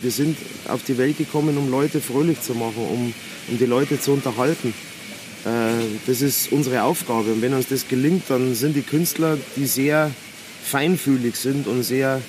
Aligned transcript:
Wir 0.00 0.12
sind 0.12 0.38
auf 0.68 0.84
die 0.84 0.96
Welt 0.96 1.18
gekommen, 1.18 1.58
um 1.58 1.72
Leute 1.72 2.00
fröhlich 2.00 2.40
zu 2.40 2.54
machen, 2.54 2.86
um, 2.88 3.12
um 3.48 3.58
die 3.58 3.66
Leute 3.66 4.00
zu 4.00 4.12
unterhalten. 4.12 4.72
Äh, 5.44 5.98
das 6.06 6.20
ist 6.20 6.52
unsere 6.52 6.84
Aufgabe. 6.84 7.32
Und 7.32 7.42
wenn 7.42 7.52
uns 7.52 7.66
das 7.66 7.88
gelingt, 7.88 8.30
dann 8.30 8.54
sind 8.54 8.76
die 8.76 8.82
Künstler, 8.82 9.36
die 9.56 9.66
sehr 9.66 10.12
feinfühlig 10.62 11.34
sind 11.34 11.66
und 11.66 11.82
sehr 11.82 12.22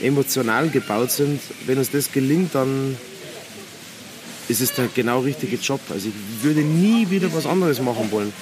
emotional 0.00 0.70
gebaut 0.70 1.10
sind, 1.10 1.42
wenn 1.66 1.76
uns 1.76 1.90
das 1.90 2.10
gelingt, 2.10 2.54
dann 2.54 2.96
ist 4.48 4.62
es 4.62 4.72
der 4.72 4.88
genau 4.88 5.20
richtige 5.20 5.56
Job. 5.56 5.80
Also 5.90 6.08
ich 6.08 6.42
würde 6.42 6.62
nie 6.62 7.10
wieder 7.10 7.30
was 7.34 7.44
anderes 7.44 7.82
machen 7.82 8.10
wollen. 8.12 8.32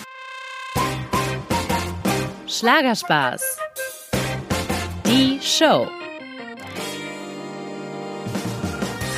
Schlagerspaß. 2.47 3.43
Die 5.05 5.41
Show. 5.43 5.89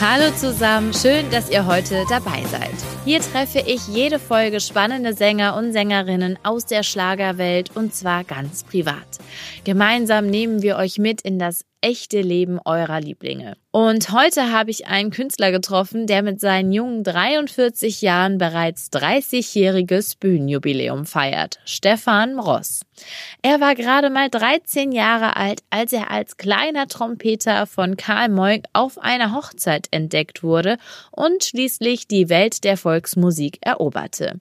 Hallo 0.06 0.36
zusammen, 0.36 0.92
schön, 0.92 1.30
dass 1.30 1.48
ihr 1.48 1.64
heute 1.64 2.04
dabei 2.10 2.44
seid. 2.50 2.74
Hier 3.06 3.20
treffe 3.20 3.60
ich 3.60 3.88
jede 3.88 4.18
Folge 4.18 4.60
spannende 4.60 5.14
Sänger 5.14 5.56
und 5.56 5.72
Sängerinnen 5.72 6.38
aus 6.42 6.66
der 6.66 6.82
Schlagerwelt 6.82 7.74
und 7.74 7.94
zwar 7.94 8.22
ganz 8.22 8.64
privat. 8.64 9.06
Gemeinsam 9.64 10.26
nehmen 10.26 10.60
wir 10.60 10.76
euch 10.76 10.98
mit 10.98 11.22
in 11.22 11.38
das 11.38 11.64
echte 11.84 12.22
Leben 12.22 12.58
eurer 12.64 12.98
Lieblinge. 12.98 13.58
Und 13.70 14.10
heute 14.12 14.52
habe 14.52 14.70
ich 14.70 14.86
einen 14.86 15.10
Künstler 15.10 15.50
getroffen, 15.50 16.06
der 16.06 16.22
mit 16.22 16.40
seinen 16.40 16.72
jungen 16.72 17.02
43 17.02 18.00
Jahren 18.00 18.38
bereits 18.38 18.88
30-jähriges 18.92 20.16
Bühnenjubiläum 20.18 21.04
feiert. 21.06 21.58
Stefan 21.64 22.38
Ross. 22.38 22.82
Er 23.42 23.60
war 23.60 23.74
gerade 23.74 24.10
mal 24.10 24.30
13 24.30 24.92
Jahre 24.92 25.36
alt, 25.36 25.60
als 25.70 25.92
er 25.92 26.12
als 26.12 26.36
kleiner 26.36 26.86
Trompeter 26.86 27.66
von 27.66 27.96
Karl 27.96 28.28
Moik 28.28 28.66
auf 28.72 28.96
einer 28.96 29.34
Hochzeit 29.34 29.88
entdeckt 29.90 30.44
wurde 30.44 30.78
und 31.10 31.44
schließlich 31.44 32.06
die 32.06 32.28
Welt 32.28 32.62
der 32.62 32.76
Volksmusik 32.76 33.58
eroberte. 33.60 34.40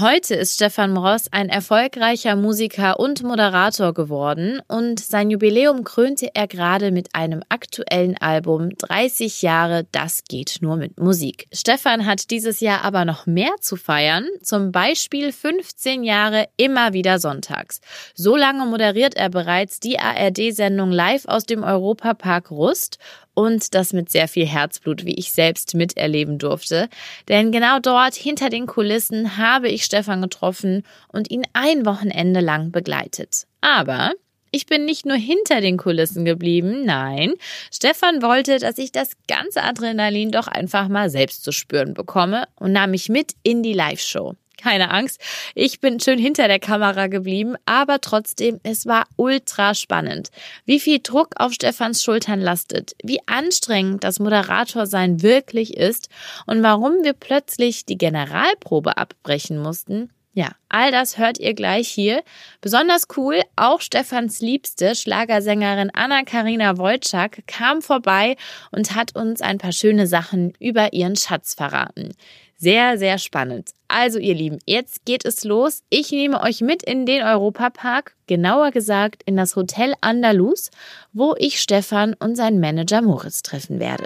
Heute 0.00 0.34
ist 0.34 0.54
Stefan 0.54 0.96
Ross 0.96 1.28
ein 1.30 1.48
erfolgreicher 1.48 2.34
Musiker 2.34 2.98
und 2.98 3.22
Moderator 3.22 3.94
geworden 3.94 4.60
und 4.66 4.98
sein 4.98 5.30
Jubiläum 5.30 5.84
krönte 5.84 6.34
er 6.34 6.48
gerade 6.48 6.73
mit 6.78 7.14
einem 7.14 7.42
aktuellen 7.48 8.16
Album 8.18 8.70
30 8.76 9.42
Jahre, 9.42 9.86
das 9.92 10.24
geht 10.24 10.58
nur 10.60 10.76
mit 10.76 10.98
Musik. 10.98 11.46
Stefan 11.52 12.06
hat 12.06 12.30
dieses 12.30 12.60
Jahr 12.60 12.82
aber 12.82 13.04
noch 13.04 13.26
mehr 13.26 13.54
zu 13.60 13.76
feiern, 13.76 14.26
zum 14.42 14.72
Beispiel 14.72 15.32
15 15.32 16.02
Jahre 16.02 16.48
immer 16.56 16.92
wieder 16.92 17.18
sonntags. 17.18 17.80
So 18.14 18.36
lange 18.36 18.66
moderiert 18.66 19.14
er 19.14 19.30
bereits 19.30 19.80
die 19.80 19.98
ARD-Sendung 19.98 20.90
live 20.90 21.26
aus 21.26 21.44
dem 21.44 21.62
Europapark 21.62 22.50
Rust 22.50 22.98
und 23.34 23.74
das 23.74 23.92
mit 23.92 24.10
sehr 24.10 24.28
viel 24.28 24.46
Herzblut, 24.46 25.04
wie 25.04 25.14
ich 25.14 25.32
selbst 25.32 25.74
miterleben 25.74 26.38
durfte. 26.38 26.88
Denn 27.28 27.52
genau 27.52 27.78
dort, 27.80 28.14
hinter 28.14 28.48
den 28.48 28.66
Kulissen, 28.66 29.36
habe 29.36 29.68
ich 29.68 29.84
Stefan 29.84 30.22
getroffen 30.22 30.84
und 31.08 31.30
ihn 31.30 31.42
ein 31.52 31.84
Wochenende 31.84 32.40
lang 32.40 32.70
begleitet. 32.70 33.46
Aber 33.60 34.12
ich 34.54 34.66
bin 34.66 34.84
nicht 34.84 35.04
nur 35.04 35.16
hinter 35.16 35.60
den 35.60 35.76
Kulissen 35.76 36.24
geblieben, 36.24 36.84
nein, 36.84 37.34
Stefan 37.72 38.22
wollte, 38.22 38.60
dass 38.60 38.78
ich 38.78 38.92
das 38.92 39.10
ganze 39.26 39.64
Adrenalin 39.64 40.30
doch 40.30 40.46
einfach 40.46 40.86
mal 40.86 41.10
selbst 41.10 41.42
zu 41.42 41.50
spüren 41.50 41.92
bekomme 41.92 42.46
und 42.54 42.70
nahm 42.70 42.92
mich 42.92 43.08
mit 43.08 43.32
in 43.42 43.64
die 43.64 43.72
Live-Show. 43.72 44.34
Keine 44.56 44.92
Angst, 44.92 45.20
ich 45.56 45.80
bin 45.80 45.98
schön 45.98 46.20
hinter 46.20 46.46
der 46.46 46.60
Kamera 46.60 47.08
geblieben, 47.08 47.56
aber 47.66 48.00
trotzdem, 48.00 48.60
es 48.62 48.86
war 48.86 49.06
ultra 49.16 49.74
spannend. 49.74 50.30
Wie 50.64 50.78
viel 50.78 51.00
Druck 51.02 51.30
auf 51.36 51.52
Stefans 51.52 52.04
Schultern 52.04 52.40
lastet, 52.40 52.94
wie 53.02 53.18
anstrengend 53.26 54.04
das 54.04 54.20
Moderator 54.20 54.86
sein 54.86 55.20
wirklich 55.20 55.76
ist 55.76 56.08
und 56.46 56.62
warum 56.62 57.02
wir 57.02 57.12
plötzlich 57.12 57.86
die 57.86 57.98
Generalprobe 57.98 58.96
abbrechen 58.96 59.58
mussten, 59.58 60.10
ja, 60.34 60.50
all 60.68 60.90
das 60.90 61.16
hört 61.16 61.38
ihr 61.38 61.54
gleich 61.54 61.88
hier. 61.88 62.22
Besonders 62.60 63.06
cool, 63.16 63.40
auch 63.54 63.80
Stefans 63.80 64.40
Liebste, 64.40 64.96
Schlagersängerin 64.96 65.90
Anna-Karina 65.94 66.76
Wojcik, 66.76 67.46
kam 67.46 67.80
vorbei 67.80 68.36
und 68.72 68.96
hat 68.96 69.14
uns 69.14 69.40
ein 69.40 69.58
paar 69.58 69.72
schöne 69.72 70.08
Sachen 70.08 70.52
über 70.58 70.92
ihren 70.92 71.14
Schatz 71.14 71.54
verraten. 71.54 72.14
Sehr, 72.56 72.98
sehr 72.98 73.18
spannend. 73.18 73.70
Also 73.86 74.18
ihr 74.18 74.34
Lieben, 74.34 74.58
jetzt 74.66 75.04
geht 75.04 75.24
es 75.24 75.44
los. 75.44 75.82
Ich 75.88 76.10
nehme 76.10 76.40
euch 76.40 76.60
mit 76.60 76.82
in 76.82 77.06
den 77.06 77.22
Europapark, 77.22 78.16
genauer 78.26 78.72
gesagt 78.72 79.22
in 79.24 79.36
das 79.36 79.54
Hotel 79.54 79.94
Andalus, 80.00 80.70
wo 81.12 81.34
ich 81.38 81.60
Stefan 81.60 82.14
und 82.14 82.36
seinen 82.36 82.58
Manager 82.58 83.02
Moritz 83.02 83.42
treffen 83.42 83.78
werde. 83.78 84.04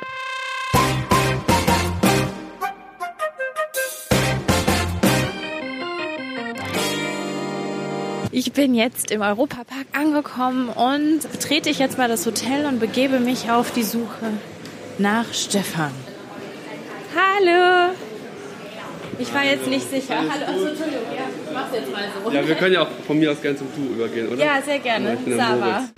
Ich 8.39 8.53
bin 8.53 8.73
jetzt 8.73 9.11
im 9.11 9.21
Europapark 9.21 9.89
angekommen 9.93 10.69
und 10.69 11.23
trete 11.43 11.71
ich 11.71 11.81
jetzt 11.81 11.99
mal 11.99 12.07
das 12.07 12.25
Hotel 12.25 12.67
und 12.67 12.79
begebe 12.79 13.19
mich 13.19 13.51
auf 13.51 13.73
die 13.73 13.83
Suche 13.83 14.27
nach 14.97 15.35
Stefan. 15.35 15.91
Hallo! 17.17 17.95
Ich 19.19 19.35
war 19.35 19.43
jetzt 19.43 19.67
nicht 19.67 19.91
sicher. 19.91 20.19
Hallo, 20.19 20.45
achso, 20.47 20.67
Entschuldigung, 20.69 21.03
ja, 21.17 21.25
ich 21.49 21.53
mach's 21.53 21.75
jetzt 21.75 21.91
mal 21.91 22.05
so. 22.25 22.31
Ja, 22.31 22.47
wir 22.47 22.55
können 22.55 22.75
ja 22.75 22.83
auch 22.83 22.91
von 23.09 23.19
mir 23.19 23.33
aus 23.33 23.43
gerne 23.43 23.59
zum 23.59 23.67
Du 23.75 23.93
übergehen, 23.93 24.29
oder? 24.29 24.45
Ja, 24.45 24.63
sehr 24.63 24.79
gerne. 24.79 25.19
Sava. 25.27 25.89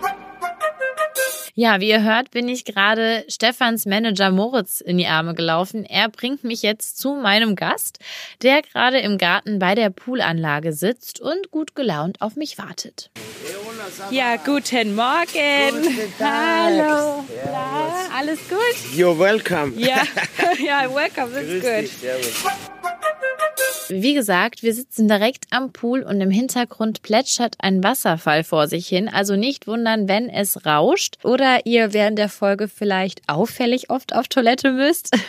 Ja, 1.60 1.78
wie 1.78 1.90
ihr 1.90 2.02
hört, 2.02 2.30
bin 2.30 2.48
ich 2.48 2.64
gerade 2.64 3.22
Stefans 3.28 3.84
Manager 3.84 4.30
Moritz 4.30 4.80
in 4.80 4.96
die 4.96 5.06
Arme 5.06 5.34
gelaufen. 5.34 5.84
Er 5.84 6.08
bringt 6.08 6.42
mich 6.42 6.62
jetzt 6.62 6.96
zu 6.96 7.16
meinem 7.16 7.54
Gast, 7.54 7.98
der 8.40 8.62
gerade 8.62 9.00
im 9.00 9.18
Garten 9.18 9.58
bei 9.58 9.74
der 9.74 9.90
Poolanlage 9.90 10.72
sitzt 10.72 11.20
und 11.20 11.50
gut 11.50 11.74
gelaunt 11.74 12.22
auf 12.22 12.34
mich 12.34 12.56
wartet. 12.56 13.10
Ja, 14.10 14.36
guten 14.36 14.94
Morgen. 14.94 15.82
Guten 15.82 16.18
Tag. 16.18 16.70
Hallo. 16.70 17.26
Na, 17.44 18.18
alles 18.18 18.38
gut? 18.48 18.96
You're 18.96 19.18
welcome. 19.18 19.74
Ja, 19.76 19.96
ja, 20.64 20.88
welcome, 20.94 21.30
Grüß 21.30 21.62
gut. 21.62 21.72
dich. 21.82 22.70
Wie 23.92 24.14
gesagt, 24.14 24.62
wir 24.62 24.72
sitzen 24.72 25.08
direkt 25.08 25.46
am 25.50 25.72
Pool 25.72 26.02
und 26.02 26.20
im 26.20 26.30
Hintergrund 26.30 27.02
plätschert 27.02 27.56
ein 27.58 27.82
Wasserfall 27.82 28.44
vor 28.44 28.68
sich 28.68 28.86
hin. 28.86 29.08
Also 29.08 29.34
nicht 29.34 29.66
wundern, 29.66 30.06
wenn 30.06 30.28
es 30.28 30.64
rauscht 30.64 31.16
oder 31.24 31.66
ihr 31.66 31.92
während 31.92 32.16
der 32.16 32.28
Folge 32.28 32.68
vielleicht 32.68 33.28
auffällig 33.28 33.90
oft 33.90 34.14
auf 34.14 34.28
Toilette 34.28 34.72
müsst. 34.72 35.10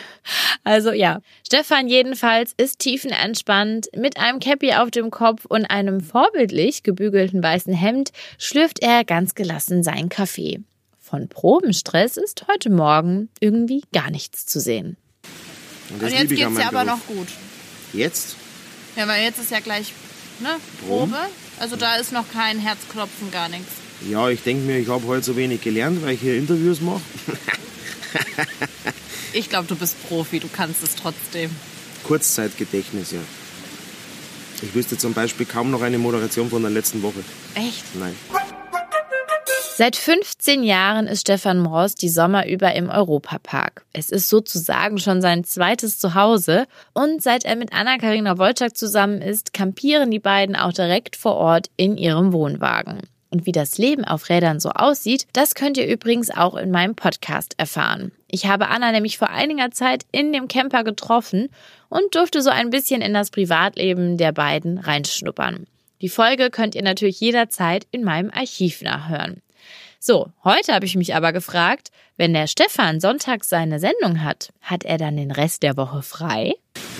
Also 0.64 0.92
ja, 0.92 1.20
Stefan 1.44 1.88
jedenfalls 1.88 2.54
ist 2.56 2.78
tiefenentspannt. 2.78 3.88
Mit 3.96 4.18
einem 4.18 4.38
Cappy 4.38 4.72
auf 4.74 4.92
dem 4.92 5.10
Kopf 5.10 5.44
und 5.46 5.64
einem 5.64 6.00
vorbildlich 6.00 6.84
gebügelten 6.84 7.42
weißen 7.42 7.74
Hemd 7.74 8.12
schlürft 8.38 8.80
er 8.80 9.02
ganz 9.04 9.34
gelassen 9.34 9.82
seinen 9.82 10.08
Kaffee. 10.08 10.60
Von 11.00 11.28
Probenstress 11.28 12.16
ist 12.16 12.46
heute 12.46 12.70
Morgen 12.70 13.28
irgendwie 13.40 13.82
gar 13.92 14.12
nichts 14.12 14.46
zu 14.46 14.60
sehen. 14.60 14.96
Und 15.90 16.00
Und 16.00 16.12
jetzt 16.12 16.28
geht's 16.28 16.40
ja 16.40 16.68
aber 16.68 16.84
Beruf. 16.84 16.86
noch 16.86 17.06
gut. 17.08 17.28
Jetzt? 17.92 18.36
Ja, 18.96 19.06
weil 19.08 19.22
jetzt 19.22 19.38
ist 19.38 19.50
ja 19.50 19.60
gleich 19.60 19.92
ne, 20.40 20.56
Probe. 20.86 21.16
Also 21.58 21.76
da 21.76 21.96
ist 21.96 22.12
noch 22.12 22.30
kein 22.32 22.58
Herzklopfen, 22.58 23.30
gar 23.30 23.48
nichts. 23.48 23.72
Ja, 24.08 24.28
ich 24.28 24.42
denke 24.42 24.64
mir, 24.64 24.78
ich 24.78 24.88
habe 24.88 25.06
heute 25.06 25.24
so 25.24 25.36
wenig 25.36 25.60
gelernt, 25.60 26.02
weil 26.02 26.14
ich 26.14 26.20
hier 26.20 26.36
Interviews 26.36 26.80
mache. 26.80 27.00
Ich 29.34 29.48
glaube, 29.48 29.66
du 29.66 29.76
bist 29.76 29.96
Profi, 30.08 30.40
du 30.40 30.48
kannst 30.48 30.82
es 30.82 30.94
trotzdem. 30.94 31.50
Kurzzeitgedächtnis, 32.04 33.12
ja. 33.12 33.20
Ich 34.60 34.74
wüsste 34.74 34.98
zum 34.98 35.14
Beispiel 35.14 35.46
kaum 35.46 35.70
noch 35.70 35.80
eine 35.82 35.98
Moderation 35.98 36.50
von 36.50 36.62
der 36.62 36.70
letzten 36.70 37.02
Woche. 37.02 37.24
Echt? 37.54 37.82
Nein. 37.94 38.14
Seit 39.74 39.96
15 39.96 40.64
Jahren 40.64 41.06
ist 41.06 41.22
Stefan 41.22 41.58
Mross 41.58 41.94
die 41.94 42.10
Sommer 42.10 42.46
über 42.46 42.74
im 42.74 42.90
Europapark. 42.90 43.84
Es 43.92 44.10
ist 44.10 44.28
sozusagen 44.28 44.98
schon 44.98 45.22
sein 45.22 45.44
zweites 45.44 45.98
Zuhause 45.98 46.66
und 46.92 47.22
seit 47.22 47.44
er 47.44 47.56
mit 47.56 47.72
Anna-Karina 47.72 48.38
Wojcik 48.38 48.76
zusammen 48.76 49.22
ist, 49.22 49.52
kampieren 49.52 50.10
die 50.10 50.18
beiden 50.18 50.56
auch 50.56 50.72
direkt 50.72 51.16
vor 51.16 51.36
Ort 51.36 51.70
in 51.76 51.96
ihrem 51.96 52.32
Wohnwagen. 52.32 53.00
Und 53.30 53.46
wie 53.46 53.52
das 53.52 53.78
Leben 53.78 54.04
auf 54.04 54.28
Rädern 54.28 54.60
so 54.60 54.68
aussieht, 54.68 55.26
das 55.32 55.54
könnt 55.54 55.78
ihr 55.78 55.86
übrigens 55.86 56.30
auch 56.30 56.54
in 56.54 56.70
meinem 56.70 56.94
Podcast 56.94 57.54
erfahren. 57.56 58.12
Ich 58.28 58.46
habe 58.46 58.68
Anna 58.68 58.92
nämlich 58.92 59.16
vor 59.16 59.30
einiger 59.30 59.70
Zeit 59.70 60.04
in 60.12 60.34
dem 60.34 60.48
Camper 60.48 60.84
getroffen 60.84 61.48
und 61.88 62.14
durfte 62.14 62.42
so 62.42 62.50
ein 62.50 62.68
bisschen 62.68 63.00
in 63.00 63.14
das 63.14 63.30
Privatleben 63.30 64.18
der 64.18 64.32
beiden 64.32 64.76
reinschnuppern. 64.76 65.66
Die 66.02 66.08
Folge 66.08 66.50
könnt 66.50 66.74
ihr 66.74 66.82
natürlich 66.82 67.20
jederzeit 67.20 67.86
in 67.92 68.02
meinem 68.02 68.28
Archiv 68.30 68.82
nachhören. 68.82 69.40
So, 70.00 70.30
heute 70.42 70.74
habe 70.74 70.84
ich 70.84 70.96
mich 70.96 71.14
aber 71.14 71.32
gefragt, 71.32 71.92
wenn 72.16 72.34
der 72.34 72.48
Stefan 72.48 72.98
sonntags 73.00 73.48
seine 73.48 73.78
Sendung 73.78 74.24
hat, 74.24 74.52
hat 74.60 74.84
er 74.84 74.98
dann 74.98 75.16
den 75.16 75.30
Rest 75.30 75.62
der 75.62 75.76
Woche 75.76 76.02
frei? 76.02 76.54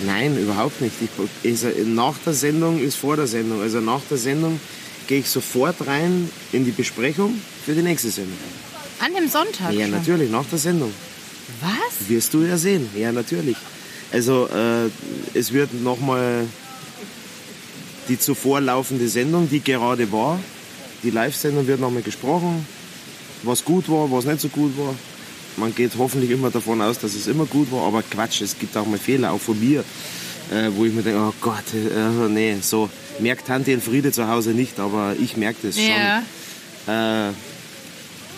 Nein, 0.05 0.37
überhaupt 0.37 0.79
nicht. 0.79 0.93
Ich, 1.01 1.51
also 1.51 1.67
nach 1.85 2.17
der 2.25 2.31
Sendung 2.31 2.79
ist 2.79 2.95
vor 2.95 3.17
der 3.17 3.27
Sendung. 3.27 3.61
Also 3.61 3.81
nach 3.81 3.99
der 4.09 4.17
Sendung 4.17 4.57
gehe 5.07 5.19
ich 5.19 5.29
sofort 5.29 5.85
rein 5.85 6.29
in 6.53 6.63
die 6.63 6.71
Besprechung 6.71 7.41
für 7.65 7.73
die 7.75 7.81
nächste 7.81 8.09
Sendung. 8.09 8.37
An 8.99 9.13
dem 9.13 9.27
Sonntag 9.27 9.73
Ja, 9.73 9.81
schon. 9.81 9.91
natürlich, 9.91 10.31
nach 10.31 10.45
der 10.45 10.59
Sendung. 10.59 10.93
Was? 11.59 12.07
Wirst 12.07 12.33
du 12.33 12.43
ja 12.43 12.55
sehen, 12.57 12.89
ja 12.95 13.11
natürlich. 13.11 13.57
Also 14.13 14.47
äh, 14.47 14.89
es 15.37 15.51
wird 15.51 15.73
nochmal 15.73 16.45
die 18.07 18.19
zuvor 18.19 18.61
laufende 18.61 19.07
Sendung, 19.07 19.49
die 19.49 19.61
gerade 19.61 20.11
war, 20.11 20.39
die 21.03 21.09
Live-Sendung 21.09 21.67
wird 21.67 21.79
nochmal 21.79 22.01
gesprochen, 22.01 22.65
was 23.43 23.63
gut 23.63 23.89
war, 23.89 24.11
was 24.11 24.25
nicht 24.25 24.39
so 24.39 24.47
gut 24.49 24.77
war. 24.77 24.95
Man 25.57 25.73
geht 25.75 25.91
hoffentlich 25.97 26.31
immer 26.31 26.49
davon 26.49 26.81
aus, 26.81 26.97
dass 26.99 27.13
es 27.13 27.27
immer 27.27 27.45
gut 27.45 27.71
war, 27.71 27.85
aber 27.85 28.01
Quatsch, 28.01 28.41
es 28.41 28.57
gibt 28.57 28.75
auch 28.75 28.85
mal 28.85 28.97
Fehler, 28.97 29.31
auch 29.31 29.41
von 29.41 29.59
mir, 29.59 29.83
äh, 30.51 30.69
wo 30.75 30.85
ich 30.85 30.93
mir 30.93 31.03
denke, 31.03 31.19
oh 31.19 31.33
Gott, 31.41 31.73
äh, 31.73 32.29
nee, 32.29 32.57
so 32.61 32.89
merkt 33.19 33.47
Tante 33.47 33.71
Elfriede 33.71 34.11
zu 34.11 34.27
Hause 34.27 34.51
nicht, 34.51 34.79
aber 34.79 35.15
ich 35.21 35.37
merke 35.37 35.67
das 35.67 35.75
schon. 35.75 35.89
Ja. 36.87 37.27
Äh, 37.29 37.33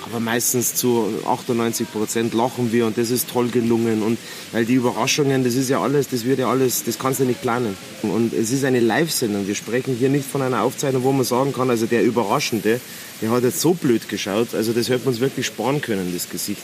aber 0.05 0.19
meistens 0.19 0.75
zu 0.75 1.07
98 1.25 1.91
Prozent 1.91 2.33
lachen 2.33 2.71
wir 2.71 2.85
und 2.85 2.97
das 2.97 3.09
ist 3.09 3.29
toll 3.29 3.49
gelungen. 3.49 4.03
Und 4.03 4.17
weil 4.51 4.65
die 4.65 4.75
Überraschungen, 4.75 5.43
das 5.43 5.55
ist 5.55 5.69
ja 5.69 5.81
alles, 5.81 6.09
das 6.09 6.25
wird 6.25 6.39
ja 6.39 6.49
alles, 6.49 6.83
das 6.83 6.99
kannst 6.99 7.19
du 7.19 7.23
nicht 7.25 7.41
planen. 7.41 7.75
Und 8.03 8.33
es 8.33 8.51
ist 8.51 8.63
eine 8.63 8.79
Live-Sendung. 8.79 9.47
Wir 9.47 9.55
sprechen 9.55 9.95
hier 9.95 10.09
nicht 10.09 10.29
von 10.29 10.41
einer 10.41 10.61
Aufzeichnung, 10.61 11.03
wo 11.03 11.11
man 11.11 11.25
sagen 11.25 11.53
kann, 11.53 11.69
also 11.69 11.85
der 11.85 12.03
Überraschende, 12.03 12.79
der 13.21 13.31
hat 13.31 13.43
jetzt 13.43 13.61
so 13.61 13.73
blöd 13.73 14.07
geschaut, 14.09 14.53
also 14.53 14.73
das 14.73 14.89
hätte 14.89 15.05
man 15.05 15.13
uns 15.13 15.19
wirklich 15.21 15.45
sparen 15.45 15.81
können, 15.81 16.11
das 16.13 16.29
Gesicht. 16.29 16.61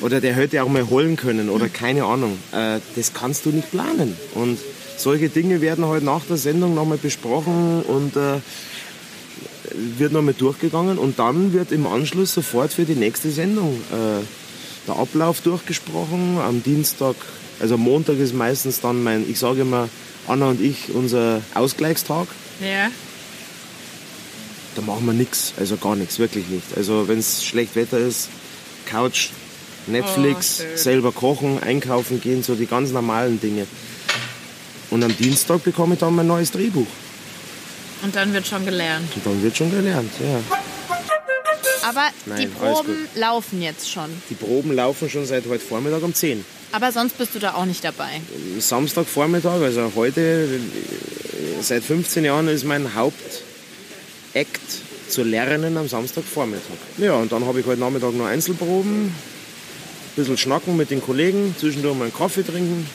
Oder 0.00 0.20
der 0.20 0.34
hätte 0.34 0.62
auch 0.62 0.68
mal 0.68 0.90
heulen 0.90 1.16
können 1.16 1.48
oder 1.48 1.68
keine 1.68 2.04
Ahnung. 2.04 2.38
Äh, 2.52 2.80
das 2.96 3.14
kannst 3.14 3.46
du 3.46 3.50
nicht 3.50 3.70
planen. 3.70 4.16
Und 4.34 4.58
solche 4.96 5.28
Dinge 5.28 5.60
werden 5.60 5.86
heute 5.86 6.04
nach 6.04 6.24
der 6.24 6.36
Sendung 6.36 6.74
nochmal 6.74 6.98
besprochen 6.98 7.82
und 7.82 8.16
äh, 8.16 8.40
wird 9.98 10.12
nochmal 10.12 10.34
durchgegangen 10.34 10.98
und 10.98 11.18
dann 11.18 11.52
wird 11.52 11.72
im 11.72 11.86
Anschluss 11.86 12.34
sofort 12.34 12.72
für 12.72 12.84
die 12.84 12.94
nächste 12.94 13.30
Sendung 13.30 13.80
äh, 13.92 14.22
der 14.86 14.96
Ablauf 14.96 15.40
durchgesprochen. 15.40 16.38
Am 16.38 16.62
Dienstag, 16.62 17.16
also 17.60 17.74
am 17.74 17.80
Montag 17.80 18.18
ist 18.18 18.34
meistens 18.34 18.80
dann 18.80 19.02
mein, 19.02 19.28
ich 19.28 19.38
sage 19.38 19.62
immer, 19.62 19.88
Anna 20.26 20.50
und 20.50 20.60
ich, 20.60 20.94
unser 20.94 21.40
Ausgleichstag. 21.54 22.28
Ja. 22.60 22.90
Da 24.74 24.82
machen 24.82 25.06
wir 25.06 25.12
nichts, 25.12 25.54
also 25.58 25.76
gar 25.76 25.96
nichts, 25.96 26.18
wirklich 26.18 26.48
nicht. 26.48 26.76
Also 26.76 27.06
wenn 27.08 27.18
es 27.18 27.44
schlecht 27.44 27.76
Wetter 27.76 27.98
ist, 27.98 28.28
Couch, 28.86 29.30
Netflix, 29.86 30.62
Oh, 30.62 30.76
selber 30.76 31.12
kochen, 31.12 31.62
einkaufen 31.62 32.20
gehen, 32.20 32.42
so 32.42 32.54
die 32.54 32.66
ganz 32.66 32.90
normalen 32.90 33.40
Dinge. 33.40 33.66
Und 34.90 35.04
am 35.04 35.16
Dienstag 35.16 35.62
bekomme 35.62 35.94
ich 35.94 36.00
dann 36.00 36.14
mein 36.14 36.26
neues 36.26 36.50
Drehbuch. 36.50 36.86
Und 38.04 38.14
dann 38.14 38.34
wird 38.34 38.46
schon 38.46 38.64
gelernt. 38.66 39.08
Und 39.16 39.26
dann 39.26 39.42
wird 39.42 39.56
schon 39.56 39.70
gelernt, 39.70 40.10
ja. 40.20 40.40
Aber 41.88 42.08
Nein, 42.26 42.40
die 42.40 42.46
Proben 42.46 43.08
laufen 43.14 43.62
jetzt 43.62 43.90
schon. 43.90 44.10
Die 44.28 44.34
Proben 44.34 44.72
laufen 44.74 45.08
schon 45.08 45.26
seit 45.26 45.46
heute 45.46 45.64
Vormittag 45.64 46.02
um 46.02 46.14
10. 46.14 46.44
Aber 46.72 46.92
sonst 46.92 47.16
bist 47.16 47.34
du 47.34 47.38
da 47.38 47.54
auch 47.54 47.64
nicht 47.64 47.82
dabei. 47.82 48.20
Samstagvormittag, 48.58 49.60
also 49.60 49.92
heute, 49.94 50.48
seit 51.60 51.82
15 51.82 52.24
Jahren 52.24 52.48
ist 52.48 52.64
mein 52.64 52.94
Hauptakt 52.94 53.16
zu 55.08 55.22
lernen 55.22 55.76
am 55.76 55.88
Samstagvormittag. 55.88 56.76
Ja, 56.98 57.14
und 57.14 57.32
dann 57.32 57.46
habe 57.46 57.60
ich 57.60 57.66
heute 57.66 57.80
Nachmittag 57.80 58.12
noch 58.14 58.26
Einzelproben, 58.26 59.06
ein 59.06 59.14
bisschen 60.16 60.36
schnacken 60.36 60.76
mit 60.76 60.90
den 60.90 61.02
Kollegen, 61.02 61.54
zwischendurch 61.58 61.96
mal 61.96 62.04
einen 62.04 62.14
Kaffee 62.14 62.42
trinken. 62.42 62.86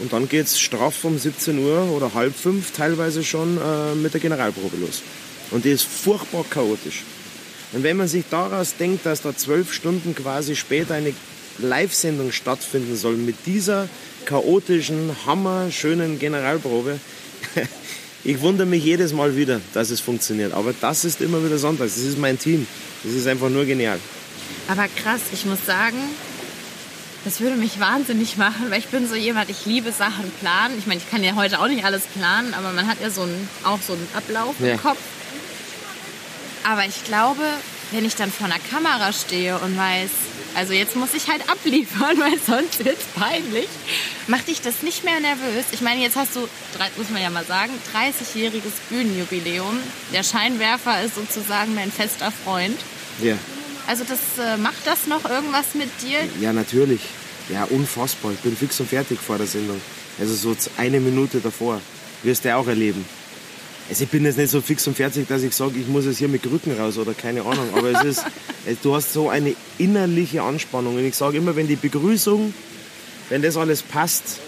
Und 0.00 0.12
dann 0.12 0.28
geht's 0.28 0.60
straff 0.60 1.04
um 1.04 1.18
17 1.18 1.58
Uhr 1.58 1.90
oder 1.90 2.14
halb 2.14 2.36
fünf 2.36 2.72
teilweise 2.72 3.24
schon 3.24 3.58
äh, 3.58 3.94
mit 3.94 4.14
der 4.14 4.20
Generalprobe 4.20 4.76
los. 4.76 5.02
Und 5.50 5.64
die 5.64 5.70
ist 5.70 5.84
furchtbar 5.84 6.44
chaotisch. 6.48 7.02
Und 7.72 7.82
wenn 7.82 7.96
man 7.96 8.08
sich 8.08 8.24
daraus 8.30 8.76
denkt, 8.76 9.04
dass 9.04 9.22
da 9.22 9.36
zwölf 9.36 9.72
Stunden 9.72 10.14
quasi 10.14 10.56
später 10.56 10.94
eine 10.94 11.12
Live-Sendung 11.58 12.32
stattfinden 12.32 12.96
soll 12.96 13.16
mit 13.16 13.46
dieser 13.46 13.88
chaotischen, 14.24 15.10
hammerschönen 15.26 16.18
Generalprobe, 16.18 16.98
ich 18.24 18.40
wundere 18.40 18.66
mich 18.66 18.84
jedes 18.84 19.12
Mal 19.12 19.36
wieder, 19.36 19.60
dass 19.74 19.90
es 19.90 20.00
funktioniert. 20.00 20.52
Aber 20.52 20.72
das 20.80 21.04
ist 21.04 21.20
immer 21.20 21.44
wieder 21.44 21.58
Sonntag. 21.58 21.88
Das 21.88 21.98
ist 21.98 22.18
mein 22.18 22.38
Team. 22.38 22.66
Das 23.02 23.12
ist 23.12 23.26
einfach 23.26 23.48
nur 23.48 23.64
genial. 23.64 23.98
Aber 24.68 24.86
krass, 24.88 25.20
ich 25.32 25.44
muss 25.44 25.64
sagen, 25.66 25.98
das 27.24 27.40
würde 27.40 27.56
mich 27.56 27.78
wahnsinnig 27.80 28.36
machen, 28.36 28.70
weil 28.70 28.78
ich 28.78 28.88
bin 28.88 29.08
so 29.08 29.14
jemand, 29.14 29.50
ich 29.50 29.66
liebe 29.66 29.92
Sachen 29.92 30.30
planen. 30.40 30.78
Ich 30.78 30.86
meine, 30.86 31.00
ich 31.00 31.10
kann 31.10 31.22
ja 31.24 31.34
heute 31.34 31.60
auch 31.60 31.66
nicht 31.68 31.84
alles 31.84 32.02
planen, 32.16 32.54
aber 32.54 32.72
man 32.72 32.86
hat 32.86 33.00
ja 33.02 33.10
so 33.10 33.22
einen, 33.22 33.48
auch 33.64 33.80
so 33.86 33.92
einen 33.94 34.08
Ablauf 34.14 34.54
Ja. 34.60 34.72
im 34.72 34.80
Kopf. 34.82 34.98
Aber 36.64 36.84
ich 36.84 37.04
glaube, 37.04 37.42
wenn 37.92 38.04
ich 38.04 38.14
dann 38.16 38.30
vor 38.30 38.46
einer 38.46 38.58
Kamera 38.70 39.12
stehe 39.12 39.58
und 39.58 39.76
weiß, 39.76 40.10
also 40.54 40.72
jetzt 40.72 40.96
muss 40.96 41.14
ich 41.14 41.28
halt 41.28 41.48
abliefern, 41.50 42.18
weil 42.18 42.38
sonst 42.44 42.84
wird's 42.84 43.04
peinlich, 43.14 43.68
macht 44.26 44.48
dich 44.48 44.60
das 44.60 44.82
nicht 44.82 45.04
mehr 45.04 45.20
nervös. 45.20 45.66
Ich 45.72 45.80
meine, 45.80 46.00
jetzt 46.00 46.16
hast 46.16 46.36
du, 46.36 46.40
muss 46.96 47.10
man 47.10 47.22
ja 47.22 47.30
mal 47.30 47.44
sagen, 47.44 47.72
30-jähriges 47.94 48.72
Bühnenjubiläum. 48.90 49.78
Der 50.12 50.22
Scheinwerfer 50.22 51.02
ist 51.02 51.14
sozusagen 51.14 51.74
dein 51.76 51.92
fester 51.92 52.32
Freund. 52.44 52.78
Ja, 53.22 53.34
Also 53.88 54.04
das 54.04 54.18
äh, 54.38 54.58
macht 54.58 54.86
das 54.86 55.06
noch 55.06 55.24
irgendwas 55.28 55.74
mit 55.74 55.88
dir? 56.02 56.18
ja 56.42 56.52
natürlich. 56.52 57.00
Ja, 57.48 57.64
unfassbar. 57.64 58.32
Ich 58.32 58.40
bin 58.40 58.54
fix 58.54 58.78
und 58.80 58.88
fertig 58.90 59.18
vor 59.18 59.38
der 59.38 59.46
Sendung. 59.46 59.80
Also 60.20 60.34
so 60.34 60.54
eine 60.76 61.00
Minute 61.00 61.40
davor. 61.40 61.80
Wirst 62.22 62.44
du 62.44 62.54
auch 62.54 62.66
erleben. 62.66 63.06
Also 63.88 64.04
ich 64.04 64.10
bin 64.10 64.26
jetzt 64.26 64.36
nicht 64.36 64.50
so 64.50 64.60
fix 64.60 64.86
und 64.86 64.94
fertig, 64.94 65.26
dass 65.26 65.42
ich 65.42 65.54
sage, 65.54 65.78
ich 65.80 65.88
muss 65.88 66.04
jetzt 66.04 66.18
hier 66.18 66.28
mit 66.28 66.42
Krücken 66.42 66.78
raus 66.78 66.98
oder 66.98 67.14
keine 67.14 67.40
Ahnung. 67.40 67.70
Aber 67.74 67.90
es 67.90 68.04
ist, 68.04 68.24
du 68.82 68.94
hast 68.94 69.14
so 69.14 69.30
eine 69.30 69.54
innerliche 69.78 70.42
Anspannung. 70.42 70.96
Und 70.96 71.06
ich 71.06 71.16
sage 71.16 71.38
immer, 71.38 71.56
wenn 71.56 71.66
die 71.66 71.76
Begrüßung, 71.76 72.52
wenn 73.30 73.40
das 73.40 73.56
alles 73.56 73.80
passt, 73.80 74.40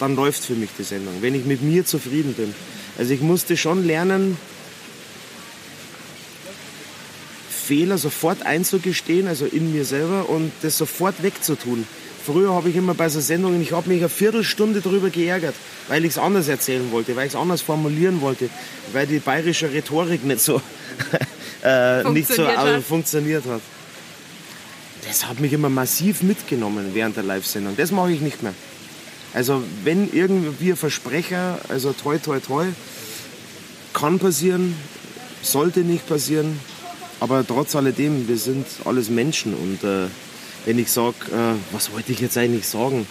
dann 0.00 0.16
läuft 0.16 0.42
für 0.42 0.54
mich 0.54 0.70
die 0.78 0.84
Sendung. 0.84 1.14
Wenn 1.20 1.34
ich 1.34 1.44
mit 1.44 1.60
mir 1.60 1.84
zufrieden 1.84 2.32
bin. 2.32 2.54
Also 2.96 3.12
ich 3.12 3.20
musste 3.20 3.58
schon 3.58 3.86
lernen, 3.86 4.38
Fehler 7.66 7.98
sofort 7.98 8.44
einzugestehen, 8.44 9.26
also 9.28 9.46
in 9.46 9.72
mir 9.72 9.84
selber 9.84 10.28
und 10.28 10.52
das 10.62 10.76
sofort 10.78 11.22
wegzutun. 11.22 11.86
Früher 12.26 12.52
habe 12.54 12.70
ich 12.70 12.76
immer 12.76 12.94
bei 12.94 13.08
so 13.08 13.20
Sendungen, 13.20 13.60
ich 13.60 13.72
habe 13.72 13.88
mich 13.88 13.98
eine 14.00 14.08
Viertelstunde 14.08 14.80
darüber 14.80 15.10
geärgert, 15.10 15.54
weil 15.88 16.04
ich 16.04 16.12
es 16.12 16.18
anders 16.18 16.48
erzählen 16.48 16.90
wollte, 16.90 17.14
weil 17.16 17.26
ich 17.26 17.32
es 17.34 17.36
anders 17.38 17.60
formulieren 17.62 18.20
wollte, 18.22 18.48
weil 18.92 19.06
die 19.06 19.18
bayerische 19.18 19.70
Rhetorik 19.72 20.24
nicht 20.24 20.40
so, 20.40 20.60
äh, 21.62 22.02
nicht 22.10 22.28
so 22.28 22.34
Funktioniert 22.44 22.56
hat. 22.58 22.66
au- 22.66 22.80
funktioniert 22.80 23.44
hat. 23.46 23.60
Das 25.06 25.26
hat 25.28 25.38
mich 25.40 25.52
immer 25.52 25.68
massiv 25.68 26.22
mitgenommen 26.22 26.90
während 26.94 27.16
der 27.16 27.24
Live-Sendung. 27.24 27.76
Das 27.76 27.90
mache 27.92 28.12
ich 28.12 28.20
nicht 28.20 28.42
mehr. 28.42 28.54
Also 29.34 29.62
wenn 29.84 30.10
irgendwie 30.12 30.70
ein 30.70 30.76
Versprecher, 30.76 31.58
also 31.68 31.92
toi 31.92 32.16
toi 32.18 32.38
toi, 32.40 32.66
kann 33.92 34.18
passieren, 34.18 34.74
sollte 35.42 35.80
nicht 35.80 36.06
passieren, 36.08 36.58
aber 37.24 37.46
trotz 37.46 37.74
alledem, 37.74 38.28
wir 38.28 38.36
sind 38.36 38.66
alles 38.84 39.08
Menschen 39.08 39.54
und 39.54 39.82
äh, 39.82 40.08
wenn 40.66 40.78
ich 40.78 40.92
sage, 40.92 41.16
äh, 41.32 41.54
was 41.72 41.90
wollte 41.90 42.12
ich 42.12 42.20
jetzt 42.20 42.36
eigentlich 42.36 42.68
sagen? 42.68 43.06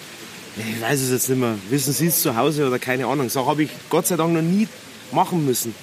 Ich 0.55 0.79
weiß 0.79 1.01
es 1.01 1.09
jetzt 1.09 1.29
nicht 1.29 1.39
mehr. 1.39 1.55
Wissen 1.71 1.93
Sie 1.93 2.05
es 2.05 2.21
zu 2.21 2.35
Hause 2.35 2.67
oder 2.67 2.77
keine 2.77 3.07
Ahnung. 3.07 3.29
So 3.29 3.47
habe 3.47 3.63
ich 3.63 3.71
Gott 3.89 4.05
sei 4.05 4.15
Dank 4.15 4.31
noch 4.33 4.43
nie 4.43 4.67
machen 5.11 5.43
müssen. 5.47 5.73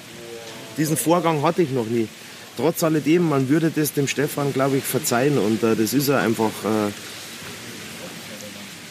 Diesen 0.77 0.95
Vorgang 0.95 1.41
hatte 1.41 1.61
ich 1.61 1.71
noch 1.71 1.87
nie. 1.87 2.07
Trotz 2.55 2.81
alledem, 2.85 3.27
man 3.27 3.49
würde 3.49 3.69
das 3.69 3.91
dem 3.91 4.07
Stefan, 4.07 4.53
glaube 4.53 4.77
ich, 4.77 4.85
verzeihen 4.85 5.37
und 5.37 5.61
äh, 5.61 5.75
das 5.75 5.93
ist 5.93 6.07
er 6.07 6.21
einfach. 6.21 6.51
Äh, 6.63 6.91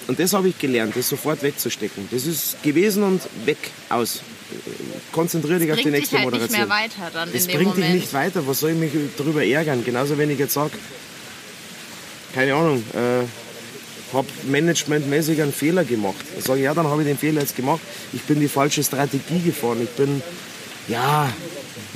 und 0.06 0.20
das 0.20 0.35
habe 0.35 0.50
ich 0.50 0.59
gelernt, 0.59 0.97
das 0.97 1.09
sofort 1.09 1.42
wegzustecken. 1.42 2.09
Das 2.11 2.26
ist 2.26 2.62
gewesen 2.62 3.04
und 3.04 3.23
weg, 3.47 3.70
aus. 3.88 4.20
Konzentriere 5.12 5.59
dich 5.61 5.71
auf 5.71 5.78
die 5.78 5.85
dich 5.85 5.92
nächste 5.92 6.19
halt 6.19 6.26
nicht 6.33 6.35
Moderation. 6.40 6.59
mehr 6.61 6.69
weiter 6.69 7.11
dann 7.12 7.28
Es 7.33 7.47
dem 7.47 7.57
bringt 7.57 7.76
dich 7.76 7.85
Moment. 7.85 7.95
nicht 8.00 8.12
weiter. 8.12 8.47
Was 8.47 8.61
soll 8.61 8.71
ich 8.71 8.76
mich 8.76 8.92
darüber 9.16 9.45
ärgern? 9.45 9.85
Genauso, 9.85 10.16
wenn 10.19 10.30
ich 10.30 10.38
jetzt 10.38 10.54
sage, 10.54 10.73
keine 12.35 12.54
Ahnung, 12.54 12.83
äh, 12.95 13.25
habe 14.14 14.26
managementmäßig 14.49 15.40
einen 15.42 15.52
Fehler 15.52 15.85
gemacht. 15.85 16.16
Dann 16.35 16.42
sage 16.42 16.59
ich, 16.61 16.64
ja, 16.64 16.75
dann 16.75 16.87
habe 16.87 17.02
ich 17.02 17.09
den 17.09 17.19
Fehler 17.19 17.40
jetzt 17.40 17.57
gemacht. 17.57 17.80
Ich 18.12 18.23
bin 18.23 18.40
die 18.40 18.49
falsche 18.49 18.83
Strategie 18.83 19.40
gefahren. 19.45 19.78
Ich 19.83 19.90
bin, 19.90 20.23
ja, 20.88 21.33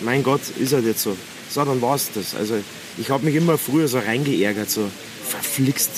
mein 0.02 0.23
Gott, 0.23 0.40
ist 0.58 0.73
halt 0.73 0.84
jetzt 0.87 1.02
so. 1.02 1.16
So, 1.50 1.64
dann 1.64 1.80
war's 1.82 2.11
das. 2.14 2.34
Also, 2.34 2.56
ich 2.99 3.11
habe 3.11 3.25
mich 3.25 3.34
immer 3.34 3.58
früher 3.58 3.87
so 3.88 3.99
reingeärgert, 3.99 4.70
so 4.70 4.88
verflixt. 5.28 5.90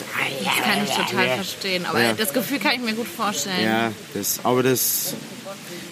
Das 0.44 0.54
kann 0.64 0.84
ich 0.84 0.90
total 0.90 1.28
verstehen. 1.36 1.86
Aber 1.86 2.02
Ja. 2.02 2.12
das 2.14 2.32
Gefühl 2.32 2.58
kann 2.58 2.72
ich 2.72 2.80
mir 2.80 2.94
gut 2.94 3.08
vorstellen. 3.08 3.62
Ja, 3.64 3.92
das, 4.14 4.40
aber 4.42 4.62
das, 4.62 5.14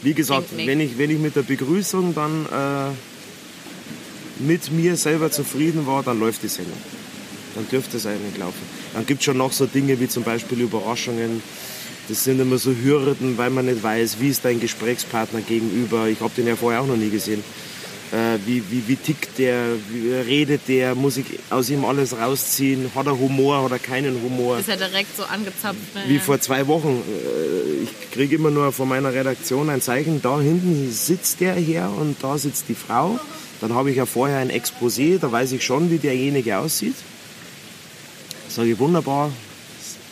wie 0.03 0.15
gesagt, 0.15 0.49
wenn 0.57 0.81
ich, 0.81 0.99
wenn 0.99 1.11
ich 1.11 1.19
mit 1.19 1.37
der 1.37 1.43
Begrüßung 1.43 2.15
dann 2.15 2.47
äh, 2.47 4.43
mit 4.43 4.71
mir 4.71 4.97
selber 4.97 5.31
zufrieden 5.31 5.87
war, 5.87 6.03
dann 6.03 6.21
läuft 6.21 6.43
die 6.43 6.49
Sendung. 6.49 6.77
Dann 7.55 7.69
dürfte 7.69 7.97
es 7.97 8.07
eigentlich 8.07 8.37
laufen. 8.37 8.61
Dann 8.93 9.07
gibt 9.07 9.21
es 9.21 9.25
schon 9.25 9.39
noch 9.39 9.53
so 9.53 9.67
Dinge 9.67 9.99
wie 10.01 10.09
zum 10.09 10.25
Beispiel 10.25 10.61
Überraschungen. 10.61 11.43
Das 12.09 12.25
sind 12.25 12.41
immer 12.41 12.59
so 12.59 12.75
Hürden, 12.75 13.39
weil 13.39 13.51
man 13.51 13.67
nicht 13.67 13.83
weiß, 13.83 14.17
wie 14.21 14.29
ist 14.29 14.45
dein 14.45 14.61
Gesprächspartner 14.61 15.41
gegenüber. 15.41 16.09
Ich 16.09 16.21
habe 16.21 16.33
den 16.37 16.47
ja 16.47 16.57
vorher 16.57 16.83
auch 16.83 16.87
noch 16.87 16.97
nie 16.97 17.11
gesehen. 17.11 17.43
Äh, 18.15 18.39
wie, 18.47 18.63
wie, 18.71 18.87
wie 18.87 18.95
tickt 18.95 19.39
der, 19.39 19.71
wie 19.91 20.13
redet 20.13 20.69
der, 20.69 20.95
muss 20.95 21.17
ich 21.17 21.27
aus 21.51 21.69
ihm 21.69 21.85
alles 21.85 22.17
rausziehen, 22.17 22.93
hat 22.95 23.07
er 23.07 23.19
Humor, 23.19 23.65
oder 23.65 23.81
keinen 23.81 24.23
Humor. 24.23 24.59
Ist 24.61 24.69
er 24.69 24.77
direkt 24.77 25.17
so 25.17 25.25
angezapft. 25.25 25.95
Ne? 25.97 26.03
Wie 26.07 26.21
vor 26.21 26.41
zwei 26.41 26.69
Wochen. 26.69 27.03
Äh, 27.09 27.83
ich 27.83 28.11
kriege 28.13 28.37
immer 28.37 28.53
nur 28.53 28.71
von 28.71 28.89
meiner 28.89 29.13
Redaktion 29.13 29.69
ein 29.69 29.81
Zeichen, 29.81 30.23
da 30.23 30.41
hinten 30.41 30.93
sitzt 30.93 31.41
der 31.41 31.55
her 31.55 31.91
und 31.91 32.23
da 32.23 32.39
sitzt 32.39 32.67
die 32.69 32.77
Frau. 32.77 33.19
Dann 33.61 33.75
habe 33.75 33.91
ich 33.91 33.97
ja 33.97 34.07
vorher 34.07 34.39
ein 34.39 34.51
Exposé, 34.51 35.19
da 35.19 35.33
weiß 35.33 35.51
ich 35.51 35.65
schon, 35.65 35.91
wie 35.91 35.99
derjenige 35.99 36.59
aussieht. 36.59 36.95
Sage 38.49 38.71
ich 38.71 38.79
wunderbar, 38.79 39.33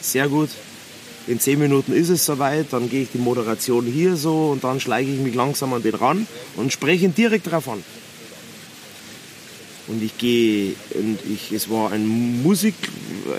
sehr 0.00 0.26
gut. 0.26 0.48
In 1.26 1.38
zehn 1.38 1.58
Minuten 1.58 1.92
ist 1.92 2.08
es 2.08 2.26
soweit, 2.26 2.72
dann 2.72 2.90
gehe 2.90 3.02
ich 3.02 3.10
die 3.12 3.18
Moderation 3.18 3.86
hier 3.86 4.16
so 4.16 4.50
und 4.50 4.64
dann 4.64 4.80
schleiche 4.80 5.10
ich 5.10 5.20
mich 5.20 5.34
langsam 5.34 5.72
an 5.72 5.82
den 5.82 5.94
ran 5.94 6.26
und 6.56 6.72
spreche 6.72 7.04
ihn 7.04 7.14
direkt 7.14 7.50
drauf 7.50 7.68
an. 7.68 7.84
Und 9.88 10.02
ich 10.02 10.16
gehe, 10.18 10.74
und 10.94 11.18
ich, 11.30 11.52
es 11.52 11.70
war 11.70 11.92
ein 11.92 12.06
Musik, 12.42 12.74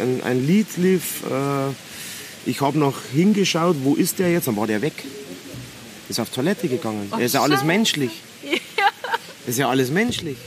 ein, 0.01 0.21
ein 0.23 0.45
Lied 0.45 0.77
lief, 0.77 1.23
äh, 1.29 1.71
ich 2.45 2.61
habe 2.61 2.77
noch 2.77 2.95
hingeschaut, 3.13 3.77
wo 3.83 3.95
ist 3.95 4.19
der 4.19 4.31
jetzt? 4.31 4.47
Dann 4.47 4.57
war 4.57 4.67
der 4.67 4.81
weg. 4.81 4.93
Ist 6.09 6.19
auf 6.19 6.29
Toilette 6.29 6.67
gegangen. 6.67 7.11
Oh, 7.11 7.17
ist 7.17 7.33
ja 7.33 7.41
alles 7.41 7.63
menschlich. 7.63 8.11
Ja. 8.75 8.87
Ist 9.45 9.59
ja 9.59 9.69
alles 9.69 9.91
menschlich. 9.91 10.37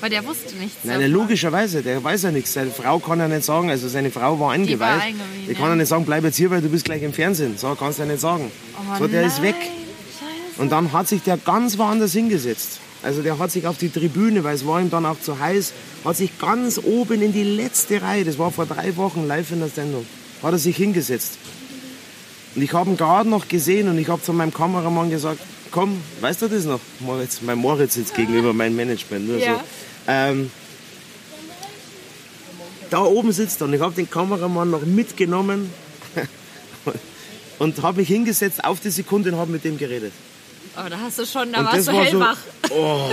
Weil 0.00 0.10
der 0.10 0.24
wusste 0.24 0.54
nichts. 0.56 0.78
Nein, 0.84 1.00
davon. 1.00 1.12
logischerweise, 1.12 1.82
der 1.82 2.02
weiß 2.02 2.22
ja 2.22 2.30
nichts. 2.30 2.52
Seine 2.52 2.70
Frau 2.70 2.98
kann 2.98 3.18
ja 3.18 3.28
nicht 3.28 3.44
sagen, 3.44 3.70
also 3.70 3.88
seine 3.88 4.10
Frau 4.10 4.38
war 4.38 4.52
eingeweiht. 4.52 5.14
Die, 5.14 5.18
war 5.18 5.26
die 5.48 5.54
kann 5.54 5.68
ja 5.68 5.76
nicht 5.76 5.88
sagen, 5.88 6.04
bleib 6.04 6.24
jetzt 6.24 6.36
hier, 6.36 6.50
weil 6.50 6.60
du 6.60 6.68
bist 6.68 6.84
gleich 6.84 7.02
im 7.02 7.12
Fernsehen. 7.12 7.56
So 7.56 7.74
kannst 7.74 7.98
du 7.98 8.02
ja 8.02 8.08
nicht 8.08 8.20
sagen. 8.20 8.50
Oh, 8.76 8.98
so, 8.98 9.06
der 9.06 9.22
nein. 9.22 9.30
ist 9.30 9.42
weg. 9.42 9.56
Scheiße. 9.56 10.62
Und 10.62 10.70
dann 10.70 10.92
hat 10.92 11.08
sich 11.08 11.22
der 11.22 11.36
ganz 11.38 11.78
woanders 11.78 12.12
hingesetzt. 12.12 12.80
Also 13.02 13.22
der 13.22 13.38
hat 13.38 13.50
sich 13.52 13.66
auf 13.66 13.78
die 13.78 13.88
Tribüne, 13.88 14.42
weil 14.42 14.54
es 14.54 14.66
war 14.66 14.80
ihm 14.80 14.90
dann 14.90 15.06
auch 15.06 15.20
zu 15.20 15.38
heiß, 15.38 15.72
hat 16.04 16.16
sich 16.16 16.38
ganz 16.38 16.80
oben 16.82 17.22
in 17.22 17.32
die 17.32 17.44
letzte 17.44 18.02
Reihe, 18.02 18.24
das 18.24 18.38
war 18.38 18.50
vor 18.50 18.66
drei 18.66 18.96
Wochen 18.96 19.26
live 19.26 19.52
in 19.52 19.60
der 19.60 19.68
Sendung, 19.68 20.04
hat 20.42 20.52
er 20.52 20.58
sich 20.58 20.76
hingesetzt. 20.76 21.38
Und 22.56 22.62
ich 22.62 22.72
habe 22.72 22.90
ihn 22.90 22.96
gerade 22.96 23.28
noch 23.28 23.48
gesehen 23.48 23.88
und 23.88 23.98
ich 23.98 24.08
habe 24.08 24.22
zu 24.22 24.32
meinem 24.32 24.52
Kameramann 24.52 25.10
gesagt, 25.10 25.38
komm, 25.70 26.00
weißt 26.20 26.42
du 26.42 26.48
das 26.48 26.64
noch, 26.64 26.80
Moritz? 27.00 27.42
Mein 27.42 27.58
Moritz 27.58 27.94
sitzt 27.94 28.14
gegenüber 28.14 28.52
mein 28.52 28.74
Management. 28.74 29.28
Nur 29.28 29.38
ja. 29.38 29.56
so. 29.56 29.60
Ähm, 30.06 30.50
da 32.90 33.00
oben 33.00 33.32
sitzt 33.32 33.60
er 33.60 33.66
und 33.66 33.74
ich 33.74 33.80
habe 33.80 33.94
den 33.94 34.08
Kameramann 34.08 34.70
noch 34.70 34.82
mitgenommen 34.82 35.72
und 37.58 37.82
habe 37.82 37.98
mich 37.98 38.08
hingesetzt 38.08 38.64
auf 38.64 38.80
die 38.80 38.90
Sekunde 38.90 39.32
und 39.32 39.38
habe 39.38 39.50
mit 39.50 39.64
dem 39.64 39.78
geredet. 39.78 40.12
Aber 40.76 40.90
da 40.90 40.98
hast 41.00 41.18
du 41.18 41.26
schon, 41.26 41.52
da 41.52 41.60
und 41.60 41.66
warst 41.66 41.88
du 41.88 41.92
war 41.92 42.04
hellwach. 42.04 42.38
So, 42.68 42.74
oh, 42.74 43.10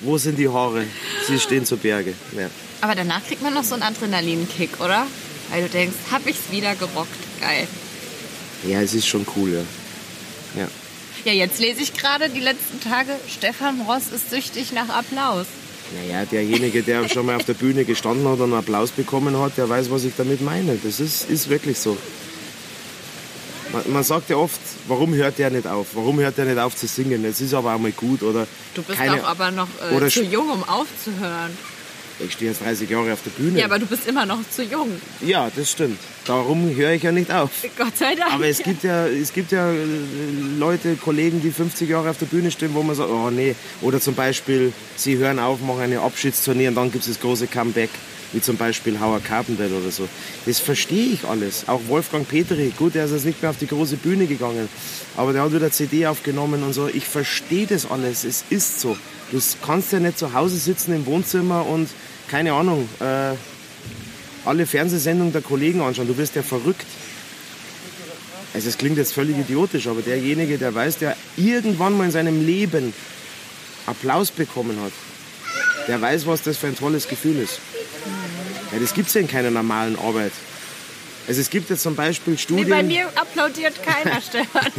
wo 0.00 0.18
sind 0.18 0.38
die 0.38 0.48
Haare? 0.48 0.84
Sie 1.26 1.38
stehen 1.38 1.64
zu 1.64 1.76
Berge. 1.76 2.14
Ja. 2.36 2.50
Aber 2.80 2.94
danach 2.94 3.24
kriegt 3.24 3.42
man 3.42 3.54
noch 3.54 3.62
so 3.62 3.74
einen 3.74 3.84
Adrenalinkick, 3.84 4.80
oder? 4.80 5.06
Weil 5.50 5.62
du 5.62 5.68
denkst, 5.68 5.96
hab 6.10 6.26
ich's 6.26 6.50
wieder 6.50 6.74
gerockt. 6.74 7.40
Geil. 7.40 7.68
Ja, 8.66 8.80
es 8.80 8.94
ist 8.94 9.06
schon 9.06 9.24
cool, 9.36 9.52
ja. 9.52 10.60
Ja, 10.62 10.68
ja 11.24 11.32
jetzt 11.32 11.60
lese 11.60 11.82
ich 11.82 11.94
gerade 11.94 12.28
die 12.28 12.40
letzten 12.40 12.80
Tage, 12.80 13.12
Stefan 13.28 13.80
Ross 13.82 14.08
ist 14.12 14.30
süchtig 14.30 14.72
nach 14.72 14.88
Applaus. 14.88 15.46
Naja, 15.94 16.24
derjenige, 16.24 16.82
der 16.82 17.08
schon 17.08 17.26
mal 17.26 17.36
auf 17.36 17.44
der 17.44 17.54
Bühne 17.54 17.84
gestanden 17.84 18.26
hat 18.26 18.38
und 18.38 18.44
einen 18.44 18.54
Applaus 18.54 18.90
bekommen 18.90 19.38
hat, 19.38 19.58
der 19.58 19.68
weiß, 19.68 19.90
was 19.90 20.04
ich 20.04 20.14
damit 20.16 20.40
meine. 20.40 20.76
Das 20.82 21.00
ist, 21.00 21.28
ist 21.28 21.48
wirklich 21.48 21.78
so. 21.78 21.96
Man, 23.72 23.92
man, 23.92 24.02
sagt 24.02 24.30
ja 24.30 24.36
oft, 24.36 24.60
warum 24.86 25.14
hört 25.14 25.38
der 25.38 25.50
nicht 25.50 25.66
auf? 25.66 25.88
Warum 25.94 26.18
hört 26.20 26.36
der 26.36 26.44
nicht 26.44 26.58
auf 26.58 26.76
zu 26.76 26.86
singen? 26.86 27.24
Es 27.24 27.40
ist 27.40 27.54
aber 27.54 27.74
auch 27.74 27.78
mal 27.78 27.92
gut 27.92 28.22
oder. 28.22 28.46
Du 28.74 28.82
bist 28.82 28.98
keine, 28.98 29.22
auch 29.22 29.28
aber 29.28 29.50
noch 29.50 29.68
äh, 29.90 30.08
zu 30.08 30.22
jung, 30.22 30.50
um 30.50 30.62
aufzuhören. 30.64 31.56
Ich 32.24 32.32
stehe 32.32 32.50
jetzt 32.50 32.62
30 32.62 32.88
Jahre 32.88 33.12
auf 33.12 33.20
der 33.22 33.30
Bühne. 33.30 33.58
Ja, 33.58 33.66
aber 33.66 33.78
du 33.78 33.86
bist 33.86 34.06
immer 34.06 34.26
noch 34.26 34.38
zu 34.50 34.62
jung. 34.62 34.88
Ja, 35.20 35.50
das 35.54 35.70
stimmt. 35.70 35.98
Darum 36.24 36.74
höre 36.74 36.92
ich 36.92 37.02
ja 37.02 37.12
nicht 37.12 37.32
auf. 37.32 37.50
Gott 37.76 37.96
sei 37.96 38.14
Dank. 38.14 38.32
Aber 38.32 38.46
es 38.46 38.62
gibt 38.62 38.84
ja, 38.84 39.06
es 39.06 39.32
gibt 39.32 39.52
ja 39.52 39.70
äh, 39.70 39.76
Leute, 40.58 40.96
Kollegen, 40.96 41.42
die 41.42 41.50
50 41.50 41.88
Jahre 41.88 42.10
auf 42.10 42.18
der 42.18 42.26
Bühne 42.26 42.50
stehen, 42.50 42.74
wo 42.74 42.82
man 42.82 42.94
sagt, 42.94 43.10
oh 43.10 43.30
nee. 43.30 43.54
Oder 43.80 44.00
zum 44.00 44.14
Beispiel, 44.14 44.72
sie 44.96 45.16
hören 45.16 45.38
auf, 45.38 45.60
machen 45.60 45.80
eine 45.80 46.00
Abschiedstournee 46.00 46.68
und 46.68 46.76
dann 46.76 46.92
gibt 46.92 47.04
es 47.04 47.10
das 47.10 47.20
große 47.20 47.46
Comeback 47.46 47.90
wie 48.32 48.40
zum 48.40 48.56
Beispiel 48.56 48.98
Howard 48.98 49.24
Carpendale 49.24 49.74
oder 49.74 49.90
so. 49.90 50.08
Das 50.46 50.58
verstehe 50.58 51.12
ich 51.12 51.24
alles. 51.24 51.68
Auch 51.68 51.80
Wolfgang 51.88 52.26
Petri, 52.26 52.72
gut, 52.76 52.94
der 52.94 53.04
ist 53.04 53.12
jetzt 53.12 53.26
nicht 53.26 53.42
mehr 53.42 53.50
auf 53.50 53.58
die 53.58 53.66
große 53.66 53.96
Bühne 53.96 54.26
gegangen, 54.26 54.68
aber 55.16 55.32
der 55.32 55.42
hat 55.42 55.52
wieder 55.52 55.70
CD 55.70 56.06
aufgenommen 56.06 56.62
und 56.62 56.72
so. 56.72 56.88
Ich 56.88 57.04
verstehe 57.04 57.66
das 57.66 57.90
alles, 57.90 58.24
es 58.24 58.44
ist 58.50 58.80
so. 58.80 58.96
Du 59.30 59.38
kannst 59.64 59.92
ja 59.92 60.00
nicht 60.00 60.18
zu 60.18 60.34
Hause 60.34 60.56
sitzen 60.56 60.94
im 60.94 61.06
Wohnzimmer 61.06 61.66
und, 61.66 61.88
keine 62.32 62.54
Ahnung, 62.54 62.88
äh, 62.98 63.34
alle 64.46 64.66
Fernsehsendungen 64.66 65.34
der 65.34 65.42
Kollegen 65.42 65.82
anschauen. 65.82 66.08
Du 66.08 66.16
wirst 66.16 66.34
ja 66.34 66.42
verrückt. 66.42 66.86
Also 68.54 68.70
es 68.70 68.78
klingt 68.78 68.96
jetzt 68.96 69.12
völlig 69.12 69.36
idiotisch, 69.36 69.86
aber 69.86 70.00
derjenige, 70.00 70.56
der 70.56 70.74
weiß, 70.74 70.96
der 70.96 71.14
irgendwann 71.36 71.94
mal 71.94 72.04
in 72.04 72.10
seinem 72.10 72.44
Leben 72.44 72.94
Applaus 73.84 74.30
bekommen 74.30 74.78
hat, 74.82 74.92
der 75.88 76.00
weiß, 76.00 76.26
was 76.26 76.42
das 76.42 76.56
für 76.56 76.68
ein 76.68 76.76
tolles 76.76 77.06
Gefühl 77.06 77.36
ist. 77.36 77.58
Ja, 78.72 78.78
das 78.78 78.94
gibt 78.94 79.08
es 79.08 79.14
ja 79.14 79.20
in 79.20 79.28
keiner 79.28 79.50
normalen 79.50 79.98
Arbeit. 79.98 80.32
Also 81.28 81.38
es 81.38 81.50
gibt 81.50 81.68
jetzt 81.68 81.82
zum 81.82 81.96
Beispiel 81.96 82.38
Studien... 82.38 82.64
Nee, 82.64 82.74
bei 82.74 82.82
mir 82.82 83.08
applaudiert 83.08 83.74
keiner, 83.82 84.22
Stefan. 84.26 84.72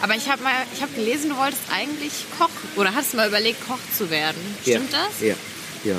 Aber 0.00 0.14
ich 0.16 0.30
habe 0.30 0.42
hab 0.80 0.94
gelesen, 0.94 1.28
du 1.28 1.36
wolltest 1.36 1.62
eigentlich 1.70 2.24
Koch 2.38 2.48
oder 2.76 2.94
hast 2.94 3.12
mal 3.12 3.28
überlegt, 3.28 3.66
Koch 3.66 3.78
zu 3.96 4.08
werden. 4.08 4.40
Stimmt 4.62 4.92
ja. 4.92 4.98
das? 5.06 5.20
Ja. 5.20 5.34
ja. 5.92 5.96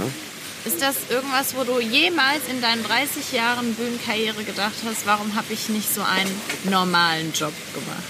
Ist 0.65 0.81
das 0.81 0.95
irgendwas, 1.09 1.55
wo 1.55 1.63
du 1.63 1.79
jemals 1.79 2.41
in 2.49 2.59
deinen 2.59 2.83
30 2.83 3.31
Jahren 3.33 3.75
Bühnenkarriere 3.75 4.43
gedacht 4.43 4.73
hast, 4.83 5.05
warum 5.05 5.35
habe 5.35 5.53
ich 5.53 5.69
nicht 5.69 5.93
so 5.93 6.01
einen 6.01 6.31
normalen 6.63 7.31
Job 7.33 7.53
gemacht? 7.73 8.03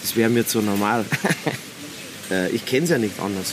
Das 0.00 0.16
wäre 0.16 0.30
mir 0.30 0.46
zu 0.46 0.60
normal. 0.60 1.04
Äh, 2.30 2.50
ich 2.50 2.64
kenne 2.64 2.84
es 2.84 2.90
ja 2.90 2.98
nicht 2.98 3.18
anders. 3.20 3.52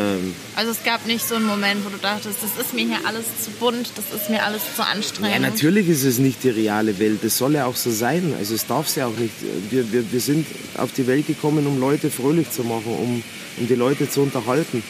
Ähm, 0.00 0.34
also 0.56 0.70
es 0.70 0.82
gab 0.82 1.06
nicht 1.06 1.26
so 1.26 1.34
einen 1.34 1.44
Moment, 1.44 1.84
wo 1.84 1.90
du 1.90 1.98
dachtest, 1.98 2.38
das 2.42 2.64
ist 2.64 2.74
mir 2.74 2.86
hier 2.86 3.06
alles 3.06 3.24
zu 3.44 3.50
bunt, 3.50 3.92
das 3.96 4.18
ist 4.18 4.30
mir 4.30 4.44
alles 4.44 4.62
zu 4.74 4.84
anstrengend. 4.84 5.34
Ja, 5.34 5.40
natürlich 5.40 5.88
ist 5.88 6.04
es 6.04 6.18
nicht 6.18 6.42
die 6.42 6.50
reale 6.50 6.98
Welt. 6.98 7.20
Das 7.22 7.36
soll 7.36 7.54
ja 7.54 7.66
auch 7.66 7.76
so 7.76 7.90
sein. 7.90 8.34
Also 8.38 8.54
es 8.54 8.66
darf 8.66 8.86
es 8.88 8.94
ja 8.96 9.06
auch 9.06 9.16
nicht. 9.16 9.34
Wir, 9.70 9.92
wir, 9.92 10.10
wir 10.10 10.20
sind 10.20 10.46
auf 10.76 10.92
die 10.92 11.06
Welt 11.06 11.26
gekommen, 11.26 11.66
um 11.66 11.78
Leute 11.78 12.10
fröhlich 12.10 12.50
zu 12.50 12.64
machen, 12.64 12.92
um, 12.98 13.22
um 13.58 13.68
die 13.68 13.74
Leute 13.74 14.08
zu 14.08 14.22
unterhalten. 14.22 14.82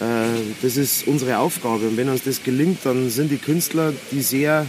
Äh, 0.00 0.04
das 0.62 0.76
ist 0.76 1.06
unsere 1.06 1.38
Aufgabe. 1.38 1.88
Und 1.88 1.96
wenn 1.96 2.08
uns 2.08 2.22
das 2.22 2.42
gelingt, 2.42 2.80
dann 2.84 3.10
sind 3.10 3.30
die 3.30 3.38
Künstler, 3.38 3.92
die 4.12 4.22
sehr 4.22 4.66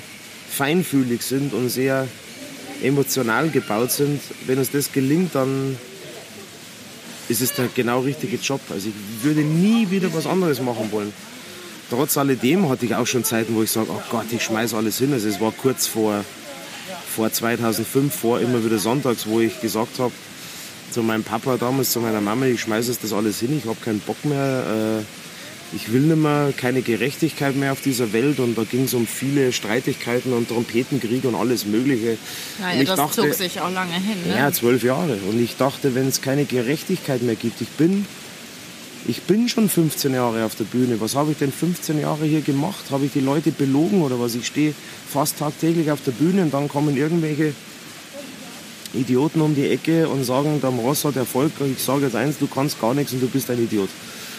feinfühlig 0.50 1.22
sind 1.22 1.54
und 1.54 1.70
sehr 1.70 2.08
emotional 2.82 3.50
gebaut 3.50 3.92
sind, 3.92 4.22
wenn 4.46 4.60
uns 4.60 4.72
das 4.72 4.92
gelingt, 4.92 5.34
dann 5.36 5.78
ist 7.30 7.42
es 7.42 7.54
der 7.54 7.68
genau 7.74 8.02
richtige 8.02 8.38
Job. 8.38 8.62
Also 8.70 8.90
ich 8.90 9.24
würde 9.24 9.42
nie 9.42 9.90
wieder 9.90 10.14
was 10.14 10.28
anderes 10.28 10.62
machen 10.62 10.92
wollen. 10.92 11.14
Trotz 11.90 12.18
alledem 12.18 12.70
hatte 12.70 12.86
ich 12.86 12.96
auch 12.96 13.08
schon 13.08 13.24
Zeiten, 13.24 13.56
wo 13.56 13.64
ich 13.64 13.72
sage, 13.72 13.88
oh 13.90 14.02
Gott, 14.10 14.26
ich 14.32 14.44
schmeiß 14.44 14.74
alles 14.74 14.98
hin. 14.98 15.14
Also 15.14 15.28
es 15.28 15.40
war 15.40 15.52
kurz 15.52 15.88
vor, 15.88 16.24
vor 17.16 17.32
2005, 17.32 18.14
vor 18.14 18.40
immer 18.40 18.64
wieder 18.64 18.78
sonntags, 18.78 19.26
wo 19.26 19.40
ich 19.40 19.62
gesagt 19.62 20.00
habe 20.00 20.12
zu 20.92 21.04
meinem 21.04 21.24
Papa 21.24 21.58
damals, 21.58 21.92
zu 21.92 22.00
meiner 22.00 22.22
Mama, 22.22 22.46
ich 22.46 22.62
schmeiße 22.62 22.98
das 23.02 23.14
alles 23.14 23.40
hin, 23.40 23.58
ich 23.58 23.66
habe 23.66 23.78
keinen 23.84 24.00
Bock 24.00 24.24
mehr. 24.26 25.02
Äh, 25.02 25.04
ich 25.74 25.92
will 25.92 26.02
nicht 26.02 26.18
mehr, 26.18 26.54
keine 26.56 26.82
Gerechtigkeit 26.82 27.56
mehr 27.56 27.74
auf 27.74 27.82
dieser 27.82 28.14
Welt 28.14 28.40
und 28.40 28.58
da 28.58 28.64
ging 28.64 28.84
es 28.84 28.94
um 28.94 29.06
viele 29.06 29.52
Streitigkeiten 29.52 30.32
und 30.32 30.48
Trompetenkrieg 30.48 31.26
und 31.26 31.36
alles 31.36 31.66
Mögliche. 31.66 32.18
Naja, 32.60 32.84
das 32.84 32.96
dachte, 32.96 33.22
zog 33.22 33.34
sich 33.34 33.60
auch 33.60 33.72
lange 33.72 33.94
hin. 33.94 34.16
Ne? 34.28 34.38
Ja, 34.38 34.52
zwölf 34.52 34.84
Jahre. 34.84 35.18
Und 35.30 35.42
ich 35.42 35.58
dachte, 35.58 35.94
wenn 35.94 36.08
es 36.08 36.22
keine 36.22 36.46
Gerechtigkeit 36.46 37.22
mehr 37.22 37.36
gibt, 37.36 37.60
ich 37.60 37.68
bin, 37.70 38.06
ich 39.08 39.24
bin 39.24 39.50
schon 39.50 39.70
15 39.70 40.14
Jahre 40.14 40.46
auf 40.46 40.56
der 40.56 40.64
Bühne. 40.64 41.02
Was 41.02 41.16
habe 41.16 41.32
ich 41.32 41.38
denn 41.38 41.52
15 41.52 42.00
Jahre 42.00 42.26
hier 42.26 42.42
gemacht? 42.42 42.86
Habe 42.90 43.06
ich 43.06 43.12
die 43.12 43.20
Leute 43.20 43.52
belogen 43.52 44.02
oder 44.02 44.20
was? 44.22 44.36
Ich 44.36 44.48
stehe 44.48 44.74
fast 45.10 45.40
tagtäglich 45.40 45.92
auf 45.92 46.00
der 46.06 46.12
Bühne 46.12 46.44
und 46.44 46.54
dann 46.54 46.70
kommen 46.70 46.96
irgendwelche 46.96 47.54
Idioten 48.94 49.42
um 49.42 49.54
die 49.54 49.70
Ecke 49.70 50.08
und 50.08 50.24
sagen, 50.24 50.62
der 50.62 50.70
Ross 50.70 51.04
hat 51.04 51.18
Erfolg. 51.18 51.52
Ich 51.70 51.84
sage 51.84 52.06
jetzt 52.06 52.16
eins, 52.16 52.38
du 52.38 52.48
kannst 52.48 52.80
gar 52.80 52.94
nichts 52.94 53.12
und 53.12 53.22
du 53.22 53.28
bist 53.28 53.50
ein 53.50 53.62
Idiot 53.62 53.90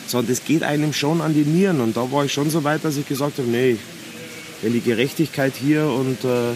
sondern 0.09 0.33
das 0.33 0.45
geht 0.45 0.63
einem 0.63 0.93
schon 0.93 1.21
an 1.21 1.35
die 1.35 1.45
Nieren. 1.45 1.81
Und 1.81 1.97
da 1.97 2.11
war 2.11 2.25
ich 2.25 2.33
schon 2.33 2.51
so 2.51 2.65
weit, 2.65 2.85
dass 2.85 2.97
ich 2.97 3.07
gesagt 3.07 3.39
habe, 3.39 3.49
nee, 3.49 3.77
wenn 4.63 4.73
die 4.73 4.81
Gerechtigkeit 4.81 5.55
hier 5.55 5.87
und 5.87 6.25
äh, 6.25 6.55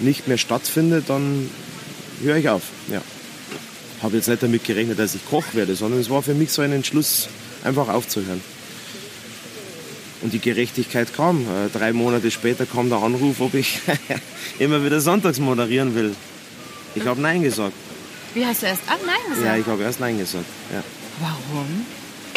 nicht 0.00 0.28
mehr 0.28 0.38
stattfindet, 0.38 1.04
dann 1.08 1.48
höre 2.22 2.36
ich 2.36 2.48
auf. 2.48 2.62
Ja. 2.90 3.02
Habe 4.02 4.16
jetzt 4.16 4.28
nicht 4.28 4.42
damit 4.42 4.64
gerechnet, 4.64 4.98
dass 4.98 5.14
ich 5.14 5.24
Koch 5.28 5.44
werde, 5.52 5.74
sondern 5.74 6.00
es 6.00 6.10
war 6.10 6.22
für 6.22 6.34
mich 6.34 6.50
so 6.50 6.62
ein 6.62 6.72
Entschluss, 6.72 7.28
einfach 7.64 7.88
aufzuhören. 7.88 8.40
Und 10.22 10.32
die 10.32 10.38
Gerechtigkeit 10.38 11.14
kam. 11.14 11.42
Äh, 11.42 11.68
drei 11.72 11.92
Monate 11.92 12.30
später 12.30 12.66
kam 12.66 12.88
der 12.88 12.98
Anruf, 12.98 13.40
ob 13.40 13.54
ich 13.54 13.80
immer 14.58 14.84
wieder 14.84 15.00
sonntags 15.00 15.38
moderieren 15.38 15.94
will. 15.94 16.14
Ich 16.94 17.04
habe 17.06 17.20
Nein 17.20 17.42
gesagt. 17.42 17.74
Wie 18.34 18.44
hast 18.44 18.62
du 18.62 18.66
erst 18.66 18.82
Nein 18.88 19.16
gesagt? 19.28 19.46
Ja, 19.46 19.56
ich 19.56 19.66
habe 19.66 19.82
erst 19.82 20.00
Nein 20.00 20.18
gesagt. 20.18 20.46
Ja. 20.72 20.82
Warum? 21.20 21.86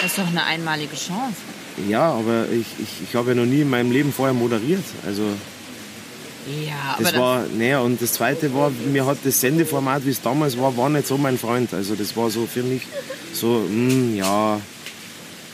Das 0.01 0.11
ist 0.11 0.17
doch 0.17 0.27
eine 0.27 0.43
einmalige 0.45 0.95
Chance. 0.95 1.35
Ja, 1.87 2.11
aber 2.11 2.45
ich, 2.51 2.65
ich, 2.81 2.89
ich 3.09 3.15
habe 3.15 3.29
ja 3.29 3.35
noch 3.35 3.45
nie 3.45 3.61
in 3.61 3.69
meinem 3.69 3.91
Leben 3.91 4.11
vorher 4.13 4.33
moderiert. 4.33 4.83
Also 5.05 5.23
Ja, 6.65 6.93
aber 6.95 7.03
das 7.03 7.11
dann- 7.13 7.21
war, 7.21 7.45
naja, 7.57 7.79
und 7.79 8.01
das 8.01 8.13
zweite 8.13 8.53
war, 8.53 8.71
mir 8.91 9.05
hat 9.05 9.17
das 9.23 9.39
Sendeformat, 9.39 10.05
wie 10.05 10.09
es 10.11 10.21
damals 10.21 10.57
war, 10.57 10.75
war 10.77 10.89
nicht 10.89 11.07
so 11.07 11.17
mein 11.17 11.37
Freund. 11.37 11.73
Also 11.73 11.95
das 11.95 12.15
war 12.17 12.29
so 12.29 12.47
für 12.51 12.63
mich 12.63 12.81
so, 13.33 13.63
hm, 13.67 14.15
ja, 14.15 14.59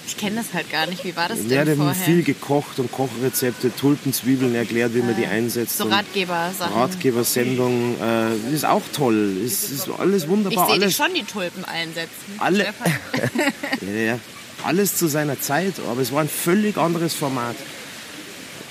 ich 0.08 0.18
kenne 0.18 0.38
das 0.38 0.54
halt 0.54 0.72
gar 0.72 0.86
nicht. 0.88 1.04
Wie 1.04 1.16
war 1.16 1.28
das 1.30 1.40
denn 1.40 1.50
wir 1.50 1.60
haben 1.60 1.76
vorher? 1.76 1.96
viel 1.96 2.24
gekocht 2.24 2.80
und 2.80 2.92
Kochrezepte, 2.92 3.76
Tulpenzwiebeln 3.76 4.54
erklärt, 4.56 4.94
wie 4.94 5.02
man 5.02 5.16
die 5.16 5.26
einsetzt. 5.26 5.78
so 5.78 5.86
Ratgeber-Sachen. 5.86 6.74
Ratgebersendung, 6.74 7.96
äh, 8.02 8.54
ist 8.54 8.66
auch 8.66 8.84
toll. 8.94 9.38
Ist, 9.44 9.72
ist 9.72 9.90
alles 9.98 10.24
Ich 10.24 10.30
wunderbar. 10.30 10.66
sehe 10.68 10.76
dich 10.76 10.84
alles, 10.84 10.96
schon 10.98 11.14
die 11.16 11.24
Tulpen 11.24 11.66
einsetzen. 11.66 12.10
alle, 12.40 12.66
ja, 13.82 14.02
ja, 14.02 14.20
alles 14.64 14.98
zu 14.98 15.08
seiner 15.08 15.40
Zeit, 15.40 15.74
aber 15.90 16.02
es 16.02 16.12
war 16.12 16.22
ein 16.22 16.30
völlig 16.30 16.78
anderes 16.78 17.14
Format. 17.14 17.56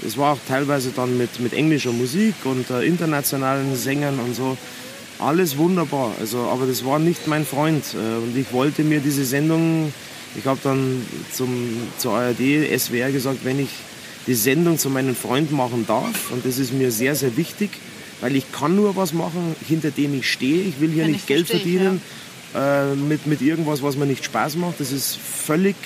Es 0.06 0.18
war 0.18 0.34
auch 0.34 0.38
teilweise 0.48 0.90
dann 0.90 1.16
mit, 1.16 1.40
mit 1.40 1.52
englischer 1.52 1.92
Musik 1.92 2.34
und 2.44 2.68
äh, 2.70 2.82
internationalen 2.84 3.74
Sängern 3.76 4.18
und 4.20 4.34
so. 4.34 4.56
Alles 5.18 5.56
wunderbar. 5.56 6.12
Also, 6.20 6.40
aber 6.40 6.66
das 6.66 6.84
war 6.84 6.98
nicht 6.98 7.26
mein 7.26 7.46
Freund. 7.46 7.84
Äh, 7.94 7.96
und 8.18 8.36
ich 8.36 8.52
wollte 8.52 8.82
mir 8.82 9.00
diese 9.00 9.24
Sendung, 9.24 9.92
ich 10.36 10.46
habe 10.46 10.58
dann 10.62 11.04
zum, 11.32 11.76
zur 11.98 12.14
ARD, 12.14 12.38
SWR 12.78 13.12
gesagt, 13.12 13.38
wenn 13.44 13.58
ich 13.60 13.68
die 14.26 14.34
Sendung 14.34 14.78
zu 14.78 14.90
meinem 14.90 15.14
Freund 15.14 15.52
machen 15.52 15.84
darf, 15.86 16.30
und 16.30 16.44
das 16.46 16.58
ist 16.58 16.72
mir 16.72 16.90
sehr, 16.90 17.14
sehr 17.14 17.36
wichtig, 17.36 17.70
weil 18.20 18.36
ich 18.36 18.50
kann 18.52 18.74
nur 18.74 18.96
was 18.96 19.12
machen, 19.12 19.54
hinter 19.68 19.90
dem 19.90 20.18
ich 20.18 20.30
stehe. 20.30 20.62
Ich 20.62 20.80
will 20.80 20.90
hier 20.90 21.02
Kann 21.02 21.12
nicht 21.12 21.22
ich 21.22 21.26
Geld 21.26 21.46
verstehen, 21.46 22.00
verdienen 22.54 22.94
äh, 22.94 22.94
mit, 22.94 23.26
mit 23.26 23.42
irgendwas, 23.42 23.82
was 23.82 23.96
mir 23.96 24.06
nicht 24.06 24.24
Spaß 24.24 24.56
macht. 24.56 24.80
Das 24.80 24.92
ist 24.92 25.16
völlig, 25.18 25.76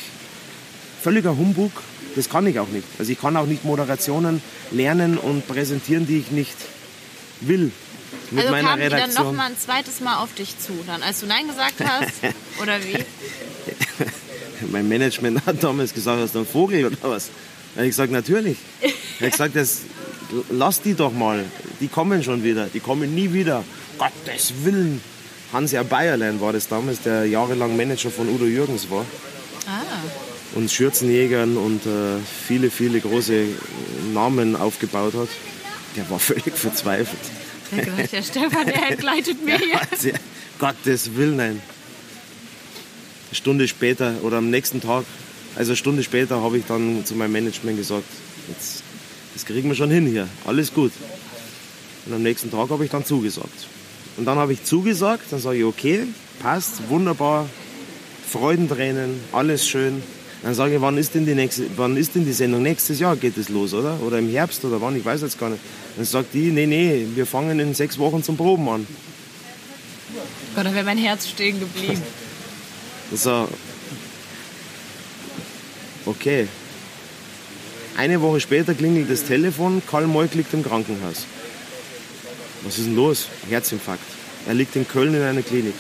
völliger 1.03 1.37
Humbug. 1.37 1.73
Das 2.15 2.29
kann 2.29 2.47
ich 2.47 2.59
auch 2.61 2.69
nicht. 2.69 2.87
Also 2.99 3.11
ich 3.13 3.21
kann 3.21 3.37
auch 3.37 3.47
nicht 3.47 3.65
Moderationen 3.65 4.41
lernen 4.71 5.19
und 5.19 5.49
präsentieren, 5.49 6.07
die 6.07 6.19
ich 6.19 6.31
nicht 6.31 6.57
will. 7.41 7.73
Mit 8.31 8.41
Also 8.41 8.51
meiner 8.53 8.69
kam 8.71 8.81
die 8.81 8.89
dann 8.89 8.99
noch 9.01 9.07
Redaktion. 9.09 9.37
mal 9.37 9.47
ein 9.47 9.59
zweites 9.59 10.01
Mal 10.01 10.17
auf 10.19 10.35
dich 10.35 10.59
zu, 10.59 10.73
dann 10.87 11.03
als 11.03 11.21
du 11.21 11.27
Nein 11.27 11.49
gesagt 11.49 11.75
hast? 11.85 12.13
oder 12.63 12.79
wie? 12.85 12.99
Mein 14.71 14.89
Management 14.89 15.41
hat 15.47 15.63
damals 15.63 15.95
gesagt, 15.95 16.21
hast 16.21 16.35
du 16.35 16.39
einen 16.39 16.47
Vogel 16.47 16.87
oder 16.87 16.97
was? 17.03 17.27
Da 17.75 17.81
habe 17.81 17.87
ich 17.87 17.91
gesagt, 17.91 18.13
natürlich. 18.13 18.57
Ich 18.81 19.21
habe 19.21 19.31
gesagt, 19.31 19.57
das, 19.57 19.81
lass 20.51 20.81
die 20.83 20.95
doch 20.95 21.13
mal. 21.13 21.45
Die 21.81 21.89
kommen 21.89 22.23
schon 22.23 22.43
wieder. 22.43 22.67
Die 22.73 22.81
kommen 22.81 23.15
nie 23.15 23.33
wieder. 23.33 23.65
Gottes 23.99 24.53
Willen. 24.65 25.01
Hans-Jahr 25.53 25.85
Bayerlein 25.85 26.41
war 26.41 26.53
das 26.53 26.69
damals, 26.69 27.01
der 27.03 27.25
jahrelang 27.25 27.77
Manager 27.77 28.11
von 28.11 28.29
Udo 28.29 28.45
Jürgens 28.45 28.91
war. 28.91 29.05
Ah, 29.67 29.83
und 30.55 30.71
Schürzenjägern 30.71 31.57
und 31.57 31.87
äh, 31.87 32.19
viele, 32.47 32.71
viele 32.71 33.01
große 33.01 33.45
Namen 34.13 34.57
aufgebaut 34.57 35.15
hat. 35.15 35.29
Der 35.97 36.09
war 36.11 36.19
völlig 36.19 36.57
verzweifelt. 36.57 37.21
der 38.13 38.23
Stefan, 38.23 38.67
der 38.67 38.91
entgleitet 38.91 39.45
mir 39.45 39.59
hier. 39.59 40.15
Gottes 40.59 41.15
Willen, 41.17 41.37
nein. 41.37 41.63
Eine 43.29 43.35
Stunde 43.37 43.69
später 43.69 44.15
oder 44.23 44.39
am 44.39 44.51
nächsten 44.51 44.81
Tag, 44.81 45.05
also 45.55 45.73
eine 45.73 45.77
Stunde 45.77 46.03
später, 46.03 46.41
habe 46.43 46.59
ich 46.59 46.65
dann 46.67 47.05
zu 47.05 47.15
meinem 47.15 47.33
Management 47.33 47.77
gesagt, 47.77 48.07
jetzt, 48.49 48.83
das 49.35 49.45
kriegen 49.45 49.69
wir 49.69 49.77
schon 49.77 49.91
hin 49.91 50.07
hier, 50.07 50.29
alles 50.47 50.73
gut. 50.73 50.93
Und 52.07 52.15
am 52.15 52.23
nächsten 52.23 52.51
Tag 52.51 52.71
habe 52.71 52.85
ich 52.85 52.91
dann 52.91 53.05
zugesagt. 53.05 53.67
Und 54.17 54.25
dann 54.25 54.39
habe 54.39 54.55
ich 54.55 54.65
zugesagt, 54.65 55.25
dann 55.31 55.41
sage 55.41 55.59
ich, 55.59 55.65
okay, 55.65 56.05
passt, 56.41 56.89
wunderbar, 56.89 57.49
Freudentränen, 58.31 59.21
alles 59.33 59.69
schön. 59.69 60.03
Dann 60.43 60.55
sage 60.55 60.77
ich, 60.77 60.81
wann 60.81 60.97
ist 60.97 61.15
denn 61.15 61.27
die 61.27 61.35
nächste, 61.35 61.67
wann 61.77 61.97
ist 61.97 62.15
denn 62.15 62.25
die 62.25 62.33
Sendung? 62.33 62.63
Nächstes 62.63 62.99
Jahr 62.99 63.17
geht 63.17 63.37
es 63.37 63.49
los, 63.49 63.75
oder? 63.75 64.01
Oder 64.01 64.21
im 64.21 64.31
Herbst 64.31 64.65
oder 64.65 64.81
wann? 64.81 64.97
Ich 64.97 65.05
weiß 65.05 65.21
jetzt 65.23 65.39
gar 65.39 65.51
nicht. 65.51 65.61
Dann 65.97 66.05
sagt 66.05 66.33
die, 66.33 66.51
nee, 66.51 66.67
nee, 66.67 67.07
wir 67.15 67.27
fangen 67.27 67.59
in 67.61 67.75
sechs 67.75 67.99
Wochen 67.99 68.23
zum 68.23 68.37
Proben 68.37 68.69
an. 68.69 68.87
Gott, 70.55 70.65
da 70.65 70.75
wäre 70.75 70.85
mein 70.85 70.99
Herz 70.99 71.29
stehen 71.29 71.61
geblieben. 71.61 72.03
So. 73.13 73.49
Okay. 76.07 76.49
Eine 77.97 78.21
Woche 78.21 78.41
später 78.41 78.75
klingelt 78.75 79.11
das 79.11 79.25
Telefon, 79.25 79.83
Karl 79.91 80.07
Moik 80.07 80.35
liegt 80.35 80.55
im 80.55 80.63
Krankenhaus. 80.63 81.27
Was 82.63 82.79
ist 82.79 82.87
denn 82.87 82.97
los? 82.97 83.29
Herzinfarkt. 83.49 84.05
Er 84.47 84.55
liegt 84.55 84.77
in 84.77 84.87
Köln 84.87 85.15
in 85.15 85.23
einer 85.23 85.43
Klinik. 85.43 85.75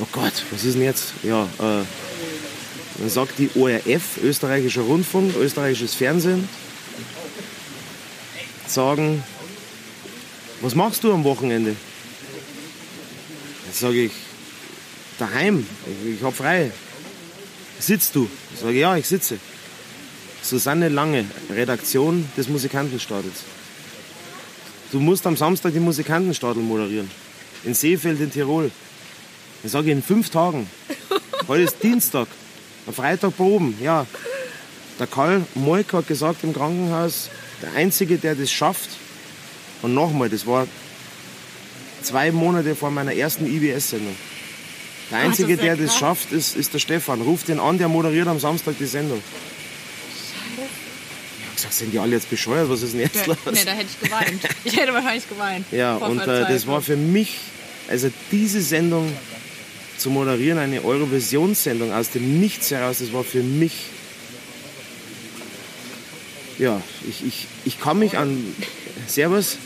Oh 0.00 0.06
Gott, 0.12 0.32
was 0.50 0.64
ist 0.64 0.74
denn 0.74 0.82
jetzt? 0.82 1.12
Ja, 1.22 1.44
äh, 1.58 1.84
dann 2.98 3.10
sagt 3.10 3.38
die 3.38 3.50
ORF, 3.54 4.18
österreichischer 4.22 4.82
Rundfunk, 4.82 5.34
österreichisches 5.36 5.94
Fernsehen, 5.94 6.48
sagen, 8.66 9.22
was 10.60 10.74
machst 10.74 11.04
du 11.04 11.12
am 11.12 11.24
Wochenende? 11.24 11.76
Jetzt 13.66 13.80
sage 13.80 14.04
ich, 14.04 14.12
daheim, 15.18 15.66
ich, 15.86 16.16
ich 16.16 16.22
habe 16.22 16.34
frei. 16.34 16.72
Sitzt 17.78 18.14
du? 18.14 18.28
Ich 18.54 18.60
sage, 18.60 18.78
ja, 18.78 18.96
ich 18.96 19.06
sitze. 19.06 19.38
Susanne 20.42 20.88
Lange, 20.88 21.24
Redaktion 21.50 22.28
des 22.36 22.48
Musikantenstadels. 22.48 23.44
Du 24.92 25.00
musst 25.00 25.26
am 25.26 25.36
Samstag 25.36 25.72
den 25.72 25.82
Musikantenstadel 25.82 26.62
moderieren. 26.62 27.10
In 27.64 27.74
Seefeld 27.74 28.20
in 28.20 28.30
Tirol. 28.30 28.70
Dann 29.62 29.70
sage 29.70 29.86
ich, 29.86 29.92
in 29.92 30.02
fünf 30.02 30.30
Tagen. 30.30 30.68
Heute 31.48 31.62
ist 31.62 31.82
Dienstag. 31.82 32.28
Am 32.86 32.92
Freitag 32.92 33.36
proben, 33.36 33.76
ja. 33.80 34.06
Der 34.98 35.06
Karl 35.06 35.44
Moik 35.54 35.92
hat 35.92 36.06
gesagt 36.06 36.44
im 36.44 36.52
Krankenhaus, 36.52 37.30
der 37.62 37.72
Einzige, 37.72 38.18
der 38.18 38.34
das 38.34 38.52
schafft, 38.52 38.90
und 39.82 39.92
nochmal, 39.92 40.30
das 40.30 40.46
war 40.46 40.66
zwei 42.02 42.32
Monate 42.32 42.74
vor 42.74 42.90
meiner 42.90 43.14
ersten 43.14 43.46
IBS-Sendung. 43.46 44.16
Der 45.14 45.22
Einzige, 45.22 45.56
der 45.56 45.76
das 45.76 45.96
schafft, 45.96 46.32
ist, 46.32 46.56
ist 46.56 46.74
der 46.74 46.80
Stefan. 46.80 47.20
Ruft 47.22 47.46
den 47.46 47.60
an, 47.60 47.78
der 47.78 47.86
moderiert 47.86 48.26
am 48.26 48.40
Samstag 48.40 48.74
die 48.80 48.86
Sendung. 48.86 49.22
Ich 50.18 51.46
habe 51.46 51.54
gesagt, 51.54 51.74
sind 51.74 51.92
die 51.92 52.00
alle 52.00 52.16
jetzt 52.16 52.28
bescheuert? 52.28 52.68
Was 52.68 52.82
ist 52.82 52.94
denn 52.94 53.00
jetzt 53.02 53.24
los? 53.28 53.36
nee, 53.52 53.64
da 53.64 53.72
hätte 53.72 53.90
ich 53.90 54.00
geweint. 54.00 54.40
Ich 54.64 54.76
hätte 54.76 54.92
wahrscheinlich 54.92 55.28
geweint. 55.28 55.66
Ja, 55.70 55.98
Vor 55.98 56.08
und 56.08 56.20
äh, 56.20 56.48
das 56.48 56.66
war 56.66 56.82
für 56.82 56.96
mich, 56.96 57.36
also 57.88 58.10
diese 58.32 58.60
Sendung 58.60 59.12
zu 59.98 60.10
moderieren, 60.10 60.58
eine 60.58 60.84
Eurovisionssendung 60.84 61.92
aus 61.92 62.10
dem 62.10 62.40
Nichts 62.40 62.72
heraus, 62.72 62.98
das 62.98 63.12
war 63.12 63.22
für 63.22 63.44
mich, 63.44 63.72
ja, 66.58 66.82
ich, 67.08 67.24
ich, 67.24 67.46
ich 67.64 67.80
kann 67.80 68.00
mich 68.00 68.18
an, 68.18 68.44
Servus, 69.06 69.58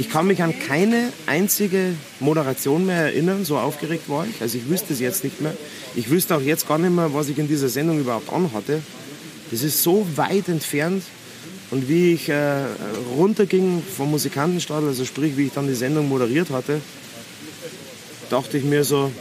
ich 0.00 0.08
kann 0.10 0.26
mich 0.26 0.42
an 0.42 0.54
keine 0.58 1.12
einzige 1.26 1.94
Moderation 2.20 2.86
mehr 2.86 3.02
erinnern, 3.02 3.44
so 3.44 3.58
aufgeregt 3.58 4.08
war 4.08 4.26
ich, 4.26 4.40
also 4.40 4.56
ich 4.56 4.68
wüsste 4.68 4.92
es 4.94 5.00
jetzt 5.00 5.24
nicht 5.24 5.40
mehr. 5.42 5.54
Ich 5.94 6.08
wüsste 6.10 6.34
auch 6.36 6.40
jetzt 6.40 6.66
gar 6.66 6.78
nicht 6.78 6.90
mehr, 6.94 7.12
was 7.12 7.28
ich 7.28 7.38
in 7.38 7.48
dieser 7.48 7.68
Sendung 7.68 8.00
überhaupt 8.00 8.32
anhatte. 8.32 8.80
Das 9.50 9.62
ist 9.62 9.82
so 9.82 10.06
weit 10.16 10.48
entfernt. 10.48 11.02
Und 11.70 11.88
wie 11.88 12.14
ich 12.14 12.28
äh, 12.28 12.62
runterging 13.16 13.82
vom 13.96 14.10
Musikantenstadel, 14.10 14.88
also 14.88 15.04
sprich, 15.04 15.36
wie 15.36 15.46
ich 15.46 15.52
dann 15.52 15.68
die 15.68 15.74
Sendung 15.74 16.08
moderiert 16.08 16.50
hatte, 16.50 16.80
dachte 18.28 18.58
ich 18.58 18.64
mir 18.64 18.82
so, 18.82 19.12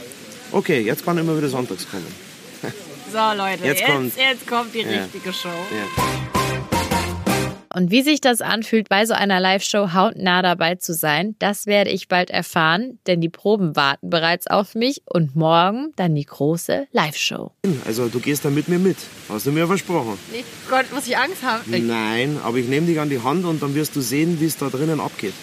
okay, 0.51 0.79
jetzt 0.81 1.03
kann 1.05 1.17
immer 1.17 1.37
wieder 1.37 1.49
sonntags 1.49 1.85
kommen. 1.89 2.07
So, 3.11 3.17
Leute, 3.37 3.65
Jetzt 3.65 3.81
jetzt, 3.81 3.85
kommt- 3.91 4.13
jetzt 4.17 4.47
kommt 4.47 4.73
die 4.73 4.79
Ja. 4.81 5.01
richtige 5.03 5.33
Show. 5.33 5.49
Ja. 5.49 6.28
Und 7.73 7.91
wie 7.91 8.01
sich 8.01 8.19
das 8.19 8.41
anfühlt, 8.41 8.89
bei 8.89 9.05
so 9.05 9.13
einer 9.13 9.39
Live-Show 9.39 9.93
hautnah 9.93 10.41
dabei 10.41 10.75
zu 10.75 10.93
sein, 10.93 11.35
das 11.37 11.67
werde 11.67 11.91
ich 11.91 12.07
bald 12.07 12.31
erfahren, 12.31 12.97
denn 13.05 13.21
die 13.21 13.29
Proben 13.29 13.75
warten 13.75 14.09
bereits 14.09 14.47
auf 14.47 14.73
mich 14.73 15.03
und 15.05 15.35
morgen 15.35 15.91
dann 15.95 16.15
die 16.15 16.25
große 16.25 16.87
Live-Show. 16.91 17.51
Also 17.85 18.07
du 18.07 18.19
gehst 18.19 18.43
da 18.43 18.49
mit 18.49 18.69
mir 18.69 18.79
mit, 18.79 18.97
hast 19.29 19.45
du 19.45 19.51
mir 19.51 19.67
versprochen. 19.67 20.17
Nee, 20.31 20.43
Gott, 20.69 20.91
muss 20.93 21.05
ich 21.07 21.15
Angst 21.15 21.43
haben? 21.43 21.61
Ich- 21.71 21.83
Nein, 21.83 22.39
aber 22.43 22.57
ich 22.57 22.67
nehme 22.67 22.87
dich 22.87 22.99
an 22.99 23.09
die 23.09 23.21
Hand 23.21 23.45
und 23.45 23.61
dann 23.61 23.75
wirst 23.75 23.95
du 23.95 24.01
sehen, 24.01 24.39
wie 24.39 24.45
es 24.45 24.57
da 24.57 24.69
drinnen 24.69 24.99
abgeht. 24.99 25.33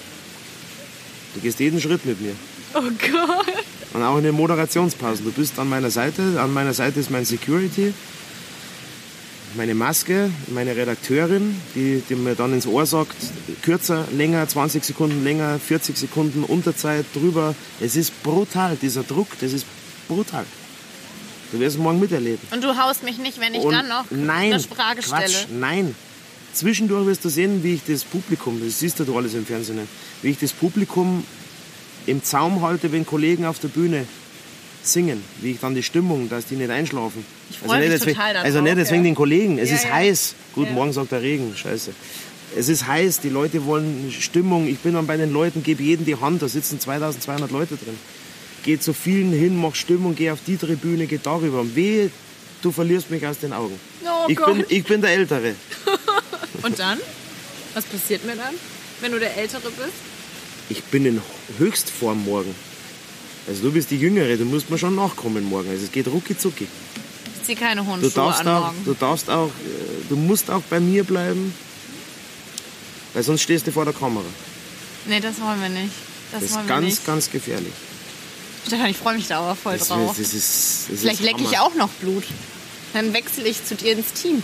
Du 1.34 1.40
gehst 1.40 1.60
jeden 1.60 1.80
Schritt 1.80 2.04
mit 2.06 2.20
mir. 2.20 2.32
Oh 2.74 2.80
Gott. 2.80 3.46
Und 3.94 4.02
auch 4.02 4.18
in 4.18 4.24
den 4.24 4.34
Moderationspausen. 4.34 5.24
Du 5.24 5.32
bist 5.32 5.58
an 5.58 5.68
meiner 5.68 5.90
Seite. 5.90 6.40
An 6.40 6.52
meiner 6.52 6.74
Seite 6.74 6.98
ist 7.00 7.10
mein 7.10 7.24
Security, 7.24 7.94
meine 9.57 9.75
Maske, 9.75 10.31
meine 10.49 10.77
Redakteurin, 10.77 11.61
die, 11.75 12.03
die 12.09 12.14
mir 12.14 12.35
dann 12.35 12.53
ins 12.53 12.66
Ohr 12.66 12.87
sagt, 12.87 13.16
kürzer, 13.62 14.07
länger, 14.12 14.47
20 14.47 14.85
Sekunden 14.85 15.25
länger, 15.25 15.59
40 15.59 15.97
Sekunden 15.97 16.45
Unterzeit, 16.45 17.07
drüber. 17.14 17.55
Es 17.81 17.97
ist 17.97 18.23
brutal, 18.23 18.77
dieser 18.81 19.03
Druck, 19.03 19.29
das 19.40 19.53
ist 19.53 19.66
brutal. 20.09 20.45
Du 21.53 21.61
wirst 21.61 21.77
es 21.77 21.83
morgen 21.83 22.01
miterleben. 22.01 22.40
Und 22.51 22.62
du 22.62 22.77
haust 22.77 23.03
mich 23.03 23.19
nicht, 23.19 23.40
wenn 23.40 23.55
ich 23.55 23.62
Und 23.62 23.73
dann 23.73 23.88
noch 23.88 24.05
nein, 24.11 24.53
eine 24.53 24.61
Frage 24.61 25.01
Quatsch, 25.01 25.31
stelle. 25.31 25.59
nein. 25.59 25.95
Zwischendurch 26.53 27.07
wirst 27.07 27.25
du 27.25 27.29
sehen, 27.29 27.62
wie 27.62 27.75
ich 27.75 27.83
das 27.87 28.03
Publikum, 28.03 28.61
das 28.64 28.79
siehst 28.79 28.99
du 28.99 29.05
doch 29.05 29.16
alles 29.16 29.35
im 29.35 29.45
Fernsehen, 29.45 29.79
wie 30.23 30.31
ich 30.31 30.38
das 30.38 30.53
Publikum 30.53 31.25
im 32.07 32.23
Zaum 32.23 32.62
halte, 32.62 32.92
wenn 32.92 33.05
Kollegen 33.05 33.45
auf 33.45 33.59
der 33.59 33.69
Bühne 33.69 34.07
singen, 34.83 35.23
wie 35.40 35.53
ich 35.53 35.61
dann 35.61 35.75
die 35.75 35.83
Stimmung, 35.83 36.29
dass 36.29 36.47
die 36.47 36.57
nicht 36.57 36.71
einschlafen. 36.71 37.25
Ich 37.50 37.59
freue 37.59 37.80
mich 37.80 37.90
deswegen, 37.90 38.16
total 38.16 38.32
darauf, 38.35 38.46
Also 38.46 38.61
nicht 38.61 38.76
deswegen 38.76 39.04
ja. 39.04 39.11
den 39.11 39.14
Kollegen, 39.14 39.59
es 39.59 39.70
Ja, 39.70 39.76
ist 39.76 39.85
ja. 39.85 39.92
heiß. 39.94 40.35
Gut, 40.54 40.66
Ja. 40.66 40.72
morgen 40.72 40.92
sagt 40.92 41.12
der 41.12 41.22
Regen, 41.22 41.54
scheiße. 41.56 41.92
Es 42.56 42.68
ist 42.68 42.87
heiß, 42.87 43.20
die 43.20 43.28
Leute 43.28 43.64
wollen 43.66 44.12
Stimmung. 44.18 44.66
Ich 44.66 44.78
bin 44.78 44.94
dann 44.94 45.06
bei 45.06 45.16
den 45.16 45.32
Leuten, 45.32 45.62
gebe 45.62 45.82
jedem 45.82 46.06
die 46.06 46.16
Hand, 46.16 46.42
da 46.42 46.48
sitzen 46.48 46.80
2200 46.80 47.50
Leute 47.50 47.76
drin. 47.76 47.96
Geh 48.64 48.78
zu 48.78 48.92
vielen 48.92 49.32
hin, 49.32 49.56
mach 49.61 49.74
Stimmung, 49.74 50.14
geh 50.16 50.30
auf 50.30 50.38
die 50.46 50.56
Tribüne, 50.56 51.06
geh 51.06 51.18
darüber. 51.22 51.64
Wehe, 51.76 52.11
du 52.62 52.72
verlierst 52.72 53.11
mich 53.11 53.24
aus 53.26 53.38
den 53.38 53.52
Augen. 53.52 53.78
Oh 54.04 54.26
ich, 54.28 54.37
Gott. 54.37 54.54
bin, 54.54 54.64
ich 54.68 54.85
bin 54.85 55.00
der 55.00 55.11
Ältere. 55.11 55.54
Und 56.62 56.78
dann? 56.78 56.98
Was 57.74 57.85
passiert 57.85 58.24
mir 58.24 58.35
dann, 58.37 58.54
wenn 59.00 59.12
du 59.12 59.18
der 59.20 59.37
Ältere 59.37 59.61
bist? 59.70 59.92
Ich 60.68 60.82
bin 60.85 61.04
in 61.06 61.20
Höchstform 61.59 62.24
morgen. 62.24 62.54
Also 63.46 63.62
du 63.64 63.72
bist 63.72 63.90
die 63.92 63.98
Jüngere, 63.98 64.37
du 64.37 64.44
musst 64.44 64.70
mir 64.70 64.78
schon 64.78 64.96
nachkommen 64.96 65.44
morgen. 65.44 65.68
Also 65.70 65.85
es 65.85 65.92
geht 65.92 66.09
rucki 66.09 66.37
zucki. 66.37 66.66
Ziehe 67.46 67.56
keine 67.56 67.85
hohen 67.87 68.00
Du 68.00 68.11
Schuhe 68.11 68.24
darfst, 68.24 68.40
an 68.40 68.48
auch, 68.48 68.72
du 68.85 68.94
darfst 68.94 69.30
auch, 69.30 69.46
äh, 69.48 70.09
du 70.09 70.16
musst 70.16 70.50
auch 70.50 70.62
bei 70.68 70.80
mir 70.80 71.04
bleiben, 71.04 71.54
weil 73.14 73.22
sonst 73.22 73.42
stehst 73.42 73.66
du 73.66 73.72
vor 73.72 73.85
der 73.85 73.94
Kamera. 73.94 74.24
Nee, 75.06 75.20
das 75.20 75.40
wollen 75.40 75.61
wir 75.62 75.68
nicht. 75.68 75.92
Das, 76.32 76.40
Das 76.42 76.52
wollen 76.52 76.62
ist 76.62 76.68
ganz, 76.68 76.85
nicht. 76.85 77.06
ganz 77.06 77.30
gefährlich. 77.30 77.72
Stefan, 78.66 78.87
ich 78.87 78.96
freue 78.96 79.14
mich 79.14 79.28
da 79.28 79.38
aber 79.38 79.54
voll 79.54 79.78
Das, 79.78 79.88
drauf. 79.88 80.16
das 80.18 80.35
ist, 80.35 80.88
das 80.90 81.00
Vielleicht 81.00 81.20
ist 81.20 81.26
lecke 81.26 81.42
ich 81.44 81.56
auch 81.59 81.74
noch 81.74 81.88
Blut. 81.88 82.24
Dann 82.92 83.12
wechsle 83.12 83.44
ich 83.44 83.64
zu 83.64 83.76
dir 83.76 83.92
ins 83.92 84.12
Team. 84.12 84.42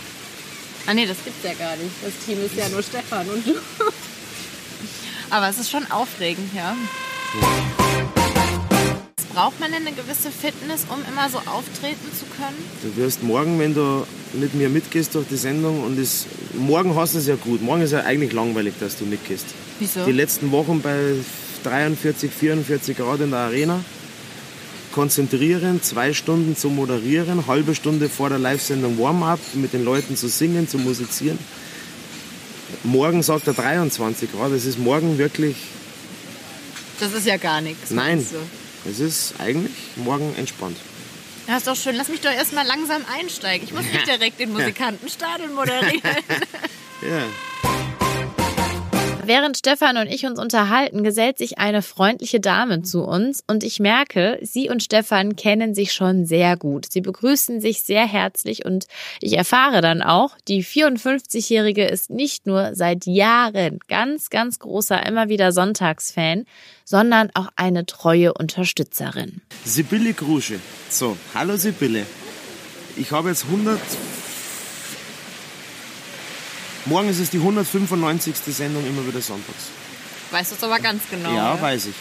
Ah 0.87 0.93
nee, 0.93 1.05
das 1.05 1.17
gibt's 1.25 1.43
ja 1.43 1.53
gar 1.53 1.75
nicht. 1.75 1.91
Das 2.03 2.13
Team 2.25 2.43
ist 2.45 2.55
ja 2.55 2.69
nur 2.69 2.81
Stefan 2.83 3.27
und 3.29 3.45
du. 3.45 3.53
Aber 5.29 5.49
es 5.49 5.57
ist 5.57 5.69
schon 5.69 5.89
aufregend, 5.91 6.53
ja. 6.55 6.75
Braucht 9.33 9.59
man 9.59 9.71
denn 9.71 9.87
eine 9.87 9.95
gewisse 9.95 10.29
Fitness, 10.29 10.85
um 10.89 10.99
immer 11.11 11.27
so 11.29 11.39
auftreten 11.39 12.07
zu 12.17 12.25
können? 12.37 12.57
Du 12.83 12.95
wirst 13.01 13.23
morgen, 13.23 13.57
wenn 13.59 13.73
du 13.73 14.05
mit 14.33 14.53
mir 14.53 14.69
mitgehst 14.69 15.15
durch 15.15 15.27
die 15.27 15.37
Sendung 15.37 15.83
und 15.83 15.97
es, 15.97 16.25
morgen 16.53 16.95
hast 16.95 17.15
du 17.15 17.17
es 17.19 17.25
ja 17.27 17.35
gut. 17.35 17.61
Morgen 17.61 17.81
ist 17.81 17.91
ja 17.91 18.01
eigentlich 18.01 18.31
langweilig, 18.33 18.75
dass 18.79 18.95
du 18.97 19.05
mitgehst. 19.05 19.45
Wieso? 19.79 20.05
Die 20.05 20.11
letzten 20.11 20.51
Wochen 20.51 20.81
bei 20.81 21.15
43, 21.63 22.31
44 22.31 22.95
Grad 22.97 23.21
in 23.21 23.31
der 23.31 23.39
Arena. 23.39 23.83
Konzentrieren, 24.91 25.81
zwei 25.81 26.13
Stunden 26.13 26.55
zu 26.55 26.69
moderieren, 26.69 27.47
halbe 27.47 27.73
Stunde 27.73 28.09
vor 28.09 28.29
der 28.29 28.37
Live-Sendung 28.37 28.99
Warm-up, 28.99 29.39
mit 29.55 29.73
den 29.73 29.83
Leuten 29.83 30.15
zu 30.15 30.27
singen, 30.27 30.67
zu 30.69 30.77
musizieren. 30.77 31.39
Morgen 32.83 33.23
sagt 33.23 33.47
er 33.47 33.53
23 33.53 34.31
Grad. 34.31 34.51
Es 34.51 34.65
ist 34.65 34.77
morgen 34.77 35.17
wirklich, 35.17 35.55
Das 36.99 37.13
ist 37.13 37.25
ja 37.25 37.37
gar 37.37 37.61
nichts. 37.61 37.89
nein? 37.89 38.23
Es 38.85 38.99
ist 38.99 39.35
eigentlich 39.39 39.71
morgen 39.95 40.35
entspannt. 40.37 40.77
Ja, 41.47 41.57
ist 41.57 41.67
doch 41.67 41.75
schön. 41.75 41.95
Lass 41.95 42.07
mich 42.07 42.21
doch 42.21 42.31
erstmal 42.31 42.65
langsam 42.65 43.03
einsteigen. 43.13 43.67
Ich 43.67 43.73
muss 43.73 43.83
nicht 43.83 44.07
direkt 44.07 44.39
den 44.39 44.53
Musikantenstadel 44.53 45.49
moderieren. 45.49 46.01
Ja. 47.01 47.23
Während 49.25 49.57
Stefan 49.57 49.97
und 49.97 50.07
ich 50.07 50.25
uns 50.25 50.37
unterhalten, 50.39 51.03
gesellt 51.03 51.37
sich 51.37 51.57
eine 51.57 51.81
freundliche 51.81 52.41
Dame 52.41 52.81
zu 52.81 53.03
uns 53.03 53.43
und 53.47 53.63
ich 53.63 53.79
merke, 53.79 54.37
sie 54.41 54.69
und 54.69 54.83
Stefan 54.83 55.35
kennen 55.37 55.73
sich 55.73 55.93
schon 55.93 56.25
sehr 56.25 56.57
gut. 56.57 56.87
Sie 56.91 56.99
begrüßen 56.99 57.61
sich 57.61 57.83
sehr 57.83 58.05
herzlich 58.05 58.65
und 58.65 58.85
ich 59.21 59.37
erfahre 59.37 59.81
dann 59.81 60.01
auch, 60.01 60.35
die 60.47 60.63
54-Jährige 60.63 61.85
ist 61.85 62.09
nicht 62.09 62.47
nur 62.47 62.75
seit 62.75 63.05
Jahren 63.05 63.79
ganz, 63.87 64.29
ganz 64.29 64.59
großer 64.59 65.05
immer 65.05 65.29
wieder 65.29 65.53
Sonntagsfan, 65.53 66.45
sondern 66.83 67.29
auch 67.33 67.47
eine 67.55 67.85
treue 67.85 68.33
Unterstützerin. 68.33 69.41
Sibylle 69.63 70.13
Grusche. 70.13 70.59
So, 70.89 71.15
hallo 71.33 71.55
Sibylle. 71.55 72.05
Ich 72.97 73.11
habe 73.11 73.29
jetzt 73.29 73.45
100. 73.45 73.79
Morgen 76.85 77.09
ist 77.09 77.19
es 77.19 77.29
die 77.29 77.37
195. 77.37 78.35
Sendung 78.47 78.85
immer 78.85 79.07
wieder 79.07 79.21
sonntags. 79.21 79.65
Weißt 80.31 80.51
du 80.51 80.55
es 80.55 80.63
aber 80.63 80.79
ganz 80.79 81.03
genau. 81.09 81.29
ja, 81.29 81.55
ja? 81.55 81.61
weiß 81.61 81.85
ich. 81.85 81.95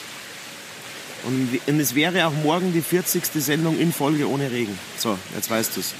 Und, 1.24 1.60
und 1.66 1.80
es 1.80 1.94
wäre 1.94 2.26
auch 2.26 2.32
morgen 2.32 2.72
die 2.72 2.82
40. 2.82 3.22
Sendung 3.34 3.78
in 3.78 3.92
Folge 3.92 4.28
ohne 4.28 4.50
Regen. 4.50 4.76
So, 4.98 5.16
jetzt 5.36 5.50
weißt 5.50 5.76
du 5.76 5.80
es. 5.80 5.94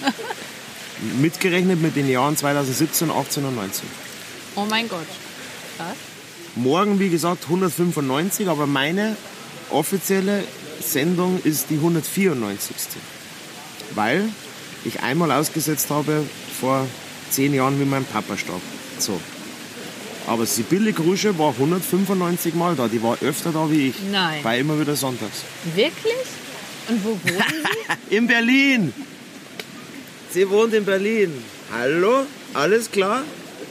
Mitgerechnet 1.21 1.81
mit 1.81 1.95
den 1.95 2.09
Jahren 2.09 2.37
2017, 2.37 3.11
18 3.11 3.45
und 3.45 3.55
19. 3.55 3.89
Oh 4.57 4.67
mein 4.69 4.89
Gott. 4.89 5.07
Was? 5.79 5.97
Morgen, 6.57 6.99
wie 6.99 7.09
gesagt, 7.09 7.45
195, 7.45 8.49
aber 8.49 8.67
meine 8.67 9.17
offizielle 9.71 10.45
Sendung 10.81 11.41
ist 11.45 11.71
die 11.71 11.77
194. 11.77 12.77
Weil 13.95 14.29
ich 14.85 15.01
einmal 15.01 15.31
ausgesetzt 15.31 15.91
habe 15.91 16.25
vor 16.61 16.87
zehn 17.31 17.55
Jahren, 17.55 17.81
wie 17.81 17.85
mein 17.85 18.05
Papa 18.05 18.37
starb. 18.37 18.61
So. 18.99 19.21
Aber 20.27 20.47
Sibylle 20.47 20.93
Grusche 20.93 21.37
war 21.39 21.51
195 21.51 22.55
Mal 22.55 22.77
da. 22.77 22.87
Die 22.89 23.03
war 23.03 23.19
öfter 23.23 23.51
da 23.53 23.69
wie 23.71 23.89
ich. 23.89 23.95
Nein. 24.11 24.43
War 24.45 24.57
immer 24.57 24.79
wieder 24.81 24.95
sonntags. 24.95 25.43
Wirklich? 25.75 26.13
Und 26.89 27.05
wo 27.05 27.11
wohnen 27.11 27.21
Sie? 27.29 27.37
In 28.17 28.27
Berlin! 28.27 28.93
Sie 30.31 30.49
wohnt 30.49 30.73
in 30.73 30.85
Berlin. 30.87 31.31
Hallo? 31.73 32.25
Alles 32.55 32.91
klar? 32.91 33.23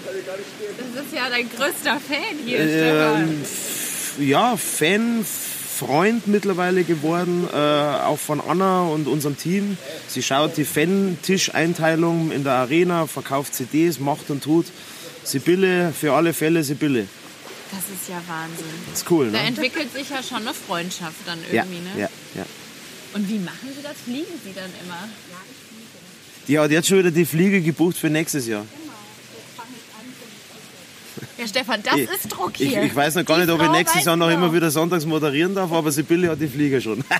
Das 0.05 1.05
ist 1.05 1.13
ja 1.13 1.27
dein 1.29 1.49
größter 1.49 1.99
Fan 1.99 2.37
hier, 2.45 2.57
Stefan. 2.59 3.21
Ähm, 3.23 3.41
f- 3.41 4.13
ja, 4.19 4.55
Fan, 4.57 5.25
Freund 5.25 6.27
mittlerweile 6.27 6.83
geworden, 6.83 7.47
äh, 7.51 7.55
auch 7.57 8.19
von 8.19 8.39
Anna 8.41 8.83
und 8.83 9.07
unserem 9.07 9.37
Team. 9.37 9.75
Sie 10.07 10.21
schaut 10.21 10.55
die 10.57 10.65
Fan-Tischeinteilung 10.65 12.31
in 12.31 12.43
der 12.43 12.53
Arena, 12.53 13.07
verkauft 13.07 13.55
CDs, 13.55 13.99
macht 13.99 14.29
und 14.29 14.43
tut. 14.43 14.67
Sibylle, 15.23 15.93
für 15.97 16.13
alle 16.13 16.33
Fälle 16.33 16.63
Sibylle. 16.63 17.07
Das 17.71 17.79
ist 17.79 18.09
ja 18.09 18.21
Wahnsinn. 18.27 18.65
Ist 18.93 19.09
cool, 19.09 19.31
Da 19.31 19.39
ne? 19.41 19.47
entwickelt 19.47 19.93
sich 19.93 20.09
ja 20.09 20.21
schon 20.21 20.39
eine 20.45 20.53
Freundschaft 20.53 21.15
dann 21.25 21.39
Ja, 21.51 21.63
irgendwie, 21.63 21.79
ne? 21.79 22.01
ja, 22.01 22.09
ja. 22.35 22.45
Und 23.13 23.29
wie 23.29 23.39
machen 23.39 23.69
Sie 23.75 23.81
das? 23.83 23.93
Fliegen 24.03 24.25
Sie 24.43 24.53
dann 24.53 24.69
immer? 24.83 25.07
Die 26.47 26.59
hat 26.59 26.71
jetzt 26.71 26.87
schon 26.87 26.97
wieder 26.99 27.11
die 27.11 27.25
Fliege 27.25 27.61
gebucht 27.61 27.97
für 27.97 28.09
nächstes 28.09 28.47
Jahr. 28.47 28.65
Ja, 31.37 31.47
Stefan, 31.47 31.81
das 31.83 31.95
Ich- 31.97 32.09
ist 32.09 32.27
Druck 32.29 32.59
Ich, 32.59 32.69
hier. 32.69 32.83
ich 32.83 32.95
weiß 32.95 33.15
noch 33.15 33.25
gar 33.25 33.37
Die 33.37 33.43
nicht, 33.45 33.51
ob 33.53 33.59
ich 33.61 33.65
Frau 33.67 33.71
nächstes 33.73 33.99
weiß 33.99 34.05
Jahr 34.05 34.17
noch 34.17 34.27
genau. 34.27 34.45
immer 34.45 34.53
wieder 34.53 34.69
sonntags 34.71 35.05
moderieren 35.05 35.55
darf, 35.55 35.71
aber 35.71 35.91
Sibylle 35.91 36.29
hat 36.29 36.39
die 36.41 36.47
Fliege 36.47 36.81
schon. 36.81 37.03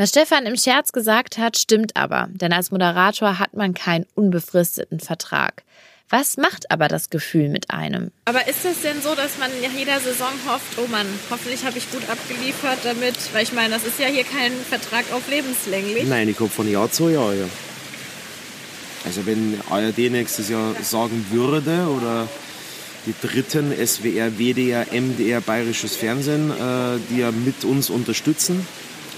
Was 0.00 0.08
Stefan 0.08 0.46
im 0.46 0.56
Scherz 0.56 0.92
gesagt 0.92 1.36
hat, 1.36 1.58
stimmt 1.58 1.94
aber, 1.94 2.30
denn 2.30 2.54
als 2.54 2.70
Moderator 2.70 3.38
hat 3.38 3.52
man 3.52 3.74
keinen 3.74 4.06
unbefristeten 4.14 4.98
Vertrag. 4.98 5.62
Was 6.08 6.38
macht 6.38 6.70
aber 6.70 6.88
das 6.88 7.10
Gefühl 7.10 7.50
mit 7.50 7.70
einem? 7.70 8.10
Aber 8.24 8.48
ist 8.48 8.64
das 8.64 8.80
denn 8.80 9.02
so, 9.02 9.14
dass 9.14 9.36
man 9.36 9.50
nach 9.60 9.78
jeder 9.78 10.00
Saison 10.00 10.32
hofft, 10.48 10.78
oh 10.78 10.86
Mann, 10.86 11.04
hoffentlich 11.30 11.66
habe 11.66 11.76
ich 11.76 11.90
gut 11.92 12.00
abgeliefert 12.08 12.78
damit? 12.82 13.14
Weil 13.34 13.42
ich 13.42 13.52
meine, 13.52 13.74
das 13.74 13.84
ist 13.84 13.98
ja 13.98 14.06
hier 14.06 14.24
kein 14.24 14.52
Vertrag 14.70 15.04
auf 15.12 15.28
lebenslänglich. 15.28 16.08
Nein, 16.08 16.30
ich 16.30 16.36
komme 16.38 16.48
von 16.48 16.70
Jahr 16.70 16.90
zu 16.90 17.10
Jahr, 17.10 17.34
ja. 17.34 17.44
Also 19.04 19.26
wenn 19.26 19.60
ARD 19.68 20.10
nächstes 20.10 20.48
Jahr 20.48 20.76
sagen 20.80 21.26
würde 21.28 21.88
oder 21.94 22.26
die 23.04 23.14
dritten 23.20 23.74
SWR, 23.86 24.38
WDR, 24.38 24.86
MDR, 24.90 25.42
Bayerisches 25.42 25.94
Fernsehen, 25.94 26.50
äh, 26.50 26.98
die 27.10 27.18
ja 27.18 27.32
mit 27.32 27.64
uns 27.64 27.90
unterstützen, 27.90 28.66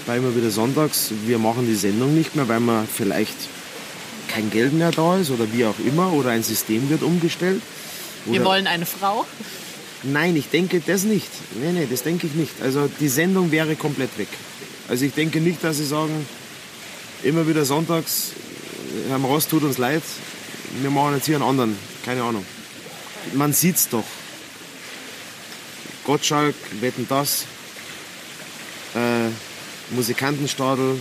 bei 0.05 0.17
immer 0.17 0.35
wieder 0.35 0.51
sonntags, 0.51 1.11
wir 1.25 1.39
machen 1.39 1.65
die 1.67 1.75
Sendung 1.75 2.15
nicht 2.15 2.35
mehr, 2.35 2.47
weil 2.47 2.59
wir 2.59 2.85
vielleicht 2.91 3.35
kein 4.27 4.49
Geld 4.49 4.73
mehr 4.73 4.91
da 4.91 5.17
ist 5.17 5.29
oder 5.29 5.51
wie 5.53 5.65
auch 5.65 5.79
immer 5.85 6.11
oder 6.13 6.29
ein 6.29 6.43
System 6.43 6.89
wird 6.89 7.03
umgestellt. 7.03 7.61
Wir 8.25 8.43
wollen 8.43 8.67
eine 8.67 8.85
Frau. 8.85 9.25
Nein, 10.03 10.35
ich 10.35 10.49
denke 10.49 10.81
das 10.85 11.03
nicht. 11.03 11.29
Nee, 11.61 11.71
nee, 11.71 11.87
das 11.89 12.03
denke 12.03 12.27
ich 12.27 12.33
nicht. 12.33 12.61
Also 12.61 12.89
die 12.99 13.07
Sendung 13.07 13.51
wäre 13.51 13.75
komplett 13.75 14.17
weg. 14.17 14.27
Also 14.89 15.05
ich 15.05 15.13
denke 15.13 15.39
nicht, 15.39 15.63
dass 15.63 15.77
sie 15.77 15.85
sagen, 15.85 16.25
immer 17.23 17.47
wieder 17.47 17.63
sonntags, 17.63 18.31
Herr 19.07 19.17
Ross 19.17 19.47
tut 19.47 19.63
uns 19.63 19.77
leid, 19.77 20.03
wir 20.81 20.89
machen 20.89 21.15
jetzt 21.15 21.25
hier 21.25 21.35
einen 21.35 21.45
anderen. 21.45 21.77
Keine 22.03 22.23
Ahnung. 22.23 22.45
Man 23.33 23.53
sieht's 23.53 23.87
doch. 23.89 24.03
Gottschalk, 26.03 26.55
Wetten 26.81 27.05
das, 27.07 27.45
Musikantenstadel, 29.95 30.99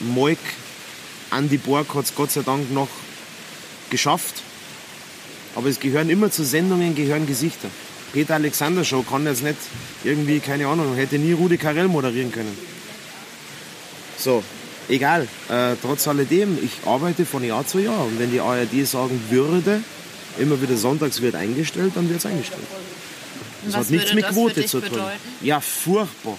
Moik, 0.00 0.38
Andy 1.30 1.58
Borg 1.58 1.94
hat 1.94 2.04
es 2.04 2.14
Gott 2.14 2.30
sei 2.30 2.42
Dank 2.42 2.72
noch 2.72 2.88
geschafft. 3.90 4.42
Aber 5.54 5.68
es 5.68 5.80
gehören 5.80 6.10
immer 6.10 6.30
zu 6.30 6.44
Sendungen 6.44 6.94
gehören 6.94 7.26
Gesichter. 7.26 7.68
Peter 8.12 8.34
Alexander 8.34 8.84
Show 8.84 9.02
kann 9.02 9.26
jetzt 9.26 9.42
nicht 9.42 9.56
irgendwie, 10.04 10.40
keine 10.40 10.66
Ahnung, 10.66 10.94
hätte 10.94 11.18
nie 11.18 11.32
Rudi 11.32 11.58
Carell 11.58 11.88
moderieren 11.88 12.30
können. 12.32 12.56
So, 14.16 14.42
egal. 14.88 15.28
Äh, 15.48 15.74
trotz 15.82 16.06
alledem, 16.06 16.58
ich 16.62 16.86
arbeite 16.86 17.26
von 17.26 17.42
Jahr 17.42 17.66
zu 17.66 17.78
Jahr. 17.78 18.04
Und 18.04 18.18
wenn 18.18 18.30
die 18.30 18.40
ARD 18.40 18.86
sagen 18.86 19.20
würde, 19.30 19.80
immer 20.38 20.60
wieder 20.60 20.76
sonntags 20.76 21.20
wird 21.20 21.34
eingestellt, 21.34 21.92
dann 21.94 22.08
wird 22.08 22.18
es 22.18 22.26
eingestellt. 22.26 22.62
Das 23.64 23.74
was 23.74 23.80
hat 23.86 23.90
nichts 23.90 24.14
würde 24.14 24.26
mit 24.26 24.28
Quote 24.28 24.66
zu 24.66 24.80
tun. 24.80 24.90
bedeuten? 24.90 25.18
Ja, 25.40 25.60
furchtbar. 25.60 26.38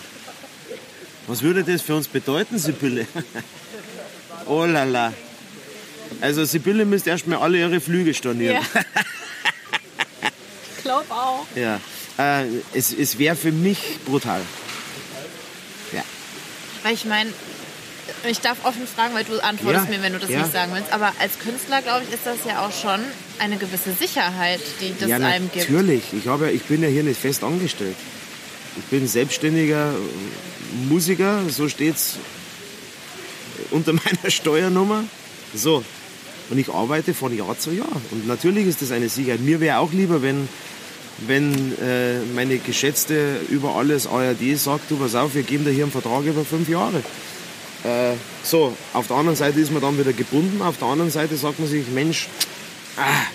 Was 1.27 1.41
würde 1.41 1.63
das 1.63 1.81
für 1.81 1.95
uns 1.95 2.07
bedeuten, 2.07 2.57
Sibylle? 2.57 3.07
oh 4.45 4.65
la 4.65 4.83
la. 4.83 5.13
Also 6.21 6.45
Sibylle 6.45 6.85
müsste 6.85 7.09
erstmal 7.09 7.39
alle 7.39 7.57
ihre 7.59 7.81
Flüge 7.81 8.13
stornieren. 8.13 8.57
Ja. 8.57 8.81
ich 10.77 10.83
glaube 10.83 11.11
auch. 11.11 11.45
Ja. 11.55 11.79
Äh, 12.17 12.45
es 12.73 12.93
es 12.93 13.17
wäre 13.17 13.35
für 13.35 13.51
mich 13.51 13.99
brutal. 14.05 14.41
Ja. 15.91 16.03
Weil 16.83 16.93
ich 16.93 17.05
meine, 17.05 17.31
ich 18.29 18.39
darf 18.39 18.63
offen 18.63 18.87
fragen, 18.87 19.15
weil 19.15 19.23
du 19.23 19.43
antwortest 19.43 19.85
Ja, 19.85 19.97
mir, 19.97 20.03
wenn 20.03 20.13
du 20.13 20.19
das 20.19 20.29
ja. 20.29 20.39
nicht 20.39 20.51
sagen 20.51 20.71
willst. 20.73 20.93
Aber 20.93 21.11
als 21.19 21.39
Künstler, 21.39 21.81
glaube 21.81 22.05
ich, 22.07 22.13
ist 22.13 22.25
das 22.25 22.37
ja 22.47 22.65
auch 22.65 22.71
schon 22.71 23.01
eine 23.39 23.57
gewisse 23.57 23.93
Sicherheit, 23.93 24.61
die 24.79 24.93
das 24.99 25.09
ja, 25.09 25.17
einem 25.17 25.49
gibt. 25.51 25.69
natürlich. 25.69 26.03
Ich, 26.13 26.27
habe 26.27 26.51
ich 26.51 26.63
bin 26.63 26.83
ja 26.83 26.87
hier 26.87 27.03
nicht 27.03 27.19
fest 27.19 27.43
angestellt. 27.43 27.95
Ich 28.77 28.85
bin 28.85 29.07
selbstständiger 29.07 29.93
Musiker, 30.89 31.41
so 31.49 31.69
steht's 31.69 32.17
unter 33.71 33.93
meiner 34.05 34.29
Steuernummer. 34.29 35.03
So. 35.53 35.83
Und 36.49 36.59
ich 36.59 36.69
arbeite 36.69 37.13
von 37.13 37.35
Jahr 37.35 37.57
zu 37.57 37.71
Jahr. 37.71 38.01
Und 38.11 38.27
natürlich 38.27 38.67
ist 38.67 38.81
das 38.81 38.91
eine 38.91 39.09
Sicherheit. 39.09 39.41
Mir 39.41 39.59
wäre 39.59 39.79
auch 39.79 39.91
lieber, 39.91 40.21
wenn, 40.21 40.47
wenn 41.25 41.73
äh, 41.81 42.19
meine 42.35 42.57
geschätzte 42.59 43.39
über 43.49 43.75
alles 43.75 44.05
ARD 44.05 44.57
sagt, 44.57 44.91
du 44.91 44.97
pass 44.97 45.15
auf, 45.15 45.33
wir 45.33 45.43
geben 45.43 45.65
dir 45.65 45.71
hier 45.71 45.85
einen 45.85 45.91
Vertrag 45.91 46.23
über 46.25 46.45
fünf 46.45 46.69
Jahre. 46.69 46.97
Äh, 47.83 48.13
so, 48.43 48.75
auf 48.93 49.07
der 49.07 49.17
anderen 49.17 49.35
Seite 49.35 49.59
ist 49.59 49.71
man 49.71 49.81
dann 49.81 49.97
wieder 49.97 50.13
gebunden, 50.13 50.61
auf 50.61 50.77
der 50.77 50.87
anderen 50.87 51.11
Seite 51.11 51.35
sagt 51.35 51.59
man 51.59 51.67
sich, 51.67 51.87
Mensch, 51.87 52.27
ah, 52.97 53.25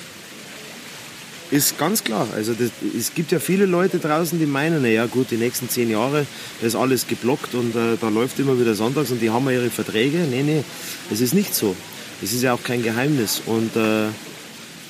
ist 1.51 1.79
ganz 1.79 2.05
klar. 2.05 2.29
Also 2.35 2.55
das, 2.55 2.71
es 2.97 3.15
gibt 3.15 3.33
ja 3.33 3.41
viele 3.41 3.67
Leute 3.67 3.99
draußen, 3.99 4.39
die 4.39 4.47
meinen, 4.47 4.83
naja 4.83 5.07
gut, 5.07 5.31
die 5.31 5.37
nächsten 5.37 5.69
zehn 5.69 5.91
Jahre, 5.91 6.27
da 6.61 6.67
ist 6.67 6.77
alles 6.77 7.07
geblockt 7.07 7.55
und 7.55 7.75
äh, 7.75 7.97
da 8.01 8.09
läuft 8.09 8.39
immer 8.39 8.59
wieder 8.59 8.75
sonntags 8.75 9.11
und 9.11 9.21
die 9.21 9.31
haben 9.31 9.45
ja 9.47 9.53
ihre 9.53 9.71
Verträge. 9.71 10.19
Nee, 10.19 10.43
nee, 10.43 10.65
es 11.11 11.21
ist 11.21 11.35
nicht 11.35 11.55
so. 11.55 11.77
Es 12.23 12.33
ist 12.33 12.43
ja 12.43 12.53
auch 12.53 12.63
kein 12.63 12.83
Geheimnis. 12.83 13.43
Und 13.47 13.75
äh, 13.77 14.09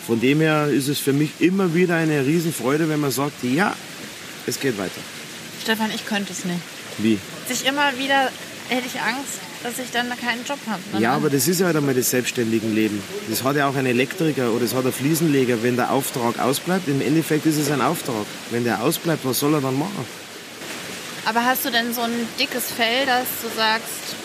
von 0.06 0.20
dem 0.20 0.40
her 0.40 0.68
ist 0.68 0.88
es 0.88 0.98
für 0.98 1.12
mich 1.12 1.30
immer 1.40 1.74
wieder 1.74 1.96
eine 1.96 2.26
Riesenfreude, 2.26 2.88
wenn 2.88 3.00
man 3.00 3.10
sagt, 3.10 3.42
ja, 3.42 3.74
es 4.46 4.58
geht 4.58 4.78
weiter. 4.78 5.00
Stefan, 5.62 5.90
ich 5.94 6.04
könnte 6.06 6.32
es 6.32 6.44
nicht. 6.44 6.60
Wie? 6.98 7.18
Sich 7.48 7.66
immer 7.66 7.96
wieder 7.98 8.30
hätte 8.68 8.86
ich 8.86 9.00
Angst, 9.00 9.38
dass 9.62 9.78
ich 9.78 9.90
dann 9.90 10.08
keinen 10.08 10.44
Job 10.44 10.58
habe. 10.66 10.80
ne? 10.92 11.00
Ja, 11.00 11.12
aber 11.12 11.28
das 11.30 11.46
ist 11.46 11.60
ja 11.60 11.66
halt 11.66 11.76
einmal 11.76 11.94
das 11.94 12.10
selbstständige 12.10 12.66
Leben. 12.66 13.02
Das 13.28 13.44
hat 13.44 13.56
ja 13.56 13.68
auch 13.68 13.74
ein 13.74 13.86
Elektriker 13.86 14.50
oder 14.50 14.60
das 14.60 14.74
hat 14.74 14.86
ein 14.86 14.92
Fliesenleger, 14.92 15.62
wenn 15.62 15.76
der 15.76 15.90
Auftrag 15.90 16.38
ausbleibt. 16.38 16.88
Im 16.88 17.00
Endeffekt 17.00 17.46
ist 17.46 17.58
es 17.58 17.70
ein 17.70 17.80
Auftrag. 17.82 18.26
Wenn 18.50 18.64
der 18.64 18.82
ausbleibt, 18.82 19.24
was 19.24 19.38
soll 19.38 19.54
er 19.54 19.60
dann 19.60 19.78
machen? 19.78 20.06
Aber 21.26 21.44
hast 21.44 21.64
du 21.64 21.70
denn 21.70 21.92
so 21.92 22.00
ein 22.00 22.12
dickes 22.38 22.70
Fell, 22.70 23.04
dass 23.06 23.26
du 23.42 23.48
sagst, 23.54 24.16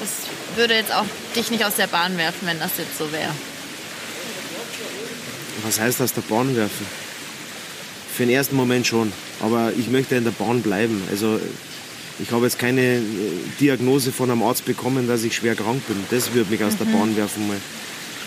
das 0.00 0.56
würde 0.56 0.74
jetzt 0.74 0.92
auch 0.92 1.04
dich 1.36 1.50
nicht 1.50 1.64
aus 1.64 1.76
der 1.76 1.86
Bahn 1.86 2.18
werfen, 2.18 2.46
wenn 2.48 2.58
das 2.58 2.72
jetzt 2.78 2.98
so 2.98 3.12
wäre? 3.12 3.30
Was 5.62 5.78
heißt 5.78 6.00
aus 6.00 6.12
der 6.12 6.22
Bahn 6.22 6.56
werfen? 6.56 6.86
Für 8.16 8.24
den 8.24 8.34
ersten 8.34 8.56
Moment 8.56 8.86
schon. 8.86 9.12
Aber 9.40 9.72
ich 9.78 9.88
möchte 9.88 10.16
in 10.16 10.24
der 10.24 10.32
Bahn 10.32 10.62
bleiben. 10.62 11.02
Also 11.10 11.40
ich 12.22 12.30
habe 12.30 12.44
jetzt 12.44 12.58
keine 12.58 12.96
äh, 12.96 13.00
Diagnose 13.60 14.12
von 14.12 14.30
einem 14.30 14.42
Arzt 14.42 14.64
bekommen, 14.64 15.08
dass 15.08 15.24
ich 15.24 15.34
schwer 15.34 15.54
krank 15.54 15.86
bin. 15.86 15.96
Das 16.10 16.32
würde 16.34 16.50
mich 16.50 16.62
aus 16.62 16.76
der 16.76 16.84
Bahn 16.86 17.16
werfen 17.16 17.48
mal. 17.48 17.56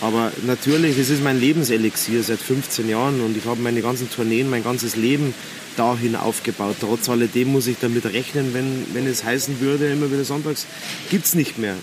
Aber 0.02 0.32
natürlich, 0.46 0.98
es 0.98 1.10
ist 1.10 1.24
mein 1.24 1.40
Lebenselixier 1.40 2.24
seit 2.24 2.40
15 2.40 2.90
Jahren 2.90 3.22
und 3.22 3.38
ich 3.38 3.46
habe 3.46 3.62
meine 3.62 3.82
ganzen 3.82 4.10
Tourneen, 4.12 4.50
mein 4.50 4.64
ganzes 4.64 4.96
Leben 4.96 5.34
dahin 5.78 6.16
aufgebaut. 6.16 6.76
Trotz 6.82 7.08
alledem 7.08 7.52
muss 7.54 7.68
ich 7.68 7.78
damit 7.80 8.06
rechnen, 8.06 8.54
wenn, 8.54 8.86
wenn 8.94 9.08
es 9.08 9.24
heißen 9.24 9.62
würde, 9.62 9.90
immer 9.90 10.12
wieder 10.12 10.26
sonntags, 10.26 10.66
gibt 11.10 11.26
es 11.26 11.36
nicht 11.36 11.58
mehr. 11.58 11.76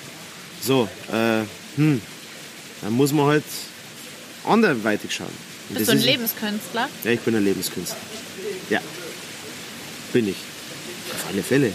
So, 0.60 0.88
äh, 1.10 1.42
hm, 1.76 2.02
dann 2.82 2.92
muss 2.92 3.12
man 3.12 3.26
halt 3.26 3.44
anderweitig 4.44 5.14
schauen. 5.14 5.28
Und 5.70 5.78
Bist 5.78 5.88
du 5.88 5.92
ein 5.92 6.02
Lebenskünstler? 6.02 6.88
ja, 7.04 7.10
ich 7.10 7.20
bin 7.20 7.34
ein 7.34 7.44
Lebenskünstler. 7.44 7.96
Ja, 8.68 8.80
bin 10.12 10.28
ich. 10.28 10.36
Auf 11.14 11.26
alle 11.32 11.42
Fälle. 11.42 11.72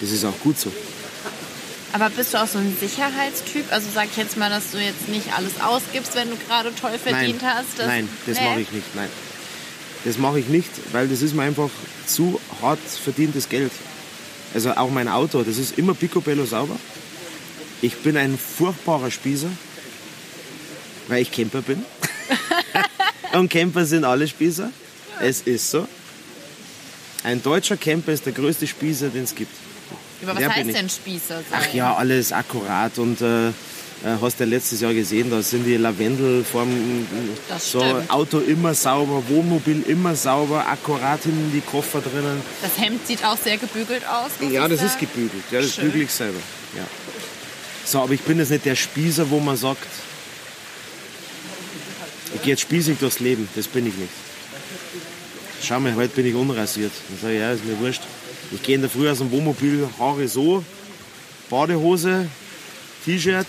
Das 0.00 0.10
ist 0.10 0.24
auch 0.24 0.38
gut 0.40 0.58
so. 0.58 0.72
Aber 1.92 2.10
bist 2.10 2.34
du 2.34 2.42
auch 2.42 2.46
so 2.46 2.58
ein 2.58 2.76
Sicherheitstyp? 2.78 3.72
Also 3.72 3.88
sag 3.94 4.08
ich 4.10 4.16
jetzt 4.18 4.36
mal, 4.36 4.50
dass 4.50 4.70
du 4.72 4.78
jetzt 4.78 5.08
nicht 5.08 5.32
alles 5.34 5.52
ausgibst, 5.62 6.14
wenn 6.14 6.28
du 6.28 6.36
gerade 6.48 6.74
toll 6.74 6.98
verdient 7.02 7.40
Nein, 7.42 7.54
hast. 7.54 7.78
dass- 7.78 7.86
nein, 7.86 8.08
das 8.26 8.38
Nee? 8.38 8.44
mache 8.48 8.60
ich 8.60 8.72
nicht. 8.72 8.94
Nein. 8.94 9.08
Das 10.04 10.18
mache 10.18 10.38
ich 10.40 10.48
nicht, 10.48 10.68
weil 10.92 11.08
das 11.08 11.22
ist 11.22 11.34
mir 11.34 11.42
einfach 11.42 11.70
zu 12.06 12.38
hart 12.60 12.78
verdientes 13.02 13.48
Geld. 13.48 13.72
Also 14.54 14.72
auch 14.72 14.90
mein 14.90 15.08
Auto, 15.08 15.42
das 15.42 15.56
ist 15.58 15.78
immer 15.78 15.94
picobello 15.94 16.44
sauber. 16.44 16.76
Ich 17.82 17.96
bin 17.96 18.16
ein 18.16 18.38
furchtbarer 18.38 19.10
Spießer, 19.10 19.48
weil 21.08 21.22
ich 21.22 21.30
Camper 21.32 21.62
bin. 21.62 21.84
Und 23.32 23.48
Camper 23.50 23.84
sind 23.86 24.04
alle 24.04 24.28
Spießer. 24.28 24.70
Es 25.20 25.40
ist 25.42 25.70
so. 25.70 25.88
Ein 27.24 27.42
deutscher 27.42 27.76
Camper 27.76 28.12
ist 28.12 28.24
der 28.26 28.32
größte 28.32 28.66
Spießer, 28.66 29.08
den 29.08 29.24
es 29.24 29.34
gibt. 29.34 29.52
Aber 30.22 30.36
was 30.36 30.48
heißt 30.48 30.74
denn 30.74 30.88
Spießer? 30.88 31.42
sein? 31.50 31.60
Ach 31.60 31.74
ja, 31.74 31.94
alles 31.94 32.32
akkurat 32.32 32.98
und 32.98 33.20
äh, 33.20 33.48
äh, 33.48 33.52
hast 34.20 34.38
ja 34.40 34.46
letztes 34.46 34.80
Jahr 34.80 34.92
gesehen, 34.92 35.30
da 35.30 35.42
sind 35.42 35.64
die 35.64 35.76
Lavendel 35.76 36.44
Das 37.48 37.70
so. 37.70 37.82
Auto 38.08 38.40
immer 38.40 38.74
sauber, 38.74 39.22
Wohnmobil 39.28 39.82
immer 39.88 40.14
sauber, 40.14 40.66
akkurat 40.68 41.22
hinten 41.22 41.50
die 41.52 41.60
Koffer 41.60 42.00
drinnen. 42.00 42.40
Das 42.62 42.78
Hemd 42.78 43.06
sieht 43.06 43.24
auch 43.24 43.38
sehr 43.38 43.56
gebügelt 43.56 44.06
aus. 44.06 44.32
Ja, 44.50 44.68
das 44.68 44.82
ist 44.82 44.92
sagen. 44.92 45.08
gebügelt, 45.12 45.44
ja, 45.50 45.60
das 45.60 45.74
Schön. 45.74 45.86
bügel 45.86 46.02
ich 46.02 46.10
selber. 46.10 46.38
Ja. 46.76 46.84
So, 47.84 48.00
aber 48.00 48.12
ich 48.12 48.20
bin 48.20 48.38
jetzt 48.38 48.50
nicht 48.50 48.64
der 48.64 48.74
Spießer, 48.76 49.30
wo 49.30 49.40
man 49.40 49.56
sagt, 49.56 49.86
ich 52.34 52.42
gehe 52.42 52.52
jetzt 52.52 52.62
spießig 52.62 52.98
durchs 52.98 53.20
Leben, 53.20 53.48
das 53.54 53.66
bin 53.66 53.86
ich 53.86 53.94
nicht. 53.94 54.10
Schau 55.62 55.80
mal, 55.80 55.94
heute 55.94 56.14
bin 56.14 56.26
ich 56.26 56.34
unrasiert. 56.34 56.92
Dann 57.08 57.18
sage 57.18 57.34
ich, 57.34 57.40
ja, 57.40 57.52
ist 57.52 57.64
mir 57.64 57.78
wurscht. 57.80 58.02
Ich 58.52 58.62
gehe 58.62 58.76
in 58.76 58.80
der 58.80 58.90
Früh 58.90 59.10
aus 59.10 59.18
dem 59.18 59.30
Wohnmobil, 59.30 59.88
Haare 59.98 60.28
so, 60.28 60.62
Badehose, 61.50 62.28
T-Shirt. 63.04 63.46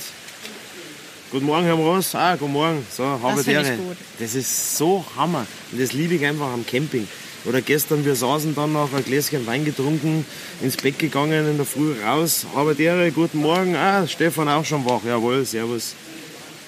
Guten 1.32 1.46
Morgen, 1.46 1.66
Herr 1.66 1.76
Ross. 1.76 2.16
Ah, 2.16 2.36
guten 2.36 2.54
Morgen. 2.54 2.86
So, 2.90 3.04
habe 3.04 3.44
find 3.44 3.60
ich 3.60 3.68
der. 3.68 3.78
gut. 3.78 3.98
Das 4.20 4.34
ist 4.34 4.78
so 4.78 5.06
Hammer. 5.16 5.46
Und 5.72 5.82
das 5.82 5.94
liebe 5.94 6.16
ich 6.16 6.26
einfach 6.26 6.52
am 6.52 6.66
Camping. 6.66 7.08
Oder 7.46 7.62
gestern, 7.62 8.06
wir 8.06 8.16
saßen 8.16 8.56
dann 8.56 8.74
noch 8.74 8.94
ein 8.94 9.04
Gläschen 9.04 9.46
Wein 9.46 9.66
getrunken, 9.66 10.26
ins 10.62 10.78
Bett 10.78 10.98
gegangen, 10.98 11.48
in 11.48 11.58
der 11.58 11.66
Früh 11.66 11.94
raus. 12.02 12.46
Habe 12.56 12.76
der, 12.76 13.12
guten 13.12 13.40
Morgen. 13.40 13.76
Ah, 13.76 14.08
Stefan 14.08 14.50
auch 14.50 14.66
schon 14.66 14.86
wach. 14.86 15.04
Jawohl, 15.06 15.46
servus. 15.46 15.94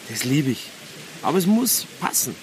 Das 0.09 0.23
liebe 0.23 0.51
ich. 0.51 0.67
Aber 1.21 1.37
es 1.37 1.45
muss 1.45 1.85
passen. 1.99 2.35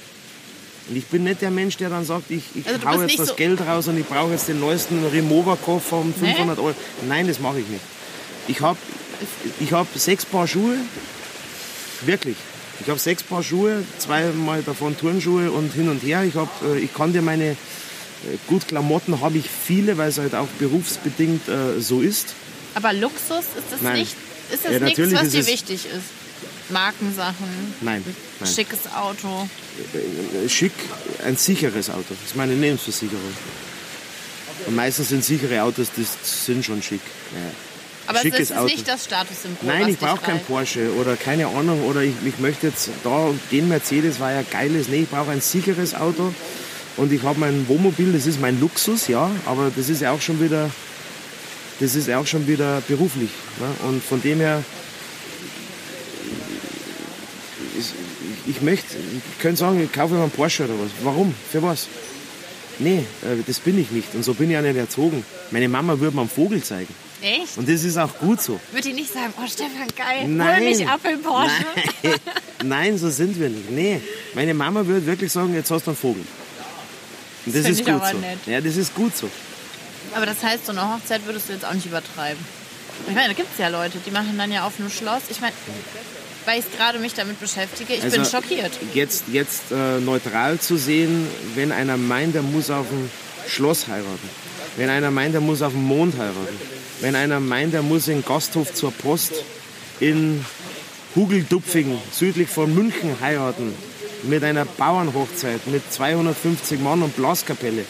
Und 0.88 0.96
ich 0.96 1.06
bin 1.06 1.24
nicht 1.24 1.42
der 1.42 1.50
Mensch, 1.50 1.76
der 1.78 1.90
dann 1.90 2.04
sagt, 2.04 2.30
ich, 2.30 2.42
ich 2.54 2.66
Also 2.68 2.84
hau 2.88 3.02
jetzt 3.02 3.18
das 3.18 3.28
so- 3.28 3.34
Geld 3.34 3.60
raus 3.60 3.88
und 3.88 3.98
ich 3.98 4.06
brauche 4.06 4.30
jetzt 4.32 4.46
den 4.48 4.60
neuesten 4.60 5.04
Remover-Koffer 5.04 5.96
um 5.96 6.14
500 6.14 6.58
Euro. 6.58 6.74
Nein, 7.08 7.26
das 7.26 7.40
mache 7.40 7.58
ich 7.60 7.66
nicht. 7.68 7.82
Ich 8.48 8.60
habe 8.60 8.78
ich 9.60 9.72
hab 9.72 9.86
sechs 9.96 10.24
Paar 10.24 10.46
Schuhe, 10.46 10.76
wirklich. 12.02 12.36
Ich 12.80 12.88
habe 12.88 12.98
sechs 13.00 13.22
Paar 13.22 13.42
Schuhe, 13.42 13.82
zweimal 13.98 14.62
davon 14.62 14.96
Turnschuhe 14.96 15.50
und 15.50 15.72
hin 15.72 15.88
und 15.88 16.02
her. 16.02 16.22
Ich, 16.24 16.34
hab, 16.34 16.48
äh, 16.62 16.78
ich 16.78 16.92
kann 16.94 17.12
dir 17.12 17.22
meine, 17.22 17.50
äh, 17.52 17.56
gut 18.46 18.68
Klamotten 18.68 19.20
habe 19.20 19.38
ich 19.38 19.46
viele, 19.48 19.96
weil 19.98 20.10
es 20.10 20.18
halt 20.18 20.34
auch 20.34 20.46
berufsbedingt 20.58 21.48
äh, 21.48 21.80
so 21.80 22.00
ist. 22.02 22.34
Aber 22.74 22.92
Luxus, 22.92 23.38
ist 23.56 23.64
das 23.70 23.80
Nein. 23.80 24.00
nicht, 24.00 24.14
ist 24.52 24.64
das 24.64 24.72
Ja, 24.72 24.78
nichts, 24.80 25.00
was 25.14 25.30
dir 25.30 25.46
wichtig 25.46 25.86
ist? 25.86 26.25
Markensachen, 26.68 27.74
Nein, 27.80 28.02
nein. 28.40 28.50
schickes 28.52 28.80
Auto. 28.94 29.48
Äh, 29.94 30.48
Schick, 30.48 30.72
ein 31.24 31.36
sicheres 31.36 31.90
Auto. 31.90 32.04
Das 32.08 32.18
ist 32.30 32.36
meine 32.36 32.54
Lebensversicherung. 32.54 33.20
Und 34.66 34.74
meistens 34.74 35.10
sind 35.10 35.24
sichere 35.24 35.62
Autos, 35.62 35.88
das 35.96 36.44
sind 36.46 36.64
schon 36.64 36.82
schick. 36.82 37.00
Ja. 37.32 37.40
Aber 38.08 38.18
es 38.18 38.22
Schickes 38.22 38.40
ist 38.40 38.52
Auto. 38.56 38.66
nicht 38.66 38.88
das 38.88 39.04
Statussymbol, 39.04 39.68
Nein, 39.68 39.88
ich 39.88 39.98
brauche 39.98 40.20
kein. 40.20 40.40
Porsche 40.44 40.92
oder 40.94 41.16
keine 41.16 41.46
Ahnung. 41.48 41.84
Oder 41.84 42.02
ich, 42.02 42.14
ich 42.24 42.38
möchte 42.38 42.68
jetzt 42.68 42.88
da, 43.04 43.30
den 43.50 43.68
Mercedes 43.68 44.18
war 44.20 44.32
ja 44.32 44.42
geiles. 44.42 44.88
Nee, 44.88 45.02
ich 45.02 45.08
brauche 45.08 45.30
ein 45.30 45.40
sicheres 45.40 45.94
Auto. 45.94 46.32
Und 46.96 47.12
ich 47.12 47.22
habe 47.22 47.38
mein 47.38 47.68
Wohnmobil, 47.68 48.12
das 48.12 48.26
ist 48.26 48.40
mein 48.40 48.58
Luxus, 48.60 49.08
ja. 49.08 49.30
Aber 49.44 49.70
das 49.74 49.88
ist 49.88 50.00
ja 50.02 50.12
auch 50.12 50.20
schon 50.20 50.40
wieder, 50.40 50.70
das 51.80 51.94
ist 51.94 52.08
auch 52.10 52.26
schon 52.26 52.46
wieder 52.46 52.80
beruflich. 52.88 53.30
Ne? 53.60 53.88
Und 53.88 54.02
von 54.02 54.22
dem 54.22 54.38
her, 54.40 54.62
ich 58.46 58.62
möchte, 58.62 58.96
ich 58.96 59.40
könnte 59.40 59.58
sagen, 59.58 59.82
ich 59.82 59.92
kaufe 59.92 60.14
mir 60.14 60.22
einen 60.22 60.30
Porsche 60.30 60.64
oder 60.64 60.74
was. 60.74 60.90
Warum? 61.02 61.34
Für 61.50 61.62
was? 61.62 61.88
Nee, 62.78 63.04
äh, 63.22 63.42
das 63.46 63.60
bin 63.60 63.78
ich 63.78 63.90
nicht. 63.90 64.14
Und 64.14 64.22
so 64.22 64.34
bin 64.34 64.50
ich 64.50 64.56
auch 64.56 64.62
nicht 64.62 64.76
erzogen. 64.76 65.24
Meine 65.50 65.68
Mama 65.68 65.98
würde 65.98 66.14
mir 66.14 66.22
einen 66.22 66.30
Vogel 66.30 66.62
zeigen. 66.62 66.94
Echt? 67.22 67.56
Und 67.56 67.68
das 67.68 67.82
ist 67.82 67.96
auch 67.96 68.18
gut 68.18 68.42
so. 68.42 68.60
Würde 68.72 68.88
die 68.88 68.94
nicht 68.94 69.12
sagen, 69.12 69.32
oh 69.42 69.46
Stefan, 69.46 69.88
geil, 69.96 70.28
Nein. 70.28 70.60
hol 70.60 70.64
mich 70.64 70.86
ab 70.86 71.00
im 71.10 71.22
Porsche? 71.22 71.64
Nein. 72.02 72.14
Nein, 72.64 72.98
so 72.98 73.08
sind 73.08 73.38
wir 73.40 73.48
nicht. 73.48 73.70
Nee, 73.70 74.00
meine 74.34 74.52
Mama 74.52 74.86
würde 74.86 75.06
wirklich 75.06 75.32
sagen, 75.32 75.54
jetzt 75.54 75.70
hast 75.70 75.86
du 75.86 75.90
einen 75.90 75.96
Vogel. 75.96 76.22
Und 77.46 77.54
das, 77.54 77.62
find 77.62 77.72
ist 77.72 77.80
ich 77.80 77.86
gut 77.86 78.02
so. 78.10 78.18
nett. 78.18 78.38
Ja, 78.46 78.60
das 78.60 78.76
ist 78.76 78.94
gut 78.94 79.16
so. 79.16 79.30
Aber 80.14 80.26
das 80.26 80.42
heißt, 80.42 80.66
so 80.66 80.72
eine 80.72 80.94
Hochzeit 80.94 81.24
würdest 81.26 81.48
du 81.48 81.54
jetzt 81.54 81.64
auch 81.64 81.74
nicht 81.74 81.86
übertreiben. 81.86 82.44
Ich 83.08 83.14
meine, 83.14 83.28
da 83.28 83.34
gibt 83.34 83.48
es 83.52 83.58
ja 83.58 83.68
Leute, 83.68 83.98
die 84.04 84.10
machen 84.10 84.36
dann 84.36 84.50
ja 84.50 84.66
auf 84.66 84.78
einem 84.78 84.90
Schloss. 84.90 85.22
Ich 85.30 85.40
meine, 85.40 85.54
weil 86.46 86.60
ich 86.60 86.76
gerade 86.76 86.98
mich 86.98 87.14
damit 87.14 87.38
beschäftige, 87.40 87.94
ich 87.94 88.02
Also, 88.02 88.16
bin 88.16 88.24
schockiert. 88.24 88.72
Jetzt, 88.94 89.24
jetzt 89.32 89.70
äh, 89.70 90.00
neutral 90.00 90.58
zu 90.58 90.76
sehen, 90.76 91.26
wenn 91.54 91.72
einer 91.72 91.96
meint, 91.96 92.34
er 92.34 92.42
muss 92.42 92.70
auf 92.70 92.88
dem 92.88 93.10
Schloss 93.48 93.86
heiraten. 93.88 94.30
Wenn 94.76 94.88
einer 94.88 95.10
meint, 95.10 95.34
er 95.34 95.40
muss 95.40 95.62
auf 95.62 95.72
dem 95.72 95.84
Mond 95.84 96.16
heiraten. 96.16 96.58
Wenn 97.00 97.14
einer 97.14 97.40
meint, 97.40 97.74
er 97.74 97.82
muss 97.82 98.08
in 98.08 98.24
Gasthof 98.24 98.72
zur 98.72 98.92
Post 98.92 99.32
in 100.00 100.44
Hugeldupfingen, 101.14 101.98
südlich 102.12 102.48
von 102.48 102.74
München, 102.74 103.16
heiraten. 103.20 103.74
Mit 104.22 104.42
einer 104.44 104.64
Bauernhochzeit, 104.64 105.66
mit 105.66 105.92
250 105.92 106.80
Mann 106.80 107.02
und 107.02 107.14
Blaskapelle. 107.16 107.84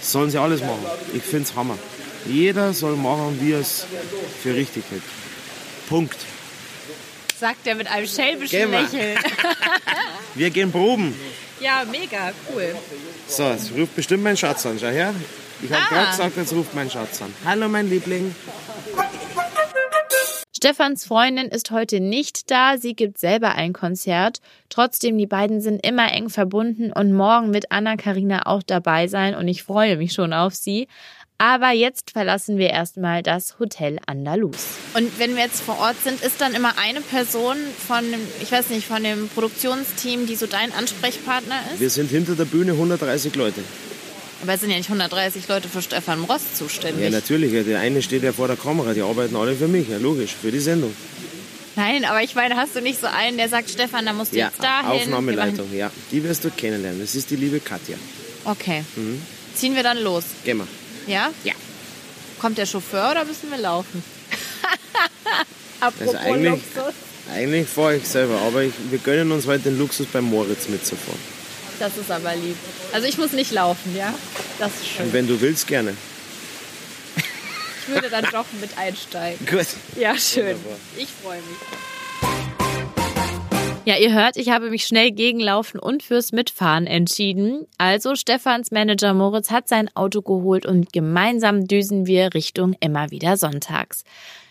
Sollen 0.00 0.30
sie 0.30 0.38
alles 0.38 0.60
machen. 0.60 0.84
Ich 1.14 1.22
finde 1.22 1.44
es 1.44 1.54
Hammer. 1.54 1.78
Jeder 2.26 2.72
soll 2.72 2.96
machen, 2.96 3.38
wie 3.40 3.52
er 3.52 3.60
es 3.60 3.86
für 4.42 4.54
richtig 4.54 4.84
hält. 4.90 5.02
Punkt. 5.88 6.16
Sagt 7.42 7.66
er 7.66 7.74
mit 7.74 7.88
einem 7.90 8.06
schelmischen. 8.06 8.70
Lächeln. 8.70 9.18
Wir 10.36 10.50
gehen 10.50 10.70
proben. 10.70 11.12
ja, 11.60 11.82
mega, 11.90 12.30
cool. 12.48 12.72
So, 13.26 13.42
jetzt 13.50 13.72
ruft 13.76 13.96
bestimmt 13.96 14.22
mein 14.22 14.36
Schatz 14.36 14.64
an. 14.64 14.78
Schau 14.80 14.86
her. 14.86 15.12
Ich 15.60 15.72
habe 15.72 15.82
Ah. 15.82 15.88
gerade 15.88 16.10
gesagt, 16.12 16.36
jetzt 16.36 16.52
ruft 16.52 16.72
mein 16.72 16.88
Schatz 16.88 17.20
an. 17.20 17.34
Hallo, 17.44 17.66
mein 17.68 17.90
Liebling. 17.90 18.32
Stefans 20.56 21.04
Freundin 21.04 21.48
ist 21.48 21.72
heute 21.72 21.98
nicht 21.98 22.48
da, 22.52 22.78
sie 22.78 22.94
gibt 22.94 23.18
selber 23.18 23.56
ein 23.56 23.72
Konzert. 23.72 24.38
Trotzdem, 24.68 25.18
die 25.18 25.26
beiden 25.26 25.60
sind 25.60 25.84
immer 25.84 26.12
eng 26.12 26.28
verbunden 26.28 26.92
und 26.92 27.12
morgen 27.12 27.52
wird 27.52 27.72
Anna-Karina 27.72 28.46
auch 28.46 28.62
dabei 28.62 29.08
sein 29.08 29.34
und 29.34 29.48
ich 29.48 29.64
freue 29.64 29.96
mich 29.96 30.12
schon 30.12 30.32
auf 30.32 30.54
sie. 30.54 30.86
Aber 31.44 31.72
jetzt 31.72 32.12
verlassen 32.12 32.56
wir 32.56 32.70
erstmal 32.70 33.24
das 33.24 33.58
Hotel 33.58 33.98
Andalus. 34.06 34.64
Und 34.94 35.18
wenn 35.18 35.34
wir 35.34 35.42
jetzt 35.42 35.60
vor 35.60 35.76
Ort 35.80 35.96
sind, 36.04 36.22
ist 36.22 36.40
dann 36.40 36.54
immer 36.54 36.78
eine 36.78 37.00
Person 37.00 37.56
von, 37.88 37.98
dem- 38.12 38.20
ich 38.40 38.52
weiß 38.52 38.70
nicht, 38.70 38.86
von 38.86 39.02
dem 39.02 39.28
Produktionsteam, 39.28 40.28
die 40.28 40.36
so 40.36 40.46
dein 40.46 40.70
Ansprechpartner 40.72 41.56
ist? 41.74 41.80
Wir 41.80 41.90
sind 41.90 42.10
hinter 42.12 42.36
der 42.36 42.44
Bühne 42.44 42.72
130 42.74 43.34
Leute. 43.34 43.60
Aber 44.40 44.52
es 44.54 44.60
sind 44.60 44.70
ja 44.70 44.76
nicht 44.76 44.88
130 44.88 45.48
Leute 45.48 45.68
für 45.68 45.82
Stefan 45.82 46.22
Ross 46.26 46.42
Ja, 46.52 46.58
zuständig. 46.58 47.10
natürlich. 47.10 47.52
ja, 47.52 47.64
Der 47.64 47.80
eine 47.80 48.02
steht 48.02 48.22
ja 48.22 48.32
vor 48.32 48.46
der 48.46 48.56
Kamera. 48.56 48.94
Die 48.94 49.02
arbeiten 49.02 49.34
alle 49.34 49.56
für 49.56 49.66
mich. 49.66 49.88
Ja, 49.88 49.98
logisch. 49.98 50.36
Für 50.40 50.52
die 50.52 50.60
Sendung. 50.60 50.94
Nein, 51.74 52.04
aber 52.04 52.22
ich 52.22 52.36
meine, 52.36 52.54
hast 52.54 52.76
du 52.76 52.80
nicht 52.80 53.00
so 53.00 53.08
einen, 53.08 53.36
der 53.36 53.48
sagt, 53.48 53.68
Stefan, 53.68 54.06
da 54.06 54.12
musst 54.12 54.32
du 54.32 54.36
Ja, 54.38 54.46
jetzt 54.46 54.62
dahin. 54.62 54.90
Wir 54.92 55.02
Aufnahmeleitung. 55.02 55.74
Ja, 55.74 55.90
die 56.12 56.22
wirst 56.22 56.44
du 56.44 56.50
kennenlernen. 56.50 57.00
Das 57.00 57.16
ist 57.16 57.30
die 57.30 57.36
liebe 57.36 57.58
Katja. 57.58 57.96
Okay. 58.44 58.84
Ziehen 59.56 59.74
wir 59.74 59.82
dann 59.82 59.98
los, 59.98 60.22
Geh 60.44 60.54
mal. 60.54 60.68
Ja? 61.06 61.30
Ja. 61.44 61.54
Kommt 62.40 62.58
der 62.58 62.66
Chauffeur 62.66 63.10
oder 63.12 63.24
müssen 63.24 63.50
wir 63.50 63.58
laufen? 63.58 64.02
Apropos 65.80 66.14
Also 66.14 66.18
eigentlich- 66.28 66.52
Luxus. 66.74 66.94
Eigentlich 67.32 67.68
fahre 67.68 67.96
ich 67.96 68.06
selber, 68.08 68.40
aber 68.40 68.62
ich, 68.64 68.72
wir 68.90 68.98
gönnen 68.98 69.30
uns 69.30 69.46
heute 69.46 69.64
den 69.64 69.78
Luxus 69.78 70.06
bei 70.12 70.20
Moritz 70.20 70.68
mitzufahren. 70.68 71.20
Das 71.78 71.96
ist 71.96 72.10
aber 72.10 72.34
lieb. 72.34 72.56
Also 72.92 73.06
ich 73.06 73.16
muss 73.16 73.32
nicht 73.32 73.52
laufen, 73.52 73.96
ja? 73.96 74.12
Das 74.58 74.72
ist 74.72 74.88
schön. 74.88 75.06
Und 75.06 75.12
wenn 75.12 75.26
du 75.28 75.40
willst, 75.40 75.66
gerne. 75.68 75.96
Ich 77.16 77.88
würde 77.88 78.10
dann 78.10 78.24
doch 78.32 78.44
mit 78.60 78.76
einsteigen. 78.76 79.44
Gut. 79.50 79.66
Ja, 79.96 80.16
schön. 80.16 80.46
Wunderbar. 80.56 80.76
Ich 80.96 81.08
freue 81.22 81.38
mich. 81.38 81.58
Ja, 83.84 83.96
ihr 83.96 84.12
hört, 84.12 84.36
ich 84.36 84.48
habe 84.48 84.70
mich 84.70 84.86
schnell 84.86 85.10
gegen 85.10 85.40
Laufen 85.40 85.80
und 85.80 86.04
fürs 86.04 86.30
Mitfahren 86.30 86.86
entschieden. 86.86 87.66
Also 87.78 88.14
Stefans 88.14 88.70
Manager 88.70 89.12
Moritz 89.12 89.50
hat 89.50 89.66
sein 89.66 89.90
Auto 89.96 90.22
geholt 90.22 90.66
und 90.66 90.92
gemeinsam 90.92 91.66
düsen 91.66 92.06
wir 92.06 92.32
Richtung 92.32 92.76
immer 92.78 93.10
wieder 93.10 93.36
sonntags. 93.36 94.04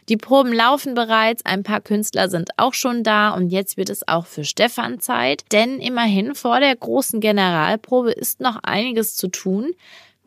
Die 0.09 0.17
Proben 0.17 0.51
laufen 0.51 0.95
bereits, 0.95 1.45
ein 1.45 1.63
paar 1.63 1.79
Künstler 1.79 2.27
sind 2.27 2.49
auch 2.57 2.73
schon 2.73 3.03
da 3.03 3.29
und 3.29 3.51
jetzt 3.51 3.77
wird 3.77 3.89
es 3.89 4.05
auch 4.05 4.25
für 4.25 4.43
Stefan 4.43 4.99
Zeit, 4.99 5.45
denn 5.53 5.79
immerhin 5.79 6.35
vor 6.35 6.59
der 6.59 6.75
großen 6.75 7.21
Generalprobe 7.21 8.11
ist 8.11 8.41
noch 8.41 8.57
einiges 8.63 9.15
zu 9.15 9.29
tun. 9.29 9.71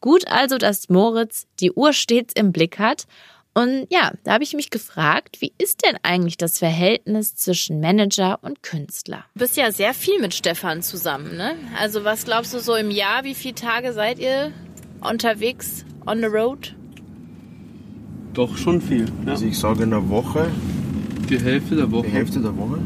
Gut 0.01 0.29
also, 0.29 0.57
dass 0.57 0.88
Moritz 0.88 1.47
die 1.61 1.73
Uhr 1.73 1.93
stets 1.93 2.33
im 2.35 2.53
Blick 2.53 2.79
hat 2.79 3.07
und 3.55 3.87
ja, 3.90 4.12
da 4.25 4.33
habe 4.35 4.45
ich 4.45 4.55
mich 4.55 4.71
gefragt, 4.71 5.40
wie 5.40 5.53
ist 5.59 5.85
denn 5.85 5.97
eigentlich 6.03 6.37
das 6.37 6.59
Verhältnis 6.59 7.35
zwischen 7.37 7.81
Manager 7.81 8.38
und 8.43 8.62
Künstler? 8.62 9.25
Du 9.35 9.40
bist 9.40 9.57
ja 9.57 9.71
sehr 9.73 9.95
viel 9.95 10.21
mit 10.21 10.35
Stefan 10.35 10.83
zusammen, 10.83 11.37
ne? 11.37 11.53
Also 11.81 12.05
was 12.05 12.25
glaubst 12.25 12.53
du 12.55 12.59
so 12.61 12.75
im 12.75 12.90
Jahr, 12.90 13.25
wie 13.25 13.35
viele 13.35 13.55
Tage 13.55 13.93
seid 13.93 14.19
ihr 14.19 14.51
unterwegs 15.01 15.85
on 16.07 16.19
the 16.19 16.27
road? 16.27 16.75
Doch 18.33 18.57
schon 18.57 18.81
viel. 18.81 19.07
Ja. 19.25 19.33
Also 19.33 19.47
ich 19.47 19.59
sage 19.59 19.85
in 19.85 19.90
der 19.90 20.09
Woche, 20.09 20.51
Die 21.29 21.38
Hälfte 21.40 21.77
der 21.77 21.90
Woche. 21.90 22.07
die 22.09 22.12
Hälfte 22.12 22.40
der 22.40 22.57
Woche. 22.57 22.79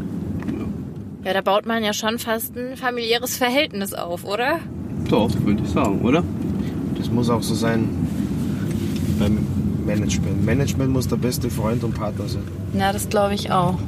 Ja, 1.25 1.33
da 1.33 1.41
baut 1.41 1.67
man 1.67 1.83
ja 1.83 1.93
schon 1.93 2.19
fast 2.19 2.57
ein 2.57 2.77
familiäres 2.77 3.37
Verhältnis 3.37 3.93
auf, 3.93 4.25
oder? 4.25 4.61
Doch, 5.09 5.31
würde 5.45 5.63
ich 5.63 5.71
sagen, 5.71 6.01
oder? 6.03 6.23
Das 6.97 7.11
muss 7.11 7.29
auch 7.31 7.43
so 7.43 7.55
sein 7.55 7.89
beim 9.19 9.39
Management. 9.89 10.45
Management 10.45 10.91
muss 10.93 11.09
der 11.09 11.17
beste 11.17 11.49
Freund 11.51 11.83
und 11.83 11.95
Partner 11.95 12.29
sein. 12.29 12.43
Ja, 12.75 12.93
das 12.93 13.09
glaube 13.09 13.35
ich 13.35 13.51
auch. 13.51 13.79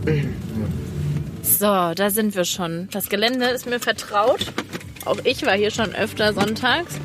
So, 1.43 1.93
da 1.95 2.11
sind 2.11 2.35
wir 2.35 2.45
schon. 2.45 2.89
Das 2.91 3.09
Gelände 3.09 3.47
ist 3.47 3.67
mir 3.67 3.81
vertraut. 3.81 4.47
Auch 5.05 5.19
ich 5.25 5.45
war 5.45 5.55
hier 5.55 5.71
schon 5.71 5.95
öfter 5.95 6.33
sonntags. 6.33 6.99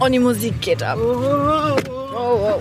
Und 0.00 0.12
die 0.12 0.18
Musik 0.18 0.60
geht 0.62 0.82
ab. 0.82 0.98
Oh, 0.98 1.76
oh, 1.90 2.56
oh. 2.56 2.60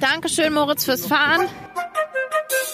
Dankeschön, 0.00 0.52
Moritz, 0.52 0.84
fürs 0.84 1.06
Fahren. 1.06 1.46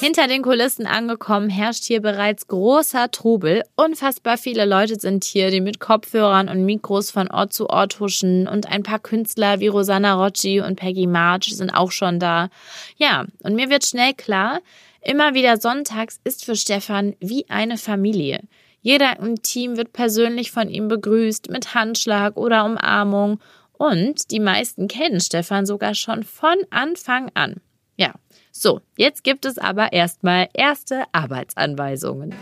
Hinter 0.00 0.28
den 0.28 0.40
Kulissen 0.40 0.86
angekommen 0.86 1.50
herrscht 1.50 1.84
hier 1.84 2.00
bereits 2.00 2.46
großer 2.46 3.10
Trubel. 3.10 3.64
Unfassbar 3.76 4.38
viele 4.38 4.64
Leute 4.64 4.98
sind 4.98 5.24
hier, 5.24 5.50
die 5.50 5.60
mit 5.60 5.78
Kopfhörern 5.78 6.48
und 6.48 6.64
Mikros 6.64 7.10
von 7.10 7.30
Ort 7.30 7.52
zu 7.52 7.68
Ort 7.68 8.00
huschen 8.00 8.48
und 8.48 8.66
ein 8.66 8.82
paar 8.82 8.98
Künstler 8.98 9.60
wie 9.60 9.66
Rosanna 9.66 10.14
Rocci 10.14 10.62
und 10.62 10.76
Peggy 10.76 11.06
March 11.06 11.54
sind 11.54 11.68
auch 11.68 11.92
schon 11.92 12.18
da. 12.18 12.48
Ja, 12.96 13.26
und 13.42 13.54
mir 13.54 13.68
wird 13.68 13.84
schnell 13.84 14.14
klar, 14.14 14.60
immer 15.02 15.34
wieder 15.34 15.58
sonntags 15.58 16.18
ist 16.24 16.46
für 16.46 16.56
Stefan 16.56 17.14
wie 17.20 17.44
eine 17.50 17.76
Familie. 17.76 18.40
Jeder 18.80 19.18
im 19.18 19.42
Team 19.42 19.76
wird 19.76 19.92
persönlich 19.92 20.50
von 20.50 20.70
ihm 20.70 20.88
begrüßt 20.88 21.50
mit 21.50 21.74
Handschlag 21.74 22.38
oder 22.38 22.64
Umarmung 22.64 23.38
und 23.74 24.30
die 24.30 24.40
meisten 24.40 24.88
kennen 24.88 25.20
Stefan 25.20 25.66
sogar 25.66 25.94
schon 25.94 26.22
von 26.22 26.56
Anfang 26.70 27.30
an. 27.34 27.60
Ja, 28.52 28.70
so, 28.70 28.80
jetzt 28.96 29.24
gibt 29.24 29.44
es 29.44 29.58
aber 29.58 29.92
erstmal 29.92 30.48
erste 30.52 31.04
Arbeitsanweisungen. 31.12 32.34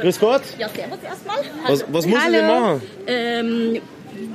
Grüß 0.00 0.20
Gott. 0.20 0.42
Ja, 0.58 0.68
servus 0.68 0.98
erstmal. 1.04 1.36
Was, 1.66 1.84
was 1.92 2.06
muss 2.06 2.18
ich 2.24 2.30
denn 2.30 2.46
machen? 2.46 2.82
Ähm, 3.06 3.80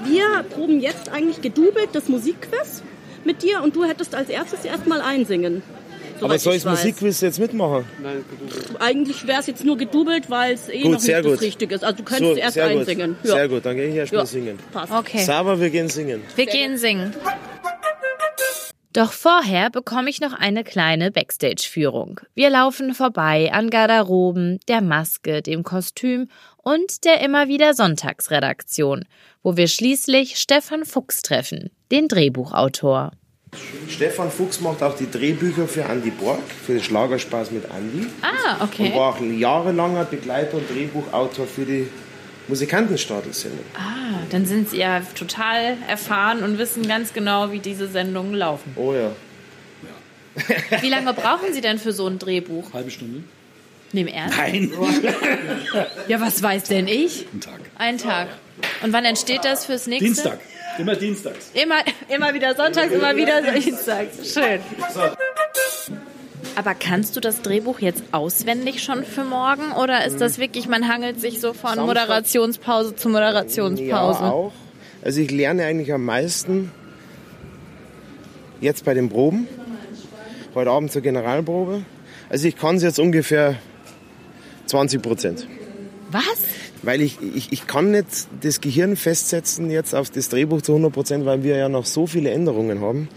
wir 0.06 0.44
proben 0.50 0.80
jetzt 0.80 1.10
eigentlich 1.10 1.42
gedoubelt 1.42 1.90
das 1.94 2.08
Musikquiz 2.10 2.84
mit 3.24 3.42
dir 3.44 3.62
und 3.64 3.76
du 3.76 3.84
hättest 3.86 4.14
als 4.16 4.30
erstes 4.30 4.66
erstmal 4.66 5.02
einsingen. 5.02 5.64
Aber 6.20 6.38
soll 6.40 6.56
ich 6.56 6.66
weiß. 6.66 6.72
Musikquiz 6.80 7.22
jetzt 7.22 7.40
mitmachen? 7.40 7.86
Nein, 8.02 8.26
gut. 8.40 8.82
Eigentlich 8.82 9.28
wäre 9.28 9.40
es 9.40 9.48
jetzt 9.48 9.64
nur 9.64 9.78
gedoubelt, 9.78 10.30
weil 10.30 10.56
es 10.56 10.68
eh 10.68 10.82
Gut, 10.82 10.94
noch 10.94 11.00
sehr 11.00 11.18
nicht 11.18 11.26
das 11.32 11.40
gut. 11.40 11.42
Richtige 11.48 11.76
ist. 11.76 11.84
Also 11.84 11.98
du 11.98 12.04
könntest 12.04 12.38
erst 12.38 12.54
sehr 12.56 12.66
einsingen. 12.66 13.18
Gut. 13.22 13.32
Sehr 13.32 13.48
gut, 13.48 13.66
dann 13.66 13.76
gehe 13.76 13.88
ich 13.88 13.96
erst 13.96 14.14
Ja. 14.14 14.26
singen. 14.26 14.58
Passt. 14.74 14.92
Okay, 14.92 15.20
Sauber, 15.20 15.60
wir 15.60 15.70
gehen 15.70 15.90
singen. 15.90 16.22
wir 16.36 16.46
gehen 16.46 16.78
singen. 16.78 17.14
Doch 18.98 19.12
vorher 19.12 19.70
bekomme 19.70 20.10
ich 20.10 20.22
noch 20.22 20.34
eine 20.34 20.64
kleine 20.64 21.12
Backstage-Führung. 21.12 22.20
Wir 22.34 22.50
laufen 22.50 22.96
vorbei 22.96 23.52
an 23.54 23.70
Garderoben, 23.70 24.60
der 24.68 24.82
Maske, 24.82 25.44
dem 25.44 25.62
Kostüm 25.62 26.30
und 26.64 27.06
der 27.06 27.22
immer 27.22 27.48
wieder 27.48 27.76
Sonntagsredaktion, 27.76 29.06
wo 29.44 29.56
wir 29.56 29.68
schließlich 29.68 30.38
Stefan 30.40 30.84
Fuchs 30.84 31.22
treffen, 31.22 31.70
den 31.92 32.08
Drehbuchautor. 32.08 33.12
Stefan 33.88 34.32
Fuchs 34.32 34.62
macht 34.62 34.82
auch 34.82 34.96
die 34.96 35.12
Drehbücher 35.12 35.68
für 35.68 35.84
Andy 35.84 36.10
Borg, 36.10 36.42
für 36.66 36.74
den 36.74 36.82
Schlagerspaß 36.82 37.52
mit 37.52 37.66
Andy. 37.66 38.08
Ah, 38.24 38.56
Und 38.56 38.64
okay. 38.64 38.96
war 38.96 39.14
auch 39.14 39.20
ein 39.20 39.38
jahrelanger 39.38 40.06
Begleiter 40.06 40.58
und 40.58 40.68
Drehbuchautor 40.72 41.46
für 41.46 41.66
die 41.66 41.88
Musikantenstadel-Sendung. 42.48 43.66
Ah, 43.76 44.20
dann 44.30 44.46
sind 44.46 44.70
sie 44.70 44.78
ja 44.78 45.02
total 45.16 45.78
erfahren 45.88 46.44
und 46.44 46.58
wissen 46.58 46.88
ganz 46.88 47.14
genau, 47.14 47.52
wie 47.52 47.60
diese 47.60 47.88
Sendungen 47.88 48.34
laufen. 48.34 48.74
Oh 48.76 48.94
ja. 48.94 49.12
Wie 50.82 50.90
lange 50.90 51.14
brauchen 51.14 51.52
Sie 51.54 51.62
denn 51.62 51.80
für 51.80 51.92
so 51.92 52.08
ein 52.08 52.20
Drehbuch? 52.20 52.72
Halbe 52.74 52.92
Stunde. 52.92 53.24
Nehm 53.92 54.08
Ernst? 54.08 54.38
Nein. 54.38 54.72
Ja, 56.08 56.22
was 56.22 56.42
weiß 56.42 56.64
denn 56.66 56.88
ich? 56.88 57.26
Ein 57.34 57.42
Tag. 57.42 57.60
Ein 57.78 57.98
Tag. 57.98 58.28
Und 58.82 58.94
wann 58.94 59.06
entsteht 59.06 59.44
das 59.44 59.66
fürs 59.66 59.88
nächste? 59.88 60.06
Dienstag. 60.06 60.40
Immer 60.78 60.96
dienstags. 60.96 61.52
Immer, 61.54 61.80
immer 62.08 62.34
wieder 62.34 62.56
sonntags, 62.56 62.92
immer 62.94 63.16
wieder 63.16 63.42
dienstags. 63.42 64.34
Schön. 64.34 64.62
Aber 66.56 66.74
kannst 66.74 67.16
du 67.16 67.20
das 67.20 67.42
Drehbuch 67.42 67.80
jetzt 67.80 68.04
auswendig 68.12 68.84
schon 68.84 69.04
für 69.04 69.24
morgen? 69.24 69.72
Oder 69.74 70.06
ist 70.06 70.22
das 70.22 70.40
wirklich, 70.40 70.68
man 70.68 70.88
hangelt 70.88 71.20
sich 71.20 71.40
so 71.40 71.54
von. 71.54 71.78
Moderationspause 71.80 72.96
zu 72.96 73.10
Moderationspause? 73.10 74.24
Ja, 74.24 74.32
auch. 74.32 74.54
Also 75.04 75.22
ich 75.22 75.32
lerne 75.32 75.66
eigentlich 75.66 75.94
am 75.94 76.04
meisten 76.04 76.72
jetzt 78.62 78.86
bei 78.86 78.94
den 78.94 79.10
Proben. 79.10 79.48
Heute 80.56 80.72
Abend 80.72 80.92
zur 80.92 81.02
Generalprobe. 81.02 81.84
Also 82.30 82.48
ich 82.48 82.56
kann 82.56 82.78
es 82.78 82.84
jetzt 82.84 83.00
ungefähr 83.00 83.56
20 84.66 85.02
Prozent. 85.02 85.48
Was? 86.12 86.24
Weil 86.84 87.02
ich, 87.02 87.18
ich, 87.36 87.52
ich 87.52 87.68
kann 87.68 87.92
nicht 87.92 88.06
das 88.42 88.62
Gehirn 88.62 88.96
festsetzen 88.96 89.70
jetzt 89.70 89.94
auf 89.94 90.10
das 90.10 90.30
Drehbuch 90.30 90.62
zu 90.62 90.72
100 90.74 90.94
Prozent, 90.94 91.26
weil 91.26 91.44
wir 91.44 91.58
ja 91.58 91.70
noch 91.70 91.86
so 91.86 92.08
viele 92.08 92.30
Änderungen 92.32 92.82
haben. 92.82 93.10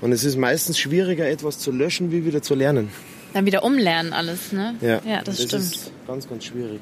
Und 0.00 0.12
es 0.12 0.24
ist 0.24 0.36
meistens 0.36 0.78
schwieriger, 0.78 1.28
etwas 1.28 1.58
zu 1.58 1.70
löschen, 1.70 2.12
wie 2.12 2.24
wieder 2.24 2.40
zu 2.42 2.54
lernen. 2.54 2.90
Dann 3.34 3.46
wieder 3.46 3.62
umlernen 3.62 4.12
alles, 4.12 4.52
ne? 4.52 4.74
Ja, 4.80 5.00
Ja, 5.06 5.22
das, 5.22 5.36
das 5.36 5.44
stimmt. 5.46 5.62
ist 5.62 5.92
ganz, 6.06 6.28
ganz 6.28 6.44
schwierig. 6.44 6.80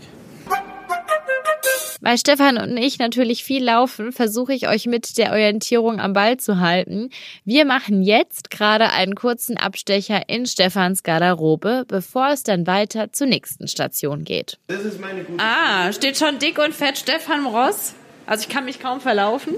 Weil 2.00 2.16
Stefan 2.16 2.58
und 2.58 2.76
ich 2.76 2.98
natürlich 2.98 3.42
viel 3.42 3.64
laufen, 3.64 4.12
versuche 4.12 4.52
ich 4.54 4.68
euch 4.68 4.86
mit 4.86 5.18
der 5.18 5.32
Orientierung 5.32 5.98
am 6.00 6.12
Ball 6.12 6.36
zu 6.36 6.60
halten. 6.60 7.10
Wir 7.44 7.64
machen 7.64 8.02
jetzt 8.02 8.50
gerade 8.50 8.90
einen 8.90 9.14
kurzen 9.14 9.56
Abstecher 9.56 10.28
in 10.28 10.46
Stefans 10.46 11.02
Garderobe, 11.02 11.84
bevor 11.88 12.28
es 12.28 12.44
dann 12.44 12.66
weiter 12.66 13.12
zur 13.12 13.26
nächsten 13.26 13.66
Station 13.66 14.24
geht. 14.24 14.58
Das 14.68 14.84
ist 14.84 15.00
meine 15.00 15.24
gute 15.24 15.42
Ah, 15.42 15.92
steht 15.92 16.16
schon 16.16 16.38
dick 16.38 16.58
und 16.58 16.74
fett 16.74 16.98
Stefan 16.98 17.46
Ross. 17.46 17.94
Also 18.26 18.46
ich 18.46 18.48
kann 18.48 18.64
mich 18.64 18.78
kaum 18.78 19.00
verlaufen. 19.00 19.54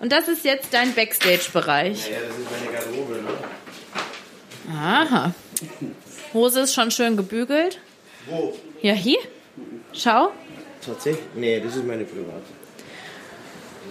Und 0.00 0.12
das 0.12 0.28
ist 0.28 0.44
jetzt 0.44 0.72
dein 0.72 0.94
Backstage-Bereich. 0.94 2.08
Ja, 2.08 2.16
das 2.26 2.38
ist 2.38 2.50
meine 2.50 2.72
Garderobe, 2.72 3.14
ne? 3.14 3.28
Aha. 4.76 5.34
Hose 6.34 6.60
ist 6.60 6.74
schon 6.74 6.90
schön 6.90 7.16
gebügelt. 7.16 7.80
Wo? 8.26 8.54
Ja, 8.82 8.92
hier. 8.92 9.18
Schau. 9.92 10.30
Tatsächlich? 10.88 11.24
Nee, 11.34 11.60
das 11.60 11.76
ist 11.76 11.86
meine 11.86 12.04
private. 12.04 12.42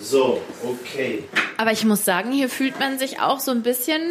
So, 0.01 0.41
okay. 0.63 1.23
Aber 1.57 1.71
ich 1.71 1.83
muss 1.85 2.05
sagen, 2.05 2.31
hier 2.31 2.49
fühlt 2.49 2.79
man 2.79 2.99
sich 2.99 3.19
auch 3.19 3.39
so 3.39 3.51
ein 3.51 3.63
bisschen. 3.63 4.01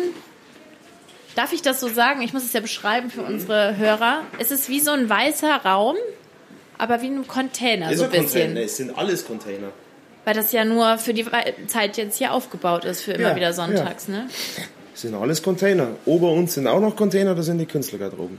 Darf 1.35 1.53
ich 1.53 1.63
das 1.63 1.81
so 1.81 1.89
sagen? 1.89 2.23
Ich 2.23 2.33
muss 2.33 2.45
es 2.45 2.53
ja 2.53 2.61
beschreiben 2.61 3.11
für 3.11 3.23
unsere 3.23 3.77
Hörer. 3.77 4.23
Es 4.39 4.51
ist 4.51 4.69
wie 4.69 4.81
so 4.81 4.93
ein 4.93 5.09
weißer 5.09 5.55
Raum, 5.65 5.97
aber 6.79 7.03
wie 7.03 7.09
ein 7.09 7.27
Container, 7.29 7.91
Das 7.91 7.99
so 7.99 8.05
ein 8.05 8.11
ist 8.11 8.17
ein 8.17 8.23
bisschen. 8.23 8.41
Container, 8.43 8.65
es 8.67 8.77
sind 8.79 8.99
alles 8.99 9.27
Container. 9.27 9.69
Weil 10.25 10.35
das 10.35 10.51
ja 10.53 10.65
nur 10.65 10.99
für 10.99 11.15
die 11.15 11.25
Zeit 11.69 11.97
jetzt 11.99 12.17
hier 12.19 12.33
aufgebaut 12.33 12.85
ist, 12.85 13.03
für 13.03 13.13
immer 13.13 13.29
Ja, 13.31 13.37
wieder 13.37 13.53
sonntags, 13.53 14.09
ne? 14.09 14.29
Es 14.95 15.03
sind 15.03 15.15
alles 15.15 15.43
Container. 15.43 15.89
Ober 16.07 16.31
uns 16.33 16.55
sind 16.55 16.67
auch 16.67 16.81
noch 16.81 16.97
Container, 16.97 17.35
da 17.35 17.43
sind 17.43 17.59
die 17.59 17.67
Künstlergarderoben. 17.67 18.39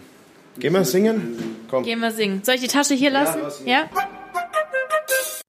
Gehen 0.60 0.74
wir 0.74 0.84
singen? 0.84 1.66
Komm. 1.70 1.84
Gehen 1.84 2.00
wir 2.00 2.12
singen. 2.12 2.42
Soll 2.44 2.56
ich 2.56 2.62
die 2.62 2.68
Tasche 2.68 2.96
hier 2.96 3.12
lassen? 3.12 3.40
lass 3.44 3.60
hier. 3.60 3.74
Ja? 3.74 3.90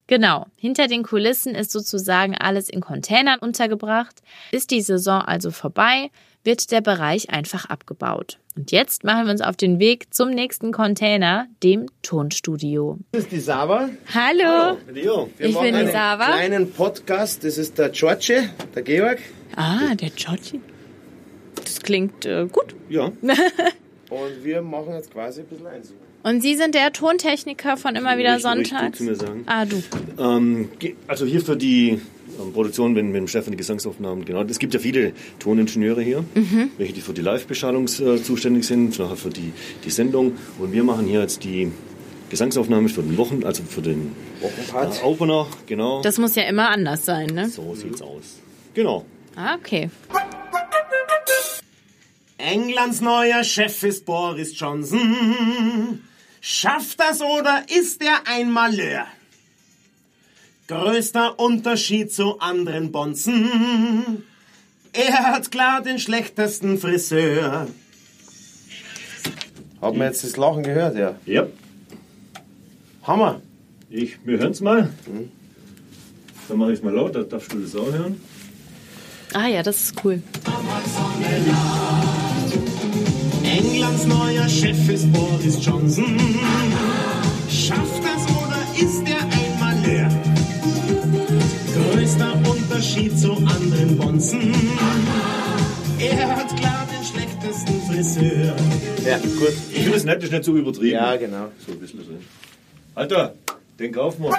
Genau, 0.06 0.46
hinter 0.56 0.86
den 0.86 1.02
Kulissen 1.02 1.54
ist 1.54 1.70
sozusagen 1.70 2.34
alles 2.34 2.70
in 2.70 2.80
Containern 2.80 3.38
untergebracht. 3.40 4.22
Ist 4.52 4.70
die 4.70 4.80
Saison 4.80 5.20
also 5.20 5.50
vorbei, 5.50 6.10
wird 6.44 6.70
der 6.70 6.80
Bereich 6.80 7.28
einfach 7.30 7.66
abgebaut. 7.66 8.38
Und 8.56 8.72
jetzt 8.72 9.04
machen 9.04 9.26
wir 9.26 9.32
uns 9.32 9.42
auf 9.42 9.56
den 9.56 9.78
Weg 9.78 10.12
zum 10.14 10.30
nächsten 10.30 10.72
Container, 10.72 11.46
dem 11.62 11.86
Tonstudio. 12.02 12.98
Das 13.12 13.24
ist 13.24 13.32
die 13.32 13.40
Sava. 13.40 13.90
Hallo. 14.14 14.78
Wir 14.86 15.28
Ich 15.38 15.52
machen 15.54 15.64
bin 15.64 15.74
die 15.74 15.80
einen 15.80 15.92
Sava. 15.92 16.24
kleinen 16.24 16.72
Podcast. 16.72 17.44
Das 17.44 17.58
ist 17.58 17.76
der 17.78 17.90
George, 17.90 18.48
der 18.74 18.82
Georg. 18.82 19.18
Ah, 19.56 19.94
der 19.94 20.08
Giorgi. 20.10 20.60
Das 21.54 21.80
klingt 21.80 22.24
äh, 22.24 22.46
gut. 22.50 22.74
Ja. 22.88 23.04
Und 24.10 24.42
wir 24.42 24.62
machen 24.62 24.94
jetzt 24.94 25.12
quasi 25.12 25.42
ein 25.42 25.46
bisschen 25.46 25.66
Einsingen. 25.66 26.07
Und 26.22 26.42
Sie 26.42 26.56
sind 26.56 26.74
der 26.74 26.92
Tontechniker 26.92 27.76
von 27.76 27.94
immer 27.96 28.18
wieder 28.18 28.32
ruhig 28.34 28.42
du 28.42 28.48
sonntags? 28.48 28.98
zu 28.98 29.04
mir 29.04 29.14
sagen. 29.14 29.44
Ah, 29.46 29.64
du. 29.64 29.82
Ähm, 30.18 30.68
also 31.06 31.24
hier 31.24 31.40
für 31.40 31.56
die 31.56 31.90
ähm, 32.40 32.52
Produktion, 32.52 32.94
wenn, 32.96 33.14
wenn 33.14 33.28
Stefan 33.28 33.52
die 33.52 33.56
Gesangsaufnahmen, 33.56 34.24
genau. 34.24 34.42
Es 34.42 34.58
gibt 34.58 34.74
ja 34.74 34.80
viele 34.80 35.12
Toningenieure 35.38 36.02
hier, 36.02 36.24
Mhm. 36.34 36.70
welche 36.76 36.92
die 36.92 37.00
für 37.00 37.12
die 37.14 37.22
Live-Beschallung 37.22 37.84
äh, 37.86 38.20
zuständig 38.22 38.64
sind, 38.66 38.98
nachher 38.98 39.16
für 39.16 39.30
die, 39.30 39.52
die 39.84 39.90
Sendung. 39.90 40.32
Und 40.58 40.72
wir 40.72 40.82
machen 40.84 41.06
hier 41.06 41.20
jetzt 41.20 41.44
die 41.44 41.70
Gesangsaufnahme 42.30 42.88
für 42.88 43.02
den 43.02 43.16
Wochen, 43.16 43.44
also 43.44 43.62
für 43.62 43.80
den 43.80 44.12
Wochenpart. 44.40 45.00
äh, 45.00 45.04
Opener, 45.04 45.46
genau. 45.66 46.02
Das 46.02 46.18
muss 46.18 46.34
ja 46.34 46.42
immer 46.42 46.68
anders 46.70 47.04
sein, 47.06 47.26
ne? 47.28 47.48
so 47.48 47.74
sieht's 47.74 48.02
aus. 48.02 48.38
Genau. 48.74 49.04
Ah, 49.36 49.54
okay. 49.54 49.88
Englands 52.38 53.00
neuer 53.00 53.42
Chef 53.44 53.82
ist 53.82 54.06
Boris 54.06 54.58
Johnson. 54.58 56.02
Schafft 56.40 57.00
das 57.00 57.20
oder 57.20 57.64
ist 57.68 58.02
er 58.02 58.20
ein 58.26 58.50
Malheur? 58.50 59.06
Größter 60.68 61.38
Unterschied 61.38 62.12
zu 62.12 62.38
anderen 62.40 62.92
Bonzen. 62.92 64.24
Er 64.92 65.32
hat 65.32 65.50
klar 65.50 65.82
den 65.82 65.98
schlechtesten 65.98 66.78
Friseur. 66.78 67.68
Haben 69.80 69.98
wir 69.98 70.06
jetzt 70.06 70.24
das 70.24 70.36
Lachen 70.36 70.62
gehört, 70.62 70.96
ja? 70.96 71.16
Ja, 71.24 71.46
Hammer. 73.08 73.40
ich, 73.88 74.18
wir 74.26 74.38
hören's 74.38 74.60
mal. 74.60 74.90
Dann 76.48 76.58
mache 76.58 76.72
ich 76.72 76.82
mal 76.82 76.92
laut, 76.94 77.14
da 77.14 77.22
darfst 77.22 77.52
du 77.52 77.58
das 77.58 77.74
auch 77.74 77.90
hören. 77.90 78.20
Ah 79.32 79.46
ja, 79.46 79.62
das 79.62 79.80
ist 79.80 80.04
cool. 80.04 80.22
Englands 83.58 84.06
neuer 84.06 84.48
Chef 84.48 84.88
ist 84.88 85.12
Boris 85.12 85.58
Johnson. 85.60 86.16
Schafft 87.50 88.02
das 88.04 88.22
oder 88.36 88.60
ist 88.80 89.02
er 89.04 89.22
ein 89.36 89.58
Malheur? 89.58 90.08
Größter 91.74 92.34
Unterschied 92.48 93.18
zu 93.18 93.32
anderen 93.32 93.98
Bonzen. 93.98 94.54
Er 95.98 96.36
hat 96.36 96.56
klar 96.56 96.86
den 96.86 97.04
schlechtesten 97.04 97.82
Friseur. 97.88 98.54
Ja, 99.04 99.18
gut. 99.18 99.54
Ich 99.72 99.82
finde 99.82 99.96
es 99.96 100.04
nett, 100.04 100.18
das 100.18 100.24
ist 100.26 100.32
nicht 100.32 100.44
so 100.44 100.56
übertrieben. 100.56 100.92
Ja, 100.92 101.16
genau. 101.16 101.48
So 101.66 101.72
ein 101.72 101.80
bisschen 101.80 101.98
drin. 102.06 102.24
Alter, 102.94 103.34
den 103.80 103.90
kaufen 103.90 104.22
wir. 104.22 104.36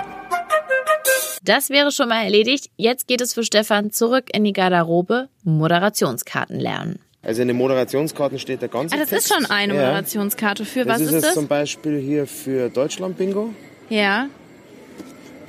Das 1.43 1.69
wäre 1.69 1.91
schon 1.91 2.07
mal 2.07 2.23
erledigt. 2.23 2.69
Jetzt 2.77 3.05
geht 3.07 3.19
es 3.19 3.33
für 3.33 3.43
Stefan 3.43 3.91
zurück 3.91 4.29
in 4.31 4.45
die 4.45 4.53
Garderobe, 4.53 5.27
Moderationskarten 5.43 6.57
lernen. 6.57 6.99
Also 7.29 7.43
in 7.43 7.47
den 7.47 7.57
Moderationskarten 7.57 8.39
steht 8.39 8.63
der 8.63 8.69
ganze 8.69 8.95
Ah, 8.95 8.99
das 8.99 9.09
Text. 9.09 9.27
ist 9.27 9.33
schon 9.35 9.45
eine 9.45 9.75
Ja. 9.75 9.81
Moderationskarte. 9.81 10.65
Für 10.65 10.83
Das 10.83 10.95
was 10.95 11.01
ist 11.01 11.07
ist 11.09 11.13
jetzt 11.13 11.25
das? 11.25 11.33
zum 11.35 11.47
Beispiel 11.47 11.99
hier 11.99 12.25
für 12.25 12.69
Deutschland-Bingo. 12.69 13.53
Ja. 13.87 14.29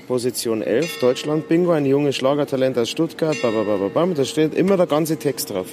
Position 0.07 0.61
11, 0.61 0.99
Deutschland-Bingo, 1.01 1.71
ein 1.73 1.87
junges 1.87 2.17
Schlagertalent 2.17 2.77
aus 2.77 2.91
Stuttgart. 2.91 3.35
Da 3.43 4.25
steht 4.27 4.55
immer 4.55 4.77
der 4.77 4.89
ganze 4.89 5.17
Text 5.17 5.49
drauf. 5.49 5.69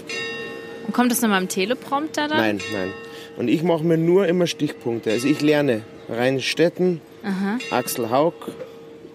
Und 0.85 0.93
kommt 0.93 1.11
das 1.11 1.21
nochmal 1.21 1.41
im 1.41 1.49
Teleprompter 1.49 2.29
dann? 2.29 2.37
Nein, 2.37 2.61
nein. 2.71 2.93
Und 3.35 3.49
ich 3.49 3.61
mache 3.63 3.83
mir 3.83 3.97
nur 3.97 4.27
immer 4.27 4.47
Stichpunkte. 4.47 5.11
Also 5.11 5.27
ich 5.27 5.41
lerne 5.41 5.81
Rheinstetten, 6.07 7.01
Axel 7.69 8.09
Haug, 8.11 8.33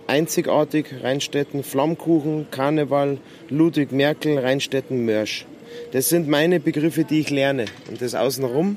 Einzigartig, 0.09 0.86
Rheinstetten, 1.03 1.62
Flammkuchen, 1.62 2.49
Karneval, 2.51 3.16
Ludwig 3.49 3.93
Merkel, 3.93 4.38
Rheinstetten, 4.38 5.07
Mörsch. 5.07 5.47
Das 5.93 6.09
sind 6.09 6.29
meine 6.29 6.61
Begriffe, 6.61 7.05
die 7.05 7.20
ich 7.20 7.31
lerne. 7.31 7.66
Und 7.91 8.01
das 8.03 8.14
außenrum, 8.14 8.77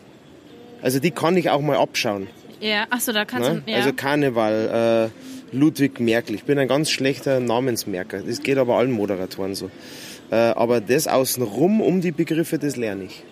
also 0.82 1.00
die 1.00 1.12
kann 1.12 1.38
ich 1.38 1.50
auch 1.50 1.62
mal 1.62 1.78
abschauen. 1.78 2.28
Ja. 2.60 2.86
Achso, 2.90 3.12
da 3.12 3.26
kannst 3.26 3.50
Ne? 3.50 3.64
du. 3.66 3.72
Ja. 3.72 3.78
Also 3.78 3.94
Karneval, 3.94 5.12
äh, 5.54 5.56
Ludwig 5.56 6.00
Merkel. 6.00 6.36
Ich 6.36 6.44
bin 6.44 6.58
ein 6.60 6.68
ganz 6.68 6.90
schlechter 6.90 7.40
Namensmerker. 7.40 8.20
Das 8.22 8.42
geht 8.44 8.58
aber 8.58 8.76
allen 8.78 8.92
Moderatoren 8.92 9.56
so. 9.56 9.70
Äh, 10.32 10.36
aber 10.36 10.82
das 10.82 11.08
außenrum 11.08 11.82
um 11.82 12.02
die 12.02 12.12
Begriffe, 12.12 12.58
das 12.58 12.76
lerne 12.76 13.06
ich. 13.06 13.24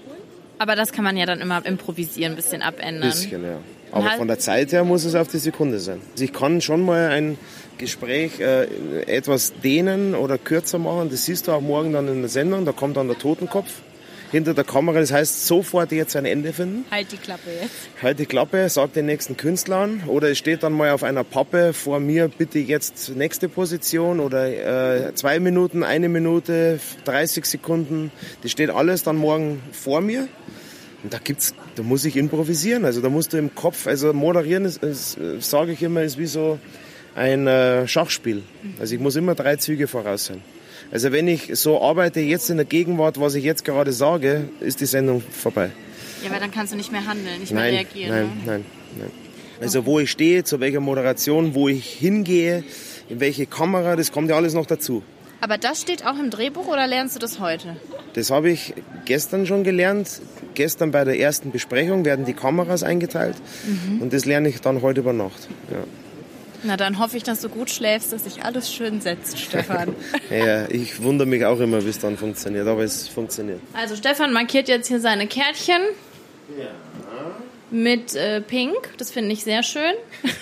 Aber 0.59 0.75
das 0.75 0.91
kann 0.91 1.03
man 1.03 1.17
ja 1.17 1.25
dann 1.25 1.41
immer 1.41 1.65
improvisieren, 1.65 2.33
ein 2.33 2.35
bisschen 2.35 2.61
abändern. 2.61 3.09
Bisschen, 3.09 3.43
ja. 3.43 3.57
Aber 3.91 4.05
halt- 4.09 4.17
von 4.19 4.27
der 4.27 4.39
Zeit 4.39 4.71
her 4.71 4.83
muss 4.83 5.03
es 5.03 5.15
auf 5.15 5.27
die 5.27 5.37
Sekunde 5.39 5.79
sein. 5.79 5.99
Also 6.13 6.23
ich 6.23 6.31
kann 6.33 6.61
schon 6.61 6.83
mal 6.85 7.09
ein 7.09 7.37
Gespräch 7.77 8.39
äh, 8.39 8.65
etwas 9.03 9.53
dehnen 9.63 10.15
oder 10.15 10.37
kürzer 10.37 10.79
machen. 10.79 11.09
Das 11.09 11.25
siehst 11.25 11.47
du 11.47 11.51
auch 11.51 11.61
morgen 11.61 11.93
dann 11.93 12.07
in 12.07 12.21
der 12.21 12.29
Sendung. 12.29 12.65
Da 12.65 12.71
kommt 12.71 12.97
dann 12.97 13.07
der 13.07 13.17
Totenkopf 13.17 13.81
hinter 14.33 14.55
der 14.55 14.63
Kamera. 14.63 14.99
Das 14.99 15.11
heißt, 15.11 15.45
sofort 15.45 15.91
jetzt 15.91 16.15
ein 16.15 16.25
Ende 16.25 16.53
finden. 16.53 16.85
Halt 16.89 17.11
die 17.11 17.17
Klappe 17.17 17.49
jetzt. 17.61 17.71
Halt 18.01 18.19
die 18.19 18.25
Klappe, 18.25 18.67
sag 18.67 18.93
den 18.93 19.05
nächsten 19.05 19.37
Künstler 19.37 19.77
an. 19.77 20.03
Oder 20.07 20.31
es 20.31 20.39
steht 20.39 20.63
dann 20.63 20.73
mal 20.73 20.89
auf 20.91 21.03
einer 21.03 21.23
Pappe 21.23 21.71
vor 21.71 21.99
mir, 21.99 22.27
bitte 22.27 22.57
jetzt 22.57 23.15
nächste 23.15 23.47
Position 23.47 24.19
oder 24.19 25.07
äh, 25.07 25.13
zwei 25.13 25.39
Minuten, 25.39 25.83
eine 25.83 26.09
Minute, 26.09 26.79
30 27.05 27.45
Sekunden. 27.45 28.11
Das 28.41 28.51
steht 28.51 28.71
alles 28.71 29.03
dann 29.03 29.17
morgen 29.17 29.61
vor 29.71 30.01
mir. 30.01 30.27
Und 31.03 31.13
da 31.13 31.19
gibt's, 31.23 31.53
da 31.75 31.83
muss 31.83 32.03
ich 32.03 32.15
improvisieren. 32.15 32.85
Also 32.85 33.01
da 33.01 33.09
musst 33.09 33.33
du 33.33 33.37
im 33.37 33.53
Kopf, 33.53 33.85
also 33.85 34.13
moderieren 34.13 34.65
ist, 34.65 34.81
ist 34.81 35.17
sage 35.41 35.73
ich 35.73 35.83
immer, 35.83 36.01
ist 36.01 36.17
wie 36.17 36.25
so 36.25 36.57
ein 37.15 37.47
äh, 37.47 37.87
Schachspiel. 37.87 38.43
Also 38.79 38.95
ich 38.95 39.01
muss 39.01 39.15
immer 39.15 39.35
drei 39.35 39.55
Züge 39.57 39.87
voraus 39.87 40.25
sein. 40.25 40.41
Also 40.91 41.11
wenn 41.11 41.27
ich 41.27 41.49
so 41.53 41.81
arbeite 41.81 42.19
jetzt 42.19 42.49
in 42.49 42.57
der 42.57 42.65
Gegenwart, 42.65 43.19
was 43.19 43.35
ich 43.35 43.43
jetzt 43.43 43.65
gerade 43.65 43.91
sage, 43.93 44.49
ist 44.59 44.81
die 44.81 44.85
Sendung 44.85 45.21
vorbei. 45.21 45.71
Ja, 46.23 46.31
weil 46.31 46.39
dann 46.39 46.51
kannst 46.51 46.73
du 46.73 46.77
nicht 46.77 46.91
mehr 46.91 47.05
handeln, 47.05 47.39
nicht 47.39 47.51
mehr 47.51 47.63
Nein, 47.63 47.73
reagieren. 47.75 48.09
nein, 48.09 48.25
ne? 48.25 48.31
nein, 48.45 48.65
nein. 48.99 49.11
Also 49.61 49.85
wo 49.85 49.99
ich 49.99 50.11
stehe, 50.11 50.43
zu 50.43 50.59
welcher 50.59 50.79
Moderation, 50.79 51.55
wo 51.55 51.67
ich 51.67 51.85
hingehe, 51.85 52.63
in 53.09 53.19
welche 53.19 53.45
Kamera, 53.45 53.95
das 53.95 54.11
kommt 54.11 54.29
ja 54.29 54.35
alles 54.35 54.53
noch 54.53 54.65
dazu. 54.65 55.03
Aber 55.41 55.57
das 55.57 55.81
steht 55.81 56.05
auch 56.05 56.17
im 56.17 56.29
Drehbuch 56.29 56.67
oder 56.67 56.87
lernst 56.87 57.15
du 57.15 57.19
das 57.19 57.39
heute? 57.39 57.75
Das 58.13 58.31
habe 58.31 58.49
ich 58.49 58.73
gestern 59.05 59.45
schon 59.45 59.63
gelernt. 59.63 60.21
Gestern 60.53 60.91
bei 60.91 61.03
der 61.03 61.19
ersten 61.19 61.51
Besprechung 61.51 62.05
werden 62.05 62.25
die 62.25 62.33
Kameras 62.33 62.83
eingeteilt 62.83 63.35
und 63.99 64.13
das 64.13 64.25
lerne 64.25 64.49
ich 64.49 64.61
dann 64.61 64.81
heute 64.81 65.01
über 65.01 65.11
Nacht. 65.11 65.49
Ja. 65.71 65.83
Na, 66.63 66.77
dann 66.77 66.97
hoffe 66.99 67.17
ich, 67.17 67.23
dass 67.23 67.41
du 67.41 67.49
gut 67.49 67.69
schläfst, 67.69 68.13
dass 68.13 68.23
sich 68.23 68.43
alles 68.43 68.73
schön 68.73 69.01
setzt, 69.01 69.37
Stefan. 69.39 69.95
Ja, 70.29 70.67
ich 70.69 71.01
wundere 71.03 71.27
mich 71.27 71.45
auch 71.45 71.59
immer, 71.59 71.83
wie 71.83 71.89
es 71.89 71.99
dann 71.99 72.17
funktioniert, 72.17 72.67
aber 72.67 72.83
es 72.83 73.07
funktioniert. 73.07 73.59
Also 73.73 73.95
Stefan 73.95 74.31
markiert 74.33 74.67
jetzt 74.67 74.87
hier 74.87 74.99
seine 74.99 75.27
Kärtchen. 75.27 75.81
Mit 77.69 78.15
äh, 78.15 78.41
Pink, 78.41 78.89
das 78.97 79.11
finde 79.11 79.33
ich 79.33 79.43
sehr 79.43 79.63
schön. 79.63 79.93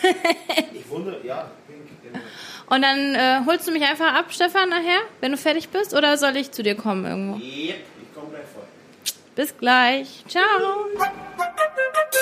Ich 0.74 0.90
wundere, 0.90 1.26
ja. 1.26 1.50
Und 2.68 2.82
dann 2.82 3.16
äh, 3.16 3.42
holst 3.46 3.68
du 3.68 3.72
mich 3.72 3.84
einfach 3.84 4.14
ab, 4.14 4.26
Stefan, 4.30 4.70
nachher, 4.70 5.00
wenn 5.20 5.32
du 5.32 5.38
fertig 5.38 5.70
bist? 5.70 5.94
Oder 5.94 6.18
soll 6.18 6.38
ich 6.38 6.52
zu 6.52 6.64
dir 6.64 6.76
kommen 6.76 7.06
irgendwo? 7.06 7.36
Yep, 7.36 7.44
ich 8.02 8.16
komme 8.16 8.30
gleich 8.30 8.46
vor. 8.54 8.64
Bis 9.42 9.58
gleich. 9.58 10.08
Ciao. 10.28 10.44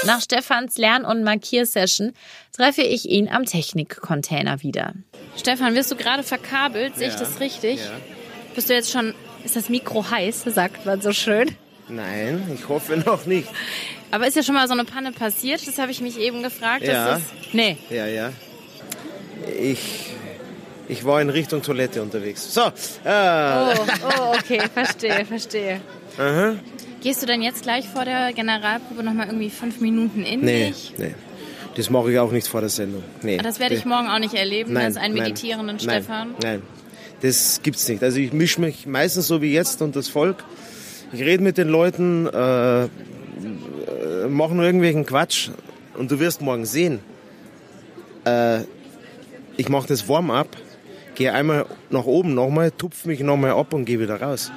Nach 0.06 0.22
Stefans 0.22 0.78
Lern- 0.78 1.04
und 1.04 1.22
Markiersession 1.26 2.14
treffe 2.56 2.82
ich 2.82 3.10
ihn 3.10 3.28
am 3.28 3.44
Technikcontainer 3.44 4.64
wieder. 4.64 4.94
Stefan, 5.36 5.76
wirst 5.76 5.92
du 5.92 5.98
gerade 5.98 6.24
verkabelt? 6.24 6.96
Sehe 6.96 7.10
ich 7.10 7.16
das 7.16 7.42
richtig? 7.42 7.82
Bist 8.56 8.70
du 8.70 8.74
jetzt 8.74 8.90
schon, 8.90 9.14
ist 9.44 9.58
das 9.58 9.68
Mikro 9.68 10.10
heiß, 10.10 10.44
sagt 10.46 10.86
man 10.86 11.02
so 11.02 11.12
schön. 11.12 11.54
Nein, 11.90 12.50
ich 12.56 12.70
hoffe 12.70 12.96
noch 12.96 13.26
nicht. 13.26 13.50
Aber 14.12 14.26
ist 14.26 14.38
ja 14.38 14.44
schon 14.44 14.56
mal 14.56 14.70
so 14.70 14.74
eine 14.74 14.86
Panne 14.86 15.12
passiert? 15.12 15.68
Das 15.68 15.78
habe 15.78 15.92
ich 15.92 16.00
mich 16.00 16.18
eben 16.18 16.42
gefragt. 16.42 16.84
Ja. 16.84 17.16
Das, 17.16 17.22
nee. 17.52 17.78
Ja, 17.90 18.06
ja. 18.06 18.32
Ich, 19.62 20.06
ich 20.88 21.04
war 21.04 21.22
in 21.22 21.30
Richtung 21.30 21.64
Toilette 21.64 22.02
unterwegs. 22.02 22.54
So, 22.54 22.62
äh, 22.62 22.70
Oh, 23.04 23.74
oh, 24.08 24.36
okay, 24.38 24.62
verstehe, 24.74 25.26
verstehe. 25.26 25.82
aha. 26.18 26.56
Gehst 27.02 27.22
du 27.22 27.26
dann 27.26 27.42
jetzt 27.42 27.64
gleich 27.64 27.88
vor 27.88 28.04
der 28.06 28.34
Generalprobe 28.34 29.04
nochmal 29.04 29.28
irgendwie 29.28 29.50
fünf 29.50 29.80
Minuten 29.80 30.24
in 30.24 30.42
nee, 30.42 30.68
dich? 30.68 30.94
nee. 30.98 31.16
Das 31.76 31.90
mache 31.90 32.12
ich 32.12 32.20
auch 32.20 32.32
nicht 32.32 32.48
vor 32.48 32.60
der 32.60 32.70
Sendung. 32.70 33.04
Nee. 33.22 33.38
Das 33.38 33.60
werde 33.60 33.76
ich 33.76 33.86
morgen 33.86 34.08
auch 34.10 34.20
nicht 34.20 34.34
erleben, 34.34 34.74
Nein, 34.74 34.86
als 34.86 34.98
einen 34.98 35.14
nein, 35.14 35.24
meditierenden 35.24 35.78
nein, 35.78 35.80
Stefan. 35.80 36.36
Nein, 36.42 36.62
das 37.22 37.62
gibt's 37.64 37.88
nicht. 37.88 38.04
Also 38.04 38.20
ich 38.20 38.34
mische 38.34 38.60
mich 38.60 38.86
meistens 38.86 39.28
so 39.28 39.42
wie 39.42 39.54
jetzt 39.54 39.82
und 39.82 39.96
das 39.96 40.10
Volk. 40.10 40.44
Ich 41.14 41.22
rede 41.22 41.42
mit 41.42 41.58
den 41.58 41.70
Leuten, 41.70 42.28
äh, 42.28 42.84
äh, 42.84 42.88
mache 44.28 44.54
nur 44.54 44.66
irgendwelchen 44.66 45.06
Quatsch 45.06 45.50
und 45.98 46.12
du 46.12 46.20
wirst 46.20 46.42
morgen 46.42 46.66
sehen. 46.66 47.00
Äh, 48.26 48.62
ich 49.56 49.70
mache 49.70 49.88
das 49.88 50.10
Warm-up, 50.10 50.50
gehe 51.16 51.34
einmal 51.34 51.66
nach 51.90 52.06
oben 52.06 52.34
nochmal, 52.34 52.72
tupfe 52.72 53.08
mich 53.08 53.22
nochmal 53.22 53.52
ab 53.52 53.74
und 53.74 53.86
gehe 53.86 54.00
wieder 54.00 54.22
raus. 54.22 54.52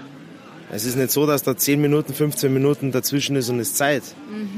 Es 0.75 0.87
ist 0.87 0.97
nicht 0.97 1.11
so, 1.11 1.27
dass 1.27 1.43
da 1.43 1.55
10 1.55 1.83
Minuten, 1.83 2.15
15 2.15 2.51
Minuten 2.53 2.93
dazwischen 2.93 3.37
ist 3.37 3.51
und 3.51 3.61
es 3.61 3.75
Zeit. 3.75 4.03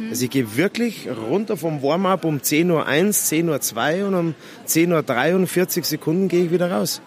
Also 0.08 0.24
ich 0.24 0.30
gehe 0.30 0.56
wirklich 0.56 1.08
runter 1.28 1.56
vom 1.56 1.82
Warm-up 1.82 2.24
um 2.24 2.38
10.01 2.38 2.70
Uhr, 2.70 3.56
10.02 3.56 4.00
Uhr 4.00 4.08
und 4.08 4.14
um 4.14 4.34
10.03 4.68 5.30
Uhr 5.30 5.36
und 5.40 5.46
40 5.48 5.84
Sekunden 5.84 6.28
gehe 6.28 6.44
ich 6.44 6.52
wieder 6.52 6.70
raus. 6.70 7.02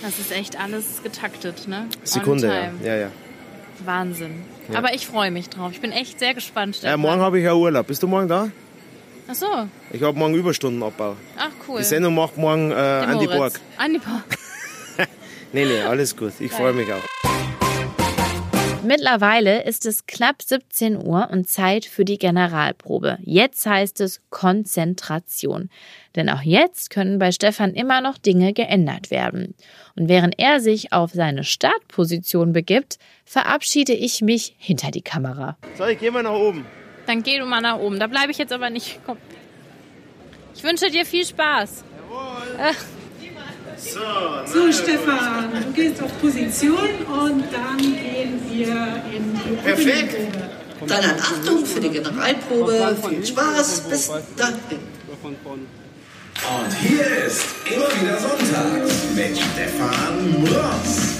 Das 0.00 0.20
ist 0.20 0.30
echt 0.30 0.60
alles 0.60 1.02
getaktet, 1.02 1.66
ne? 1.66 1.88
Sekunde, 2.04 2.46
ja. 2.46 2.70
ja, 2.84 2.96
ja. 3.00 3.10
Wahnsinn. 3.84 4.44
Aber 4.74 4.94
ich 4.94 5.08
freue 5.08 5.32
mich 5.32 5.48
drauf. 5.48 5.72
Ich 5.72 5.80
bin 5.80 5.90
echt 5.90 6.20
sehr 6.20 6.32
gespannt. 6.32 6.80
ja 6.82 6.96
morgen 6.96 7.20
habe 7.20 7.38
ich 7.40 7.44
ja 7.44 7.54
Urlaub. 7.54 7.88
Bist 7.88 8.00
du 8.02 8.06
morgen 8.06 8.28
da? 8.28 8.48
Ach 9.26 9.34
so. 9.34 9.46
Ich 9.92 10.02
habe 10.04 10.16
morgen 10.16 10.34
Überstundenabbau. 10.34 11.16
Ach 11.36 11.50
cool. 11.66 11.78
Die 11.78 11.84
Sendung 11.84 12.14
macht 12.14 12.38
morgen 12.38 12.70
äh, 12.70 12.74
Andi. 12.74 13.26
Borg. 13.26 13.58
Andi 13.76 13.98
Borg. 13.98 14.24
Nee, 15.52 15.64
nee, 15.64 15.80
alles 15.80 16.16
gut. 16.16 16.32
Ich 16.38 16.52
freue 16.52 16.72
mich 16.72 16.86
auch. 16.92 17.19
Mittlerweile 18.90 19.62
ist 19.62 19.86
es 19.86 20.06
knapp 20.06 20.42
17 20.42 20.96
Uhr 20.96 21.28
und 21.30 21.48
Zeit 21.48 21.84
für 21.84 22.04
die 22.04 22.18
Generalprobe. 22.18 23.18
Jetzt 23.22 23.64
heißt 23.64 24.00
es 24.00 24.20
Konzentration. 24.30 25.70
Denn 26.16 26.28
auch 26.28 26.42
jetzt 26.42 26.90
können 26.90 27.20
bei 27.20 27.30
Stefan 27.30 27.74
immer 27.74 28.00
noch 28.00 28.18
Dinge 28.18 28.52
geändert 28.52 29.12
werden. 29.12 29.54
Und 29.94 30.08
während 30.08 30.40
er 30.40 30.58
sich 30.58 30.92
auf 30.92 31.12
seine 31.12 31.44
Startposition 31.44 32.52
begibt, 32.52 32.98
verabschiede 33.24 33.92
ich 33.92 34.22
mich 34.22 34.56
hinter 34.58 34.90
die 34.90 35.02
Kamera. 35.02 35.56
So, 35.78 35.86
ich 35.86 36.00
gehe 36.00 36.10
mal 36.10 36.24
nach 36.24 36.34
oben. 36.34 36.66
Dann 37.06 37.22
geh 37.22 37.38
du 37.38 37.46
mal 37.46 37.60
nach 37.60 37.78
oben. 37.78 38.00
Da 38.00 38.08
bleibe 38.08 38.32
ich 38.32 38.38
jetzt 38.38 38.52
aber 38.52 38.70
nicht. 38.70 38.98
Komm. 39.06 39.18
Ich 40.56 40.64
wünsche 40.64 40.90
dir 40.90 41.06
viel 41.06 41.24
Spaß. 41.24 41.84
So, 43.82 44.72
Stefan, 44.72 45.50
du 45.52 45.72
gehst 45.72 46.02
auf 46.02 46.10
Position 46.20 46.76
und 47.08 47.44
dann 47.50 47.78
gehen 47.78 48.38
wir 48.50 49.02
in 49.14 49.34
die 49.34 49.56
Perfekt. 49.64 50.16
Dann 50.86 51.04
an 51.04 51.16
Achtung 51.18 51.64
für 51.64 51.80
die 51.80 51.88
Generalprobe. 51.88 52.96
Viel 53.08 53.24
Spaß. 53.26 53.80
Bis 53.88 54.10
dahin. 54.36 54.80
Und 55.22 56.72
hier 56.80 57.06
ist 57.26 57.44
immer 57.66 57.88
wieder 58.00 58.18
Sonntags 58.18 58.92
mit 59.14 59.36
Stefan 59.36 60.46
Ross. 60.46 61.16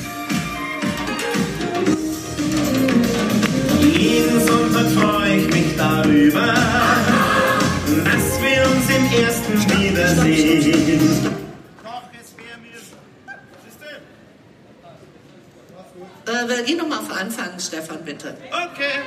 Jeden 3.81 4.47
Sonntag 4.47 4.87
freue 4.93 5.37
ich 5.37 5.47
mich 5.53 5.77
darüber, 5.77 6.55
dass 8.05 8.41
wir 8.41 8.67
uns 8.71 8.87
im 8.97 9.25
ersten 9.25 9.55
wiedersehen. 9.81 11.30
Wir 16.49 16.63
gehen 16.65 16.79
nochmal 16.79 17.01
von 17.03 17.17
Anfang, 17.17 17.51
Stefan, 17.59 18.05
bitte. 18.05 18.35
Okay. 18.51 19.01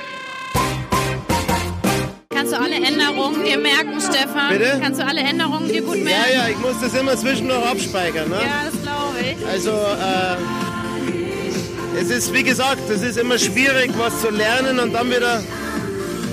Kannst 2.30 2.52
du 2.52 2.58
alle 2.58 2.74
Änderungen 2.76 3.44
dir 3.44 3.58
merken, 3.58 4.00
Stefan? 4.00 4.48
Bitte? 4.50 4.78
Kannst 4.82 5.00
du 5.00 5.06
alle 5.06 5.20
Änderungen 5.20 5.68
dir 5.68 5.82
gut 5.82 5.96
Ja, 5.98 6.04
merken? 6.04 6.30
ja, 6.34 6.48
ich 6.48 6.58
muss 6.58 6.80
das 6.80 6.94
immer 7.00 7.16
zwischendurch 7.16 7.64
abspeichern. 7.64 8.28
Ne? 8.28 8.36
Ja, 8.36 8.64
das 8.70 8.82
glaube 8.82 9.18
ich. 9.20 9.46
Also, 9.46 9.70
äh, 9.70 10.36
es 12.00 12.10
ist, 12.10 12.32
wie 12.34 12.42
gesagt, 12.42 12.90
es 12.90 13.02
ist 13.02 13.16
immer 13.18 13.38
schwierig, 13.38 13.92
was 13.96 14.20
zu 14.20 14.30
lernen 14.30 14.80
und 14.80 14.92
dann 14.92 15.08
wieder, 15.10 15.42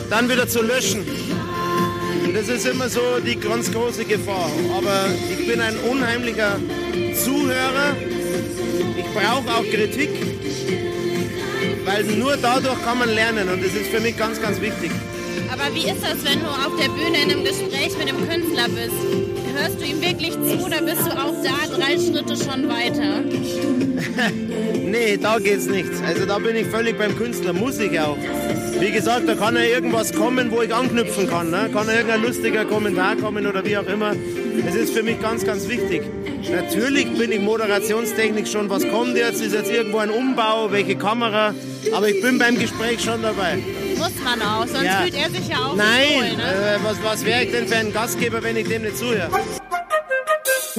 dann 0.10 0.28
wieder 0.30 0.48
zu 0.48 0.62
löschen. 0.64 1.06
Und 2.26 2.34
das 2.36 2.48
ist 2.48 2.66
immer 2.66 2.90
so 2.90 3.02
die 3.26 3.36
ganz 3.40 3.72
große 3.72 4.06
Gefahr. 4.06 4.50
Aber 4.76 5.06
ich 5.38 5.48
bin 5.48 5.62
ein 5.62 5.78
unheimlicher 5.90 6.58
Zuhörer. 7.24 7.96
Ich 8.98 9.06
brauche 9.14 9.50
auch 9.58 9.64
Kritik, 9.64 10.10
weil 11.86 12.04
nur 12.04 12.38
dadurch 12.38 12.82
kann 12.84 13.00
man 13.00 13.10
lernen 13.10 13.50
und 13.50 13.64
das 13.64 13.74
ist 13.74 13.88
für 13.88 14.00
mich 14.00 14.18
ganz, 14.18 14.42
ganz 14.42 14.60
wichtig. 14.62 14.92
Aber 15.52 15.74
wie 15.74 15.90
ist 15.90 16.02
das, 16.02 16.24
wenn 16.24 16.40
du 16.40 16.48
auf 16.48 16.76
der 16.80 16.90
Bühne 16.90 17.24
in 17.24 17.32
einem 17.32 17.44
Gespräch 17.44 17.98
mit 17.98 18.10
dem 18.10 18.28
Künstler 18.28 18.68
bist? 18.70 18.96
Hörst 19.54 19.80
du 19.82 19.86
ihm 19.86 20.02
wirklich 20.02 20.32
zu 20.32 20.66
oder 20.66 20.82
bist 20.82 21.06
du 21.06 21.12
auch 21.12 21.36
da 21.44 21.76
drei 21.76 21.98
Schritte 21.98 22.36
schon 22.36 22.68
weiter? 22.68 23.24
Nee, 24.92 25.16
da 25.16 25.40
geht's 25.40 25.68
nicht. 25.68 25.90
Also 26.06 26.26
da 26.26 26.38
bin 26.38 26.54
ich 26.54 26.68
völlig 26.68 26.98
beim 26.98 27.16
Künstler, 27.18 27.54
muss 27.54 27.80
ich 27.80 27.98
auch. 27.98 28.18
Wie 28.78 28.92
gesagt, 28.92 29.26
da 29.26 29.36
kann 29.36 29.56
ja 29.56 29.62
irgendwas 29.62 30.12
kommen, 30.14 30.52
wo 30.52 30.62
ich 30.62 30.74
anknüpfen 30.74 31.30
kann. 31.30 31.50
Ne? 31.50 31.70
Kann 31.72 31.88
ja 31.88 31.94
irgendein 31.94 32.24
lustiger 32.24 32.66
Kommentar 32.66 33.16
kommen 33.16 33.48
oder 33.48 33.64
wie 33.64 33.78
auch 33.78 33.88
immer. 33.88 34.14
Das 34.66 34.76
ist 34.76 34.94
für 34.94 35.02
mich 35.02 35.22
ganz, 35.22 35.46
ganz 35.46 35.70
wichtig. 35.70 36.02
Natürlich 36.50 37.12
bin 37.18 37.32
ich 37.32 37.40
Moderationstechnik 37.40 38.48
schon, 38.48 38.70
was 38.70 38.88
kommt 38.90 39.16
jetzt, 39.16 39.42
ist 39.42 39.54
jetzt 39.54 39.70
irgendwo 39.70 40.00
ein 40.00 40.10
Umbau, 40.10 40.72
welche 40.72 40.96
Kamera, 40.96 41.54
aber 41.94 42.10
ich 42.10 42.22
bin 42.22 42.38
beim 42.40 42.58
Gespräch 42.58 43.02
schon 43.02 43.22
dabei. 43.22 43.58
Muss 43.98 44.12
man 44.24 44.42
auch, 44.42 44.66
sonst 44.68 44.84
Ja. 44.86 45.02
fühlt 45.02 45.14
er 45.14 45.30
sich 45.30 45.48
ja 45.48 45.58
auch 45.58 45.76
Nein, 45.76 46.08
wohl, 46.16 46.38
ne? 46.38 46.44
äh, 46.44 46.84
was, 46.84 46.98
was 47.04 47.26
wäre 47.26 47.44
ich 47.44 47.52
denn 47.52 47.68
für 47.68 47.76
ein 47.78 47.94
Gastgeber, 47.94 48.42
wenn 48.44 48.58
ich 48.58 48.68
dem 48.68 48.82
nicht 48.84 48.98
zuhöre? 48.98 49.30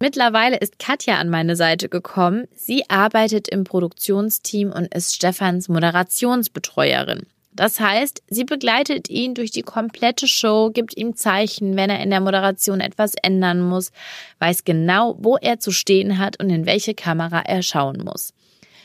Mittlerweile 0.00 0.56
ist 0.56 0.78
Katja 0.80 1.16
an 1.18 1.28
meine 1.30 1.54
Seite 1.54 1.88
gekommen. 1.88 2.48
Sie 2.56 2.90
arbeitet 2.90 3.48
im 3.48 3.62
Produktionsteam 3.62 4.72
und 4.72 4.92
ist 4.92 5.14
Stefans 5.14 5.68
Moderationsbetreuerin. 5.68 7.26
Das 7.54 7.80
heißt, 7.80 8.22
sie 8.28 8.44
begleitet 8.44 9.10
ihn 9.10 9.34
durch 9.34 9.50
die 9.50 9.62
komplette 9.62 10.26
Show, 10.26 10.70
gibt 10.72 10.96
ihm 10.96 11.16
Zeichen, 11.16 11.76
wenn 11.76 11.90
er 11.90 12.00
in 12.00 12.10
der 12.10 12.20
Moderation 12.20 12.80
etwas 12.80 13.14
ändern 13.22 13.60
muss, 13.60 13.92
weiß 14.38 14.64
genau, 14.64 15.16
wo 15.18 15.36
er 15.36 15.58
zu 15.58 15.70
stehen 15.70 16.18
hat 16.18 16.40
und 16.40 16.48
in 16.48 16.64
welche 16.64 16.94
Kamera 16.94 17.40
er 17.40 17.62
schauen 17.62 18.02
muss. 18.04 18.32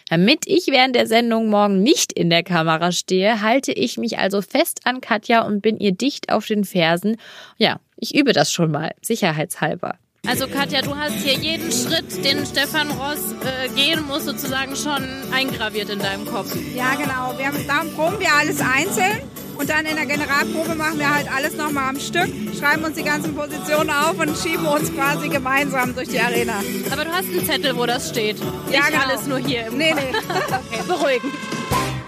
Damit 0.09 0.47
ich 0.47 0.68
während 0.68 0.95
der 0.95 1.07
Sendung 1.07 1.49
morgen 1.49 1.84
nicht 1.84 2.13
in 2.13 2.30
der 2.30 2.43
Kamera 2.43 2.91
stehe, 2.91 3.41
halte 3.41 3.74
ich 3.74 3.97
mich 3.97 4.20
also 4.20 4.41
fest 4.41 4.82
an 4.86 5.01
Katja 5.01 5.45
und 5.45 5.61
bin 5.61 5.78
ihr 5.80 5.91
dicht 5.91 6.32
auf 6.32 6.45
den 6.45 6.63
Fersen. 6.63 7.18
Ja, 7.57 7.80
ich 7.97 8.15
übe 8.15 8.32
das 8.32 8.51
schon 8.51 8.72
mal, 8.72 8.93
sicherheitshalber. 9.01 9.97
Also 10.28 10.47
Katja, 10.47 10.82
du 10.82 10.95
hast 10.95 11.13
hier 11.23 11.34
jeden 11.36 11.71
Schritt, 11.71 12.23
den 12.23 12.45
Stefan 12.45 12.91
Ross 12.91 13.19
äh, 13.45 13.69
gehen 13.69 14.05
muss, 14.05 14.25
sozusagen 14.25 14.75
schon 14.75 15.01
eingraviert 15.32 15.89
in 15.89 15.99
deinem 15.99 16.25
Kopf. 16.25 16.53
Ja, 16.75 16.95
genau. 16.95 17.34
Wir 17.38 17.47
haben, 17.47 17.65
darum 17.65 17.91
proben 17.93 18.19
wir 18.19 18.34
alles 18.38 18.59
einzeln 18.59 19.21
und 19.57 19.69
dann 19.69 19.86
in 19.86 19.95
der 19.95 20.05
Generalprobe 20.05 20.75
machen 20.75 20.99
wir 20.99 21.13
halt 21.13 21.32
alles 21.34 21.55
nochmal 21.55 21.89
am 21.89 21.99
Stück, 21.99 22.28
schreiben 22.59 22.84
uns 22.84 22.95
die 22.97 23.03
ganzen 23.03 23.36
Positionen 23.36 23.89
auf 23.89 24.19
und 24.19 24.38
schieben 24.38 24.65
uns 24.65 24.93
quasi 24.93 25.30
gemeinsam 25.30 25.95
durch 25.95 26.09
die 26.09 26.19
Arena. 26.19 26.55
Aber 26.91 27.05
du 27.05 27.11
hast 27.11 27.25
einen 27.30 27.45
Zettel, 27.45 27.78
wo 27.78 27.86
das 27.86 28.09
steht. 28.09 28.38
Ja, 28.69 28.80
Nicht 28.82 28.88
genau. 28.91 29.03
alles 29.05 29.28
nur 29.28 29.38
hier 29.39 29.67
im 29.67 29.78
Nee, 29.78 29.91
Kopf. 29.91 30.01
nee. 30.01 30.13
Okay, 30.73 30.84
beruhigend. 30.88 31.34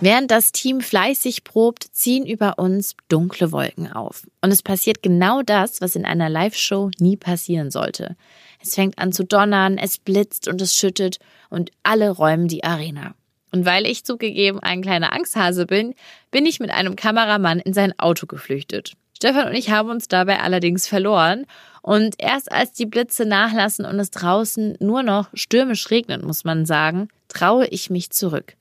Während 0.00 0.30
das 0.30 0.52
Team 0.52 0.82
fleißig 0.82 1.42
probt, 1.42 1.84
ziehen 1.92 2.26
über 2.26 2.58
uns 2.58 2.96
dunkle 3.08 3.50
Wolken 3.50 3.90
auf. 3.90 4.26
Und 4.42 4.50
es 4.52 4.62
passiert 4.62 5.02
genau 5.02 5.42
das, 5.42 5.80
was 5.80 5.96
in 5.96 6.04
einer 6.04 6.28
Live-Show 6.28 6.90
nie 6.98 7.16
passieren 7.16 7.70
sollte. 7.70 8.14
Es 8.60 8.74
fängt 8.74 8.98
an 8.98 9.12
zu 9.12 9.24
donnern, 9.24 9.78
es 9.78 9.96
blitzt 9.96 10.48
und 10.48 10.60
es 10.60 10.74
schüttet 10.74 11.18
und 11.48 11.70
alle 11.82 12.10
räumen 12.10 12.46
die 12.46 12.62
Arena. 12.62 13.14
Und 13.52 13.64
weil 13.64 13.86
ich 13.86 14.04
zugegeben 14.04 14.60
ein 14.60 14.82
kleiner 14.82 15.14
Angsthase 15.14 15.64
bin, 15.64 15.94
bin 16.30 16.44
ich 16.44 16.60
mit 16.60 16.70
einem 16.70 16.94
Kameramann 16.94 17.60
in 17.60 17.72
sein 17.72 17.98
Auto 17.98 18.26
geflüchtet. 18.26 18.92
Stefan 19.16 19.48
und 19.48 19.54
ich 19.54 19.70
haben 19.70 19.88
uns 19.88 20.08
dabei 20.08 20.40
allerdings 20.40 20.86
verloren 20.86 21.46
und 21.80 22.16
erst 22.18 22.52
als 22.52 22.72
die 22.72 22.84
Blitze 22.84 23.24
nachlassen 23.24 23.86
und 23.86 23.98
es 23.98 24.10
draußen 24.10 24.76
nur 24.78 25.02
noch 25.02 25.30
stürmisch 25.32 25.90
regnet, 25.90 26.22
muss 26.22 26.44
man 26.44 26.66
sagen, 26.66 27.08
traue 27.28 27.66
ich 27.68 27.88
mich 27.88 28.10
zurück. 28.10 28.56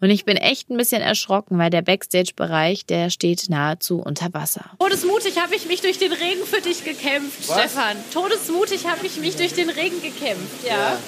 Und 0.00 0.10
ich 0.10 0.24
bin 0.24 0.36
echt 0.36 0.68
ein 0.70 0.76
bisschen 0.76 1.00
erschrocken, 1.00 1.58
weil 1.58 1.70
der 1.70 1.82
Backstage-Bereich, 1.82 2.84
der 2.86 3.08
steht 3.10 3.48
nahezu 3.48 3.98
unter 3.98 4.32
Wasser. 4.34 4.64
Todesmutig 4.78 5.38
habe 5.40 5.54
ich 5.54 5.66
mich 5.66 5.80
durch 5.80 5.98
den 5.98 6.12
Regen 6.12 6.44
für 6.44 6.60
dich 6.60 6.84
gekämpft, 6.84 7.48
Was? 7.48 7.58
Stefan. 7.58 7.96
Todesmutig 8.12 8.86
habe 8.86 9.06
ich 9.06 9.16
mich 9.16 9.36
durch 9.36 9.54
den 9.54 9.70
Regen 9.70 10.02
gekämpft, 10.02 10.66
ja. 10.68 10.98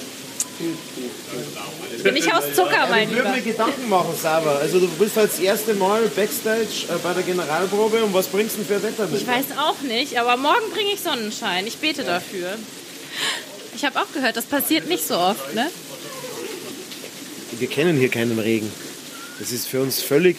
Bin 2.03 2.17
ich 2.17 2.33
aus 2.35 2.53
Zucker, 2.55 2.87
mein 2.91 3.05
Ich 3.05 3.11
würde 3.15 3.23
Lieber. 3.29 3.37
mir 3.37 3.43
Gedanken 3.43 3.89
machen, 3.89 4.13
Sava. 4.21 4.57
Also 4.57 4.81
du 4.81 4.89
bist 4.89 5.17
halt 5.17 5.31
das 5.31 5.39
erste 5.39 5.75
Mal 5.75 6.03
Backstage 6.09 6.87
äh, 6.89 6.99
bei 7.03 7.13
der 7.13 7.23
Generalprobe 7.23 8.03
und 8.03 8.13
was 8.15 8.27
bringst 8.27 8.57
du 8.57 8.63
denn 8.63 8.67
für 8.67 8.83
Wetter 8.83 9.07
mit? 9.07 9.21
Ich 9.23 9.27
weiß 9.27 9.57
auch 9.59 9.81
nicht, 9.83 10.19
aber 10.19 10.37
morgen 10.37 10.71
bringe 10.73 10.91
ich 10.93 11.01
Sonnenschein. 11.01 11.67
Ich 11.67 11.77
bete 11.79 12.03
dafür. 12.03 12.57
Ich 13.77 13.85
habe 13.85 14.01
auch 14.01 14.11
gehört, 14.13 14.37
das 14.37 14.47
passiert 14.47 14.89
nicht 14.89 15.07
so 15.07 15.17
oft, 15.17 15.55
ne? 15.55 15.71
Wir 17.59 17.69
kennen 17.69 17.97
hier 17.97 18.09
keinen 18.09 18.39
Regen. 18.39 18.71
Das 19.39 19.53
ist 19.53 19.67
für 19.67 19.81
uns 19.81 20.01
völlig... 20.01 20.37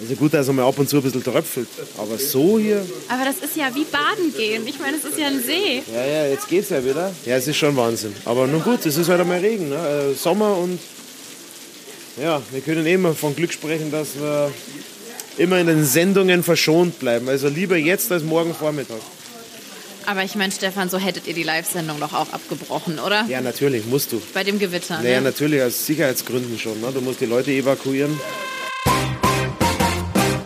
Also 0.00 0.14
gut, 0.14 0.32
dass 0.32 0.46
mal 0.48 0.66
ab 0.66 0.78
und 0.78 0.88
zu 0.88 0.96
ein 0.96 1.02
bisschen 1.02 1.22
tröpfelt. 1.22 1.68
Aber 1.98 2.16
so 2.18 2.58
hier... 2.58 2.84
Aber 3.08 3.24
das 3.26 3.36
ist 3.36 3.54
ja 3.54 3.70
wie 3.74 3.84
baden 3.84 4.34
gehen. 4.34 4.66
Ich 4.66 4.78
meine, 4.78 4.96
es 4.96 5.04
ist 5.04 5.18
ja 5.18 5.26
ein 5.26 5.42
See. 5.42 5.82
Ja, 5.94 6.06
ja, 6.06 6.26
jetzt 6.26 6.48
geht's 6.48 6.70
ja 6.70 6.82
wieder. 6.82 7.12
Ja, 7.26 7.36
es 7.36 7.46
ist 7.46 7.58
schon 7.58 7.76
Wahnsinn. 7.76 8.14
Aber 8.24 8.46
nun 8.46 8.62
gut, 8.62 8.86
es 8.86 8.96
ist 8.96 9.08
halt 9.08 9.20
einmal 9.20 9.40
Regen. 9.40 9.68
Ne? 9.68 9.76
Äh, 9.76 10.14
Sommer 10.14 10.56
und... 10.56 10.78
Ja, 12.20 12.40
wir 12.50 12.60
können 12.60 12.86
eh 12.86 12.94
immer 12.94 13.14
von 13.14 13.36
Glück 13.36 13.52
sprechen, 13.52 13.90
dass 13.90 14.18
wir 14.18 14.50
immer 15.36 15.58
in 15.58 15.66
den 15.66 15.84
Sendungen 15.84 16.42
verschont 16.42 16.98
bleiben. 16.98 17.28
Also 17.28 17.48
lieber 17.48 17.76
jetzt 17.76 18.10
als 18.10 18.22
morgen 18.22 18.54
Vormittag. 18.54 19.00
Aber 20.10 20.24
ich 20.24 20.34
meine, 20.34 20.50
Stefan, 20.50 20.88
so 20.88 20.98
hättet 20.98 21.28
ihr 21.28 21.34
die 21.34 21.44
Live-Sendung 21.44 22.00
doch 22.00 22.12
auch 22.12 22.32
abgebrochen, 22.32 22.98
oder? 22.98 23.26
Ja, 23.28 23.40
natürlich, 23.40 23.86
musst 23.86 24.10
du. 24.10 24.20
Bei 24.34 24.42
dem 24.42 24.58
Gewitter, 24.58 25.00
Naja, 25.00 25.20
ne? 25.20 25.26
natürlich, 25.26 25.62
aus 25.62 25.86
Sicherheitsgründen 25.86 26.58
schon. 26.58 26.80
Ne? 26.80 26.90
Du 26.92 27.00
musst 27.00 27.20
die 27.20 27.26
Leute 27.26 27.52
evakuieren. 27.52 28.18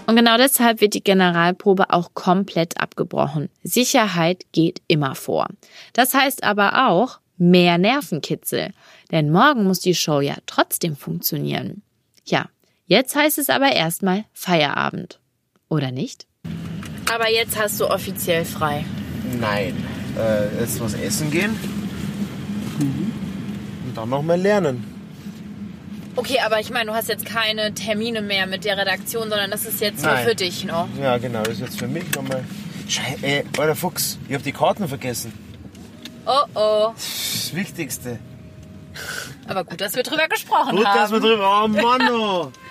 Und 0.07 0.17
genau 0.17 0.37
deshalb 0.37 0.83
wird 0.83 0.93
die 0.93 1.03
Generalprobe 1.03 1.89
auch 1.89 2.13
komplett 2.13 2.79
abgebrochen. 2.79 3.49
Sicherheit 3.63 4.45
geht 4.53 4.83
immer 4.87 5.15
vor. 5.15 5.49
Das 5.95 6.13
heißt 6.13 6.45
aber 6.45 6.91
auch 6.91 7.21
mehr 7.39 7.79
Nervenkitzel. 7.79 8.69
Denn 9.13 9.31
morgen 9.31 9.65
muss 9.65 9.81
die 9.81 9.95
Show 9.95 10.21
ja 10.21 10.35
trotzdem 10.45 10.95
funktionieren. 10.95 11.81
Ja, 12.27 12.51
jetzt 12.85 13.17
heißt 13.17 13.39
es 13.39 13.49
aber 13.49 13.73
erstmal 13.73 14.27
Feierabend. 14.35 15.21
Oder 15.71 15.91
nicht? 15.91 16.27
Aber 17.11 17.31
jetzt 17.31 17.59
hast 17.59 17.81
du 17.81 17.89
offiziell 17.89 18.45
frei. 18.45 18.85
Nein. 19.41 19.75
Äh, 20.19 20.61
jetzt 20.61 20.81
was 20.81 20.95
essen 20.95 21.31
gehen. 21.31 21.59
Und 23.87 23.97
dann 23.97 24.09
noch 24.09 24.23
mal 24.23 24.41
lernen. 24.41 24.85
Okay, 26.17 26.39
aber 26.45 26.61
ich 26.61 26.71
meine, 26.71 26.91
du 26.91 26.97
hast 26.97 27.09
jetzt 27.09 27.27
keine 27.27 27.75
Termine 27.75 28.23
mehr 28.23 28.47
mit 28.47 28.65
der 28.65 28.77
Redaktion, 28.77 29.29
sondern 29.29 29.51
das 29.51 29.65
ist 29.65 29.81
jetzt 29.81 30.05
nur 30.05 30.13
Nein. 30.13 30.25
für 30.27 30.35
dich 30.35 30.65
noch. 30.65 30.89
Ja, 31.01 31.19
genau, 31.19 31.43
das 31.43 31.55
ist 31.55 31.61
jetzt 31.61 31.79
für 31.79 31.89
mich 31.89 32.05
nochmal. 32.15 32.45
Schei 32.89 33.17
äh, 33.23 33.45
alter 33.59 33.75
Fuchs, 33.75 34.19
ich 34.29 34.35
habe 34.35 34.45
die 34.45 34.53
Karten 34.53 34.87
vergessen. 34.87 35.33
Oh 36.27 36.45
oh. 36.55 36.93
Das 36.95 37.51
Wichtigste. 37.55 38.19
Aber 39.49 39.65
gut, 39.65 39.81
dass 39.81 39.95
wir 39.95 40.03
drüber 40.03 40.29
gesprochen 40.29 40.77
Gut, 40.77 40.87
haben. 40.87 40.99
dass 40.99 41.11
wir 41.11 41.21
drüber. 41.21 41.65
Oh 41.65 41.69
Mann, 41.69 42.09
oh. 42.13 42.53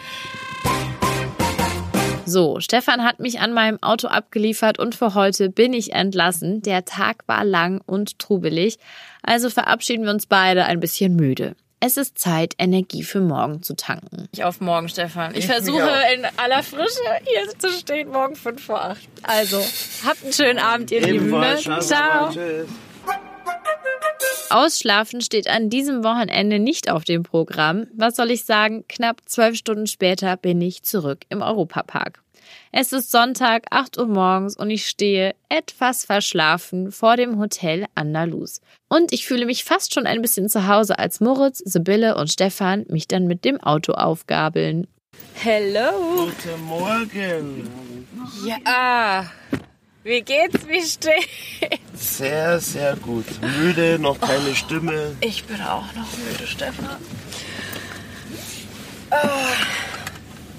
So, 2.26 2.60
Stefan 2.62 3.04
hat 3.04 3.20
mich 3.20 3.42
an 3.42 3.54
meinem 3.54 3.82
Auto 3.84 4.08
abgeliefert 4.08 4.80
und 4.80 4.96
für 4.96 5.14
heute 5.14 5.50
bin 5.50 5.74
ich 5.74 5.94
entlassen. 5.94 6.62
Der 6.62 6.86
Tag 6.86 7.24
war 7.28 7.44
lang 7.44 7.82
und 7.86 8.18
trubelig, 8.18 8.78
also 9.22 9.50
verabschieden 9.50 10.06
wir 10.06 10.12
uns 10.12 10.26
beide 10.26 10.66
ein 10.66 10.80
bisschen 10.80 11.16
müde. 11.16 11.56
Es 11.82 11.98
ist 11.98 12.18
Zeit, 12.18 12.54
Energie 12.60 13.04
für 13.04 13.20
morgen 13.20 13.62
zu 13.62 13.76
tanken. 13.76 14.30
Ich 14.32 14.46
auf 14.46 14.62
morgen, 14.62 14.88
Stefan. 14.88 15.32
Ich, 15.32 15.40
Ich 15.40 15.48
versuche 15.48 15.92
in 16.16 16.26
aller 16.38 16.64
Frische 16.64 17.02
hier 17.26 17.60
zu 17.60 17.70
stehen, 17.78 18.10
morgen 18.10 18.38
5 18.38 18.64
vor 18.64 18.82
8. 18.82 19.00
Also, 19.24 19.62
habt 20.06 20.24
einen 20.24 20.32
schönen 20.32 20.60
Abend, 20.60 20.92
ihr 20.92 21.02
Lieben. 21.02 21.30
Ne? 21.30 21.58
Ciao. 21.58 21.82
Ciao. 21.82 22.30
Tschüss. 22.32 22.70
Ausschlafen 24.50 25.22
steht 25.22 25.48
an 25.48 25.70
diesem 25.70 26.04
Wochenende 26.04 26.60
nicht 26.60 26.90
auf 26.90 27.04
dem 27.04 27.24
Programm. 27.24 27.88
Was 27.96 28.16
soll 28.16 28.30
ich 28.30 28.46
sagen? 28.46 28.86
Knapp 28.88 29.22
zwölf 29.26 29.58
Stunden 29.58 29.88
später 29.88 30.38
bin 30.38 30.62
ich 30.62 30.84
zurück 30.84 31.26
im 31.30 31.42
Europapark. 31.42 32.22
Es 32.72 32.92
ist 32.92 33.12
Sonntag, 33.12 33.66
8 33.72 33.98
Uhr 33.98 34.08
morgens 34.08 34.56
und 34.56 34.70
ich 34.70 34.88
stehe 34.88 35.34
etwas 35.50 36.06
verschlafen 36.06 36.92
vor 36.92 37.18
dem 37.18 37.40
Hotel 37.40 37.86
Andalus. 37.96 38.62
Und 38.90 39.12
ich 39.12 39.26
fühle 39.26 39.46
mich 39.46 39.64
fast 39.64 39.94
schon 39.94 40.06
ein 40.06 40.22
bisschen 40.22 40.50
zu 40.50 40.68
Hause, 40.68 41.00
als 41.00 41.20
Moritz, 41.20 41.60
Sibylle 41.60 42.16
und 42.16 42.32
Stefan 42.32 42.86
mich 42.90 43.08
dann 43.08 43.26
mit 43.26 43.46
dem 43.46 43.60
Auto 43.60 43.94
aufgabeln. 43.94 44.88
Hello! 45.36 46.28
Guten 46.28 46.64
Morgen. 46.66 47.68
Ja, 48.46 49.26
wie 50.04 50.22
geht's, 50.22 50.68
wie 50.68 50.82
steht's? 50.82 52.18
Sehr, 52.18 52.60
sehr 52.60 52.96
gut. 52.98 53.26
Müde, 53.60 53.98
noch 54.00 54.20
keine 54.20 54.54
Stimme. 54.56 55.16
Ich 55.22 55.44
bin 55.46 55.62
auch 55.62 55.86
noch 55.96 56.08
müde, 56.18 56.46
Stefan. 56.48 56.98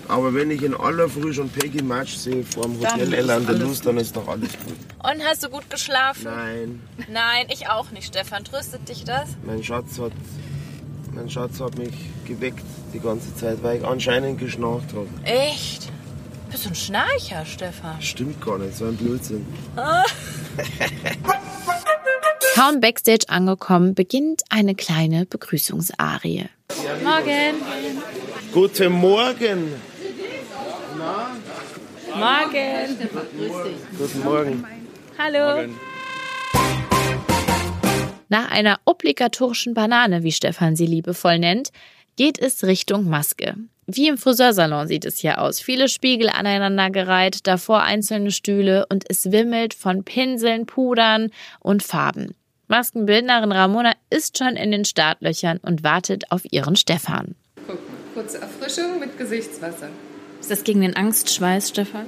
Aber 0.06 0.34
wenn 0.34 0.50
ich 0.50 0.62
in 0.62 0.74
aller 0.74 1.08
Früh 1.08 1.32
schon 1.32 1.48
Peggy 1.48 1.82
Match 1.82 2.14
sehe 2.14 2.44
vor 2.44 2.64
dem 2.64 2.78
Hotel 2.78 3.12
El 3.14 3.30
Andalus, 3.30 3.80
dann 3.80 3.96
ist 3.98 4.14
doch 4.16 4.28
alles 4.28 4.50
gut. 4.64 4.76
Und 5.02 5.22
hast 5.26 5.42
du 5.42 5.48
gut 5.48 5.68
geschlafen? 5.70 6.24
Nein, 6.24 6.80
Nein, 7.10 7.46
ich 7.48 7.68
auch 7.68 7.90
nicht, 7.90 8.06
Stefan. 8.06 8.44
Tröstet 8.44 8.88
dich 8.88 9.04
das? 9.04 9.30
mein 9.44 9.64
Schatz 9.64 9.98
hat, 9.98 10.12
mein 11.12 11.28
Schatz 11.30 11.58
hat 11.60 11.76
mich 11.78 11.92
geweckt 12.26 12.62
die 12.92 13.00
ganze 13.00 13.34
Zeit, 13.36 13.62
weil 13.62 13.78
ich 13.78 13.84
anscheinend 13.84 14.38
geschnarcht 14.38 14.92
habe. 14.92 15.08
Echt? 15.24 15.88
Bist 16.54 16.66
du 16.66 16.70
ein 16.70 16.74
Schnarcher, 16.76 17.44
Stefan? 17.44 18.00
Stimmt 18.00 18.40
gar 18.40 18.58
nicht, 18.58 18.76
so 18.76 18.84
ein 18.84 18.96
Blödsinn. 18.96 19.44
Kaum 22.54 22.78
backstage 22.78 23.28
angekommen, 23.28 23.96
beginnt 23.96 24.42
eine 24.50 24.76
kleine 24.76 25.26
Begrüßungsarie. 25.26 26.48
Morgen. 27.02 27.56
Guten 28.52 28.92
Morgen. 28.92 29.72
Morgen. 32.14 32.98
Guten 33.98 34.22
Morgen. 34.22 34.64
Hallo. 35.18 35.72
Nach 38.28 38.48
einer 38.52 38.78
obligatorischen 38.84 39.74
Banane, 39.74 40.22
wie 40.22 40.30
Stefan 40.30 40.76
sie 40.76 40.86
liebevoll 40.86 41.40
nennt, 41.40 41.70
geht 42.14 42.38
es 42.38 42.62
Richtung 42.62 43.08
Maske. 43.08 43.56
Wie 43.86 44.08
im 44.08 44.16
Friseursalon 44.16 44.88
sieht 44.88 45.04
es 45.04 45.18
hier 45.18 45.40
aus. 45.40 45.60
Viele 45.60 45.88
Spiegel 45.88 46.30
aneinandergereiht, 46.30 47.46
davor 47.46 47.82
einzelne 47.82 48.30
Stühle 48.30 48.86
und 48.88 49.04
es 49.08 49.30
wimmelt 49.30 49.74
von 49.74 50.04
Pinseln, 50.04 50.66
Pudern 50.66 51.30
und 51.60 51.82
Farben. 51.82 52.34
Maskenbildnerin 52.68 53.52
Ramona 53.52 53.92
ist 54.08 54.38
schon 54.38 54.56
in 54.56 54.70
den 54.70 54.86
Startlöchern 54.86 55.58
und 55.58 55.84
wartet 55.84 56.30
auf 56.30 56.42
ihren 56.50 56.76
Stefan. 56.76 57.34
Guck 57.66 57.76
mal, 57.76 57.96
kurze 58.14 58.38
Erfrischung 58.38 58.98
mit 59.00 59.18
Gesichtswasser. 59.18 59.88
Ist 60.40 60.50
das 60.50 60.64
gegen 60.64 60.80
den 60.80 60.96
Angstschweiß, 60.96 61.68
Stefan? 61.68 62.06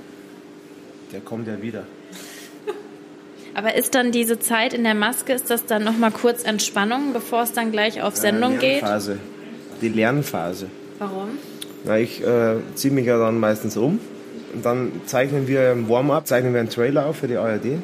Der 1.12 1.20
kommt 1.20 1.46
ja 1.46 1.60
wieder. 1.60 1.84
Aber 3.54 3.74
ist 3.74 3.94
dann 3.94 4.12
diese 4.12 4.38
Zeit 4.38 4.72
in 4.72 4.82
der 4.82 4.94
Maske, 4.94 5.34
ist 5.34 5.50
das 5.50 5.66
dann 5.66 5.84
nochmal 5.84 6.10
kurz 6.10 6.42
Entspannung, 6.42 7.12
bevor 7.12 7.42
es 7.42 7.52
dann 7.52 7.70
gleich 7.70 8.00
auf 8.00 8.16
Sendung 8.16 8.58
geht? 8.58 8.80
Lernphase. 8.80 9.18
Die 9.82 9.88
Lernphase. 9.90 10.70
Warum? 10.98 11.38
Na, 11.86 11.98
ich 11.98 12.22
äh, 12.22 12.56
ziehe 12.74 12.92
mich 12.92 13.06
ja 13.06 13.18
dann 13.18 13.38
meistens 13.38 13.76
um 13.76 14.00
und 14.52 14.64
dann 14.64 14.92
zeichnen 15.06 15.46
wir 15.46 15.70
im 15.70 15.88
Warm-up, 15.88 16.26
zeichnen 16.26 16.52
wir 16.52 16.60
einen 16.60 16.68
Trailer 16.68 17.06
auf 17.06 17.16
für 17.16 17.28
die 17.28 17.36
ARD. 17.36 17.78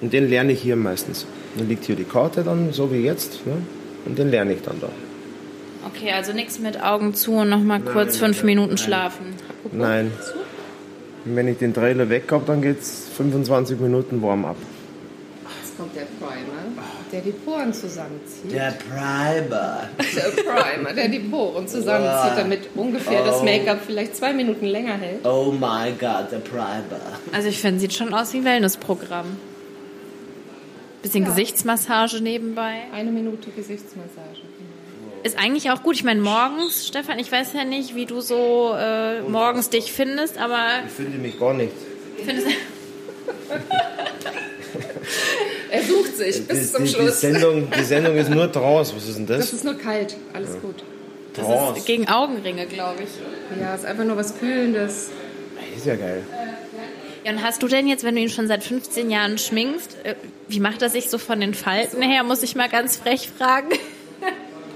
Und 0.00 0.12
den 0.12 0.28
lerne 0.28 0.52
ich 0.52 0.62
hier 0.62 0.76
meistens. 0.76 1.26
Dann 1.56 1.68
liegt 1.68 1.84
hier 1.84 1.96
die 1.96 2.04
Karte 2.04 2.42
dann, 2.42 2.72
so 2.72 2.90
wie 2.90 3.00
jetzt, 3.00 3.46
ne? 3.46 3.58
und 4.06 4.18
den 4.18 4.30
lerne 4.30 4.54
ich 4.54 4.62
dann 4.62 4.80
da. 4.80 4.88
Okay, 5.86 6.12
also 6.12 6.32
nichts 6.32 6.58
mit 6.58 6.82
Augen 6.82 7.14
zu 7.14 7.32
und 7.32 7.50
nochmal 7.50 7.80
kurz 7.80 8.16
fünf 8.16 8.42
Minuten 8.42 8.78
schlafen. 8.78 9.34
Nein. 9.70 10.10
Wenn 11.26 11.48
ich 11.48 11.58
den 11.58 11.74
Trailer 11.74 12.08
weg 12.08 12.24
habe, 12.30 12.44
dann 12.46 12.62
geht's 12.62 13.06
25 13.16 13.80
Minuten 13.80 14.22
Warm-up. 14.22 14.56
Jetzt 15.62 15.76
kommt 15.76 15.94
der 15.94 16.06
Primer, 16.18 16.84
der 17.14 17.22
die 17.22 17.30
Poren 17.30 17.72
zusammenzieht. 17.72 18.50
Der 18.52 18.72
Primer. 18.72 19.88
Der 19.98 20.42
Primer, 20.42 20.92
der 20.92 21.08
die 21.08 21.20
Poren 21.20 21.68
zusammenzieht, 21.68 22.32
damit 22.36 22.68
ungefähr 22.74 23.24
das 23.24 23.40
Oh. 23.40 23.44
Make-up 23.44 23.78
vielleicht 23.86 24.16
zwei 24.16 24.32
Minuten 24.32 24.66
länger 24.66 24.94
hält. 24.94 25.24
Oh 25.24 25.52
my 25.52 25.92
God, 25.92 26.32
der 26.32 26.38
Primer. 26.38 26.82
Also 27.32 27.48
ich 27.48 27.60
finde, 27.60 27.78
sieht 27.80 27.92
schon 27.94 28.12
aus 28.12 28.32
wie 28.32 28.38
ein 28.38 28.44
Wellnessprogramm. 28.44 29.36
Bisschen 31.02 31.24
Gesichtsmassage 31.24 32.20
nebenbei. 32.20 32.78
Eine 32.92 33.10
Minute 33.12 33.50
Gesichtsmassage. 33.50 34.40
Ist 35.22 35.38
eigentlich 35.38 35.70
auch 35.70 35.82
gut. 35.84 35.94
Ich 35.94 36.02
meine, 36.04 36.20
morgens, 36.20 36.86
Stefan, 36.88 37.18
ich 37.20 37.30
weiß 37.30 37.52
ja 37.52 37.64
nicht, 37.64 37.94
wie 37.94 38.06
du 38.06 38.20
so 38.20 38.74
äh, 38.76 39.20
morgens 39.22 39.70
dich 39.70 39.92
findest, 39.92 40.36
aber 40.38 40.66
Ich 40.86 40.92
finde 40.92 41.18
mich 41.18 41.38
gar 41.38 41.54
nicht. 41.54 41.72
findest 42.24 42.48
Er 45.70 45.82
sucht 45.82 46.16
sich 46.16 46.46
bis 46.46 46.60
die, 46.60 46.72
zum 46.72 46.84
die, 46.84 46.90
die, 46.90 46.94
Schluss. 46.96 47.20
Sendung, 47.20 47.68
die 47.70 47.84
Sendung 47.84 48.16
ist 48.16 48.30
nur 48.30 48.46
draus. 48.48 48.94
Was 48.94 49.08
ist 49.08 49.16
denn 49.18 49.26
Das 49.26 49.38
das? 49.38 49.52
ist 49.52 49.64
nur 49.64 49.74
kalt, 49.78 50.16
alles 50.32 50.50
gut. 50.60 50.82
das 51.34 51.78
ist 51.78 51.86
gegen 51.86 52.08
Augenringe, 52.08 52.66
glaube 52.66 53.02
ich. 53.02 53.60
Ja, 53.60 53.74
ist 53.74 53.84
einfach 53.84 54.04
nur 54.04 54.16
was 54.16 54.38
Kühlendes. 54.38 55.08
Ist 55.76 55.86
ja 55.86 55.96
geil. 55.96 56.22
Ja, 57.24 57.32
und 57.32 57.42
hast 57.42 57.62
du 57.62 57.68
denn 57.68 57.88
jetzt, 57.88 58.04
wenn 58.04 58.14
du 58.16 58.20
ihn 58.20 58.28
schon 58.28 58.48
seit 58.48 58.62
15 58.62 59.10
Jahren 59.10 59.38
schminkst, 59.38 59.96
äh, 60.04 60.14
wie 60.46 60.60
macht 60.60 60.82
er 60.82 60.90
sich 60.90 61.08
so 61.08 61.16
von 61.18 61.40
den 61.40 61.54
Falten 61.54 62.02
her, 62.02 62.22
muss 62.22 62.42
ich 62.42 62.54
mal 62.54 62.68
ganz 62.68 62.96
frech 62.96 63.28
fragen? 63.36 63.68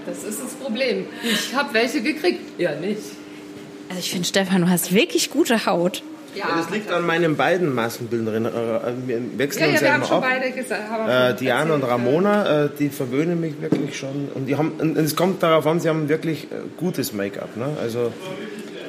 Das 0.06 0.24
ist 0.24 0.42
das 0.42 0.54
Problem. 0.54 1.04
Ich 1.22 1.54
habe 1.54 1.74
welche 1.74 2.00
gekriegt. 2.00 2.40
Ja, 2.58 2.74
nicht. 2.74 3.02
Also 3.90 4.00
ich 4.00 4.10
finde, 4.10 4.26
Stefan, 4.26 4.62
du 4.62 4.70
hast 4.70 4.94
wirklich 4.94 5.28
gute 5.30 5.66
Haut. 5.66 6.02
Ja, 6.34 6.46
das 6.56 6.70
liegt 6.70 6.90
an 6.92 7.04
meinen 7.06 7.36
beiden 7.36 7.74
Maskenbildnerinnen. 7.74 8.52
Äh, 8.54 8.58
Wir 9.06 9.38
wechseln 9.38 9.62
Ja, 9.62 9.66
ja, 9.66 9.72
uns 9.72 9.80
wir 9.80 9.88
ja 9.88 9.92
haben 9.94 10.00
immer 10.00 10.08
schon 10.08 10.16
ab. 10.22 10.24
beide 10.30 10.50
gesagt. 10.52 11.08
Äh, 11.08 11.34
Diana 11.34 11.74
und 11.74 11.82
Ramona, 11.84 12.64
äh, 12.64 12.68
die 12.78 12.90
verwöhnen 12.90 13.40
mich 13.40 13.60
wirklich 13.60 13.98
schon. 13.98 14.28
Und, 14.34 14.46
die 14.46 14.56
haben, 14.56 14.72
und 14.78 14.96
es 14.98 15.16
kommt 15.16 15.42
darauf 15.42 15.66
an, 15.66 15.80
sie 15.80 15.88
haben 15.88 16.08
wirklich 16.08 16.44
äh, 16.44 16.56
gutes 16.76 17.12
Make-up. 17.12 17.56
Ne? 17.56 17.66
Also, 17.80 18.12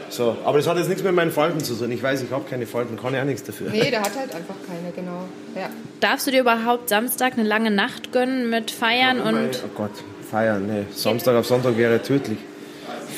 so. 0.10 0.36
Aber 0.44 0.58
das 0.58 0.68
hat 0.68 0.78
jetzt 0.78 0.90
nichts 0.90 1.04
mit 1.04 1.14
meinen 1.14 1.32
Falten 1.32 1.60
zu 1.64 1.76
tun. 1.76 1.92
Ich 1.92 2.02
weiß, 2.04 2.22
ich 2.24 2.32
habe 2.32 2.44
keine 2.50 2.66
Falten, 2.68 2.98
kann 3.02 3.14
ja 3.14 3.22
auch 3.22 3.26
nichts 3.26 3.44
dafür. 3.44 3.70
Nee, 3.72 3.90
der 3.90 4.02
hat 4.04 4.16
halt 4.18 4.36
einfach 4.36 4.56
keine, 4.68 4.92
genau. 4.96 5.24
Ja. 5.56 5.70
Darfst 6.02 6.28
du 6.28 6.32
dir 6.32 6.42
überhaupt 6.42 6.90
Samstag 6.90 7.34
eine 7.34 7.44
lange 7.48 7.72
Nacht 7.72 8.12
gönnen 8.12 8.50
mit 8.50 8.70
Feiern 8.72 9.20
Oh, 9.22 9.26
mein- 9.26 9.36
und 9.46 9.64
oh 9.66 9.70
Gott, 9.78 9.92
feiern, 10.30 10.68
nee. 10.68 10.84
Samstag 10.94 11.36
auf 11.36 11.46
Sonntag 11.46 11.78
wäre 11.78 12.02
tödlich. 12.02 12.40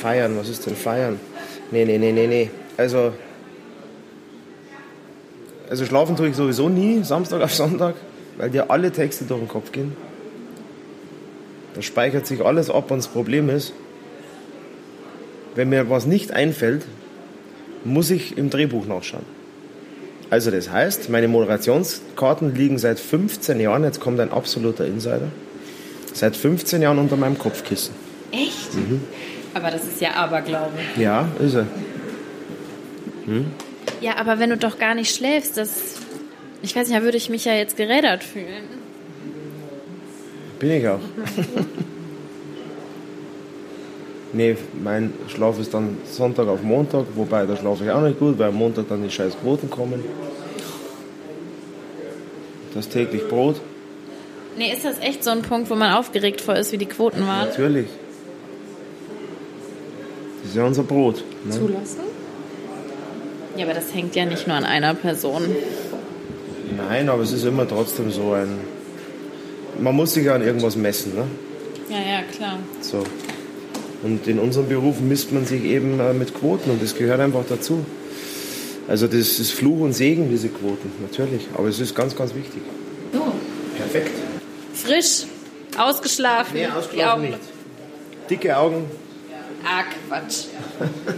Feiern, 0.02 0.38
was 0.38 0.48
ist 0.50 0.66
denn 0.66 0.76
feiern? 0.76 1.20
Nee, 1.72 1.86
nee, 1.86 1.98
nee, 1.98 2.12
nee, 2.12 2.28
nee. 2.28 2.50
Also, 2.78 3.14
also 5.72 5.86
schlafen 5.86 6.18
tue 6.18 6.28
ich 6.28 6.36
sowieso 6.36 6.68
nie, 6.68 7.02
Samstag 7.02 7.42
auf 7.42 7.56
Sonntag, 7.56 7.96
weil 8.38 8.50
dir 8.50 8.70
alle 8.70 8.92
Texte 8.92 9.24
durch 9.24 9.40
den 9.40 9.48
Kopf 9.48 9.72
gehen. 9.72 9.96
Da 11.74 11.82
speichert 11.82 12.28
sich 12.28 12.44
alles 12.44 12.70
ab 12.70 12.92
und 12.92 12.98
das 12.98 13.08
Problem 13.08 13.50
ist, 13.50 13.72
wenn 15.56 15.70
mir 15.70 15.90
was 15.90 16.06
nicht 16.06 16.34
einfällt, 16.34 16.84
muss 17.86 18.12
ich 18.12 18.38
im 18.38 18.50
Drehbuch 18.50 18.86
nachschauen. 18.86 19.24
Also 20.30 20.52
das 20.52 20.70
heißt, 20.70 21.10
meine 21.10 21.30
Moderationskarten 21.30 22.54
liegen 22.54 22.78
seit 22.78 23.00
15 23.00 23.58
Jahren, 23.62 23.86
jetzt 23.86 24.02
kommt 24.02 24.20
ein 24.20 24.30
absoluter 24.30 24.86
Insider, 24.86 25.30
seit 26.14 26.36
15 26.36 26.82
Jahren 26.82 27.00
unter 27.00 27.16
meinem 27.16 27.38
Kopfkissen. 27.40 27.96
echt? 28.34 28.76
Mhm. 28.76 29.02
Aber 29.54 29.72
das 29.72 29.84
ist 29.84 30.02
ja 30.02 30.16
Aberglaube. 30.16 30.80
Ja, 30.98 31.30
ist 31.40 31.56
er. 31.56 31.68
Hm? 33.26 33.46
Ja, 34.02 34.18
aber 34.18 34.40
wenn 34.40 34.50
du 34.50 34.58
doch 34.58 34.78
gar 34.80 34.96
nicht 34.96 35.16
schläfst, 35.16 35.58
das. 35.58 35.96
Ich 36.64 36.76
weiß 36.76 36.88
nicht, 36.88 37.00
da 37.00 37.04
würde 37.04 37.18
ich 37.18 37.30
mich 37.30 37.46
ja 37.46 37.54
jetzt 37.54 37.78
gerädert 37.78 38.24
fühlen. 38.24 38.64
Bin 40.60 40.72
ich 40.72 40.88
auch. 40.88 41.00
nee, 44.34 44.56
mein 44.84 45.14
Schlaf 45.28 45.60
ist 45.60 45.74
dann 45.74 45.98
Sonntag 46.06 46.48
auf 46.48 46.62
Montag, 46.62 47.06
wobei 47.16 47.46
da 47.46 47.56
schlafe 47.56 47.84
ich 47.86 47.92
auch 47.92 48.02
nicht 48.02 48.20
gut, 48.20 48.38
weil 48.38 48.50
am 48.50 48.56
Montag 48.56 48.88
dann 48.90 49.02
die 49.04 49.10
scheiß 49.10 49.34
Quoten 49.42 49.70
kommen. 49.70 50.04
Das 52.74 52.88
täglich 52.88 53.28
Brot, 53.28 53.60
Nee, 54.58 54.74
ist 54.74 54.84
das 54.84 55.00
echt 55.00 55.24
so 55.24 55.30
ein 55.32 55.42
Punkt, 55.42 55.70
wo 55.70 55.76
man 55.76 55.94
aufgeregt 55.94 56.42
vor 56.42 56.56
ist, 56.56 56.72
wie 56.72 56.78
die 56.78 56.86
Quoten 56.86 57.26
waren? 57.26 57.48
natürlich. 57.48 57.88
Das 60.42 60.52
ist 60.52 60.56
ja 60.58 60.66
unser 60.66 60.84
Brot. 60.84 61.24
Ne? 61.46 61.52
Zulassen? 61.52 62.02
Ja, 63.58 63.66
aber 63.66 63.74
das 63.74 63.94
hängt 63.94 64.16
ja 64.16 64.26
nicht 64.26 64.48
nur 64.48 64.56
an 64.56 64.66
einer 64.66 64.94
Person. 64.94 65.44
Nein, 66.78 67.10
aber 67.10 67.24
es 67.24 67.32
ist 67.32 67.46
immer 67.46 67.68
trotzdem 67.68 68.12
so 68.12 68.34
ein. 68.34 68.60
Man 69.80 69.96
muss 69.96 70.14
sich 70.14 70.26
ja 70.26 70.36
an 70.36 70.42
irgendwas 70.42 70.76
messen, 70.76 71.16
ne? 71.16 71.26
Ja, 71.90 71.98
ja, 71.98 72.22
klar. 72.24 72.60
So. 72.82 73.04
Und 74.04 74.28
in 74.28 74.40
unserem 74.40 74.68
Beruf 74.68 75.00
misst 75.00 75.32
man 75.32 75.46
sich 75.46 75.64
eben 75.64 76.00
äh, 76.00 76.14
mit 76.14 76.34
Quoten 76.34 76.72
und 76.72 76.82
das 76.82 76.96
gehört 76.96 77.20
einfach 77.20 77.44
dazu. 77.48 77.86
Also 78.88 79.08
das 79.08 79.40
ist 79.40 79.52
Fluch 79.52 79.82
und 79.82 79.94
Segen, 79.94 80.30
diese 80.30 80.50
Quoten, 80.50 80.92
natürlich. 81.02 81.48
Aber 81.54 81.68
es 81.68 81.80
ist 81.80 81.96
ganz, 81.96 82.16
ganz 82.16 82.34
wichtig. 82.34 82.62
So. 83.14 83.32
Perfekt. 83.78 84.12
Frisch, 84.74 85.26
ausgeschlafen. 85.78 86.54
Nee, 86.54 86.66
die 86.66 86.72
ausgeschlafen 86.72 87.22
Augen. 87.22 87.30
nicht. 87.32 88.30
Dicke 88.30 88.58
Augen. 88.58 88.86
Ah, 89.64 89.84
Quatsch. 90.08 90.46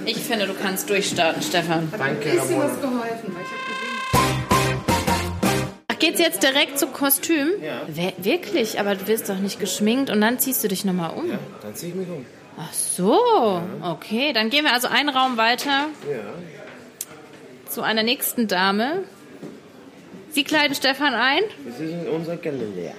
Ich 0.06 0.18
finde, 0.18 0.48
du 0.48 0.54
kannst 0.54 0.90
durchstarten, 0.90 1.42
Stefan. 1.42 1.92
Danke, 1.92 2.32
Ein 2.32 2.38
bisschen 2.38 2.60
was 2.60 2.80
geholfen, 2.82 3.34
weil 3.34 3.44
ich 3.44 3.50
habe 3.50 3.64
gesehen, 3.70 4.82
Ach, 5.88 6.00
geht's 6.00 6.20
jetzt 6.20 6.44
direkt 6.44 6.78
zum 6.80 6.92
Kostüm? 6.94 7.50
Ja. 7.62 7.82
Wirklich? 8.18 8.80
Aber 8.80 8.96
du 8.96 9.08
wirst 9.08 9.30
doch 9.30 9.38
nicht 9.40 9.60
geschminkt 9.60 10.10
und 10.10 10.20
dann 10.22 10.40
ziehst 10.40 10.64
du 10.64 10.68
dich 10.68 10.84
nochmal 10.86 11.12
um. 11.12 11.30
Ja, 11.30 11.40
dann 11.62 11.76
ziehe 11.76 11.92
ich 11.92 11.96
mich 11.98 12.10
um. 12.10 12.26
Ach 12.58 12.74
so, 12.74 13.62
okay. 13.82 14.32
Dann 14.34 14.50
gehen 14.50 14.64
wir 14.66 14.74
also 14.74 14.88
einen 14.88 15.10
Raum 15.10 15.38
weiter 15.38 15.88
Ja. 16.10 16.20
zu 17.70 17.82
einer 17.82 18.04
nächsten 18.04 18.48
Dame. 18.48 19.04
Sie 20.30 20.44
kleiden 20.44 20.76
Stefan 20.76 21.14
ein. 21.14 21.42
Das 21.66 21.80
ist 21.80 21.92
in 21.92 22.08
unser 22.10 22.38
Galilea. 22.38 22.94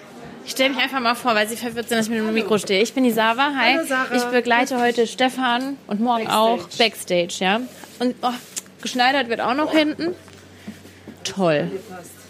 Ich 0.45 0.51
stelle 0.53 0.71
mich 0.71 0.83
einfach 0.83 1.01
mal 1.01 1.15
vor, 1.15 1.35
weil 1.35 1.49
Sie 1.49 1.57
verwirrt 1.57 1.89
sind, 1.89 1.99
dass 1.99 2.07
ich 2.07 2.11
mit 2.11 2.21
dem 2.21 2.33
Mikro 2.35 2.59
stehe. 2.59 2.83
Ich 2.83 2.93
bin 2.93 3.05
die 3.05 3.13
Sava. 3.13 3.53
Hi. 3.57 3.75
Hallo, 3.75 3.87
Sarah. 3.87 4.15
Ich 4.15 4.25
begleite 4.25 4.81
heute 4.81 5.07
Stefan 5.07 5.79
und 5.87 6.01
morgen 6.01 6.29
auch 6.29 6.69
Backstage, 6.79 7.37
ja. 7.41 7.61
Und 7.99 8.15
oh, 8.23 8.29
geschneidert 8.83 9.29
wird 9.29 9.41
auch 9.41 9.55
noch 9.55 9.73
hinten. 9.73 10.15
Toll. 11.25 11.71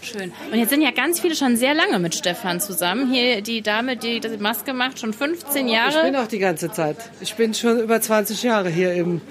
Schön. 0.01 0.33
Und 0.53 0.59
jetzt 0.59 0.69
sind 0.71 0.83
ja 0.83 0.91
ganz 0.91 1.19
viele 1.19 1.35
schon 1.35 1.57
sehr 1.57 1.75
lange 1.75 1.99
mit 1.99 2.15
Stefan 2.15 2.61
zusammen. 2.61 3.11
Hier 3.13 3.41
die 3.41 3.63
Dame, 3.63 3.97
die 3.97 4.21
die 4.21 4.29
Maske 4.37 4.75
macht, 4.75 5.01
schon 5.01 5.13
15 5.13 5.67
Ich 5.67 5.73
Jahre. 5.75 6.05
bin 6.05 6.17
auch 6.17 6.29
die 6.29 6.39
ganze 6.39 6.71
Zeit. 6.71 6.97
Ich 7.21 7.35
bin 7.35 7.55
schon 7.55 7.81
über 7.81 8.01
20 8.01 8.43
Jahre 8.43 8.69
hier 8.69 8.93
im. 8.95 9.23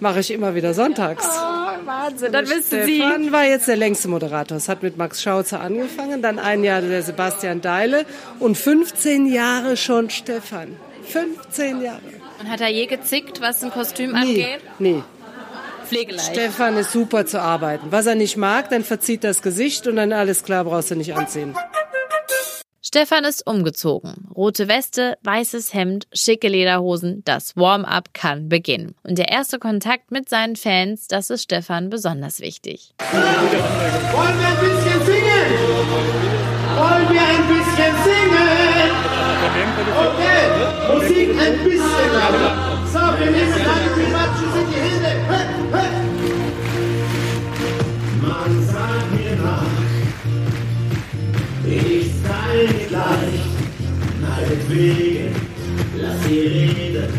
Mache 0.00 0.20
ich 0.20 0.30
immer 0.30 0.54
wieder 0.54 0.74
sonntags. 0.74 1.26
Oh, 1.26 1.86
Wahnsinn, 1.86 2.32
dann 2.32 2.48
wissen 2.48 2.84
Sie. 2.84 2.96
Stefan 2.96 3.32
war 3.32 3.44
jetzt 3.44 3.68
der 3.68 3.76
längste 3.76 4.08
Moderator. 4.08 4.56
Es 4.56 4.68
hat 4.68 4.82
mit 4.82 4.96
Max 4.96 5.22
Schauzer 5.22 5.60
angefangen, 5.60 6.22
dann 6.22 6.38
ein 6.38 6.64
Jahr 6.64 6.80
der 6.80 7.02
Sebastian 7.02 7.60
Deile 7.60 8.06
und 8.38 8.56
15 8.56 9.26
Jahre 9.26 9.76
schon 9.76 10.10
Stefan. 10.10 10.76
15 11.04 11.82
Jahre. 11.82 12.00
Und 12.40 12.50
hat 12.50 12.60
er 12.60 12.68
je 12.68 12.86
gezickt, 12.86 13.40
was 13.40 13.62
ein 13.62 13.70
Kostüm 13.70 14.14
angeht? 14.14 14.60
Nee. 14.78 15.02
Pflegeleicht. 15.86 16.30
Stefan 16.30 16.76
ist 16.76 16.92
super 16.92 17.26
zu 17.26 17.40
arbeiten. 17.40 17.88
Was 17.90 18.06
er 18.06 18.14
nicht 18.14 18.36
mag, 18.36 18.70
dann 18.70 18.84
verzieht 18.84 19.24
das 19.24 19.42
Gesicht 19.42 19.86
und 19.86 19.96
dann 19.96 20.12
alles 20.12 20.44
klar, 20.44 20.64
brauchst 20.64 20.90
du 20.90 20.94
nicht 20.94 21.14
anziehen. 21.14 21.54
Stefan 22.92 23.22
ist 23.22 23.46
umgezogen. 23.46 24.26
Rote 24.34 24.66
Weste, 24.66 25.16
weißes 25.22 25.72
Hemd, 25.72 26.08
schicke 26.12 26.48
Lederhosen. 26.48 27.22
Das 27.24 27.56
Warm-up 27.56 28.12
kann 28.14 28.48
beginnen. 28.48 28.96
Und 29.04 29.16
der 29.16 29.28
erste 29.28 29.60
Kontakt 29.60 30.10
mit 30.10 30.28
seinen 30.28 30.56
Fans, 30.56 31.06
das 31.06 31.30
ist 31.30 31.44
Stefan 31.44 31.88
besonders 31.88 32.40
wichtig. 32.40 32.92
Wollen 33.12 33.22
wir 33.22 34.48
ein 34.48 34.58
bisschen 34.58 35.06
singen? 35.06 35.46
Wollen 36.74 37.08
wir 37.12 37.22
ein 37.22 37.46
bisschen 37.46 37.94
singen? 38.02 38.90
Okay, 39.94 40.42
Musik 40.92 41.30
ein 41.38 41.62
bisschen. 41.62 42.10
So, 42.92 42.98
wir 42.98 43.30
nehmen 43.30 43.54
in 43.54 44.04
die 44.04 44.10
Meinetwegen, 54.50 55.36
lass 55.96 56.24
sie 56.24 56.40
reden. 56.40 57.14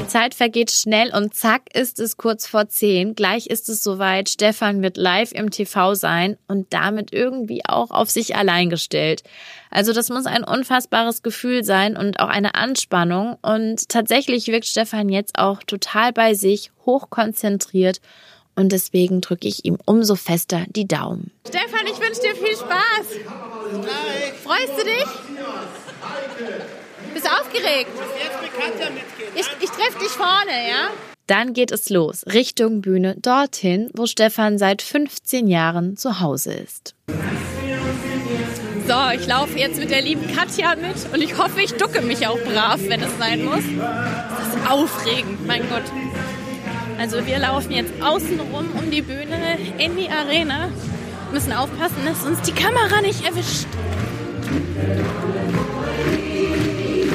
Die 0.00 0.06
Zeit 0.06 0.34
vergeht 0.34 0.70
schnell 0.70 1.14
und 1.14 1.34
zack 1.34 1.64
ist 1.74 2.00
es 2.00 2.16
kurz 2.16 2.46
vor 2.46 2.68
zehn. 2.70 3.14
Gleich 3.14 3.48
ist 3.48 3.68
es 3.68 3.82
soweit. 3.82 4.30
Stefan 4.30 4.82
wird 4.82 4.96
live 4.96 5.32
im 5.32 5.50
TV 5.50 5.94
sein 5.94 6.38
und 6.48 6.72
damit 6.72 7.12
irgendwie 7.12 7.66
auch 7.66 7.90
auf 7.90 8.10
sich 8.10 8.34
allein 8.34 8.70
gestellt. 8.70 9.22
Also 9.70 9.92
das 9.92 10.08
muss 10.08 10.24
ein 10.24 10.42
unfassbares 10.42 11.22
Gefühl 11.22 11.64
sein 11.64 11.98
und 11.98 12.18
auch 12.18 12.28
eine 12.28 12.54
Anspannung. 12.54 13.36
Und 13.42 13.90
tatsächlich 13.90 14.46
wirkt 14.46 14.66
Stefan 14.66 15.10
jetzt 15.10 15.38
auch 15.38 15.62
total 15.64 16.14
bei 16.14 16.32
sich, 16.32 16.72
hochkonzentriert 16.86 18.00
und 18.60 18.70
deswegen 18.70 19.20
drücke 19.20 19.48
ich 19.48 19.64
ihm 19.64 19.78
umso 19.86 20.14
fester 20.14 20.64
die 20.68 20.86
Daumen. 20.86 21.30
Stefan, 21.48 21.86
ich 21.86 21.98
wünsche 22.00 22.20
dir 22.20 22.36
viel 22.36 22.54
Spaß. 22.54 23.06
Freust 24.44 24.78
du 24.78 24.84
dich? 24.84 25.06
Bist 27.14 27.26
du 27.26 27.30
aufgeregt? 27.30 27.90
Ich, 29.34 29.46
ich 29.60 29.70
treffe 29.70 29.98
dich 29.98 30.10
vorne, 30.10 30.68
ja? 30.68 30.90
Dann 31.26 31.52
geht 31.54 31.70
es 31.70 31.88
los, 31.90 32.24
Richtung 32.26 32.80
Bühne, 32.80 33.16
dorthin, 33.20 33.88
wo 33.94 34.06
Stefan 34.06 34.58
seit 34.58 34.82
15 34.82 35.46
Jahren 35.46 35.96
zu 35.96 36.20
Hause 36.20 36.52
ist. 36.54 36.94
So, 38.88 38.96
ich 39.14 39.26
laufe 39.28 39.56
jetzt 39.56 39.78
mit 39.78 39.90
der 39.90 40.02
lieben 40.02 40.26
Katja 40.34 40.74
mit 40.74 40.96
und 41.14 41.22
ich 41.22 41.38
hoffe, 41.38 41.62
ich 41.62 41.72
ducke 41.74 42.02
mich 42.02 42.26
auch 42.26 42.38
brav, 42.40 42.80
wenn 42.88 43.00
es 43.00 43.16
sein 43.18 43.44
muss. 43.44 43.62
Das 43.78 44.56
ist 44.56 44.70
aufregend, 44.70 45.46
mein 45.46 45.62
Gott. 45.68 45.84
Also 47.00 47.24
wir 47.24 47.38
laufen 47.38 47.72
jetzt 47.72 47.92
außen 48.02 48.38
rum 48.38 48.68
um 48.78 48.90
die 48.90 49.00
Bühne 49.00 49.56
in 49.78 49.96
die 49.96 50.10
Arena. 50.10 50.68
Müssen 51.32 51.50
aufpassen, 51.50 52.04
dass 52.04 52.22
uns 52.26 52.42
die 52.42 52.52
Kamera 52.52 53.00
nicht 53.00 53.24
erwischt. 53.24 53.66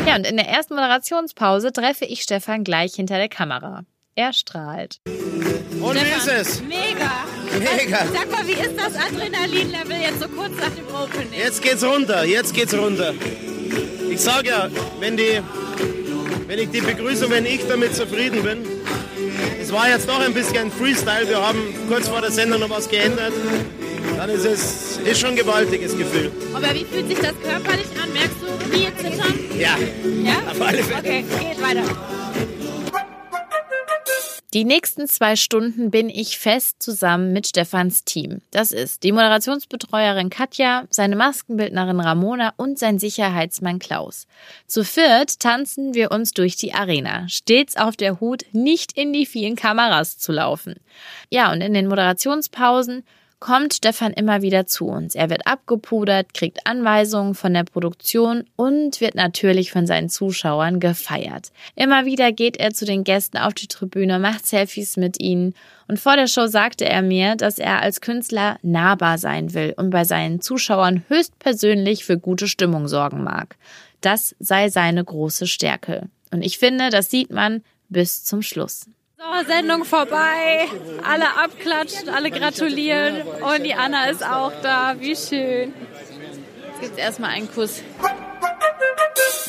Ja, 0.07 0.15
und 0.15 0.25
in 0.25 0.37
der 0.37 0.47
ersten 0.47 0.73
Moderationspause 0.73 1.71
treffe 1.71 2.05
ich 2.05 2.23
Stefan 2.23 2.63
gleich 2.63 2.95
hinter 2.95 3.17
der 3.17 3.29
Kamera. 3.29 3.83
Er 4.15 4.33
strahlt. 4.33 5.01
Und 5.05 5.95
wie 5.95 6.17
ist 6.17 6.27
es? 6.29 6.61
Mega. 6.63 7.11
Mega. 7.59 8.05
Sag 8.11 8.31
mal, 8.31 8.47
wie 8.47 8.53
ist 8.53 8.73
das 8.75 8.95
Adrenalin-Level 8.95 9.97
jetzt 10.01 10.19
so 10.19 10.27
kurz 10.29 10.53
nach 10.57 10.71
dem 10.71 10.87
Opening? 10.87 11.39
Jetzt 11.39 11.61
geht's 11.61 11.83
runter, 11.83 12.25
jetzt 12.25 12.55
geht's 12.55 12.73
runter. 12.73 13.13
Ich 14.09 14.19
sag 14.19 14.47
ja, 14.47 14.67
wenn 14.99 15.15
die, 15.15 15.41
wenn 16.47 16.57
ich 16.57 16.71
die 16.71 16.81
Begrüßung, 16.81 17.29
wenn 17.29 17.45
ich 17.45 17.67
damit 17.67 17.95
zufrieden 17.95 18.41
bin, 18.41 18.65
war 19.75 19.89
jetzt 19.89 20.07
noch 20.07 20.19
ein 20.21 20.33
bisschen 20.33 20.71
Freestyle, 20.71 21.27
wir 21.27 21.45
haben 21.45 21.59
kurz 21.89 22.07
vor 22.07 22.21
der 22.21 22.31
Sendung 22.31 22.61
noch 22.61 22.69
was 22.69 22.87
geändert, 22.87 23.33
dann 24.17 24.29
ist 24.29 24.45
es 24.45 24.97
ist 25.03 25.19
schon 25.19 25.31
ein 25.31 25.35
gewaltiges 25.35 25.97
Gefühl. 25.97 26.31
Aber 26.53 26.73
wie 26.73 26.85
fühlt 26.85 27.07
sich 27.09 27.19
das 27.19 27.33
körperlich 27.43 27.87
an? 28.01 28.11
Merkst 28.13 28.37
du 28.41 28.71
wie 28.71 28.85
zittern? 28.95 29.33
Ja, 29.59 29.77
Ja? 30.23 30.37
auf 30.49 30.61
alle 30.61 30.81
Fälle. 30.81 30.99
Okay, 30.99 31.25
geht 31.39 31.61
weiter. 31.61 31.83
Die 34.55 34.63
nächsten 34.63 35.09
zwei 35.09 35.35
Stunden 35.35 35.91
bin 35.91 36.07
ich 36.07 36.39
fest 36.39 36.81
zusammen 36.81 37.33
mit 37.33 37.45
Stefans 37.45 38.05
Team. 38.05 38.39
Das 38.51 38.71
ist 38.71 39.03
die 39.03 39.11
Moderationsbetreuerin 39.11 40.29
Katja, 40.29 40.85
seine 40.89 41.17
Maskenbildnerin 41.17 41.99
Ramona 41.99 42.53
und 42.55 42.79
sein 42.79 42.97
Sicherheitsmann 42.97 43.79
Klaus. 43.79 44.27
Zu 44.65 44.85
viert 44.85 45.41
tanzen 45.41 45.93
wir 45.93 46.09
uns 46.09 46.31
durch 46.31 46.55
die 46.55 46.73
Arena, 46.73 47.27
stets 47.27 47.75
auf 47.75 47.97
der 47.97 48.21
Hut, 48.21 48.45
nicht 48.53 48.97
in 48.97 49.11
die 49.11 49.25
vielen 49.25 49.57
Kameras 49.57 50.19
zu 50.19 50.31
laufen. 50.31 50.75
Ja, 51.29 51.51
und 51.51 51.59
in 51.59 51.73
den 51.73 51.89
Moderationspausen 51.89 53.03
kommt 53.45 53.75
Stefan 53.75 54.11
immer 54.11 54.41
wieder 54.41 54.65
zu 54.65 54.87
uns. 54.87 55.13
Er 55.13 55.29
wird 55.29 55.45
abgepudert, 55.45 56.33
kriegt 56.33 56.65
Anweisungen 56.65 57.35
von 57.35 57.53
der 57.53 57.63
Produktion 57.63 58.43
und 58.55 58.99
wird 59.01 59.13
natürlich 59.13 59.71
von 59.71 59.85
seinen 59.85 60.09
Zuschauern 60.09 60.79
gefeiert. 60.79 61.51
Immer 61.75 62.05
wieder 62.05 62.31
geht 62.31 62.57
er 62.57 62.73
zu 62.73 62.85
den 62.85 63.03
Gästen 63.03 63.37
auf 63.37 63.53
die 63.53 63.67
Tribüne, 63.67 64.17
macht 64.17 64.47
Selfies 64.47 64.97
mit 64.97 65.21
ihnen 65.21 65.53
und 65.87 65.99
vor 65.99 66.15
der 66.15 66.25
Show 66.25 66.47
sagte 66.47 66.85
er 66.85 67.03
mir, 67.03 67.35
dass 67.35 67.59
er 67.59 67.83
als 67.83 68.01
Künstler 68.01 68.57
nahbar 68.63 69.19
sein 69.19 69.53
will 69.53 69.75
und 69.77 69.91
bei 69.91 70.05
seinen 70.05 70.41
Zuschauern 70.41 71.03
höchstpersönlich 71.07 72.03
für 72.03 72.17
gute 72.17 72.47
Stimmung 72.47 72.87
sorgen 72.87 73.23
mag. 73.23 73.57
Das 74.01 74.35
sei 74.39 74.69
seine 74.69 75.03
große 75.03 75.45
Stärke. 75.45 76.09
Und 76.31 76.41
ich 76.41 76.57
finde, 76.57 76.89
das 76.89 77.11
sieht 77.11 77.29
man 77.29 77.61
bis 77.89 78.23
zum 78.23 78.41
Schluss. 78.41 78.87
So, 79.17 79.47
Sendung 79.47 79.85
vorbei. 79.85 80.67
Alle 81.09 81.37
abklatschen, 81.37 82.09
alle 82.09 82.31
gratulieren. 82.31 83.21
Und 83.21 83.63
die 83.63 83.73
Anna 83.73 84.09
ist 84.09 84.25
auch 84.25 84.51
da. 84.61 84.95
Wie 84.99 85.15
schön. 85.15 85.73
Jetzt 86.67 86.81
gibt's 86.81 86.97
erstmal 86.97 87.29
einen 87.29 87.49
Kuss. 87.49 87.81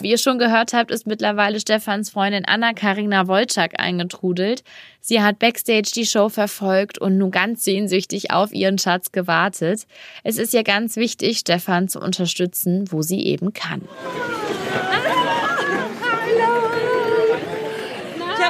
Wie 0.00 0.10
ihr 0.10 0.18
schon 0.18 0.38
gehört 0.38 0.72
habt, 0.72 0.92
ist 0.92 1.06
mittlerweile 1.06 1.58
Stefans 1.58 2.10
Freundin 2.10 2.44
Anna-Karina 2.44 3.26
Wolczak 3.26 3.80
eingetrudelt. 3.80 4.62
Sie 5.00 5.20
hat 5.20 5.40
backstage 5.40 5.90
die 5.94 6.06
Show 6.06 6.28
verfolgt 6.28 6.98
und 6.98 7.18
nun 7.18 7.32
ganz 7.32 7.64
sehnsüchtig 7.64 8.30
auf 8.30 8.52
ihren 8.52 8.78
Schatz 8.78 9.10
gewartet. 9.10 9.86
Es 10.22 10.38
ist 10.38 10.54
ihr 10.54 10.62
ganz 10.62 10.94
wichtig, 10.96 11.38
Stefan 11.38 11.88
zu 11.88 11.98
unterstützen, 11.98 12.84
wo 12.92 13.02
sie 13.02 13.24
eben 13.24 13.52
kann. 13.52 13.82
Ich 13.82 15.35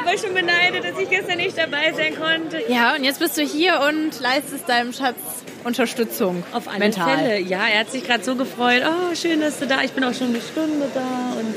euch 0.07 0.21
schon 0.21 0.35
beneidet, 0.35 0.85
dass 0.85 0.99
ich 0.99 1.09
gestern 1.09 1.39
nicht 1.39 1.57
dabei 1.57 1.93
sein 1.93 2.15
konnte. 2.17 2.63
Ja, 2.69 2.95
und 2.95 3.05
jetzt 3.05 3.19
bist 3.19 3.37
du 3.37 3.43
hier 3.43 3.81
und 3.89 4.21
leistest 4.21 4.69
deinem 4.69 4.93
Schatz 4.93 5.17
Unterstützung. 5.65 6.45
Auf 6.53 6.69
alle 6.69 6.79
Mental. 6.79 7.19
Fälle. 7.19 7.41
Ja, 7.41 7.67
er 7.67 7.81
hat 7.81 7.91
sich 7.91 8.05
gerade 8.05 8.23
so 8.23 8.37
gefreut. 8.37 8.83
Oh, 8.87 9.15
schön, 9.15 9.41
dass 9.41 9.59
du 9.59 9.67
da. 9.67 9.83
Ich 9.83 9.93
bin 9.93 10.05
auch 10.05 10.15
schon 10.15 10.29
eine 10.29 10.41
Stunde 10.41 10.87
da 10.95 11.39
und 11.39 11.55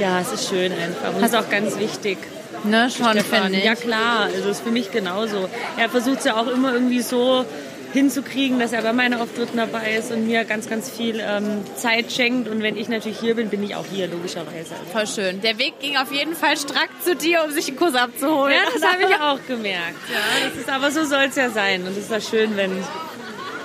ja, 0.00 0.20
es 0.20 0.32
ist 0.32 0.48
schön 0.48 0.72
einfach. 0.72 1.14
Und 1.14 1.22
das 1.22 1.32
ist 1.32 1.36
auch 1.36 1.50
ganz 1.50 1.78
wichtig. 1.78 2.18
Ne, 2.64 2.90
schon, 2.90 3.18
finde 3.20 3.58
ich. 3.58 3.64
Ja 3.64 3.74
klar, 3.74 4.28
also 4.34 4.48
ist 4.48 4.62
für 4.62 4.70
mich 4.70 4.90
genauso. 4.90 5.48
Er 5.76 5.88
versucht 5.88 6.18
es 6.18 6.24
ja 6.24 6.36
auch 6.36 6.48
immer 6.48 6.72
irgendwie 6.72 7.02
so 7.02 7.44
hinzukriegen, 7.92 8.58
dass 8.58 8.72
er 8.72 8.82
bei 8.82 8.92
meinen 8.92 9.20
Auftritten 9.20 9.56
dabei 9.56 9.96
ist 9.96 10.12
und 10.12 10.26
mir 10.26 10.44
ganz, 10.44 10.68
ganz 10.68 10.90
viel 10.90 11.20
ähm, 11.20 11.64
Zeit 11.76 12.12
schenkt. 12.12 12.48
Und 12.48 12.62
wenn 12.62 12.76
ich 12.76 12.88
natürlich 12.88 13.18
hier 13.18 13.34
bin, 13.34 13.48
bin 13.48 13.62
ich 13.62 13.74
auch 13.74 13.86
hier, 13.90 14.08
logischerweise. 14.08 14.74
Voll 14.92 15.06
schön. 15.06 15.40
Der 15.40 15.58
Weg 15.58 15.80
ging 15.80 15.96
auf 15.96 16.12
jeden 16.12 16.34
Fall 16.34 16.56
strack 16.56 16.90
zu 17.04 17.16
dir, 17.16 17.44
um 17.44 17.50
sich 17.50 17.68
einen 17.68 17.76
Kuss 17.76 17.94
abzuholen. 17.94 18.54
Ja, 18.54 18.70
das 18.72 18.82
habe 18.82 19.02
ich 19.02 19.20
auch 19.20 19.38
gemerkt. 19.46 19.96
Ja, 20.10 20.48
das 20.48 20.58
ist, 20.58 20.68
aber 20.68 20.90
so 20.90 21.04
soll 21.04 21.24
es 21.28 21.36
ja 21.36 21.50
sein. 21.50 21.82
Und 21.82 21.92
es 21.92 21.98
ist 21.98 22.10
ja 22.10 22.20
schön, 22.20 22.56
wenn, 22.56 22.72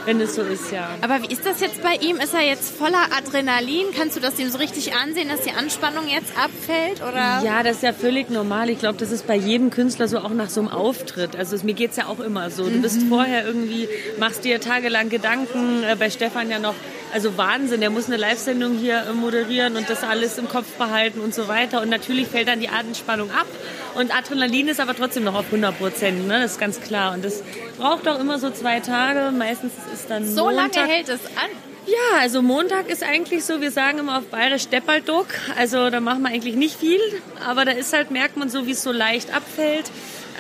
wenn 0.06 0.20
es 0.22 0.36
so 0.36 0.42
ist, 0.42 0.72
ja. 0.72 0.90
Aber 1.02 1.22
wie 1.22 1.32
ist 1.32 1.46
das 1.46 1.60
jetzt 1.60 1.82
bei 1.82 1.96
ihm? 1.96 2.18
Ist 2.18 2.34
er 2.34 2.42
jetzt 2.42 2.76
voller 2.78 3.08
Adrenalin? 3.18 3.86
Kannst 3.98 4.16
du 4.16 4.20
das 4.20 4.38
ihm 4.40 4.50
so 4.50 4.58
richtig 4.58 4.94
ansehen, 4.96 5.30
dass 5.30 5.42
die 5.42 5.52
Anspannung 5.52 6.08
jetzt 6.08 6.32
abfällt? 6.38 7.02
Oder? 7.02 7.42
Ja, 7.44 7.64
das 7.64 7.78
ist 7.78 7.84
ja 7.84 7.94
völlig 7.94 8.30
normal. 8.30 8.70
Ich 8.70 8.80
glaube, 8.80 8.98
das 8.98 9.12
ist 9.12 9.26
bei 9.28 9.36
jedem 9.36 9.70
Künstler 9.70 10.08
so 10.08 10.20
auch 10.20 10.30
nach 10.30 10.50
so 10.50 10.62
einem 10.62 10.70
Auftritt. 10.70 11.36
Also 11.36 11.56
es, 11.56 11.64
mir 11.64 11.74
geht's 11.74 11.98
ja 11.98 12.08
auch 12.08 12.20
immer 12.20 12.50
so. 12.50 12.70
Du 12.70 12.82
bist 12.82 13.02
Mhm. 13.04 13.10
vorher 13.10 13.46
irgendwie, 13.46 13.88
machst 14.20 14.44
dir 14.44 14.60
tagelang 14.60 15.10
Gedanken. 15.10 15.84
Äh, 15.84 15.96
bei 15.98 16.10
Stefan 16.10 16.50
ja 16.50 16.60
noch, 16.60 16.76
also 17.14 17.38
Wahnsinn. 17.38 17.80
Der 17.82 17.90
muss 17.90 18.08
eine 18.08 18.18
Live-Sendung 18.18 18.78
hier 18.78 19.04
äh, 19.10 19.14
moderieren 19.14 19.76
und 19.78 19.90
das 19.90 20.04
alles 20.04 20.38
im 20.38 20.48
Kopf 20.50 20.68
behalten 20.78 21.20
und 21.20 21.34
so 21.34 21.48
weiter. 21.48 21.82
Und 21.82 21.90
natürlich 21.90 22.28
fällt 22.28 22.48
dann 22.48 22.60
die 22.60 22.70
Anspannung 22.70 23.32
ab. 23.32 23.48
Und 23.96 24.16
Adrenalin 24.16 24.68
ist 24.68 24.80
aber 24.80 24.96
trotzdem 24.96 25.24
noch 25.24 25.36
auf 25.36 25.46
100 25.46 25.78
Prozent. 25.78 26.28
Ne? 26.28 26.42
Das 26.42 26.54
ist 26.54 26.60
ganz 26.60 26.82
klar. 26.82 27.14
Und 27.14 27.24
das 27.24 27.44
braucht 27.78 28.08
auch 28.08 28.20
immer 28.20 28.40
so 28.40 28.50
zwei 28.52 28.80
Tage. 28.80 29.32
Meistens 29.32 29.72
ist 29.94 30.10
dann 30.10 30.26
So 30.28 30.46
Montag. 30.46 30.76
lange 30.76 30.88
hält 30.92 31.10
es 31.10 31.26
an. 31.26 31.50
Ja, 31.86 32.20
also 32.22 32.42
Montag 32.42 32.88
ist 32.90 33.04
eigentlich 33.04 33.44
so, 33.44 33.60
wir 33.60 33.70
sagen 33.72 34.00
immer 34.00 34.18
auf 34.20 34.26
Bayerisch 34.28 34.64
Steppaldog. 34.64 35.28
Also 35.58 35.90
da 35.90 36.00
machen 36.00 36.22
wir 36.22 36.30
eigentlich 36.30 36.56
nicht 36.56 36.80
viel, 36.80 37.00
aber 37.46 37.66
da 37.66 37.72
ist 37.72 37.92
halt, 37.92 38.10
merkt 38.10 38.38
man 38.38 38.48
so, 38.50 38.66
wie 38.66 38.72
es 38.72 38.82
so 38.82 38.92
leicht 38.94 39.36
abfällt. 39.36 39.92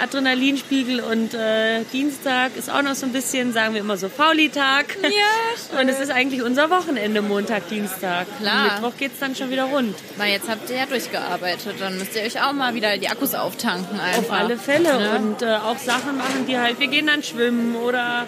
Adrenalinspiegel 0.01 0.99
und 0.99 1.33
äh, 1.33 1.83
Dienstag 1.91 2.55
ist 2.55 2.69
auch 2.69 2.81
noch 2.81 2.95
so 2.95 3.05
ein 3.05 3.13
bisschen, 3.13 3.53
sagen 3.53 3.73
wir 3.73 3.81
immer 3.81 3.97
so, 3.97 4.09
Fauli-Tag. 4.09 4.97
Ja, 5.03 5.79
Und 5.79 5.89
es 5.89 5.99
ist 5.99 6.11
eigentlich 6.11 6.41
unser 6.41 6.69
Wochenende, 6.69 7.21
Montag, 7.21 7.67
Dienstag. 7.69 8.27
Klar. 8.39 8.63
Und 8.63 8.73
Mittwoch 8.73 8.97
geht's 8.97 9.19
dann 9.19 9.35
schon 9.35 9.49
wieder 9.49 9.65
rund. 9.65 9.95
Weil 10.17 10.31
jetzt 10.31 10.49
habt 10.49 10.69
ihr 10.69 10.77
ja 10.77 10.85
durchgearbeitet. 10.85 11.75
Dann 11.79 11.97
müsst 11.97 12.15
ihr 12.15 12.23
euch 12.23 12.41
auch 12.41 12.53
mal 12.53 12.73
wieder 12.75 12.97
die 12.97 13.09
Akkus 13.09 13.33
auftanken. 13.35 13.99
Einfach. 13.99 14.23
Auf 14.23 14.31
alle 14.31 14.57
Fälle. 14.57 14.97
Ne? 14.97 15.19
Und 15.19 15.41
äh, 15.41 15.55
auch 15.55 15.77
Sachen 15.77 16.17
machen, 16.17 16.45
die 16.47 16.57
halt, 16.57 16.79
wir 16.79 16.87
gehen 16.87 17.07
dann 17.07 17.23
schwimmen 17.23 17.75
oder 17.75 18.27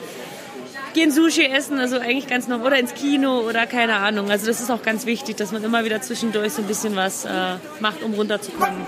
gehen 0.96 1.12
Sushi 1.12 1.46
essen, 1.46 1.78
also 1.78 2.00
eigentlich 2.00 2.26
ganz 2.28 2.48
normal, 2.48 2.68
oder 2.68 2.80
ins 2.80 2.94
Kino 2.96 3.42
oder 3.42 3.68
keine 3.68 3.98
Ahnung. 3.98 4.32
Also 4.32 4.48
das 4.48 4.60
ist 4.62 4.72
auch 4.72 4.82
ganz 4.82 5.06
wichtig, 5.06 5.36
dass 5.38 5.52
man 5.52 5.64
immer 5.64 5.86
wieder 5.86 6.02
zwischendurch 6.02 6.54
so 6.54 6.64
ein 6.64 6.68
bisschen 6.68 6.96
was 6.96 7.26
äh, 7.26 7.30
macht, 7.80 8.02
um 8.02 8.14
runterzukommen. 8.16 8.82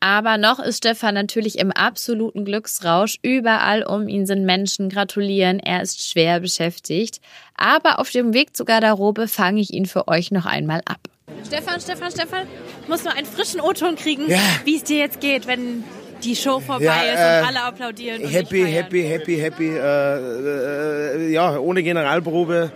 Aber 0.00 0.36
noch 0.36 0.58
ist 0.58 0.78
Stefan 0.78 1.14
natürlich 1.14 1.58
im 1.58 1.70
absoluten 1.70 2.44
Glücksrausch. 2.44 3.18
Überall 3.22 3.84
um 3.84 4.08
ihn 4.08 4.26
sind 4.26 4.44
Menschen 4.44 4.88
gratulieren. 4.88 5.60
Er 5.60 5.80
ist 5.80 6.06
schwer 6.10 6.40
beschäftigt. 6.40 7.20
Aber 7.56 8.00
auf 8.00 8.10
dem 8.10 8.34
Weg 8.34 8.56
zur 8.56 8.66
Garderobe 8.66 9.28
fange 9.28 9.60
ich 9.60 9.72
ihn 9.72 9.86
für 9.86 10.08
euch 10.08 10.32
noch 10.32 10.44
einmal 10.44 10.80
ab. 10.86 10.98
Stefan, 11.46 11.80
Stefan, 11.80 12.10
Stefan, 12.10 12.46
ich 12.82 12.88
muss 12.88 13.04
nur 13.04 13.12
einen 13.14 13.26
frischen 13.26 13.60
O-Ton 13.60 13.94
kriegen, 13.94 14.28
Ja. 14.28 14.40
wie 14.64 14.76
es 14.76 14.82
dir 14.82 14.98
jetzt 14.98 15.20
geht, 15.20 15.46
wenn 15.46 15.84
die 16.24 16.36
Show 16.36 16.60
vorbei 16.60 16.84
Ja, 16.84 17.02
ist 17.02 17.18
äh, 17.18 17.40
und 17.40 17.48
alle 17.48 17.62
applaudieren. 17.62 18.26
Happy, 18.26 18.64
happy, 18.64 19.02
happy, 19.02 19.36
happy. 19.36 19.68
Äh, 19.68 21.28
äh, 21.28 21.32
ja, 21.32 21.58
ohne 21.58 21.82
Generalprobe. 21.82 22.72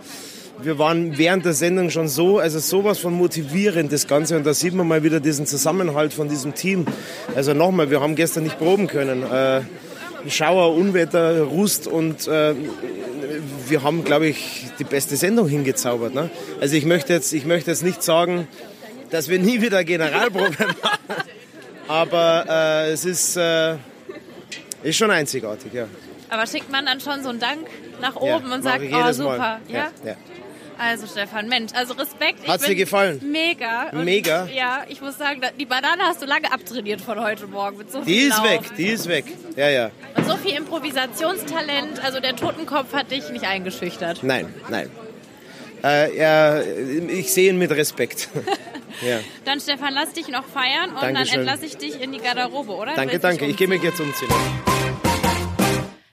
Wir 0.59 0.79
waren 0.79 1.17
während 1.17 1.45
der 1.45 1.53
Sendung 1.53 1.91
schon 1.91 2.07
so, 2.07 2.39
also 2.39 2.57
sowas 2.57 2.97
von 2.97 3.13
motivierend 3.13 3.93
das 3.93 4.07
Ganze 4.07 4.35
und 4.37 4.43
da 4.43 4.55
sieht 4.55 4.73
man 4.73 4.87
mal 4.87 5.03
wieder 5.03 5.19
diesen 5.19 5.45
Zusammenhalt 5.45 6.13
von 6.13 6.29
diesem 6.29 6.55
Team. 6.55 6.87
Also 7.35 7.53
nochmal, 7.53 7.91
wir 7.91 8.01
haben 8.01 8.15
gestern 8.15 8.43
nicht 8.43 8.57
proben 8.57 8.87
können. 8.87 9.23
Äh, 9.23 9.61
Schauer, 10.29 10.75
Unwetter, 10.75 11.43
Rust 11.43 11.87
und 11.87 12.27
äh, 12.27 12.55
wir 13.67 13.83
haben, 13.83 14.03
glaube 14.03 14.27
ich, 14.27 14.65
die 14.79 14.83
beste 14.83 15.15
Sendung 15.15 15.47
hingezaubert. 15.47 16.15
Ne? 16.15 16.29
Also 16.59 16.75
ich 16.75 16.85
möchte, 16.85 17.13
jetzt, 17.13 17.33
ich 17.33 17.45
möchte 17.45 17.69
jetzt 17.69 17.83
nicht 17.83 18.01
sagen, 18.01 18.47
dass 19.11 19.29
wir 19.29 19.39
nie 19.39 19.61
wieder 19.61 19.83
Generalprobe 19.83 20.51
machen, 20.81 21.23
aber 21.87 22.45
äh, 22.47 22.91
es 22.91 23.05
ist, 23.05 23.37
äh, 23.37 23.75
ist 24.83 24.97
schon 24.97 25.11
einzigartig, 25.11 25.73
ja. 25.73 25.87
Aber 26.29 26.45
schickt 26.45 26.69
man 26.71 26.85
dann 26.85 26.99
schon 26.99 27.23
so 27.23 27.29
einen 27.29 27.39
Dank 27.39 27.67
nach 28.01 28.15
Ja, 28.15 28.35
oben 28.35 28.51
und 28.51 28.63
mach 28.63 28.71
sagt, 28.71 28.83
ich 28.83 28.93
oh 28.93 29.11
super. 29.13 29.59
Ja? 29.67 29.91
ja. 30.03 30.15
Also 30.79 31.07
Stefan, 31.07 31.47
Mensch, 31.47 31.71
also 31.73 31.93
Respekt. 31.95 32.47
Hat's 32.47 32.65
dir 32.65 32.75
gefallen? 32.75 33.19
Mega. 33.31 33.89
Und 33.91 34.05
Mega? 34.05 34.45
Ja, 34.45 34.83
ich 34.87 35.01
muss 35.01 35.17
sagen, 35.17 35.41
die 35.59 35.65
Banane 35.65 36.03
hast 36.03 36.21
du 36.21 36.27
lange 36.27 36.51
abtrainiert 36.51 37.01
von 37.01 37.19
heute 37.19 37.47
Morgen. 37.47 37.77
Mit 37.77 37.91
so 37.91 38.01
Die 38.01 38.17
ist 38.17 38.37
Lauf. 38.37 38.43
weg, 38.43 38.61
die 38.77 38.87
ist 38.89 39.07
weg. 39.07 39.25
Ja, 39.55 39.69
ja. 39.69 39.89
Und 40.15 40.27
so 40.27 40.37
viel 40.37 40.55
Improvisationstalent. 40.55 42.03
Also 42.03 42.19
der 42.19 42.35
Totenkopf 42.35 42.93
hat 42.93 43.09
dich 43.09 43.27
nicht 43.31 43.45
eingeschüchtert. 43.45 44.21
Nein, 44.21 44.53
nein. 44.69 44.91
Äh, 45.83 46.15
ja, 46.15 46.61
ich 46.61 47.33
sehe 47.33 47.49
ihn 47.49 47.57
mit 47.57 47.71
Respekt. 47.71 48.29
ja. 49.01 49.19
Dann 49.45 49.59
Stefan, 49.59 49.93
lass 49.93 50.13
dich 50.13 50.27
noch 50.27 50.45
feiern 50.45 50.91
und 50.91 51.01
Dankeschön. 51.01 51.27
dann 51.27 51.39
entlasse 51.39 51.65
ich 51.65 51.77
dich 51.77 52.01
in 52.01 52.11
die 52.11 52.19
Garderobe, 52.19 52.73
oder? 52.73 52.95
Danke, 52.95 53.19
danke. 53.19 53.45
Ich 53.45 53.57
gehe 53.57 53.67
mich 53.67 53.83
jetzt 53.83 53.99
umziehen. 53.99 54.29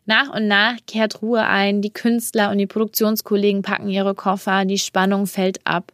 Nach 0.07 0.29
und 0.35 0.49
nach 0.49 0.77
kehrt 0.87 1.23
Ruhe 1.23 1.47
ein, 1.47 1.81
die 1.81 1.93
Künstler 1.93 2.51
und 2.51 2.59
die 2.59 2.67
Produktionskollegen 2.67 3.63
packen 3.63 3.89
ihre 3.89 4.15
Koffer, 4.15 4.67
die 4.67 4.79
Spannung 4.79 5.27
fällt 5.27 5.67
ab. 5.67 5.93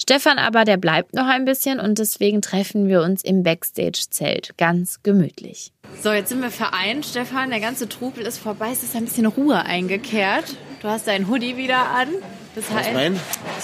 Stefan 0.00 0.38
aber, 0.38 0.64
der 0.64 0.78
bleibt 0.78 1.14
noch 1.14 1.26
ein 1.28 1.44
bisschen 1.44 1.78
und 1.78 2.00
deswegen 2.00 2.42
treffen 2.42 2.88
wir 2.88 3.02
uns 3.02 3.22
im 3.22 3.44
Backstage-Zelt, 3.44 4.58
ganz 4.58 5.00
gemütlich. 5.04 5.70
So, 6.02 6.10
jetzt 6.10 6.30
sind 6.30 6.42
wir 6.42 6.50
vereint, 6.50 7.06
Stefan. 7.06 7.50
Der 7.50 7.60
ganze 7.60 7.88
Trubel 7.88 8.26
ist 8.26 8.38
vorbei. 8.38 8.70
Es 8.72 8.82
ist 8.82 8.96
ein 8.96 9.04
bisschen 9.04 9.26
Ruhe 9.26 9.64
eingekehrt. 9.64 10.56
Du 10.82 10.88
hast 10.88 11.06
deinen 11.06 11.28
Hoodie 11.28 11.56
wieder 11.56 11.90
an. 11.90 12.08
Das 12.54 12.64
Was 12.68 12.76
heißt, 12.76 12.92
mein? 12.92 13.18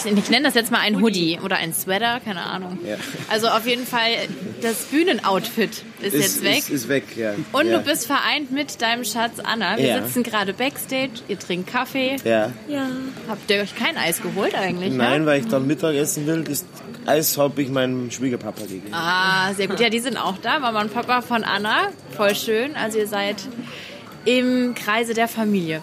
ich, 0.04 0.16
ich 0.16 0.30
nenne 0.30 0.44
das 0.44 0.54
jetzt 0.54 0.70
mal 0.70 0.78
ein 0.78 1.02
Hoodie 1.02 1.38
oder 1.44 1.56
ein 1.56 1.74
Sweater, 1.74 2.20
keine 2.24 2.46
Ahnung. 2.46 2.78
Ja. 2.86 2.96
Also 3.28 3.48
auf 3.48 3.66
jeden 3.66 3.86
Fall, 3.86 4.08
das 4.62 4.84
Bühnenoutfit 4.84 5.82
ist, 6.00 6.14
jetzt 6.14 6.42
weg. 6.42 6.58
Ist, 6.60 6.70
ist 6.70 6.88
weg, 6.88 7.04
ja. 7.16 7.34
Und 7.52 7.66
ja. 7.66 7.78
du 7.78 7.84
bist 7.84 8.06
vereint 8.06 8.50
mit 8.50 8.80
deinem 8.80 9.04
Schatz 9.04 9.40
Anna. 9.40 9.76
Wir 9.76 9.84
Ja. 9.84 10.02
sitzen 10.02 10.22
gerade 10.22 10.54
Backstage, 10.54 11.10
ihr 11.26 11.38
trinkt 11.38 11.70
Kaffee. 11.70 12.16
Ja. 12.24 12.52
Ja. 12.68 12.88
Habt 13.28 13.50
ihr 13.50 13.60
euch 13.60 13.74
kein 13.74 13.98
Eis 13.98 14.22
geholt 14.22 14.54
eigentlich? 14.54 14.94
Nein, 14.94 15.22
ne? 15.22 15.26
weil 15.26 15.40
ich 15.40 15.48
dann 15.48 15.66
Mittag 15.66 15.96
essen 15.96 16.26
will. 16.26 16.44
Das 16.44 16.64
Eis 17.04 17.36
habe 17.36 17.60
ich 17.60 17.68
meinem 17.68 18.10
Schwiegerpapa 18.10 18.62
gegeben. 18.62 18.88
Ah, 18.92 19.52
sehr 19.54 19.66
gut. 19.66 19.80
Ja, 19.80 19.90
die 19.90 20.00
sind 20.00 20.16
auch 20.16 20.38
da. 20.38 20.60
Mama 20.60 20.80
und 20.80 20.94
Papa 20.94 21.20
von 21.20 21.42
Anna. 21.44 21.88
Voll 22.16 22.34
schön. 22.36 22.74
Also 22.76 22.98
ihr 22.98 23.08
seid 23.08 23.36
im 24.24 24.74
Kreise 24.74 25.12
der 25.14 25.28
Familie. 25.28 25.82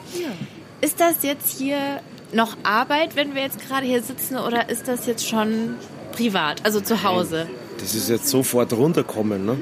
Ist 0.85 0.99
das 0.99 1.23
jetzt 1.23 1.57
hier 1.57 1.99
noch 2.31 2.57
Arbeit, 2.61 3.15
wenn 3.15 3.33
wir 3.33 3.41
jetzt 3.41 3.59
gerade 3.67 3.87
hier 3.87 4.03
sitzen, 4.03 4.37
oder 4.37 4.69
ist 4.69 4.87
das 4.87 5.07
jetzt 5.07 5.27
schon 5.27 5.77
privat, 6.11 6.63
also 6.63 6.79
zu 6.79 7.01
Hause? 7.01 7.47
Das 7.79 7.95
ist 7.95 8.07
jetzt 8.07 8.27
sofort 8.27 8.71
runterkommen. 8.71 9.47
Ne? 9.47 9.57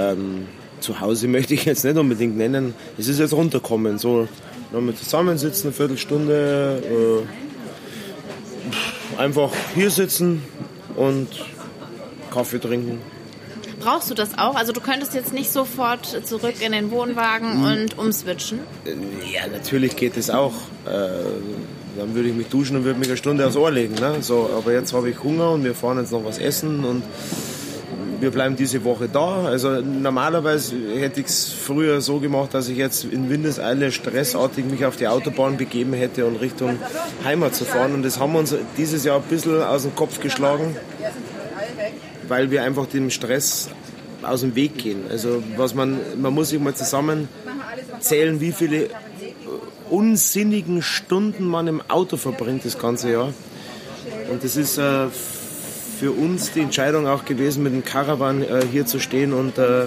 Ähm, 0.00 0.48
zu 0.80 0.98
Hause 0.98 1.28
möchte 1.36 1.54
ich 1.54 1.64
jetzt 1.64 1.84
nicht 1.84 1.96
unbedingt 1.96 2.36
nennen. 2.36 2.74
Es 2.98 3.06
ist 3.06 3.20
jetzt 3.20 3.32
runterkommen. 3.32 3.98
So 3.98 4.26
nochmal 4.72 4.96
zusammensitzen, 4.96 5.68
eine 5.68 5.72
Viertelstunde. 5.74 7.22
Äh, 9.16 9.20
einfach 9.20 9.52
hier 9.76 9.92
sitzen 9.92 10.42
und 10.96 11.28
Kaffee 12.32 12.58
trinken. 12.58 13.00
Brauchst 13.80 14.10
du 14.10 14.14
das 14.14 14.36
auch? 14.38 14.54
Also 14.56 14.72
du 14.72 14.80
könntest 14.80 15.14
jetzt 15.14 15.32
nicht 15.32 15.50
sofort 15.52 16.06
zurück 16.26 16.54
in 16.64 16.72
den 16.72 16.90
Wohnwagen 16.90 17.58
Mhm. 17.58 17.64
und 17.64 17.98
umswitchen. 17.98 18.60
Ja, 19.32 19.46
natürlich 19.52 19.96
geht 19.96 20.16
es 20.16 20.30
auch. 20.30 20.52
Äh, 20.86 20.88
dann 21.98 22.14
würde 22.14 22.28
ich 22.28 22.34
mich 22.34 22.48
duschen 22.48 22.76
und 22.76 22.84
würde 22.84 22.98
mich 22.98 23.08
eine 23.08 23.16
Stunde 23.16 23.46
aufs 23.46 23.56
Ohr 23.56 23.70
legen. 23.70 23.94
Ne? 23.94 24.16
So, 24.20 24.50
aber 24.56 24.72
jetzt 24.72 24.92
habe 24.92 25.10
ich 25.10 25.22
Hunger 25.22 25.50
und 25.52 25.64
wir 25.64 25.74
fahren 25.74 25.98
jetzt 25.98 26.12
noch 26.12 26.24
was 26.24 26.38
essen 26.38 26.84
und 26.84 27.02
wir 28.20 28.30
bleiben 28.32 28.56
diese 28.56 28.82
Woche 28.84 29.08
da. 29.08 29.44
Also 29.44 29.80
normalerweise 29.80 30.74
hätte 30.98 31.20
ich 31.20 31.26
es 31.26 31.52
früher 31.52 32.00
so 32.00 32.18
gemacht, 32.18 32.52
dass 32.52 32.68
ich 32.68 32.76
jetzt 32.76 33.04
in 33.04 33.30
Windeseile 33.30 33.92
stressartig 33.92 34.64
mich 34.64 34.84
auf 34.84 34.96
die 34.96 35.06
Autobahn 35.06 35.56
begeben 35.56 35.92
hätte 35.92 36.26
und 36.26 36.36
Richtung 36.36 36.78
Heimat 37.24 37.54
zu 37.54 37.64
fahren. 37.64 37.94
Und 37.94 38.02
das 38.04 38.18
haben 38.18 38.32
wir 38.32 38.40
uns 38.40 38.54
dieses 38.76 39.04
Jahr 39.04 39.16
ein 39.18 39.22
bisschen 39.30 39.62
aus 39.62 39.82
dem 39.82 39.94
Kopf 39.94 40.18
geschlagen, 40.20 40.74
weil 42.28 42.50
wir 42.50 42.62
einfach 42.62 42.86
dem 42.86 43.10
Stress 43.10 43.70
aus 44.22 44.40
dem 44.40 44.54
Weg 44.54 44.78
gehen. 44.78 45.04
Also 45.10 45.42
was 45.56 45.74
man, 45.74 45.98
man 46.20 46.32
muss 46.34 46.50
sich 46.50 46.60
mal 46.60 46.74
zusammen 46.74 47.28
zählen, 48.00 48.40
wie 48.40 48.52
viele 48.52 48.84
äh, 48.84 48.90
unsinnigen 49.90 50.82
Stunden 50.82 51.46
man 51.46 51.66
im 51.66 51.82
Auto 51.88 52.16
verbringt 52.16 52.64
das 52.64 52.78
ganze 52.78 53.12
Jahr. 53.12 53.32
Und 54.30 54.44
das 54.44 54.56
ist 54.56 54.78
äh, 54.78 55.06
für 55.98 56.12
uns 56.12 56.52
die 56.52 56.60
Entscheidung 56.60 57.06
auch 57.06 57.24
gewesen, 57.24 57.62
mit 57.62 57.72
dem 57.72 57.84
Caravan 57.84 58.42
äh, 58.42 58.62
hier 58.70 58.86
zu 58.86 59.00
stehen 59.00 59.32
und 59.32 59.58
äh, 59.58 59.86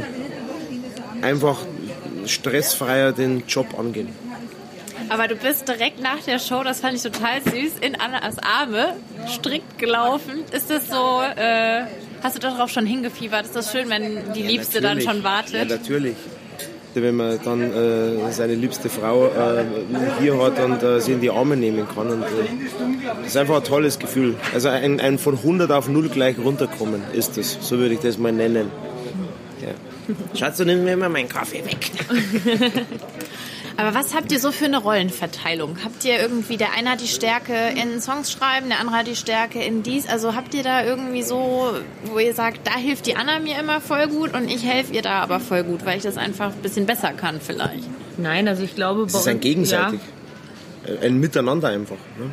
einfach 1.22 1.60
stressfreier 2.26 3.12
den 3.12 3.44
Job 3.48 3.78
angehen. 3.78 4.10
Aber 5.10 5.28
du 5.28 5.36
bist 5.36 5.68
direkt 5.68 6.02
nach 6.02 6.20
der 6.26 6.40
Show, 6.40 6.64
das 6.64 6.80
fand 6.80 6.96
ich 6.96 7.04
total 7.04 7.42
süß, 7.42 7.80
in 7.82 8.00
Annas 8.00 8.38
Arme 8.40 8.96
strikt 9.28 9.78
gelaufen. 9.78 10.44
Ist 10.52 10.70
das 10.70 10.88
so, 10.88 11.22
äh, 11.36 11.84
hast 12.22 12.36
du 12.36 12.40
darauf 12.40 12.70
schon 12.70 12.86
hingefiebert? 12.86 13.46
Ist 13.46 13.56
das 13.56 13.72
schön, 13.72 13.90
wenn 13.90 14.34
die 14.34 14.44
Liebste 14.44 14.82
dann 14.82 15.02
schon 15.02 15.24
wartet? 15.24 15.54
Ja, 15.54 15.66
natürlich. 15.66 16.16
Wenn 16.94 17.16
man 17.16 17.40
dann 17.44 17.74
äh, 17.74 18.32
seine 18.34 18.54
liebste 18.54 18.90
Frau 18.90 19.28
äh, 19.28 19.64
hier 20.20 20.38
hat 20.44 20.60
und 20.60 20.84
äh, 20.84 21.00
sie 21.00 21.14
in 21.14 21.22
die 21.22 21.30
Arme 21.30 21.56
nehmen 21.56 21.88
kann. 21.88 22.10
Und, 22.10 22.24
äh, 22.24 22.26
das 23.20 23.28
ist 23.28 23.38
einfach 23.38 23.58
ein 23.58 23.64
tolles 23.64 23.98
Gefühl. 23.98 24.36
Also 24.54 24.68
ein, 24.68 25.00
ein 25.00 25.18
von 25.18 25.38
100 25.38 25.72
auf 25.72 25.88
0 25.88 26.10
gleich 26.10 26.38
runterkommen 26.38 27.02
ist 27.14 27.38
das. 27.38 27.58
So 27.62 27.78
würde 27.78 27.94
ich 27.94 28.02
das 28.02 28.18
mal 28.18 28.34
nennen. 28.34 28.70
Ja. 29.62 30.38
Schatz, 30.38 30.58
du 30.58 30.66
nimmst 30.66 30.84
mir 30.84 30.94
immer 30.94 31.08
meinen 31.08 31.30
Kaffee 31.30 31.64
weg. 31.64 31.92
Aber 33.82 33.96
was 33.96 34.14
habt 34.14 34.32
ihr 34.32 34.40
so 34.40 34.52
für 34.52 34.66
eine 34.66 34.78
Rollenverteilung? 34.78 35.78
Habt 35.84 36.06
ihr 36.06 36.20
irgendwie, 36.20 36.56
der 36.56 36.74
eine 36.78 36.92
hat 36.92 37.02
die 37.02 37.08
Stärke 37.08 37.54
in 37.82 38.00
Songs 38.00 38.32
schreiben, 38.32 38.70
der 38.70 38.80
andere 38.80 38.98
hat 38.98 39.08
die 39.08 39.16
Stärke 39.16 39.60
in 39.60 39.82
dies. 39.82 40.08
Also 40.08 40.36
habt 40.36 40.54
ihr 40.54 40.62
da 40.62 40.86
irgendwie 40.86 41.24
so, 41.24 41.74
wo 42.04 42.20
ihr 42.20 42.36
sagt, 42.36 42.68
da 42.68 42.78
hilft 42.78 43.08
die 43.08 43.16
Anna 43.16 43.40
mir 43.40 43.60
immer 43.60 43.82
voll 43.82 44.08
gut 44.08 44.36
und 44.36 44.52
ich 44.52 44.64
helfe 44.64 44.94
ihr 44.94 45.02
da 45.02 45.24
aber 45.24 45.40
voll 45.40 45.64
gut, 45.64 45.84
weil 45.84 45.98
ich 45.98 46.04
das 46.04 46.18
einfach 46.18 46.54
ein 46.54 46.62
bisschen 46.62 46.86
besser 46.86 47.14
kann 47.14 47.42
vielleicht? 47.42 47.90
Nein, 48.18 48.48
also 48.48 48.62
ich 48.62 48.76
glaube, 48.76 49.06
Das 49.06 49.16
ist 49.16 49.28
ein 49.28 49.40
gegenseitig. 49.40 50.00
Ein 51.02 51.20
Miteinander 51.20 51.70
einfach. 51.70 51.98
Ne? 52.20 52.30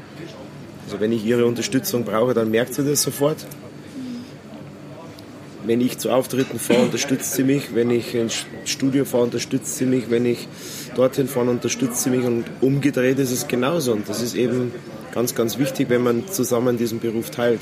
Also 0.84 1.00
wenn 1.00 1.12
ich 1.12 1.24
ihre 1.24 1.46
Unterstützung 1.46 2.04
brauche, 2.04 2.34
dann 2.34 2.50
merkt 2.50 2.74
sie 2.74 2.84
das 2.84 3.00
sofort. 3.00 3.46
Wenn 5.64 5.80
ich 5.80 5.96
zu 5.96 6.10
Auftritten 6.10 6.58
fahre, 6.58 6.82
unterstützt 6.82 7.32
sie 7.32 7.44
mich. 7.44 7.74
Wenn 7.74 7.90
ich 7.90 8.14
ins 8.14 8.44
Studio 8.66 9.06
fahre, 9.06 9.24
unterstützt 9.24 9.78
sie 9.78 9.86
mich. 9.86 10.10
Wenn 10.10 10.26
ich 10.26 10.46
dorthin 10.98 11.28
fahre, 11.28 11.48
unterstützt 11.50 12.02
sie 12.02 12.10
mich. 12.10 12.24
Und 12.24 12.44
umgedreht 12.60 13.18
ist 13.18 13.30
es 13.30 13.46
genauso. 13.48 13.92
Und 13.92 14.08
das 14.08 14.20
ist 14.20 14.34
eben 14.34 14.72
ganz, 15.14 15.34
ganz 15.34 15.56
wichtig, 15.58 15.88
wenn 15.88 16.02
man 16.02 16.26
zusammen 16.28 16.76
diesen 16.76 16.98
Beruf 16.98 17.30
teilt. 17.30 17.60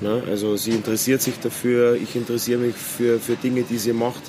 Ne? 0.00 0.22
Also 0.28 0.56
sie 0.56 0.72
interessiert 0.72 1.22
sich 1.22 1.38
dafür, 1.40 1.94
ich 1.94 2.16
interessiere 2.16 2.58
mich 2.58 2.74
für, 2.74 3.18
für 3.20 3.36
Dinge, 3.36 3.62
die 3.62 3.78
sie 3.78 3.92
macht. 3.92 4.22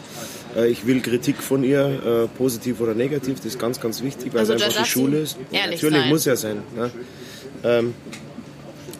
Äh, 0.55 0.67
Ich 0.69 0.85
will 0.85 1.01
Kritik 1.01 1.37
von 1.41 1.63
ihr, 1.63 1.83
äh, 1.83 2.27
positiv 2.37 2.79
oder 2.79 2.93
negativ, 2.93 3.37
das 3.37 3.47
ist 3.53 3.59
ganz, 3.59 3.79
ganz 3.81 4.03
wichtig, 4.03 4.33
weil 4.33 4.41
Also 4.41 4.53
es 4.53 4.61
einfach 4.63 4.83
die 4.83 4.89
Schule 4.89 5.17
ist. 5.19 5.37
ehrlich 5.51 5.81
Natürlich 5.81 6.01
sein. 6.01 6.09
muss 6.09 6.25
ja 6.25 6.35
sein. 6.35 6.57
Ne? 6.75 6.91
Ähm, 7.63 7.93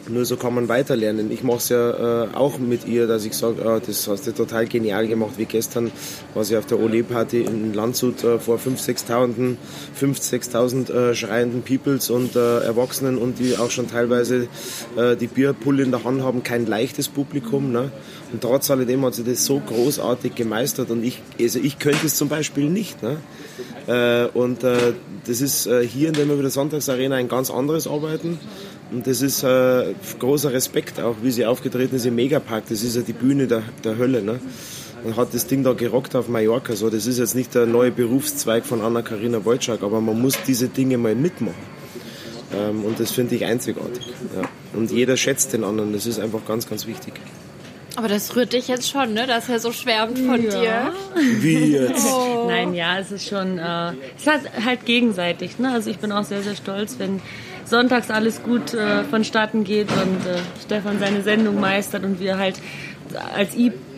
nur 0.08 0.24
so 0.24 0.36
kann 0.36 0.54
man 0.54 0.68
weiterlernen. 0.68 1.30
Ich 1.30 1.42
mache 1.42 1.58
es 1.58 1.68
ja 1.68 2.24
äh, 2.24 2.28
auch 2.34 2.58
mit 2.58 2.86
ihr, 2.86 3.06
dass 3.06 3.24
ich 3.24 3.34
sage, 3.34 3.64
ah, 3.64 3.80
das 3.84 4.06
hast 4.08 4.26
du 4.26 4.32
total 4.32 4.66
genial 4.66 5.06
gemacht, 5.06 5.32
wie 5.36 5.44
gestern 5.44 5.90
war 6.34 6.44
sie 6.44 6.56
auf 6.56 6.66
der 6.66 6.78
Ole-Party 6.80 7.42
in 7.42 7.74
Landshut 7.74 8.22
äh, 8.24 8.38
vor 8.38 8.58
5.000, 8.58 9.06
6.000 9.06 9.56
5.000, 9.98 10.50
6.000 10.50 10.92
äh, 10.92 11.14
schreienden 11.14 11.62
Peoples 11.62 12.10
und 12.10 12.36
äh, 12.36 12.60
Erwachsenen 12.60 13.18
und 13.18 13.38
die 13.38 13.56
auch 13.56 13.70
schon 13.70 13.88
teilweise 13.88 14.48
äh, 14.96 15.16
die 15.16 15.26
Bierpulle 15.26 15.82
in 15.82 15.90
der 15.90 16.04
Hand 16.04 16.22
haben, 16.22 16.42
kein 16.42 16.66
leichtes 16.66 17.08
Publikum. 17.08 17.72
Ne? 17.72 17.90
Und 18.32 18.42
trotz 18.42 18.70
alledem 18.70 19.04
hat 19.04 19.14
sie 19.14 19.24
das 19.24 19.44
so 19.44 19.60
großartig 19.60 20.34
gemeistert 20.34 20.90
und 20.90 21.04
ich, 21.04 21.22
also 21.40 21.58
ich 21.58 21.78
könnte 21.78 22.06
es 22.06 22.16
zum 22.16 22.28
Beispiel 22.28 22.68
nicht. 22.68 23.02
Ne? 23.02 23.18
Äh, 23.86 24.26
und 24.36 24.64
äh, 24.64 24.92
das 25.26 25.40
ist 25.40 25.66
äh, 25.66 25.86
hier 25.86 26.08
in 26.08 26.14
der 26.14 26.24
Immer 26.24 26.38
wieder 26.38 26.50
Sonntagsarena 26.50 27.16
ein 27.16 27.28
ganz 27.28 27.50
anderes 27.50 27.86
Arbeiten. 27.86 28.38
Und 28.94 29.08
das 29.08 29.22
ist 29.22 29.42
äh, 29.42 29.92
großer 30.20 30.52
Respekt 30.52 31.00
auch, 31.00 31.16
wie 31.20 31.32
sie 31.32 31.44
aufgetreten 31.44 31.96
ist 31.96 32.06
im 32.06 32.14
Megapark. 32.14 32.62
Das 32.68 32.84
ist 32.84 32.94
ja 32.94 33.02
die 33.02 33.12
Bühne 33.12 33.48
der, 33.48 33.64
der 33.82 33.98
Hölle. 33.98 34.22
Ne? 34.22 34.38
Und 35.02 35.16
hat 35.16 35.34
das 35.34 35.48
Ding 35.48 35.64
da 35.64 35.72
gerockt 35.72 36.14
auf 36.14 36.28
Mallorca. 36.28 36.76
So, 36.76 36.90
das 36.90 37.08
ist 37.08 37.18
jetzt 37.18 37.34
nicht 37.34 37.56
der 37.56 37.66
neue 37.66 37.90
Berufszweig 37.90 38.64
von 38.64 38.80
Anna-Karina 38.82 39.44
Wojcik, 39.44 39.82
aber 39.82 40.00
man 40.00 40.22
muss 40.22 40.38
diese 40.46 40.68
Dinge 40.68 40.96
mal 40.96 41.16
mitmachen. 41.16 41.56
Ähm, 42.56 42.84
und 42.84 43.00
das 43.00 43.10
finde 43.10 43.34
ich 43.34 43.44
einzigartig. 43.44 44.06
Ja. 44.40 44.48
Und 44.78 44.92
jeder 44.92 45.16
schätzt 45.16 45.52
den 45.52 45.64
anderen. 45.64 45.92
Das 45.92 46.06
ist 46.06 46.20
einfach 46.20 46.46
ganz, 46.46 46.68
ganz 46.68 46.86
wichtig. 46.86 47.14
Aber 47.96 48.06
das 48.06 48.36
rührt 48.36 48.52
dich 48.52 48.68
jetzt 48.68 48.88
schon, 48.88 49.12
ne? 49.12 49.26
dass 49.26 49.48
er 49.48 49.58
so 49.58 49.72
schwärmt 49.72 50.20
von 50.20 50.40
Ja. 50.40 50.60
dir. 50.60 50.92
Wie 51.40 51.72
jetzt? 51.72 52.06
Oh. 52.06 52.46
Nein, 52.46 52.74
ja, 52.74 53.00
es 53.00 53.10
ist 53.10 53.26
schon, 53.26 53.58
äh, 53.58 53.90
es 54.16 54.22
ist 54.22 54.26
halt, 54.26 54.64
halt 54.64 54.86
gegenseitig. 54.86 55.58
Ne? 55.58 55.72
Also 55.72 55.90
ich 55.90 55.98
bin 55.98 56.12
auch 56.12 56.24
sehr, 56.24 56.42
sehr 56.42 56.54
stolz, 56.54 56.96
wenn 56.98 57.20
sonntags 57.74 58.08
alles 58.08 58.44
gut 58.44 58.72
äh, 58.72 59.02
vonstatten 59.02 59.64
geht 59.64 59.88
und 59.90 60.26
äh, 60.26 60.38
Stefan 60.64 61.00
seine 61.00 61.22
Sendung 61.22 61.58
meistert 61.58 62.04
und 62.04 62.20
wir 62.20 62.38
halt 62.38 62.60
als 63.36 63.56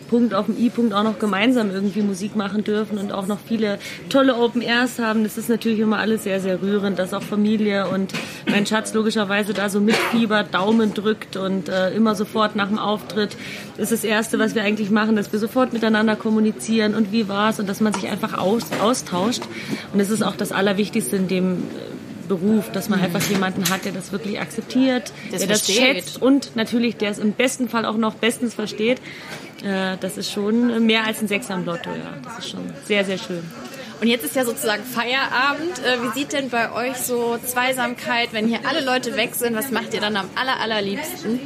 Punkt 0.09 0.33
auf 0.33 0.47
dem 0.47 0.57
I-Punkt 0.57 0.93
auch 0.93 1.03
noch 1.03 1.19
gemeinsam 1.19 1.69
irgendwie 1.69 2.01
Musik 2.01 2.35
machen 2.35 2.63
dürfen 2.63 2.97
und 2.97 3.11
auch 3.11 3.27
noch 3.27 3.37
viele 3.45 3.77
tolle 4.09 4.35
Open 4.35 4.61
Airs 4.61 4.99
haben. 4.99 5.23
Das 5.23 5.37
ist 5.37 5.49
natürlich 5.49 5.79
immer 5.79 5.99
alles 5.99 6.23
sehr, 6.23 6.39
sehr 6.39 6.61
rührend, 6.61 6.97
dass 6.97 7.13
auch 7.13 7.21
Familie 7.21 7.87
und 7.87 8.13
mein 8.49 8.65
Schatz 8.65 8.93
logischerweise 8.93 9.53
da 9.53 9.69
so 9.69 9.79
mitfiebert, 9.79 10.53
Daumen 10.53 10.93
drückt 10.93 11.35
und 11.35 11.69
äh, 11.69 11.91
immer 11.93 12.15
sofort 12.15 12.55
nach 12.55 12.69
dem 12.69 12.79
Auftritt 12.79 13.35
ist 13.77 13.91
das 13.91 14.03
Erste, 14.03 14.39
was 14.39 14.55
wir 14.55 14.63
eigentlich 14.63 14.89
machen, 14.89 15.15
dass 15.15 15.31
wir 15.31 15.39
sofort 15.39 15.73
miteinander 15.73 16.15
kommunizieren 16.15 16.95
und 16.95 17.11
wie 17.11 17.27
war's 17.27 17.59
und 17.59 17.69
dass 17.69 17.81
man 17.81 17.93
sich 17.93 18.07
einfach 18.07 18.37
aus, 18.37 18.63
austauscht. 18.81 19.43
Und 19.93 19.99
das 19.99 20.09
ist 20.09 20.23
auch 20.23 20.35
das 20.35 20.51
Allerwichtigste 20.51 21.17
in 21.17 21.27
dem 21.27 21.57
äh, 21.57 21.96
Beruf, 22.27 22.71
dass 22.71 22.89
man 22.89 22.99
einfach 23.01 23.21
jemanden 23.29 23.69
hat, 23.69 23.85
der 23.85 23.91
das 23.91 24.11
wirklich 24.11 24.39
akzeptiert, 24.39 25.11
Das 25.31 25.39
der 25.39 25.49
das 25.49 25.61
versteht. 25.65 25.95
schätzt 25.97 26.21
und 26.21 26.55
natürlich, 26.55 26.97
der 26.97 27.11
es 27.11 27.17
im 27.19 27.31
besten 27.33 27.69
Fall 27.69 27.85
auch 27.85 27.97
noch 27.97 28.15
bestens 28.15 28.53
versteht. 28.53 28.99
Äh, 29.63 29.97
Das 29.99 30.17
ist 30.17 30.31
schon 30.31 30.85
mehr 30.85 31.05
als 31.05 31.21
ein 31.21 31.27
Sechser 31.27 31.55
im 31.55 31.65
Lotto, 31.65 31.89
ja. 31.89 32.13
Das 32.23 32.39
ist 32.39 32.49
schon 32.51 32.69
sehr, 32.85 33.03
sehr 33.05 33.17
schön. 33.17 33.43
Und 33.99 34.07
jetzt 34.07 34.23
ist 34.23 34.35
ja 34.35 34.45
sozusagen 34.45 34.83
Feierabend. 34.83 35.79
Äh, 35.83 36.03
Wie 36.03 36.19
sieht 36.19 36.31
denn 36.33 36.49
bei 36.49 36.71
euch 36.71 36.97
so 36.97 37.39
Zweisamkeit, 37.43 38.29
wenn 38.31 38.45
hier 38.47 38.59
alle 38.69 38.85
Leute 38.85 39.15
weg 39.17 39.33
sind? 39.33 39.55
Was 39.55 39.71
macht 39.71 39.91
ihr 39.95 40.01
dann 40.01 40.15
am 40.17 40.29
aller, 40.35 40.59
allerliebsten? 40.59 41.39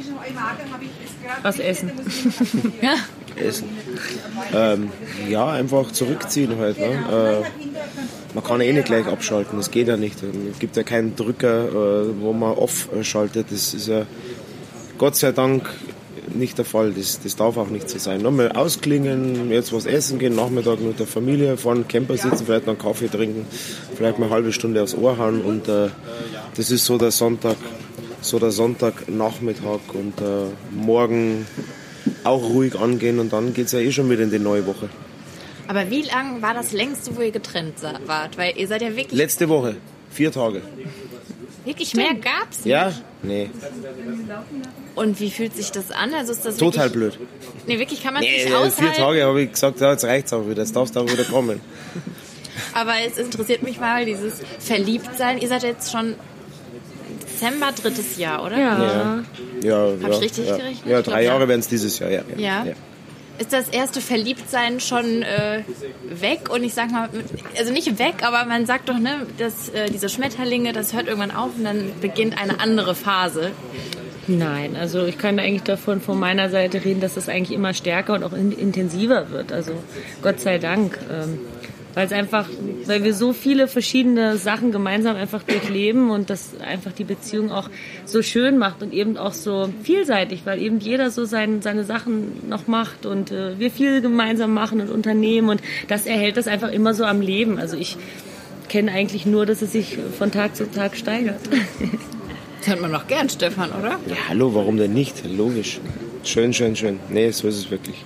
Was 1.42 1.58
essen. 1.58 1.92
ja. 2.82 2.94
Essen. 3.36 3.68
Ähm, 4.54 4.90
ja, 5.28 5.48
einfach 5.50 5.92
zurückziehen 5.92 6.56
halt. 6.58 6.78
Ne? 6.78 7.42
Äh, 7.44 8.34
man 8.34 8.44
kann 8.44 8.60
eh 8.60 8.72
nicht 8.72 8.86
gleich 8.86 9.06
abschalten, 9.06 9.58
das 9.58 9.70
geht 9.70 9.88
ja 9.88 9.96
nicht. 9.96 10.18
Es 10.50 10.58
gibt 10.58 10.76
ja 10.76 10.82
keinen 10.82 11.16
Drücker, 11.16 11.68
äh, 11.68 12.20
wo 12.20 12.32
man 12.32 12.52
off 12.52 12.88
schaltet. 13.02 13.46
Das 13.50 13.74
ist 13.74 13.88
ja 13.88 14.06
Gott 14.98 15.16
sei 15.16 15.32
Dank 15.32 15.68
nicht 16.34 16.58
der 16.58 16.64
Fall. 16.64 16.92
Das, 16.92 17.20
das 17.20 17.36
darf 17.36 17.56
auch 17.56 17.68
nicht 17.68 17.88
so 17.88 17.98
sein. 17.98 18.22
Nochmal 18.22 18.52
ausklingen, 18.52 19.50
jetzt 19.50 19.72
was 19.72 19.86
essen 19.86 20.18
gehen, 20.18 20.34
Nachmittag 20.34 20.80
mit 20.80 20.98
der 20.98 21.06
Familie, 21.06 21.56
vorne 21.56 21.84
Camper 21.84 22.16
sitzen, 22.16 22.46
vielleicht 22.46 22.66
noch 22.66 22.74
einen 22.74 22.82
Kaffee 22.82 23.08
trinken, 23.08 23.46
vielleicht 23.96 24.18
mal 24.18 24.26
eine 24.26 24.34
halbe 24.34 24.52
Stunde 24.52 24.82
aufs 24.82 24.94
Ohr 24.94 25.18
hauen 25.18 25.42
und 25.42 25.68
äh, 25.68 25.88
das 26.56 26.70
ist 26.70 26.84
so 26.84 26.98
der 26.98 27.10
Sonntag, 27.10 27.56
so 28.20 28.38
der 28.38 28.50
Sonntagnachmittag 28.50 29.80
und 29.94 30.20
äh, 30.20 30.50
morgen 30.70 31.46
auch 32.24 32.42
ruhig 32.42 32.74
angehen 32.78 33.18
und 33.18 33.32
dann 33.32 33.54
geht's 33.54 33.72
ja 33.72 33.78
eh 33.80 33.92
schon 33.92 34.08
wieder 34.10 34.22
in 34.22 34.30
die 34.30 34.38
neue 34.38 34.66
Woche. 34.66 34.88
Aber 35.68 35.90
wie 35.90 36.02
lang 36.02 36.42
war 36.42 36.54
das 36.54 36.72
längste, 36.72 37.16
wo 37.16 37.20
ihr 37.22 37.30
getrennt 37.30 37.74
wart? 38.06 38.36
Weil 38.36 38.56
ihr 38.56 38.66
seid 38.68 38.82
ja 38.82 38.88
wirklich, 38.96 39.12
Letzte 39.12 39.48
Woche, 39.48 39.76
vier 40.10 40.30
Tage. 40.32 40.60
wirklich 41.64 41.94
mehr 41.94 42.14
gab's. 42.14 42.60
Ja? 42.64 42.92
Nee, 43.22 43.50
Und 44.96 45.20
wie 45.20 45.30
fühlt 45.30 45.54
sich 45.54 45.70
das 45.70 45.90
an? 45.92 46.12
Also 46.12 46.32
ist 46.32 46.44
das 46.44 46.56
total 46.56 46.92
wirklich, 46.92 47.16
blöd. 47.16 47.28
Nee, 47.66 47.78
wirklich 47.78 48.02
kann 48.02 48.14
man 48.14 48.22
es 48.22 48.28
Nee, 48.28 48.34
nicht 48.36 48.46
vier 48.48 48.58
aushalten. 48.58 48.94
Tage 48.96 49.22
habe 49.24 49.42
ich 49.42 49.52
gesagt, 49.52 49.80
ja, 49.80 49.92
jetzt 49.92 50.04
reicht's 50.04 50.32
auch 50.32 50.48
wieder, 50.48 50.62
jetzt 50.62 50.74
darfst 50.74 50.96
du 50.96 51.00
auch 51.00 51.08
wieder 51.10 51.24
kommen. 51.24 51.60
Aber 52.74 52.94
es 53.06 53.16
interessiert 53.18 53.62
mich 53.62 53.78
mal 53.80 54.04
dieses 54.04 54.40
Verliebtsein. 54.58 55.38
Ihr 55.38 55.48
seid 55.48 55.62
jetzt 55.62 55.92
schon 55.92 56.14
Dezember 57.42 57.72
drittes 57.72 58.16
Jahr, 58.16 58.44
oder? 58.44 58.58
Ja, 58.58 59.24
ja, 59.62 59.74
Hab 60.02 60.02
ja, 60.02 60.08
ich 60.10 60.20
richtig 60.20 60.48
ja. 60.48 60.56
gerechnet? 60.56 60.86
Ja, 60.86 61.02
drei 61.02 61.22
ja. 61.22 61.32
Jahre 61.32 61.48
werden 61.48 61.60
es 61.60 61.68
dieses 61.68 61.98
Jahr, 61.98 62.10
ja. 62.10 62.22
Ja. 62.36 62.64
Ist 63.38 63.52
das 63.52 63.68
erste 63.68 64.00
Verliebtsein 64.00 64.78
schon 64.78 65.22
äh, 65.22 65.62
weg? 66.08 66.50
Und 66.50 66.62
ich 66.62 66.74
sag 66.74 66.92
mal, 66.92 67.08
also 67.58 67.72
nicht 67.72 67.98
weg, 67.98 68.16
aber 68.22 68.44
man 68.44 68.66
sagt 68.66 68.88
doch, 68.88 68.98
ne, 68.98 69.26
dass 69.38 69.70
äh, 69.70 69.90
diese 69.90 70.08
Schmetterlinge, 70.08 70.72
das 70.72 70.92
hört 70.92 71.08
irgendwann 71.08 71.32
auf 71.32 71.50
und 71.56 71.64
dann 71.64 71.90
beginnt 72.00 72.40
eine 72.40 72.60
andere 72.60 72.94
Phase. 72.94 73.50
Nein, 74.28 74.76
also 74.76 75.04
ich 75.04 75.18
kann 75.18 75.40
eigentlich 75.40 75.64
davon 75.64 76.00
von 76.00 76.20
meiner 76.20 76.48
Seite 76.50 76.84
reden, 76.84 77.00
dass 77.00 77.14
das 77.14 77.28
eigentlich 77.28 77.56
immer 77.56 77.74
stärker 77.74 78.14
und 78.14 78.22
auch 78.22 78.32
in, 78.32 78.52
intensiver 78.52 79.30
wird. 79.30 79.50
Also 79.50 79.72
Gott 80.22 80.38
sei 80.38 80.58
Dank. 80.58 80.96
Ähm, 81.10 81.40
weil 81.94 82.06
es 82.06 82.12
einfach, 82.12 82.48
weil 82.86 83.04
wir 83.04 83.14
so 83.14 83.32
viele 83.32 83.68
verschiedene 83.68 84.36
Sachen 84.36 84.72
gemeinsam 84.72 85.16
einfach 85.16 85.42
durchleben 85.42 86.10
und 86.10 86.30
das 86.30 86.60
einfach 86.60 86.92
die 86.92 87.04
Beziehung 87.04 87.50
auch 87.50 87.68
so 88.04 88.22
schön 88.22 88.58
macht 88.58 88.82
und 88.82 88.92
eben 88.92 89.16
auch 89.16 89.32
so 89.32 89.68
vielseitig, 89.82 90.42
weil 90.44 90.60
eben 90.60 90.78
jeder 90.78 91.10
so 91.10 91.24
sein, 91.24 91.62
seine 91.62 91.84
Sachen 91.84 92.48
noch 92.48 92.66
macht 92.66 93.06
und 93.06 93.30
äh, 93.30 93.58
wir 93.58 93.70
viel 93.70 94.00
gemeinsam 94.00 94.54
machen 94.54 94.80
und 94.80 94.90
unternehmen 94.90 95.48
und 95.48 95.60
das 95.88 96.06
erhält 96.06 96.36
das 96.36 96.48
einfach 96.48 96.72
immer 96.72 96.94
so 96.94 97.04
am 97.04 97.20
Leben. 97.20 97.58
Also 97.58 97.76
ich 97.76 97.96
kenne 98.68 98.92
eigentlich 98.92 99.26
nur, 99.26 99.44
dass 99.44 99.60
es 99.60 99.72
sich 99.72 99.98
von 100.18 100.30
Tag 100.30 100.56
zu 100.56 100.70
Tag 100.70 100.96
steigert. 100.96 101.40
Das 102.62 102.68
hört 102.68 102.80
man 102.80 102.92
doch 102.92 103.08
gern, 103.08 103.28
Stefan, 103.28 103.70
oder? 103.72 103.98
Ja, 104.06 104.14
hallo, 104.28 104.54
warum 104.54 104.76
denn 104.76 104.92
nicht? 104.92 105.24
Logisch. 105.26 105.80
Schön, 106.22 106.54
schön, 106.54 106.76
schön. 106.76 107.00
Nee, 107.08 107.32
so 107.32 107.48
ist 107.48 107.56
es 107.56 107.72
wirklich. 107.72 108.04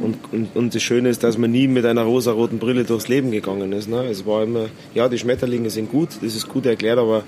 Und, 0.00 0.16
und, 0.32 0.54
und 0.54 0.74
das 0.74 0.82
Schöne 0.82 1.08
ist, 1.08 1.22
dass 1.22 1.38
man 1.38 1.50
nie 1.50 1.68
mit 1.68 1.84
einer 1.86 2.02
rosaroten 2.02 2.58
Brille 2.58 2.84
durchs 2.84 3.08
Leben 3.08 3.30
gegangen 3.30 3.72
ist. 3.72 3.88
Ne? 3.88 4.04
Es 4.06 4.26
war 4.26 4.42
immer, 4.42 4.66
ja, 4.94 5.08
die 5.08 5.18
Schmetterlinge 5.18 5.70
sind 5.70 5.90
gut, 5.90 6.10
das 6.22 6.34
ist 6.34 6.48
gut 6.48 6.66
erklärt, 6.66 6.98
aber 6.98 7.24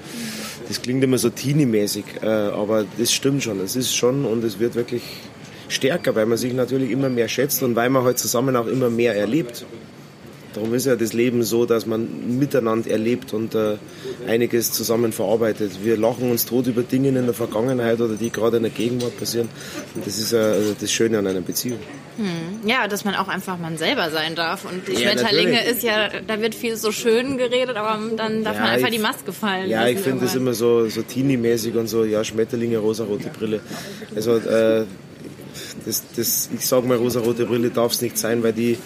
das 0.69 0.83
klingt 0.83 1.03
immer 1.03 1.19
so 1.19 1.31
teenie-mäßig. 1.31 2.05
Äh, 2.23 2.27
aber 2.27 2.85
das 2.99 3.13
stimmt 3.13 3.43
schon, 3.43 3.61
es 3.61 3.77
ist 3.77 3.95
schon 3.95 4.25
und 4.25 4.45
es 4.45 4.59
wird 4.59 4.75
wirklich 4.75 5.03
stärker, 5.69 6.15
weil 6.15 6.27
man 6.27 6.39
sich 6.39 6.53
natürlich 6.53 6.91
immer 6.91 7.09
mehr 7.09 7.29
schätzt 7.29 7.63
und 7.63 7.77
weil 7.77 7.91
man 7.91 8.05
halt 8.05 8.19
zusammen 8.19 8.57
auch 8.57 8.67
immer 8.67 8.91
mehr 8.91 9.17
erlebt. 9.17 9.65
Darum 10.55 10.73
ist 10.75 10.87
ja 10.87 10.97
das 10.97 11.13
Leben 11.13 11.43
so, 11.43 11.67
dass 11.67 11.85
man 11.87 12.39
miteinander 12.39 12.91
erlebt 12.91 13.35
und 13.35 13.55
äh, 13.55 13.77
einiges 14.27 14.73
zusammen 14.73 15.13
verarbeitet. 15.13 15.73
Wir 15.85 15.97
lachen 15.97 16.31
uns 16.31 16.47
tot 16.47 16.67
über 16.67 16.83
Dinge 16.83 17.09
in 17.09 17.15
der 17.27 17.35
Vergangenheit 17.35 18.01
oder 18.01 18.15
die 18.15 18.31
gerade 18.31 18.57
in 18.57 18.63
der 18.65 18.73
Gegenwart 18.73 19.17
passieren. 19.19 19.49
Und 19.95 20.07
das 20.07 20.19
ist 20.19 20.33
ja 20.33 20.41
also 20.41 20.75
das 20.81 20.91
Schöne 20.91 21.19
an 21.19 21.27
einer 21.27 21.43
Beziehung. 21.43 21.79
Hm. 22.17 22.69
Ja, 22.69 22.89
dass 22.89 23.05
man 23.05 23.15
auch 23.15 23.29
einfach 23.29 23.59
man 23.59 23.77
selber 23.77 24.11
sein 24.11 24.35
darf. 24.35 24.65
Und 24.65 24.89
die 24.89 24.93
Ja, 25.01 25.11
Schmetterlinge 25.11 25.65
ist 25.65 25.83
ja, 25.83 26.09
da 26.27 26.41
wird 26.41 26.55
viel 26.55 26.77
so 26.77 26.93
schön 26.93 27.37
geredet, 27.39 27.77
aber 27.77 27.99
dann 28.17 28.43
darf 28.43 28.57
Ja, 28.57 28.63
man 28.63 28.71
einfach 28.71 28.89
ich- 28.89 28.95
die 28.97 29.01
Maske 29.03 29.33
fallen 29.33 29.69
Ja, 29.69 29.87
ich 29.87 29.99
finde 30.01 30.25
das 30.25 30.35
immer 30.35 30.55
so, 30.55 30.89
so 30.89 31.03
teenie-mäßig 31.03 31.77
und 31.77 31.87
so, 31.89 32.05
ja, 32.05 32.25
Schmetterlinge, 32.25 32.79
rosarote 32.79 33.29
Brille. 33.39 33.61
Also, 34.17 34.37
äh, 34.37 34.85
das, 35.85 36.03
das, 36.17 36.49
ich 36.55 36.67
sage 36.67 36.87
mal, 36.87 36.97
rosarote 36.97 37.47
Brille 37.47 37.71
darf 37.71 37.93
es 37.93 38.01
nicht 38.03 38.19
sein, 38.19 38.43
weil 38.43 38.53
die, 38.53 38.79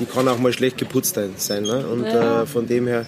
die 0.00 0.04
kann 0.06 0.26
auch 0.28 0.38
mal 0.38 0.52
schlecht 0.52 0.78
geputzt 0.78 1.18
sein. 1.36 1.62
Ne? 1.62 1.86
Und 1.86 2.04
Ja. 2.06 2.42
äh, 2.42 2.46
von 2.46 2.66
dem 2.66 2.86
her, 2.86 3.06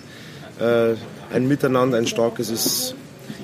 äh, 0.61 0.95
ein 1.35 1.49
Miteinander, 1.49 1.99
ein 1.99 2.07
starkes 2.07 2.51
ist 2.51 2.95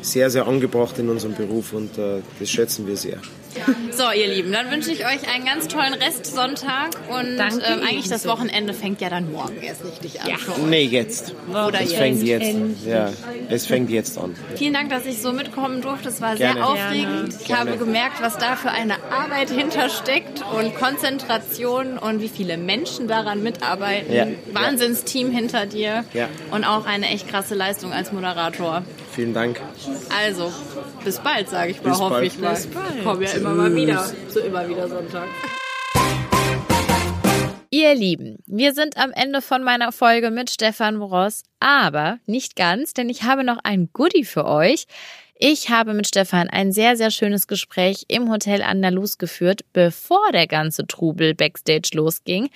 sehr, 0.02 0.30
sehr 0.30 0.46
angebracht 0.46 0.98
in 0.98 1.08
unserem 1.08 1.34
Beruf 1.34 1.72
und 1.72 1.98
äh, 1.98 2.20
das 2.38 2.50
schätzen 2.50 2.86
wir 2.86 2.96
sehr. 2.96 3.18
So, 3.92 4.04
ihr 4.10 4.28
Lieben, 4.28 4.52
dann 4.52 4.70
wünsche 4.70 4.90
ich 4.90 5.04
euch 5.04 5.28
einen 5.32 5.44
ganz 5.44 5.68
tollen 5.68 5.94
Restsonntag 5.94 6.90
und 7.10 7.36
Danke 7.36 7.62
ähm, 7.64 7.80
eigentlich 7.80 8.08
das. 8.08 8.26
Wochenende 8.26 8.72
fängt 8.72 9.00
ja 9.00 9.10
dann 9.10 9.30
morgen 9.32 9.60
erst 9.60 9.84
richtig 9.84 10.20
an. 10.22 10.30
euch. 10.30 10.38
Nee, 10.68 10.84
jetzt. 10.84 11.34
Oder 11.50 11.74
es 11.82 11.90
jetzt. 11.90 11.94
fängt 11.96 12.22
jetzt. 12.22 12.56
Ja, 12.86 13.10
es 13.50 13.66
fängt 13.66 13.90
jetzt 13.90 14.16
an. 14.16 14.34
Vielen 14.56 14.72
Dank, 14.74 14.90
dass 14.90 15.04
ich 15.06 15.20
so 15.20 15.32
mitkommen 15.32 15.82
durfte. 15.82 16.08
Es 16.08 16.20
war 16.20 16.36
Gerne. 16.36 16.54
sehr 16.60 16.68
aufregend. 16.68 17.28
Gerne. 17.30 17.34
Ich 17.44 17.52
habe 17.52 17.76
gemerkt, 17.76 18.22
was 18.22 18.38
da 18.38 18.56
für 18.56 18.70
eine 18.70 18.94
Arbeit 19.10 19.50
hintersteckt 19.50 20.42
und 20.56 20.74
Konzentration 20.76 21.98
und 21.98 22.20
wie 22.22 22.28
viele 22.28 22.56
Menschen 22.56 23.08
daran 23.08 23.42
mitarbeiten. 23.42 24.12
Ja. 24.12 24.26
Wahnsinnsteam 24.52 25.30
hinter 25.30 25.66
dir 25.66 26.04
Ja. 26.14 26.28
und 26.50 26.64
auch 26.64 26.86
eine 26.86 27.06
echt 27.08 27.28
krasse 27.28 27.54
Leistung 27.54 27.92
als 27.92 28.12
Moderator. 28.12 28.82
Vielen 29.12 29.34
Dank. 29.34 29.60
Also, 30.08 30.50
bis 31.04 31.18
bald, 31.18 31.48
sage 31.48 31.72
ich 31.72 31.82
mal, 31.82 31.90
Bis 31.90 32.00
hoffe 32.00 32.14
bald. 32.14 32.24
ich 32.24 32.38
mal. 32.38 32.54
Bis 32.54 32.66
bald. 32.66 33.04
Komm 33.04 33.22
ja 33.22 33.30
immer 33.32 33.54
mal 33.54 33.74
wieder 33.74 34.02
zu 34.28 34.40
immer 34.40 34.66
wieder 34.66 34.88
Sonntag. 34.88 35.28
Ihr 37.68 37.94
Lieben, 37.94 38.38
wir 38.46 38.72
sind 38.72 38.96
am 38.96 39.12
Ende 39.12 39.42
von 39.42 39.62
meiner 39.62 39.92
Folge 39.92 40.30
mit 40.30 40.50
Stefan 40.50 40.96
Ross, 40.96 41.42
aber 41.60 42.18
nicht 42.26 42.56
ganz, 42.56 42.94
denn 42.94 43.10
ich 43.10 43.22
habe 43.22 43.44
noch 43.44 43.58
ein 43.64 43.90
Goodie 43.92 44.24
für 44.24 44.46
euch. 44.46 44.86
Ich 45.34 45.70
habe 45.70 45.92
mit 45.92 46.06
Stefan 46.06 46.48
ein 46.48 46.72
sehr, 46.72 46.96
sehr 46.96 47.10
schönes 47.10 47.46
Gespräch 47.48 48.04
im 48.08 48.30
Hotel 48.30 48.62
Andalus 48.62 49.18
geführt, 49.18 49.62
bevor 49.72 50.32
der 50.32 50.46
ganze 50.46 50.86
Trubel 50.86 51.34
backstage 51.34 51.90
losging. 51.94 52.48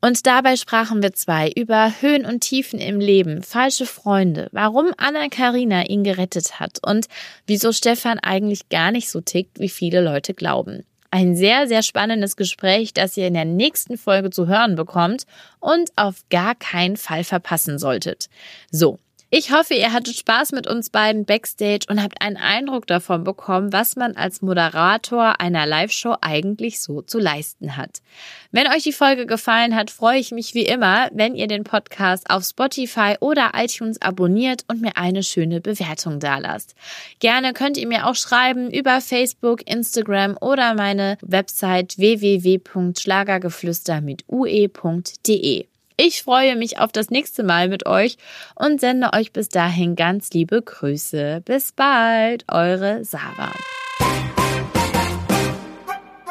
Und 0.00 0.26
dabei 0.26 0.56
sprachen 0.56 1.02
wir 1.02 1.12
zwei 1.12 1.50
über 1.54 1.92
Höhen 2.00 2.24
und 2.24 2.40
Tiefen 2.40 2.78
im 2.78 3.00
Leben, 3.00 3.42
falsche 3.42 3.84
Freunde, 3.84 4.48
warum 4.52 4.92
Anna 4.96 5.28
Karina 5.28 5.86
ihn 5.86 6.04
gerettet 6.04 6.58
hat 6.58 6.78
und 6.82 7.06
wieso 7.46 7.72
Stefan 7.72 8.18
eigentlich 8.18 8.70
gar 8.70 8.92
nicht 8.92 9.10
so 9.10 9.20
tickt, 9.20 9.60
wie 9.60 9.68
viele 9.68 10.00
Leute 10.00 10.32
glauben. 10.32 10.84
Ein 11.10 11.36
sehr, 11.36 11.66
sehr 11.66 11.82
spannendes 11.82 12.36
Gespräch, 12.36 12.94
das 12.94 13.16
ihr 13.16 13.26
in 13.26 13.34
der 13.34 13.44
nächsten 13.44 13.98
Folge 13.98 14.30
zu 14.30 14.46
hören 14.46 14.76
bekommt 14.76 15.24
und 15.58 15.90
auf 15.96 16.24
gar 16.30 16.54
keinen 16.54 16.96
Fall 16.96 17.24
verpassen 17.24 17.78
solltet. 17.78 18.28
So, 18.70 19.00
Ich 19.32 19.52
hoffe, 19.52 19.74
ihr 19.74 19.92
hattet 19.92 20.16
Spaß 20.16 20.50
mit 20.50 20.66
uns 20.66 20.90
beiden 20.90 21.24
backstage 21.24 21.86
und 21.88 22.02
habt 22.02 22.20
einen 22.20 22.36
Eindruck 22.36 22.88
davon 22.88 23.22
bekommen, 23.22 23.72
was 23.72 23.94
man 23.94 24.16
als 24.16 24.42
Moderator 24.42 25.40
einer 25.40 25.66
Live-Show 25.66 26.16
eigentlich 26.20 26.80
so 26.80 27.00
zu 27.00 27.20
leisten 27.20 27.76
hat. 27.76 28.02
Wenn 28.50 28.66
euch 28.66 28.82
die 28.82 28.92
Folge 28.92 29.26
gefallen 29.26 29.76
hat, 29.76 29.92
freue 29.92 30.18
ich 30.18 30.32
mich 30.32 30.54
wie 30.54 30.66
immer, 30.66 31.10
wenn 31.12 31.36
ihr 31.36 31.46
den 31.46 31.62
Podcast 31.62 32.28
auf 32.28 32.42
Spotify 32.42 33.18
oder 33.20 33.52
iTunes 33.54 34.02
abonniert 34.02 34.64
und 34.66 34.80
mir 34.80 34.96
eine 34.96 35.22
schöne 35.22 35.60
Bewertung 35.60 36.18
dalasst. 36.18 36.74
Gerne 37.20 37.52
könnt 37.52 37.76
ihr 37.76 37.86
mir 37.86 38.08
auch 38.08 38.16
schreiben 38.16 38.68
über 38.68 39.00
Facebook, 39.00 39.64
Instagram 39.70 40.38
oder 40.40 40.74
meine 40.74 41.18
Website 41.22 41.98
www.schlagergeflüster 41.98 44.00
mit 44.00 44.24
ue.de. 44.26 45.69
Ich 46.02 46.22
freue 46.22 46.56
mich 46.56 46.78
auf 46.78 46.92
das 46.92 47.10
nächste 47.10 47.42
Mal 47.42 47.68
mit 47.68 47.84
euch 47.84 48.16
und 48.54 48.80
sende 48.80 49.12
euch 49.12 49.34
bis 49.34 49.50
dahin 49.50 49.96
ganz 49.96 50.30
liebe 50.30 50.62
Grüße. 50.62 51.42
Bis 51.44 51.72
bald, 51.72 52.46
eure 52.50 53.04
Sarah. 53.04 53.52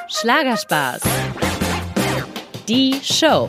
Schlagerspaß. 0.08 1.02
Die 2.68 2.96
Show. 3.04 3.46